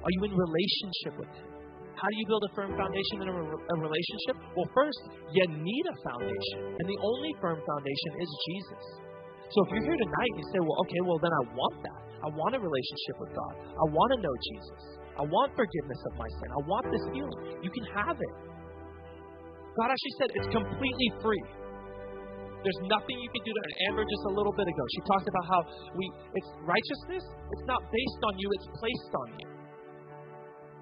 Are 0.00 0.10
you 0.10 0.24
in 0.24 0.32
relationship 0.32 1.20
with 1.20 1.28
Him? 1.36 1.51
How 2.02 2.10
do 2.10 2.18
you 2.18 2.26
build 2.26 2.42
a 2.42 2.52
firm 2.58 2.74
foundation 2.74 3.22
in 3.22 3.30
a, 3.30 3.36
a 3.38 3.76
relationship? 3.78 4.34
Well, 4.58 4.66
first, 4.74 4.98
you 5.30 5.46
need 5.54 5.84
a 5.86 5.96
foundation. 6.02 6.74
And 6.74 6.86
the 6.90 6.98
only 6.98 7.30
firm 7.38 7.62
foundation 7.62 8.10
is 8.18 8.28
Jesus. 8.50 8.84
So 9.54 9.62
if 9.62 9.68
you're 9.70 9.86
here 9.86 9.94
tonight 9.94 10.32
you 10.34 10.46
say, 10.50 10.58
well, 10.66 10.82
okay, 10.82 11.00
well, 11.06 11.22
then 11.22 11.30
I 11.30 11.42
want 11.54 11.78
that. 11.86 12.00
I 12.26 12.28
want 12.34 12.58
a 12.58 12.60
relationship 12.62 13.22
with 13.22 13.30
God. 13.38 13.54
I 13.54 13.86
want 13.86 14.10
to 14.14 14.18
know 14.18 14.34
Jesus. 14.50 14.82
I 15.14 15.24
want 15.30 15.54
forgiveness 15.54 16.02
of 16.10 16.18
my 16.18 16.26
sin. 16.42 16.48
I 16.50 16.62
want 16.66 16.84
this 16.90 17.04
healing. 17.14 17.38
You 17.62 17.70
can 17.70 17.86
have 17.94 18.18
it. 18.18 18.34
God 19.78 19.94
actually 19.94 20.14
said 20.18 20.28
it's 20.34 20.50
completely 20.50 21.08
free. 21.22 21.44
There's 22.66 22.82
nothing 22.90 23.14
you 23.14 23.30
can 23.30 23.42
do 23.46 23.52
to 23.54 23.62
it. 23.62 23.74
Amber 23.90 24.02
just 24.02 24.24
a 24.26 24.34
little 24.34 24.54
bit 24.58 24.66
ago, 24.66 24.84
she 24.98 25.00
talked 25.06 25.26
about 25.30 25.46
how 25.46 25.60
we 25.94 26.04
it's 26.34 26.50
righteousness, 26.66 27.22
it's 27.22 27.66
not 27.70 27.78
based 27.78 28.20
on 28.26 28.32
you, 28.42 28.46
it's 28.58 28.68
placed 28.74 29.12
on 29.14 29.28
you. 29.38 29.51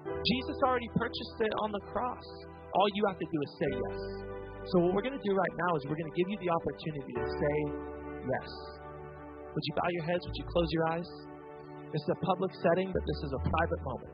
Jesus 0.05 0.57
already 0.65 0.89
purchased 0.97 1.37
it 1.41 1.53
on 1.63 1.69
the 1.71 1.83
cross. 1.93 2.25
All 2.73 2.87
you 2.95 3.03
have 3.07 3.19
to 3.19 3.27
do 3.27 3.37
is 3.41 3.51
say 3.59 3.71
yes. 3.71 3.99
So 4.71 4.79
what 4.85 4.93
we're 4.93 5.05
going 5.05 5.17
to 5.17 5.25
do 5.25 5.33
right 5.33 5.55
now 5.67 5.71
is 5.77 5.85
we're 5.89 5.97
going 5.97 6.11
to 6.11 6.17
give 6.17 6.29
you 6.29 6.37
the 6.41 6.51
opportunity 6.53 7.13
to 7.17 7.25
say 7.25 7.57
yes. 8.21 8.49
Would 9.51 9.65
you 9.65 9.73
bow 9.75 9.89
your 9.91 10.05
heads? 10.05 10.23
Would 10.25 10.37
you 10.37 10.47
close 10.47 10.69
your 10.71 10.85
eyes? 10.95 11.09
This 11.91 12.01
is 12.07 12.11
a 12.15 12.19
public 12.23 12.51
setting, 12.55 12.87
but 12.93 13.03
this 13.03 13.19
is 13.27 13.31
a 13.35 13.41
private 13.41 13.81
moment. 13.83 14.13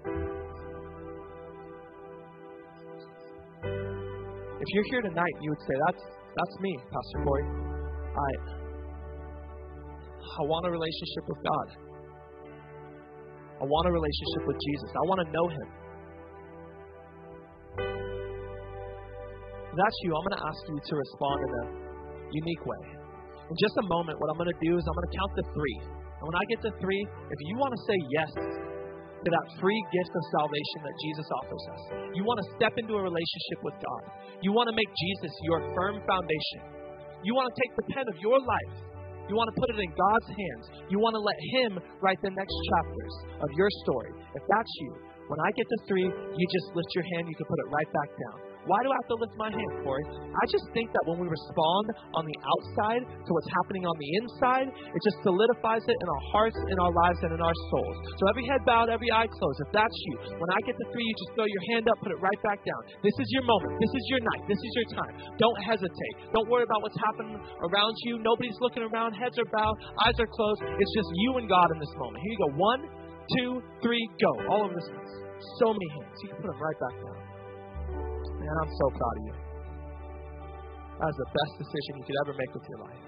If 4.58 4.68
you're 4.74 4.90
here 4.90 5.04
tonight, 5.06 5.36
you 5.40 5.52
would 5.52 5.64
say, 5.70 5.76
"That's 5.86 6.04
that's 6.36 6.56
me, 6.60 6.74
Pastor 6.90 7.20
Corey. 7.24 7.46
I 7.46 8.30
I 10.42 10.44
want 10.50 10.66
a 10.66 10.72
relationship 10.72 11.24
with 11.30 11.40
God. 11.46 11.87
I 13.58 13.66
want 13.66 13.84
a 13.90 13.94
relationship 13.94 14.44
with 14.46 14.58
Jesus. 14.62 14.90
I 14.94 15.06
want 15.10 15.20
to 15.26 15.28
know 15.34 15.48
Him." 15.50 15.68
If 19.68 19.76
that's 19.78 19.98
you, 20.02 20.10
I'm 20.16 20.26
going 20.26 20.38
to 20.42 20.46
ask 20.48 20.62
you 20.70 20.78
to 20.78 20.94
respond 20.98 21.38
in 21.38 21.52
a 21.54 21.66
unique 22.34 22.64
way. 22.66 22.84
In 23.48 23.56
just 23.62 23.76
a 23.78 23.86
moment, 23.88 24.20
what 24.20 24.28
I'm 24.34 24.40
going 24.42 24.52
to 24.52 24.62
do 24.64 24.76
is 24.76 24.84
I'm 24.84 24.96
going 24.98 25.10
to 25.10 25.16
count 25.16 25.32
to 25.38 25.46
three. 25.54 25.78
And 26.18 26.26
when 26.26 26.36
I 26.36 26.44
get 26.50 26.60
to 26.66 26.72
three, 26.82 27.04
if 27.06 27.40
you 27.46 27.56
want 27.62 27.78
to 27.78 27.82
say 27.86 27.98
yes 28.10 28.32
to 28.34 29.30
that 29.30 29.46
free 29.62 29.82
gift 29.94 30.12
of 30.18 30.24
salvation 30.34 30.80
that 30.82 30.96
Jesus 30.98 31.28
offers 31.30 31.64
us, 31.78 31.82
you 32.18 32.26
want 32.26 32.42
to 32.42 32.48
step 32.58 32.74
into 32.82 32.98
a 32.98 33.04
relationship 33.06 33.60
with 33.62 33.78
God, 33.78 34.02
you 34.42 34.50
want 34.50 34.66
to 34.66 34.76
make 34.76 34.90
Jesus 34.98 35.34
your 35.46 35.62
firm 35.78 36.02
foundation, 36.10 36.62
you 37.22 37.38
want 37.38 37.48
to 37.50 37.56
take 37.56 37.72
the 37.78 37.86
pen 37.94 38.06
of 38.10 38.18
your 38.18 38.38
life, 38.42 38.74
you 39.30 39.36
want 39.36 39.52
to 39.54 39.58
put 39.60 39.70
it 39.76 39.80
in 39.80 39.92
God's 39.92 40.30
hands, 40.32 40.66
you 40.90 41.00
want 41.00 41.14
to 41.16 41.24
let 41.24 41.40
Him 41.60 41.72
write 42.00 42.20
the 42.24 42.32
next 42.32 42.56
chapters 42.72 43.14
of 43.44 43.50
your 43.54 43.68
story. 43.84 44.12
If 44.36 44.44
that's 44.48 44.72
you, 44.80 44.92
when 45.28 45.40
I 45.44 45.52
get 45.52 45.68
to 45.68 45.78
three, 45.88 46.08
you 46.08 46.46
just 46.48 46.68
lift 46.72 46.88
your 46.96 47.04
hand, 47.16 47.28
you 47.28 47.36
can 47.36 47.46
put 47.46 47.60
it 47.60 47.68
right 47.68 47.90
back 47.92 48.10
down. 48.16 48.47
Why 48.68 48.84
do 48.84 48.92
I 48.92 48.98
have 49.00 49.10
to 49.16 49.18
lift 49.24 49.36
my 49.40 49.48
hand, 49.48 49.72
Corey? 49.80 50.04
I 50.12 50.44
just 50.52 50.68
think 50.76 50.92
that 50.92 51.04
when 51.08 51.24
we 51.24 51.32
respond 51.32 51.86
on 52.20 52.24
the 52.28 52.38
outside 52.44 53.04
to 53.08 53.30
what's 53.32 53.52
happening 53.64 53.88
on 53.88 53.96
the 53.96 54.10
inside, 54.20 54.68
it 54.68 55.02
just 55.08 55.24
solidifies 55.24 55.88
it 55.88 55.96
in 55.96 56.08
our 56.12 56.24
hearts, 56.36 56.60
in 56.60 56.78
our 56.84 56.92
lives, 56.92 57.20
and 57.24 57.32
in 57.32 57.40
our 57.40 57.58
souls. 57.72 57.96
So 58.20 58.24
every 58.28 58.44
head 58.44 58.60
bowed, 58.68 58.92
every 58.92 59.08
eye 59.08 59.32
closed. 59.32 59.60
If 59.64 59.72
that's 59.72 59.98
you, 60.12 60.36
when 60.36 60.50
I 60.52 60.60
get 60.68 60.76
to 60.76 60.86
three, 60.92 61.08
you 61.08 61.16
just 61.16 61.32
throw 61.40 61.48
your 61.48 61.64
hand 61.72 61.88
up, 61.88 61.96
put 62.04 62.12
it 62.12 62.20
right 62.20 62.42
back 62.44 62.60
down. 62.68 62.82
This 63.00 63.16
is 63.16 63.28
your 63.32 63.48
moment. 63.48 63.72
This 63.80 63.94
is 63.96 64.04
your 64.12 64.22
night. 64.36 64.44
This 64.52 64.60
is 64.60 64.72
your 64.84 64.88
time. 65.00 65.14
Don't 65.40 65.60
hesitate. 65.64 66.16
Don't 66.36 66.52
worry 66.52 66.68
about 66.68 66.84
what's 66.84 67.00
happening 67.00 67.40
around 67.40 67.96
you. 68.04 68.20
Nobody's 68.20 68.60
looking 68.60 68.84
around. 68.84 69.16
Heads 69.16 69.40
are 69.40 69.48
bowed, 69.56 69.80
eyes 70.04 70.18
are 70.20 70.28
closed. 70.28 70.60
It's 70.76 70.94
just 70.94 71.10
you 71.24 71.40
and 71.40 71.48
God 71.48 71.72
in 71.72 71.80
this 71.80 71.94
moment. 71.96 72.20
Here 72.20 72.36
you 72.36 72.42
go. 72.44 72.52
One, 72.60 72.82
two, 73.40 73.52
three, 73.80 74.04
go. 74.20 74.32
All 74.52 74.68
over 74.68 74.76
this 74.76 74.92
place. 74.92 75.14
So 75.64 75.72
many 75.72 75.88
hands. 75.96 76.16
You 76.20 76.28
can 76.36 76.38
put 76.44 76.52
them 76.52 76.60
right 76.60 76.80
back 76.84 76.96
down. 77.00 77.27
Man, 78.48 78.56
I'm 78.64 78.72
so 78.80 78.88
proud 78.96 79.16
of 79.20 79.24
you. 79.28 79.36
That 81.04 81.08
was 81.12 81.20
the 81.20 81.30
best 81.36 81.54
decision 81.68 81.92
you 82.00 82.06
could 82.08 82.20
ever 82.24 82.34
make 82.40 82.52
with 82.56 82.64
your 82.72 82.80
life. 82.80 83.04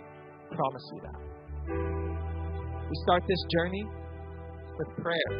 I 0.52 0.54
promise 0.60 0.86
you 0.92 1.00
that. 1.08 1.20
We 2.92 2.96
start 3.08 3.24
this 3.24 3.40
journey 3.56 3.88
with 4.76 4.90
prayer, 5.00 5.32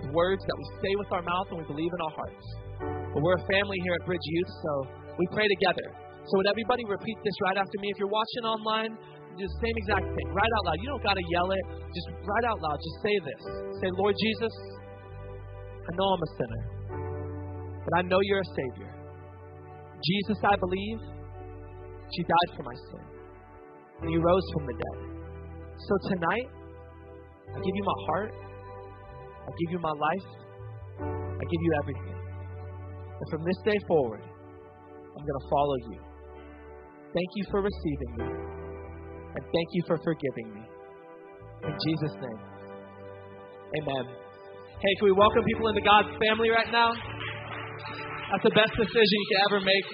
with 0.00 0.08
words 0.16 0.40
that 0.48 0.56
we 0.56 0.64
say 0.80 0.92
with 0.96 1.10
our 1.12 1.20
mouth 1.20 1.52
and 1.52 1.60
we 1.60 1.66
believe 1.68 1.92
in 1.92 2.00
our 2.08 2.14
hearts. 2.16 2.46
But 3.12 3.20
we're 3.20 3.36
a 3.36 3.44
family 3.44 3.76
here 3.84 3.92
at 4.00 4.08
Bridge 4.08 4.24
Youth, 4.24 4.52
so 4.64 4.72
we 5.20 5.28
pray 5.36 5.44
together. 5.60 5.92
So 6.24 6.40
would 6.40 6.48
everybody 6.48 6.88
repeat 6.88 7.20
this 7.20 7.36
right 7.44 7.60
after 7.60 7.76
me? 7.84 7.92
If 7.92 8.00
you're 8.00 8.08
watching 8.08 8.48
online, 8.48 8.96
do 9.36 9.44
the 9.44 9.58
same 9.60 9.76
exact 9.76 10.08
thing. 10.08 10.26
Right 10.32 10.52
out 10.56 10.72
loud. 10.72 10.80
You 10.80 10.88
don't 10.88 11.04
got 11.04 11.20
to 11.20 11.26
yell 11.28 11.52
it. 11.52 11.64
Just 11.92 12.08
right 12.16 12.46
out 12.48 12.64
loud. 12.64 12.80
Just 12.80 12.98
say 13.04 13.16
this. 13.28 13.42
Say, 13.84 13.92
Lord 13.92 14.16
Jesus, 14.16 14.54
I 15.84 15.90
know 16.00 16.16
I'm 16.16 16.22
a 16.24 16.30
sinner, 16.32 16.62
but 17.84 17.92
I 18.00 18.02
know 18.08 18.24
you're 18.24 18.40
a 18.40 18.52
Savior. 18.56 18.83
Jesus, 20.04 20.36
I 20.44 20.56
believe, 20.60 20.98
she 22.12 22.22
died 22.22 22.50
for 22.56 22.62
my 22.62 22.76
sin, 22.76 23.04
and 24.02 24.12
you 24.12 24.20
rose 24.20 24.46
from 24.52 24.66
the 24.66 24.76
dead. 24.76 24.98
So 25.80 25.94
tonight, 26.12 26.48
I 27.48 27.56
give 27.56 27.74
you 27.74 27.84
my 27.84 27.98
heart, 28.06 28.32
I 29.48 29.50
give 29.64 29.70
you 29.72 29.78
my 29.80 29.94
life, 29.96 30.28
I 31.00 31.44
give 31.48 31.62
you 31.64 31.72
everything. 31.82 32.18
And 33.16 33.26
from 33.30 33.44
this 33.44 33.56
day 33.64 33.78
forward, 33.88 34.20
I'm 34.20 35.24
going 35.24 35.40
to 35.40 35.48
follow 35.48 35.76
you. 35.88 36.00
Thank 37.14 37.30
you 37.36 37.44
for 37.50 37.62
receiving 37.62 38.12
me, 38.18 38.26
and 38.28 39.42
thank 39.42 39.68
you 39.72 39.82
for 39.86 39.96
forgiving 40.04 40.52
me. 40.52 40.64
In 41.64 41.72
Jesus' 41.72 42.16
name, 42.20 42.40
amen. 43.80 44.04
Hey, 44.84 44.92
can 44.98 45.06
we 45.06 45.12
welcome 45.12 45.42
people 45.44 45.68
into 45.68 45.80
God's 45.80 46.12
family 46.20 46.50
right 46.50 46.68
now? 46.70 46.92
That's 48.32 48.44
the 48.44 48.56
best 48.56 48.72
decision 48.76 49.16
you 49.20 49.28
can 49.28 49.40
ever 49.50 49.60
make 49.60 49.86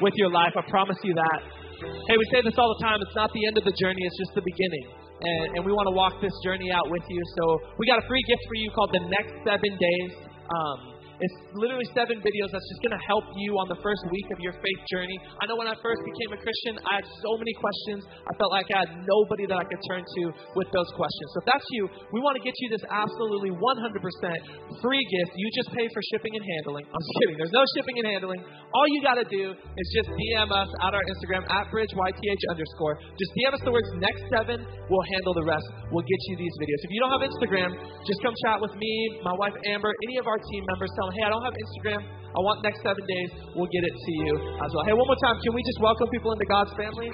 with 0.00 0.14
your 0.16 0.30
life. 0.30 0.54
I 0.54 0.62
promise 0.70 0.98
you 1.02 1.14
that. 1.14 1.40
Hey, 1.82 2.14
we 2.14 2.26
say 2.30 2.40
this 2.46 2.54
all 2.58 2.70
the 2.78 2.82
time. 2.82 2.98
It's 3.02 3.16
not 3.18 3.34
the 3.34 3.42
end 3.46 3.58
of 3.58 3.64
the 3.66 3.74
journey, 3.74 4.02
it's 4.06 4.18
just 4.18 4.34
the 4.38 4.46
beginning. 4.46 4.86
And, 5.22 5.58
and 5.58 5.60
we 5.66 5.70
want 5.70 5.86
to 5.90 5.94
walk 5.94 6.18
this 6.22 6.34
journey 6.42 6.70
out 6.70 6.90
with 6.90 7.02
you. 7.06 7.20
So 7.38 7.42
we 7.78 7.86
got 7.86 7.98
a 8.02 8.06
free 8.06 8.22
gift 8.26 8.42
for 8.46 8.56
you 8.58 8.68
called 8.74 8.90
The 8.94 9.04
Next 9.06 9.34
Seven 9.46 9.72
Days. 9.78 10.10
Um, 10.50 10.91
it's 11.22 11.38
literally 11.54 11.86
seven 11.94 12.18
videos 12.18 12.50
that's 12.50 12.66
just 12.66 12.82
going 12.82 12.98
to 12.98 13.04
help 13.06 13.22
you 13.38 13.54
on 13.54 13.70
the 13.70 13.78
first 13.78 14.02
week 14.10 14.26
of 14.34 14.42
your 14.42 14.58
faith 14.58 14.82
journey. 14.90 15.14
I 15.38 15.46
know 15.46 15.54
when 15.54 15.70
I 15.70 15.78
first 15.78 16.02
became 16.02 16.34
a 16.34 16.40
Christian, 16.42 16.82
I 16.82 16.98
had 16.98 17.06
so 17.22 17.38
many 17.38 17.54
questions. 17.62 18.02
I 18.26 18.32
felt 18.34 18.50
like 18.50 18.66
I 18.74 18.82
had 18.82 18.90
nobody 19.06 19.46
that 19.46 19.54
I 19.54 19.62
could 19.62 19.78
turn 19.86 20.02
to 20.02 20.22
with 20.58 20.66
those 20.74 20.90
questions. 20.98 21.26
So 21.30 21.38
if 21.38 21.46
that's 21.46 21.68
you, 21.78 21.86
we 22.10 22.18
want 22.18 22.34
to 22.34 22.42
get 22.42 22.58
you 22.58 22.74
this 22.74 22.82
absolutely 22.90 23.54
100% 23.54 24.82
free 24.82 25.04
gift. 25.06 25.32
You 25.38 25.46
just 25.54 25.70
pay 25.70 25.86
for 25.94 26.02
shipping 26.10 26.34
and 26.34 26.44
handling. 26.58 26.90
I'm 26.90 27.04
kidding. 27.22 27.38
There's 27.38 27.54
no 27.54 27.62
shipping 27.78 28.02
and 28.02 28.06
handling. 28.18 28.42
All 28.74 28.86
you 28.98 29.00
got 29.06 29.14
to 29.22 29.26
do 29.30 29.54
is 29.54 29.86
just 29.94 30.10
DM 30.10 30.50
us 30.50 30.70
at 30.82 30.90
our 30.90 31.04
Instagram 31.06 31.46
at 31.46 31.70
bridgeyth 31.70 32.42
underscore. 32.50 32.98
Just 33.14 33.30
DM 33.38 33.54
us 33.54 33.62
the 33.62 33.70
words 33.70 33.86
next 34.02 34.26
seven. 34.26 34.58
We'll 34.90 35.06
handle 35.14 35.38
the 35.38 35.46
rest. 35.46 35.70
We'll 35.94 36.02
get 36.02 36.20
you 36.26 36.34
these 36.34 36.54
videos. 36.58 36.80
If 36.82 36.90
you 36.90 36.98
don't 36.98 37.14
have 37.14 37.22
Instagram, 37.22 37.70
just 38.10 38.18
come 38.26 38.34
chat 38.42 38.58
with 38.58 38.74
me, 38.74 39.22
my 39.22 39.38
wife 39.38 39.54
Amber, 39.70 39.94
any 40.10 40.18
of 40.18 40.26
our 40.26 40.40
team 40.40 40.62
members. 40.66 40.90
Tell 40.98 41.11
hey, 41.12 41.22
I 41.24 41.30
don't 41.30 41.44
have 41.44 41.52
Instagram. 41.52 42.00
I 42.32 42.40
want 42.40 42.64
next 42.64 42.80
seven 42.80 43.04
days. 43.04 43.30
We'll 43.52 43.68
get 43.68 43.84
it 43.84 43.92
to 43.92 44.10
you 44.24 44.32
as 44.64 44.70
well. 44.72 44.84
Hey, 44.88 44.96
one 44.96 45.04
more 45.04 45.20
time, 45.20 45.36
can 45.44 45.52
we 45.52 45.60
just 45.60 45.80
welcome 45.84 46.08
people 46.08 46.32
into 46.32 46.48
God's 46.48 46.72
family? 46.80 47.12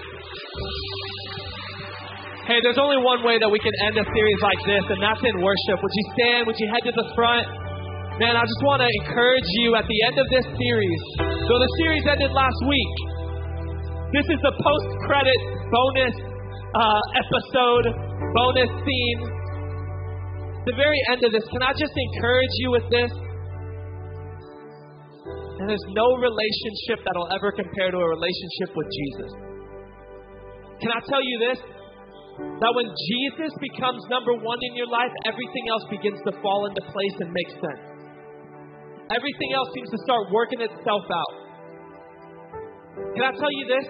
Hey, 2.47 2.63
there's 2.63 2.79
only 2.79 3.03
one 3.03 3.27
way 3.27 3.37
that 3.43 3.51
we 3.51 3.59
can 3.61 3.75
end 3.85 3.99
a 3.99 4.07
series 4.07 4.41
like 4.41 4.63
this, 4.65 4.85
and 4.95 4.99
that's 5.03 5.21
in 5.21 5.37
worship. 5.43 5.77
Would 5.83 5.95
you 5.95 6.07
stand? 6.17 6.41
Would 6.47 6.57
you 6.57 6.69
head 6.71 6.83
to 6.87 6.95
the 6.95 7.09
front? 7.19 7.45
Man, 8.23 8.35
I 8.35 8.43
just 8.47 8.63
want 8.65 8.81
to 8.81 8.89
encourage 9.05 9.49
you 9.63 9.77
at 9.77 9.85
the 9.85 9.99
end 10.07 10.17
of 10.17 10.27
this 10.31 10.47
series. 10.47 11.03
So 11.19 11.53
the 11.59 11.71
series 11.83 12.05
ended 12.09 12.31
last 12.33 12.61
week. 12.65 12.95
This 14.15 14.27
is 14.33 14.41
the 14.41 14.55
post 14.55 14.89
credit 15.11 15.41
bonus 15.69 16.15
uh, 16.73 17.03
episode, 17.21 17.85
bonus 18.33 18.71
scene. 18.87 19.21
The 20.67 20.75
very 20.79 21.01
end 21.13 21.21
of 21.27 21.31
this, 21.35 21.45
can 21.53 21.63
I 21.63 21.75
just 21.77 21.93
encourage 21.93 22.55
you 22.65 22.71
with 22.73 22.87
this? 22.89 23.13
And 25.59 25.67
there's 25.67 25.89
no 25.91 26.07
relationship 26.23 27.03
that'll 27.03 27.31
ever 27.35 27.51
compare 27.51 27.91
to 27.91 27.99
a 27.99 28.09
relationship 28.09 28.71
with 28.79 28.89
Jesus. 28.95 29.31
Can 30.79 30.91
I 30.95 31.01
tell 31.03 31.23
you 31.23 31.37
this? 31.51 31.61
That 32.39 32.71
when 32.71 32.87
Jesus 32.87 33.51
becomes 33.59 33.99
number 34.07 34.39
one 34.39 34.59
in 34.71 34.79
your 34.79 34.87
life, 34.87 35.11
everything 35.27 35.67
else 35.67 35.83
begins 35.91 36.23
to 36.23 36.33
fall 36.39 36.71
into 36.71 36.79
place 36.95 37.17
and 37.19 37.35
make 37.35 37.51
sense. 37.59 37.83
Everything 39.11 39.51
else 39.59 39.69
seems 39.75 39.91
to 39.91 39.99
start 40.07 40.31
working 40.31 40.61
itself 40.63 41.05
out. 41.11 41.35
Can 43.19 43.23
I 43.27 43.33
tell 43.35 43.51
you 43.51 43.67
this? 43.67 43.87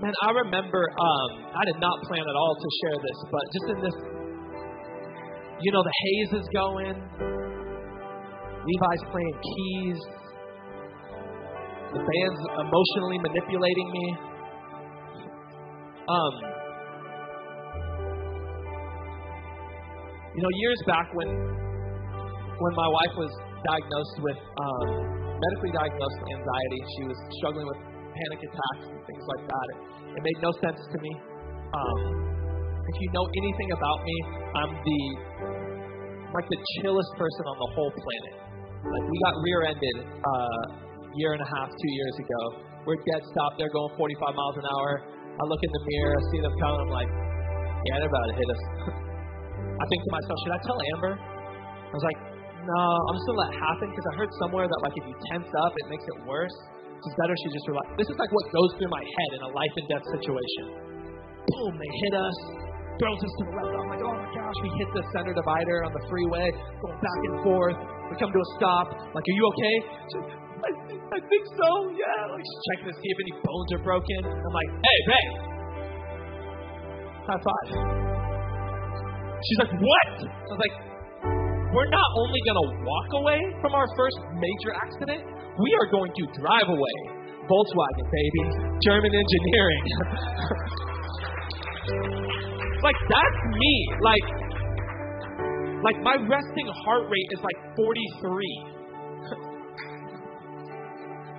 Man, 0.00 0.14
I 0.22 0.30
remember, 0.30 0.78
um, 0.78 1.30
I 1.52 1.62
did 1.66 1.82
not 1.82 2.00
plan 2.06 2.22
at 2.22 2.36
all 2.38 2.54
to 2.54 2.68
share 2.80 2.98
this, 3.02 3.18
but 3.28 3.44
just 3.52 3.66
in 3.74 3.78
this, 3.82 3.96
you 5.60 5.72
know, 5.72 5.82
the 5.82 5.96
haze 6.02 6.32
is 6.38 6.46
going, 6.54 6.94
Levi's 8.62 9.04
playing 9.10 9.36
keys, 9.42 9.98
the 11.92 11.98
band's 11.98 12.42
emotionally 12.62 13.18
manipulating 13.18 13.88
me. 13.90 14.06
Um, 16.08 16.34
you 20.34 20.42
know, 20.42 20.52
years 20.54 20.80
back 20.86 21.12
when 21.14 21.28
when 22.58 22.74
my 22.74 22.88
wife 22.90 23.14
was 23.18 23.32
diagnosed 23.66 24.18
with 24.22 24.38
um, 24.38 24.86
medically 25.38 25.72
diagnosed 25.74 26.20
anxiety, 26.30 26.80
she 26.98 27.02
was 27.06 27.18
struggling 27.42 27.66
with 27.66 27.78
panic 28.14 28.40
attacks 28.46 28.84
and 28.94 28.98
things 29.06 29.24
like 29.26 29.44
that. 29.46 29.66
It, 29.74 29.78
it 30.18 30.22
made 30.22 30.38
no 30.42 30.50
sense 30.62 30.80
to 30.82 30.98
me. 31.02 31.12
Um, 31.74 32.37
if 32.88 32.96
you 32.96 33.08
know 33.12 33.24
anything 33.28 33.70
about 33.76 33.98
me, 34.04 34.16
I'm 34.56 34.72
the 34.72 35.00
like 36.32 36.48
the 36.48 36.60
chillest 36.80 37.12
person 37.16 37.44
on 37.48 37.56
the 37.56 37.70
whole 37.72 37.92
planet. 37.92 38.34
Like 38.84 39.04
we 39.08 39.16
got 39.24 39.34
rear-ended 39.44 39.96
uh, 40.04 40.62
year 41.16 41.32
and 41.32 41.42
a 41.42 41.48
half, 41.56 41.68
two 41.72 41.92
years 41.92 42.16
ago. 42.20 42.40
We're 42.84 43.00
dead 43.04 43.22
stop. 43.32 43.56
They're 43.56 43.72
going 43.72 43.92
45 43.96 44.32
miles 44.32 44.56
an 44.60 44.66
hour. 44.68 44.90
I 45.38 45.42
look 45.44 45.60
in 45.60 45.72
the 45.72 45.82
mirror, 45.84 46.12
I 46.16 46.22
see 46.32 46.40
them 46.40 46.54
coming. 46.58 46.80
I'm 46.88 46.92
like, 46.92 47.10
yeah, 47.10 47.94
they're 48.00 48.12
about 48.12 48.26
to 48.28 48.36
hit 48.36 48.48
us. 48.48 48.62
I 49.82 49.84
think 49.86 50.00
to 50.02 50.10
myself, 50.10 50.36
should 50.42 50.54
I 50.54 50.60
tell 50.66 50.78
Amber? 50.96 51.14
I 51.14 51.94
was 51.94 52.04
like, 52.04 52.18
no, 52.68 52.80
I'm 53.08 53.14
just 53.16 53.26
gonna 53.30 53.40
let 53.40 53.50
it 53.54 53.60
happen 53.62 53.86
because 53.88 54.06
I 54.10 54.14
heard 54.18 54.32
somewhere 54.42 54.66
that 54.68 54.80
like 54.84 54.94
if 54.98 55.04
you 55.08 55.16
tense 55.32 55.48
up, 55.64 55.72
it 55.72 55.86
makes 55.88 56.04
it 56.04 56.16
worse. 56.28 56.56
It's 56.98 57.16
better 57.16 57.32
she 57.38 57.48
just 57.54 57.66
relax. 57.70 57.86
This 57.96 58.10
is 58.10 58.18
like 58.18 58.32
what 58.34 58.44
goes 58.50 58.70
through 58.76 58.90
my 58.90 59.00
head 59.00 59.30
in 59.38 59.40
a 59.46 59.50
life 59.54 59.74
and 59.78 59.86
death 59.86 60.06
situation. 60.10 60.64
Boom, 61.48 61.72
they 61.78 61.90
hit 62.04 62.14
us, 62.18 62.38
throws 62.98 63.20
us 63.22 63.32
to 63.38 63.42
the 63.46 63.54
left. 63.54 63.70
I'm 63.70 63.88
like, 63.88 64.02
oh 64.02 64.14
my 64.14 64.28
gosh, 64.34 64.58
we 64.62 64.68
hit 64.74 64.90
the 64.90 65.04
center 65.14 65.32
divider 65.32 65.86
on 65.86 65.94
the 65.94 66.02
freeway, 66.10 66.50
going 66.82 66.98
back 66.98 67.20
and 67.30 67.36
forth. 67.46 67.78
We 68.10 68.18
come 68.18 68.30
to 68.34 68.40
a 68.42 68.48
stop. 68.58 68.86
Like, 69.14 69.24
are 69.24 69.36
you 69.38 69.44
okay? 69.54 69.76
I 70.58 70.70
think, 70.90 71.00
I 71.14 71.18
think 71.22 71.44
so. 71.54 71.70
Yeah. 71.94 72.34
Like 72.34 72.42
she's 72.42 72.62
checking 72.74 72.88
to 72.90 72.94
see 72.98 73.08
if 73.08 73.18
any 73.22 73.34
bones 73.46 73.70
are 73.78 73.82
broken. 73.86 74.20
I'm 74.26 74.54
like, 74.54 74.70
hey, 74.82 74.98
babe, 75.06 75.32
high 77.30 77.38
five. 77.38 77.68
She's 79.38 79.58
like, 79.62 79.74
what? 79.78 80.14
I 80.26 80.50
was 80.50 80.58
like, 80.58 80.74
we're 81.70 81.92
not 81.94 82.10
only 82.18 82.40
going 82.42 82.58
to 82.58 82.68
walk 82.82 83.08
away 83.22 83.40
from 83.62 83.78
our 83.78 83.86
first 83.94 84.18
major 84.34 84.74
accident, 84.74 85.22
we 85.62 85.70
are 85.78 85.86
going 85.94 86.10
to 86.10 86.24
drive 86.42 86.68
away. 86.74 86.96
Volkswagen, 87.46 88.06
baby. 88.10 88.42
German 88.82 89.12
engineering. 89.14 89.84
like, 92.82 92.98
that's 93.08 93.40
me. 93.52 93.74
Like, 94.02 94.26
like 95.82 95.98
my 96.02 96.16
resting 96.26 96.68
heart 96.84 97.04
rate 97.10 97.30
is 97.32 97.40
like 97.42 97.58
43. 97.76 97.84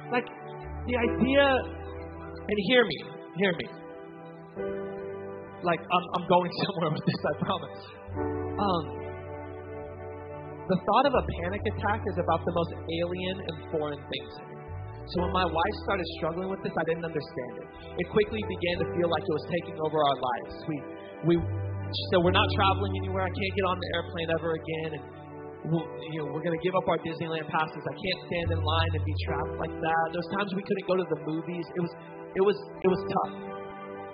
like, 0.15 0.27
the 0.87 0.95
idea, 0.95 1.43
and 1.43 2.57
hear 2.67 2.83
me, 2.85 2.99
hear 3.37 3.53
me. 3.57 3.67
Like, 5.63 5.79
I'm, 5.79 6.05
I'm 6.15 6.25
going 6.27 6.51
somewhere 6.65 6.91
with 6.95 7.05
this, 7.05 7.21
I 7.23 7.33
promise. 7.43 7.81
Um, 8.59 8.99
the 10.69 10.77
thought 10.77 11.05
of 11.09 11.13
a 11.17 11.23
panic 11.41 11.61
attack 11.65 12.05
is 12.05 12.17
about 12.21 12.45
the 12.45 12.53
most 12.53 12.73
alien 12.77 13.37
and 13.41 13.55
foreign 13.73 13.97
thing. 13.97 14.27
So 15.09 15.25
when 15.25 15.33
my 15.33 15.45
wife 15.49 15.75
started 15.81 16.05
struggling 16.21 16.53
with 16.53 16.61
this, 16.61 16.69
I 16.77 16.85
didn't 16.85 17.01
understand 17.01 17.53
it. 17.65 17.67
It 17.97 18.05
quickly 18.13 18.37
began 18.45 18.75
to 18.85 18.87
feel 18.93 19.09
like 19.09 19.25
it 19.25 19.33
was 19.33 19.47
taking 19.49 19.77
over 19.81 19.97
our 19.97 20.17
lives. 20.21 20.53
We, 20.69 20.77
we, 21.27 21.33
she 21.35 22.03
said, 22.13 22.19
we're 22.21 22.35
not 22.35 22.47
traveling 22.55 22.93
anywhere. 23.03 23.25
I 23.25 23.33
can't 23.33 23.53
get 23.55 23.65
on 23.67 23.77
the 23.79 23.89
airplane 23.97 24.29
ever 24.37 24.49
again. 24.55 24.89
And 24.99 25.03
we'll, 25.73 25.87
you 26.13 26.19
know, 26.23 26.27
we're 26.31 26.45
going 26.45 26.55
to 26.55 26.63
give 26.63 26.75
up 26.77 26.85
our 26.87 26.99
Disneyland 27.01 27.47
passes. 27.49 27.81
I 27.83 27.95
can't 27.95 28.19
stand 28.29 28.47
in 28.55 28.59
line 28.61 28.91
and 28.95 29.03
be 29.03 29.15
trapped 29.27 29.55
like 29.59 29.75
that. 29.75 30.05
Those 30.15 30.29
times 30.35 30.49
we 30.55 30.63
couldn't 30.63 30.87
go 30.87 30.95
to 30.95 31.07
the 31.07 31.19
movies. 31.27 31.65
It 31.75 31.81
was, 31.83 31.93
it 32.39 32.43
was, 32.45 32.57
it 32.57 32.89
was 32.89 33.01
tough. 33.03 33.33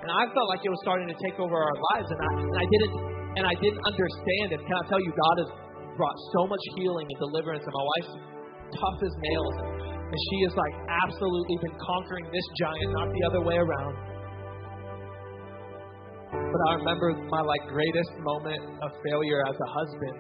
And 0.05 0.09
I 0.13 0.29
felt 0.33 0.47
like 0.53 0.61
it 0.61 0.69
was 0.69 0.81
starting 0.85 1.09
to 1.09 1.17
take 1.17 1.41
over 1.41 1.57
our 1.57 1.77
lives, 1.93 2.05
and 2.13 2.21
I, 2.21 2.31
and 2.37 2.57
I 2.61 2.65
didn't, 2.69 2.93
and 3.41 3.43
I 3.49 3.55
didn't 3.57 3.81
understand. 3.89 4.53
it. 4.53 4.61
can 4.61 4.77
I 4.77 4.85
tell 4.85 5.01
you, 5.01 5.09
God 5.09 5.35
has 5.41 5.49
brought 5.97 6.13
so 6.37 6.45
much 6.45 6.61
healing 6.77 7.09
and 7.09 7.17
deliverance. 7.17 7.65
And 7.65 7.73
my 7.73 7.85
wife's 7.97 8.13
tough 8.69 8.99
as 9.01 9.13
nails, 9.17 9.55
and 10.05 10.19
she 10.29 10.37
has 10.45 10.53
like 10.53 10.75
absolutely 11.09 11.57
been 11.57 11.75
conquering 11.81 12.25
this 12.29 12.47
giant, 12.61 12.89
not 12.93 13.09
the 13.09 13.23
other 13.33 13.41
way 13.41 13.57
around. 13.57 14.14
But 16.35 16.61
I 16.69 16.71
remember 16.79 17.11
my 17.29 17.41
like 17.41 17.63
greatest 17.67 18.11
moment 18.19 18.63
of 18.81 18.89
failure 19.03 19.43
as 19.47 19.55
a 19.55 19.69
husband 19.75 20.17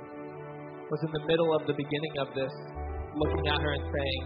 was 0.91 0.99
in 1.01 1.11
the 1.11 1.23
middle 1.27 1.49
of 1.55 1.65
the 1.65 1.73
beginning 1.73 2.15
of 2.19 2.27
this, 2.35 2.53
looking 3.15 3.47
at 3.47 3.59
her 3.59 3.71
and 3.71 3.85
saying, 3.87 4.23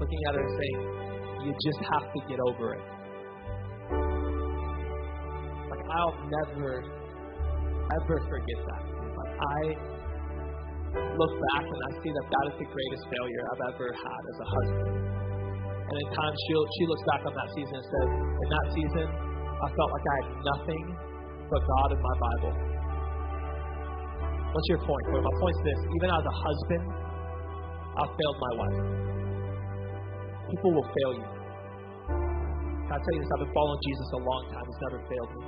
looking 0.00 0.20
at 0.28 0.34
her 0.34 0.42
and 0.42 0.54
saying, 0.56 0.78
you 1.44 1.52
just 1.64 1.80
have 1.86 2.06
to 2.12 2.20
get 2.28 2.40
over 2.48 2.74
it. 2.74 2.86
Like 5.70 5.84
I'll 5.86 6.16
never, 6.28 6.84
ever 6.84 8.16
forget 8.28 8.60
that. 8.66 8.82
Like 8.90 9.34
I 9.38 9.60
look 10.96 11.32
back 11.54 11.64
and 11.64 11.80
I 11.86 11.90
see 12.02 12.10
that 12.10 12.26
that 12.26 12.44
is 12.50 12.56
the 12.58 12.68
greatest 12.68 13.04
failure 13.06 13.42
I've 13.54 13.64
ever 13.74 13.88
had 13.94 14.22
as 14.26 14.38
a 14.40 14.48
husband. 14.50 14.94
And 15.90 15.96
in 15.98 16.08
times 16.14 16.36
she 16.46 16.52
she 16.54 16.84
looks 16.86 17.04
back 17.06 17.22
on 17.26 17.34
that 17.34 17.50
season 17.54 17.74
and 17.78 17.86
says, 17.86 18.08
in 18.10 18.48
that 18.50 18.66
season, 18.74 19.06
I 19.60 19.68
felt 19.68 19.90
like 19.92 20.06
I 20.06 20.16
had 20.24 20.28
nothing 20.40 20.84
but 21.52 21.60
God 21.60 21.88
and 21.92 22.00
my 22.00 22.16
Bible. 22.16 22.52
What's 24.50 24.68
your 24.72 24.82
point? 24.82 25.04
Well, 25.12 25.22
my 25.22 25.34
point's 25.38 25.60
this: 25.62 25.80
even 26.00 26.08
as 26.10 26.24
a 26.26 26.34
husband, 26.34 26.84
I 28.00 28.04
failed 28.08 28.38
my 28.40 28.52
wife. 28.58 28.78
People 30.50 30.70
will 30.74 30.88
fail 30.90 31.12
you. 31.20 31.28
Can 32.10 32.92
I 32.96 32.98
tell 32.98 33.14
you 33.14 33.20
this? 33.22 33.30
I've 33.30 33.42
been 33.46 33.54
following 33.54 33.80
Jesus 33.86 34.08
a 34.10 34.20
long 34.26 34.42
time. 34.50 34.64
He's 34.66 34.82
never 34.90 34.98
failed 35.06 35.30
me. 35.38 35.42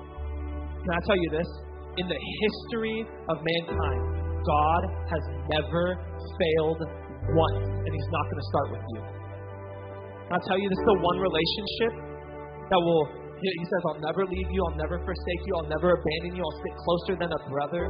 Can 0.86 0.92
I 0.94 1.02
tell 1.02 1.18
you 1.18 1.30
this? 1.34 1.50
In 1.98 2.06
the 2.06 2.20
history 2.20 2.98
of 3.28 3.36
mankind, 3.42 4.02
God 4.46 4.82
has 5.10 5.24
never 5.50 5.98
failed 6.38 6.80
once, 7.34 7.66
and 7.66 7.90
He's 7.90 8.10
not 8.14 8.24
going 8.30 8.40
to 8.40 8.48
start 8.54 8.68
with 8.78 8.84
you. 8.94 9.00
Can 10.30 10.34
I 10.38 10.42
tell 10.46 10.58
you 10.58 10.66
this 10.70 10.78
is 10.78 10.88
the 10.88 11.00
one 11.02 11.18
relationship 11.18 11.92
that 12.70 12.80
will, 12.80 13.04
He 13.42 13.66
says, 13.66 13.82
I'll 13.90 14.04
never 14.06 14.22
leave 14.22 14.48
you, 14.54 14.60
I'll 14.70 14.78
never 14.78 15.02
forsake 15.02 15.42
you, 15.50 15.52
I'll 15.58 15.70
never 15.70 15.98
abandon 15.98 16.38
you, 16.38 16.42
I'll 16.46 16.58
stick 16.62 16.76
closer 16.78 17.14
than 17.18 17.30
a 17.34 17.40
brother. 17.50 17.84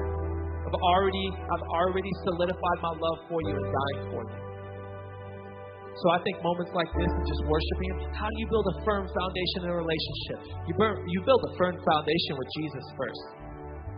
I've 0.65 0.81
already, 0.81 1.27
I've 1.29 1.66
already 1.69 2.12
solidified 2.24 2.79
my 2.81 2.95
love 2.97 3.19
for 3.29 3.39
you 3.45 3.53
and 3.53 3.66
dying 3.69 4.03
for 4.09 4.23
you. 4.24 4.39
So 5.93 6.07
I 6.09 6.19
think 6.24 6.41
moments 6.41 6.73
like 6.73 6.89
this 6.97 7.12
just 7.29 7.43
worshiping 7.45 7.89
Him, 7.93 7.99
how 8.16 8.24
do 8.24 8.37
you 8.41 8.49
build 8.49 8.65
a 8.65 8.77
firm 8.81 9.05
foundation 9.05 9.69
in 9.69 9.69
a 9.69 9.77
relationship? 9.77 10.39
You, 10.65 10.74
burn, 10.81 10.97
you 11.05 11.20
build 11.20 11.43
a 11.45 11.53
firm 11.61 11.77
foundation 11.85 12.33
with 12.41 12.49
Jesus 12.57 12.85
first. 12.97 13.23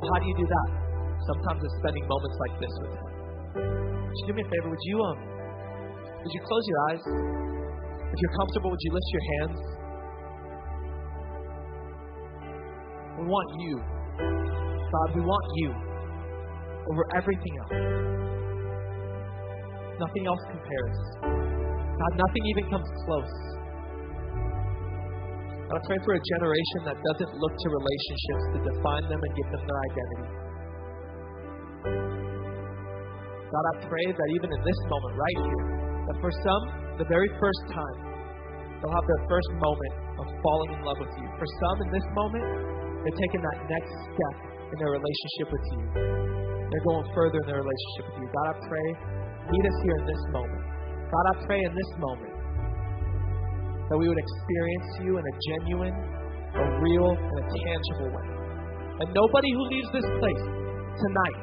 How 0.03 0.19
do 0.19 0.27
you 0.27 0.37
do 0.37 0.47
that? 0.51 0.69
Sometimes 1.23 1.63
it's 1.63 1.77
spending 1.79 2.05
moments 2.11 2.37
like 2.43 2.55
this 2.59 2.75
with 2.83 2.93
Him. 2.99 3.07
Would 4.11 4.17
you 4.19 4.27
do 4.27 4.35
me 4.35 4.43
a 4.43 4.49
favor? 4.51 4.69
Would 4.75 4.85
you 4.91 4.97
um, 5.07 5.19
would 6.19 6.33
you 6.35 6.43
close 6.43 6.65
your 6.67 6.81
eyes? 6.91 7.03
If 8.11 8.19
you're 8.19 8.37
comfortable, 8.43 8.75
would 8.75 8.85
you 8.85 8.93
lift 8.97 9.09
your 9.15 9.27
hands? 9.39 9.59
We 13.19 13.25
want 13.31 13.49
you, 13.63 13.75
God. 14.19 15.09
We 15.15 15.23
want 15.23 15.47
you 15.63 15.71
over 16.91 17.03
everything 17.15 17.55
else. 17.63 17.79
Nothing 20.03 20.25
else 20.27 20.43
compares. 20.51 20.97
God, 21.23 22.13
nothing 22.19 22.45
even 22.51 22.65
comes 22.75 22.89
close. 23.07 23.35
God, 25.71 25.77
I 25.79 25.83
pray 25.87 25.99
for 26.03 26.13
a 26.19 26.23
generation 26.37 26.81
that 26.91 26.99
doesn't 26.99 27.33
look 27.39 27.55
to 27.55 27.67
relationships 27.71 28.45
to 28.53 28.59
define 28.75 29.05
them 29.07 29.21
and 29.23 29.31
give 29.39 29.49
them 29.55 29.63
their 29.63 29.81
identity. 29.87 30.29
God, 33.55 33.65
I 33.71 33.75
pray 33.87 34.07
that 34.11 34.29
even 34.35 34.51
in 34.51 34.61
this 34.67 34.81
moment 34.91 35.15
right 35.15 35.41
here, 35.47 35.67
that 36.11 36.17
for 36.19 36.33
some, 36.35 36.63
the 36.99 37.07
very 37.07 37.31
first 37.39 37.63
time, 37.71 37.99
they'll 38.83 38.91
have 38.91 39.07
their 39.07 39.25
first 39.31 39.51
moment 39.63 39.95
of 40.19 40.27
falling 40.43 40.71
in 40.75 40.81
love 40.83 40.99
with 40.99 41.15
you. 41.23 41.27
For 41.39 41.47
some, 41.47 41.77
in 41.87 41.91
this 41.95 42.07
moment, 42.19 42.47
they're 43.05 43.21
taking 43.21 43.43
that 43.45 43.59
next 43.69 43.93
step 44.17 44.37
in 44.73 44.77
their 44.81 44.97
relationship 44.97 45.49
with 45.53 45.65
you. 45.77 45.83
They're 45.93 46.87
going 46.89 47.05
further 47.13 47.39
in 47.45 47.47
their 47.53 47.61
relationship 47.61 48.05
with 48.09 48.17
you. 48.25 48.29
God, 48.33 48.47
I 48.49 48.55
pray, 48.65 48.89
meet 49.53 49.65
us 49.69 49.77
here 49.85 49.97
in 50.01 50.07
this 50.09 50.23
moment. 50.33 50.65
God, 51.13 51.25
I 51.29 51.35
pray 51.45 51.61
in 51.61 51.73
this 51.77 51.91
moment 52.01 52.35
that 53.93 53.99
we 54.01 54.09
would 54.09 54.17
experience 54.17 54.89
you 55.05 55.21
in 55.21 55.25
a 55.29 55.35
genuine, 55.53 55.97
a 56.57 56.65
real, 56.81 57.13
and 57.13 57.37
a 57.45 57.47
tangible 57.53 58.09
way. 58.09 58.29
And 59.05 59.13
nobody 59.13 59.53
who 59.53 59.63
leaves 59.69 59.91
this 59.93 60.09
place 60.17 60.45
tonight 60.97 61.39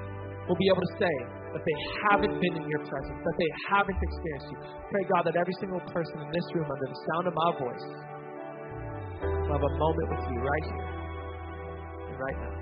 will 0.50 0.58
be 0.58 0.66
able 0.66 0.82
to 0.82 0.94
say 0.98 1.16
that 1.54 1.62
they 1.62 1.78
haven't 2.10 2.36
been 2.42 2.56
in 2.58 2.66
your 2.66 2.82
presence, 2.90 3.22
that 3.22 3.38
they 3.38 3.52
haven't 3.70 4.00
experienced 4.02 4.50
you. 4.50 4.58
Pray, 4.90 5.04
God, 5.14 5.30
that 5.30 5.38
every 5.38 5.54
single 5.62 5.84
person 5.94 6.26
in 6.26 6.30
this 6.34 6.48
room, 6.58 6.66
under 6.66 6.88
the 6.90 7.00
sound 7.14 7.26
of 7.30 7.34
my 7.38 7.50
voice, 7.62 7.86
will 9.46 9.54
have 9.54 9.62
a 9.62 9.74
moment 9.78 10.08
with 10.10 10.26
you 10.26 10.40
right 10.42 10.66
here 10.74 10.91
right 12.22 12.38
now. 12.38 12.54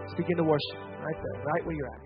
Let's 0.00 0.14
begin 0.14 0.36
to 0.38 0.44
worship 0.44 0.78
right 1.02 1.16
there, 1.16 1.44
right 1.44 1.66
where 1.66 1.74
you're 1.76 1.86
at. 1.86 2.00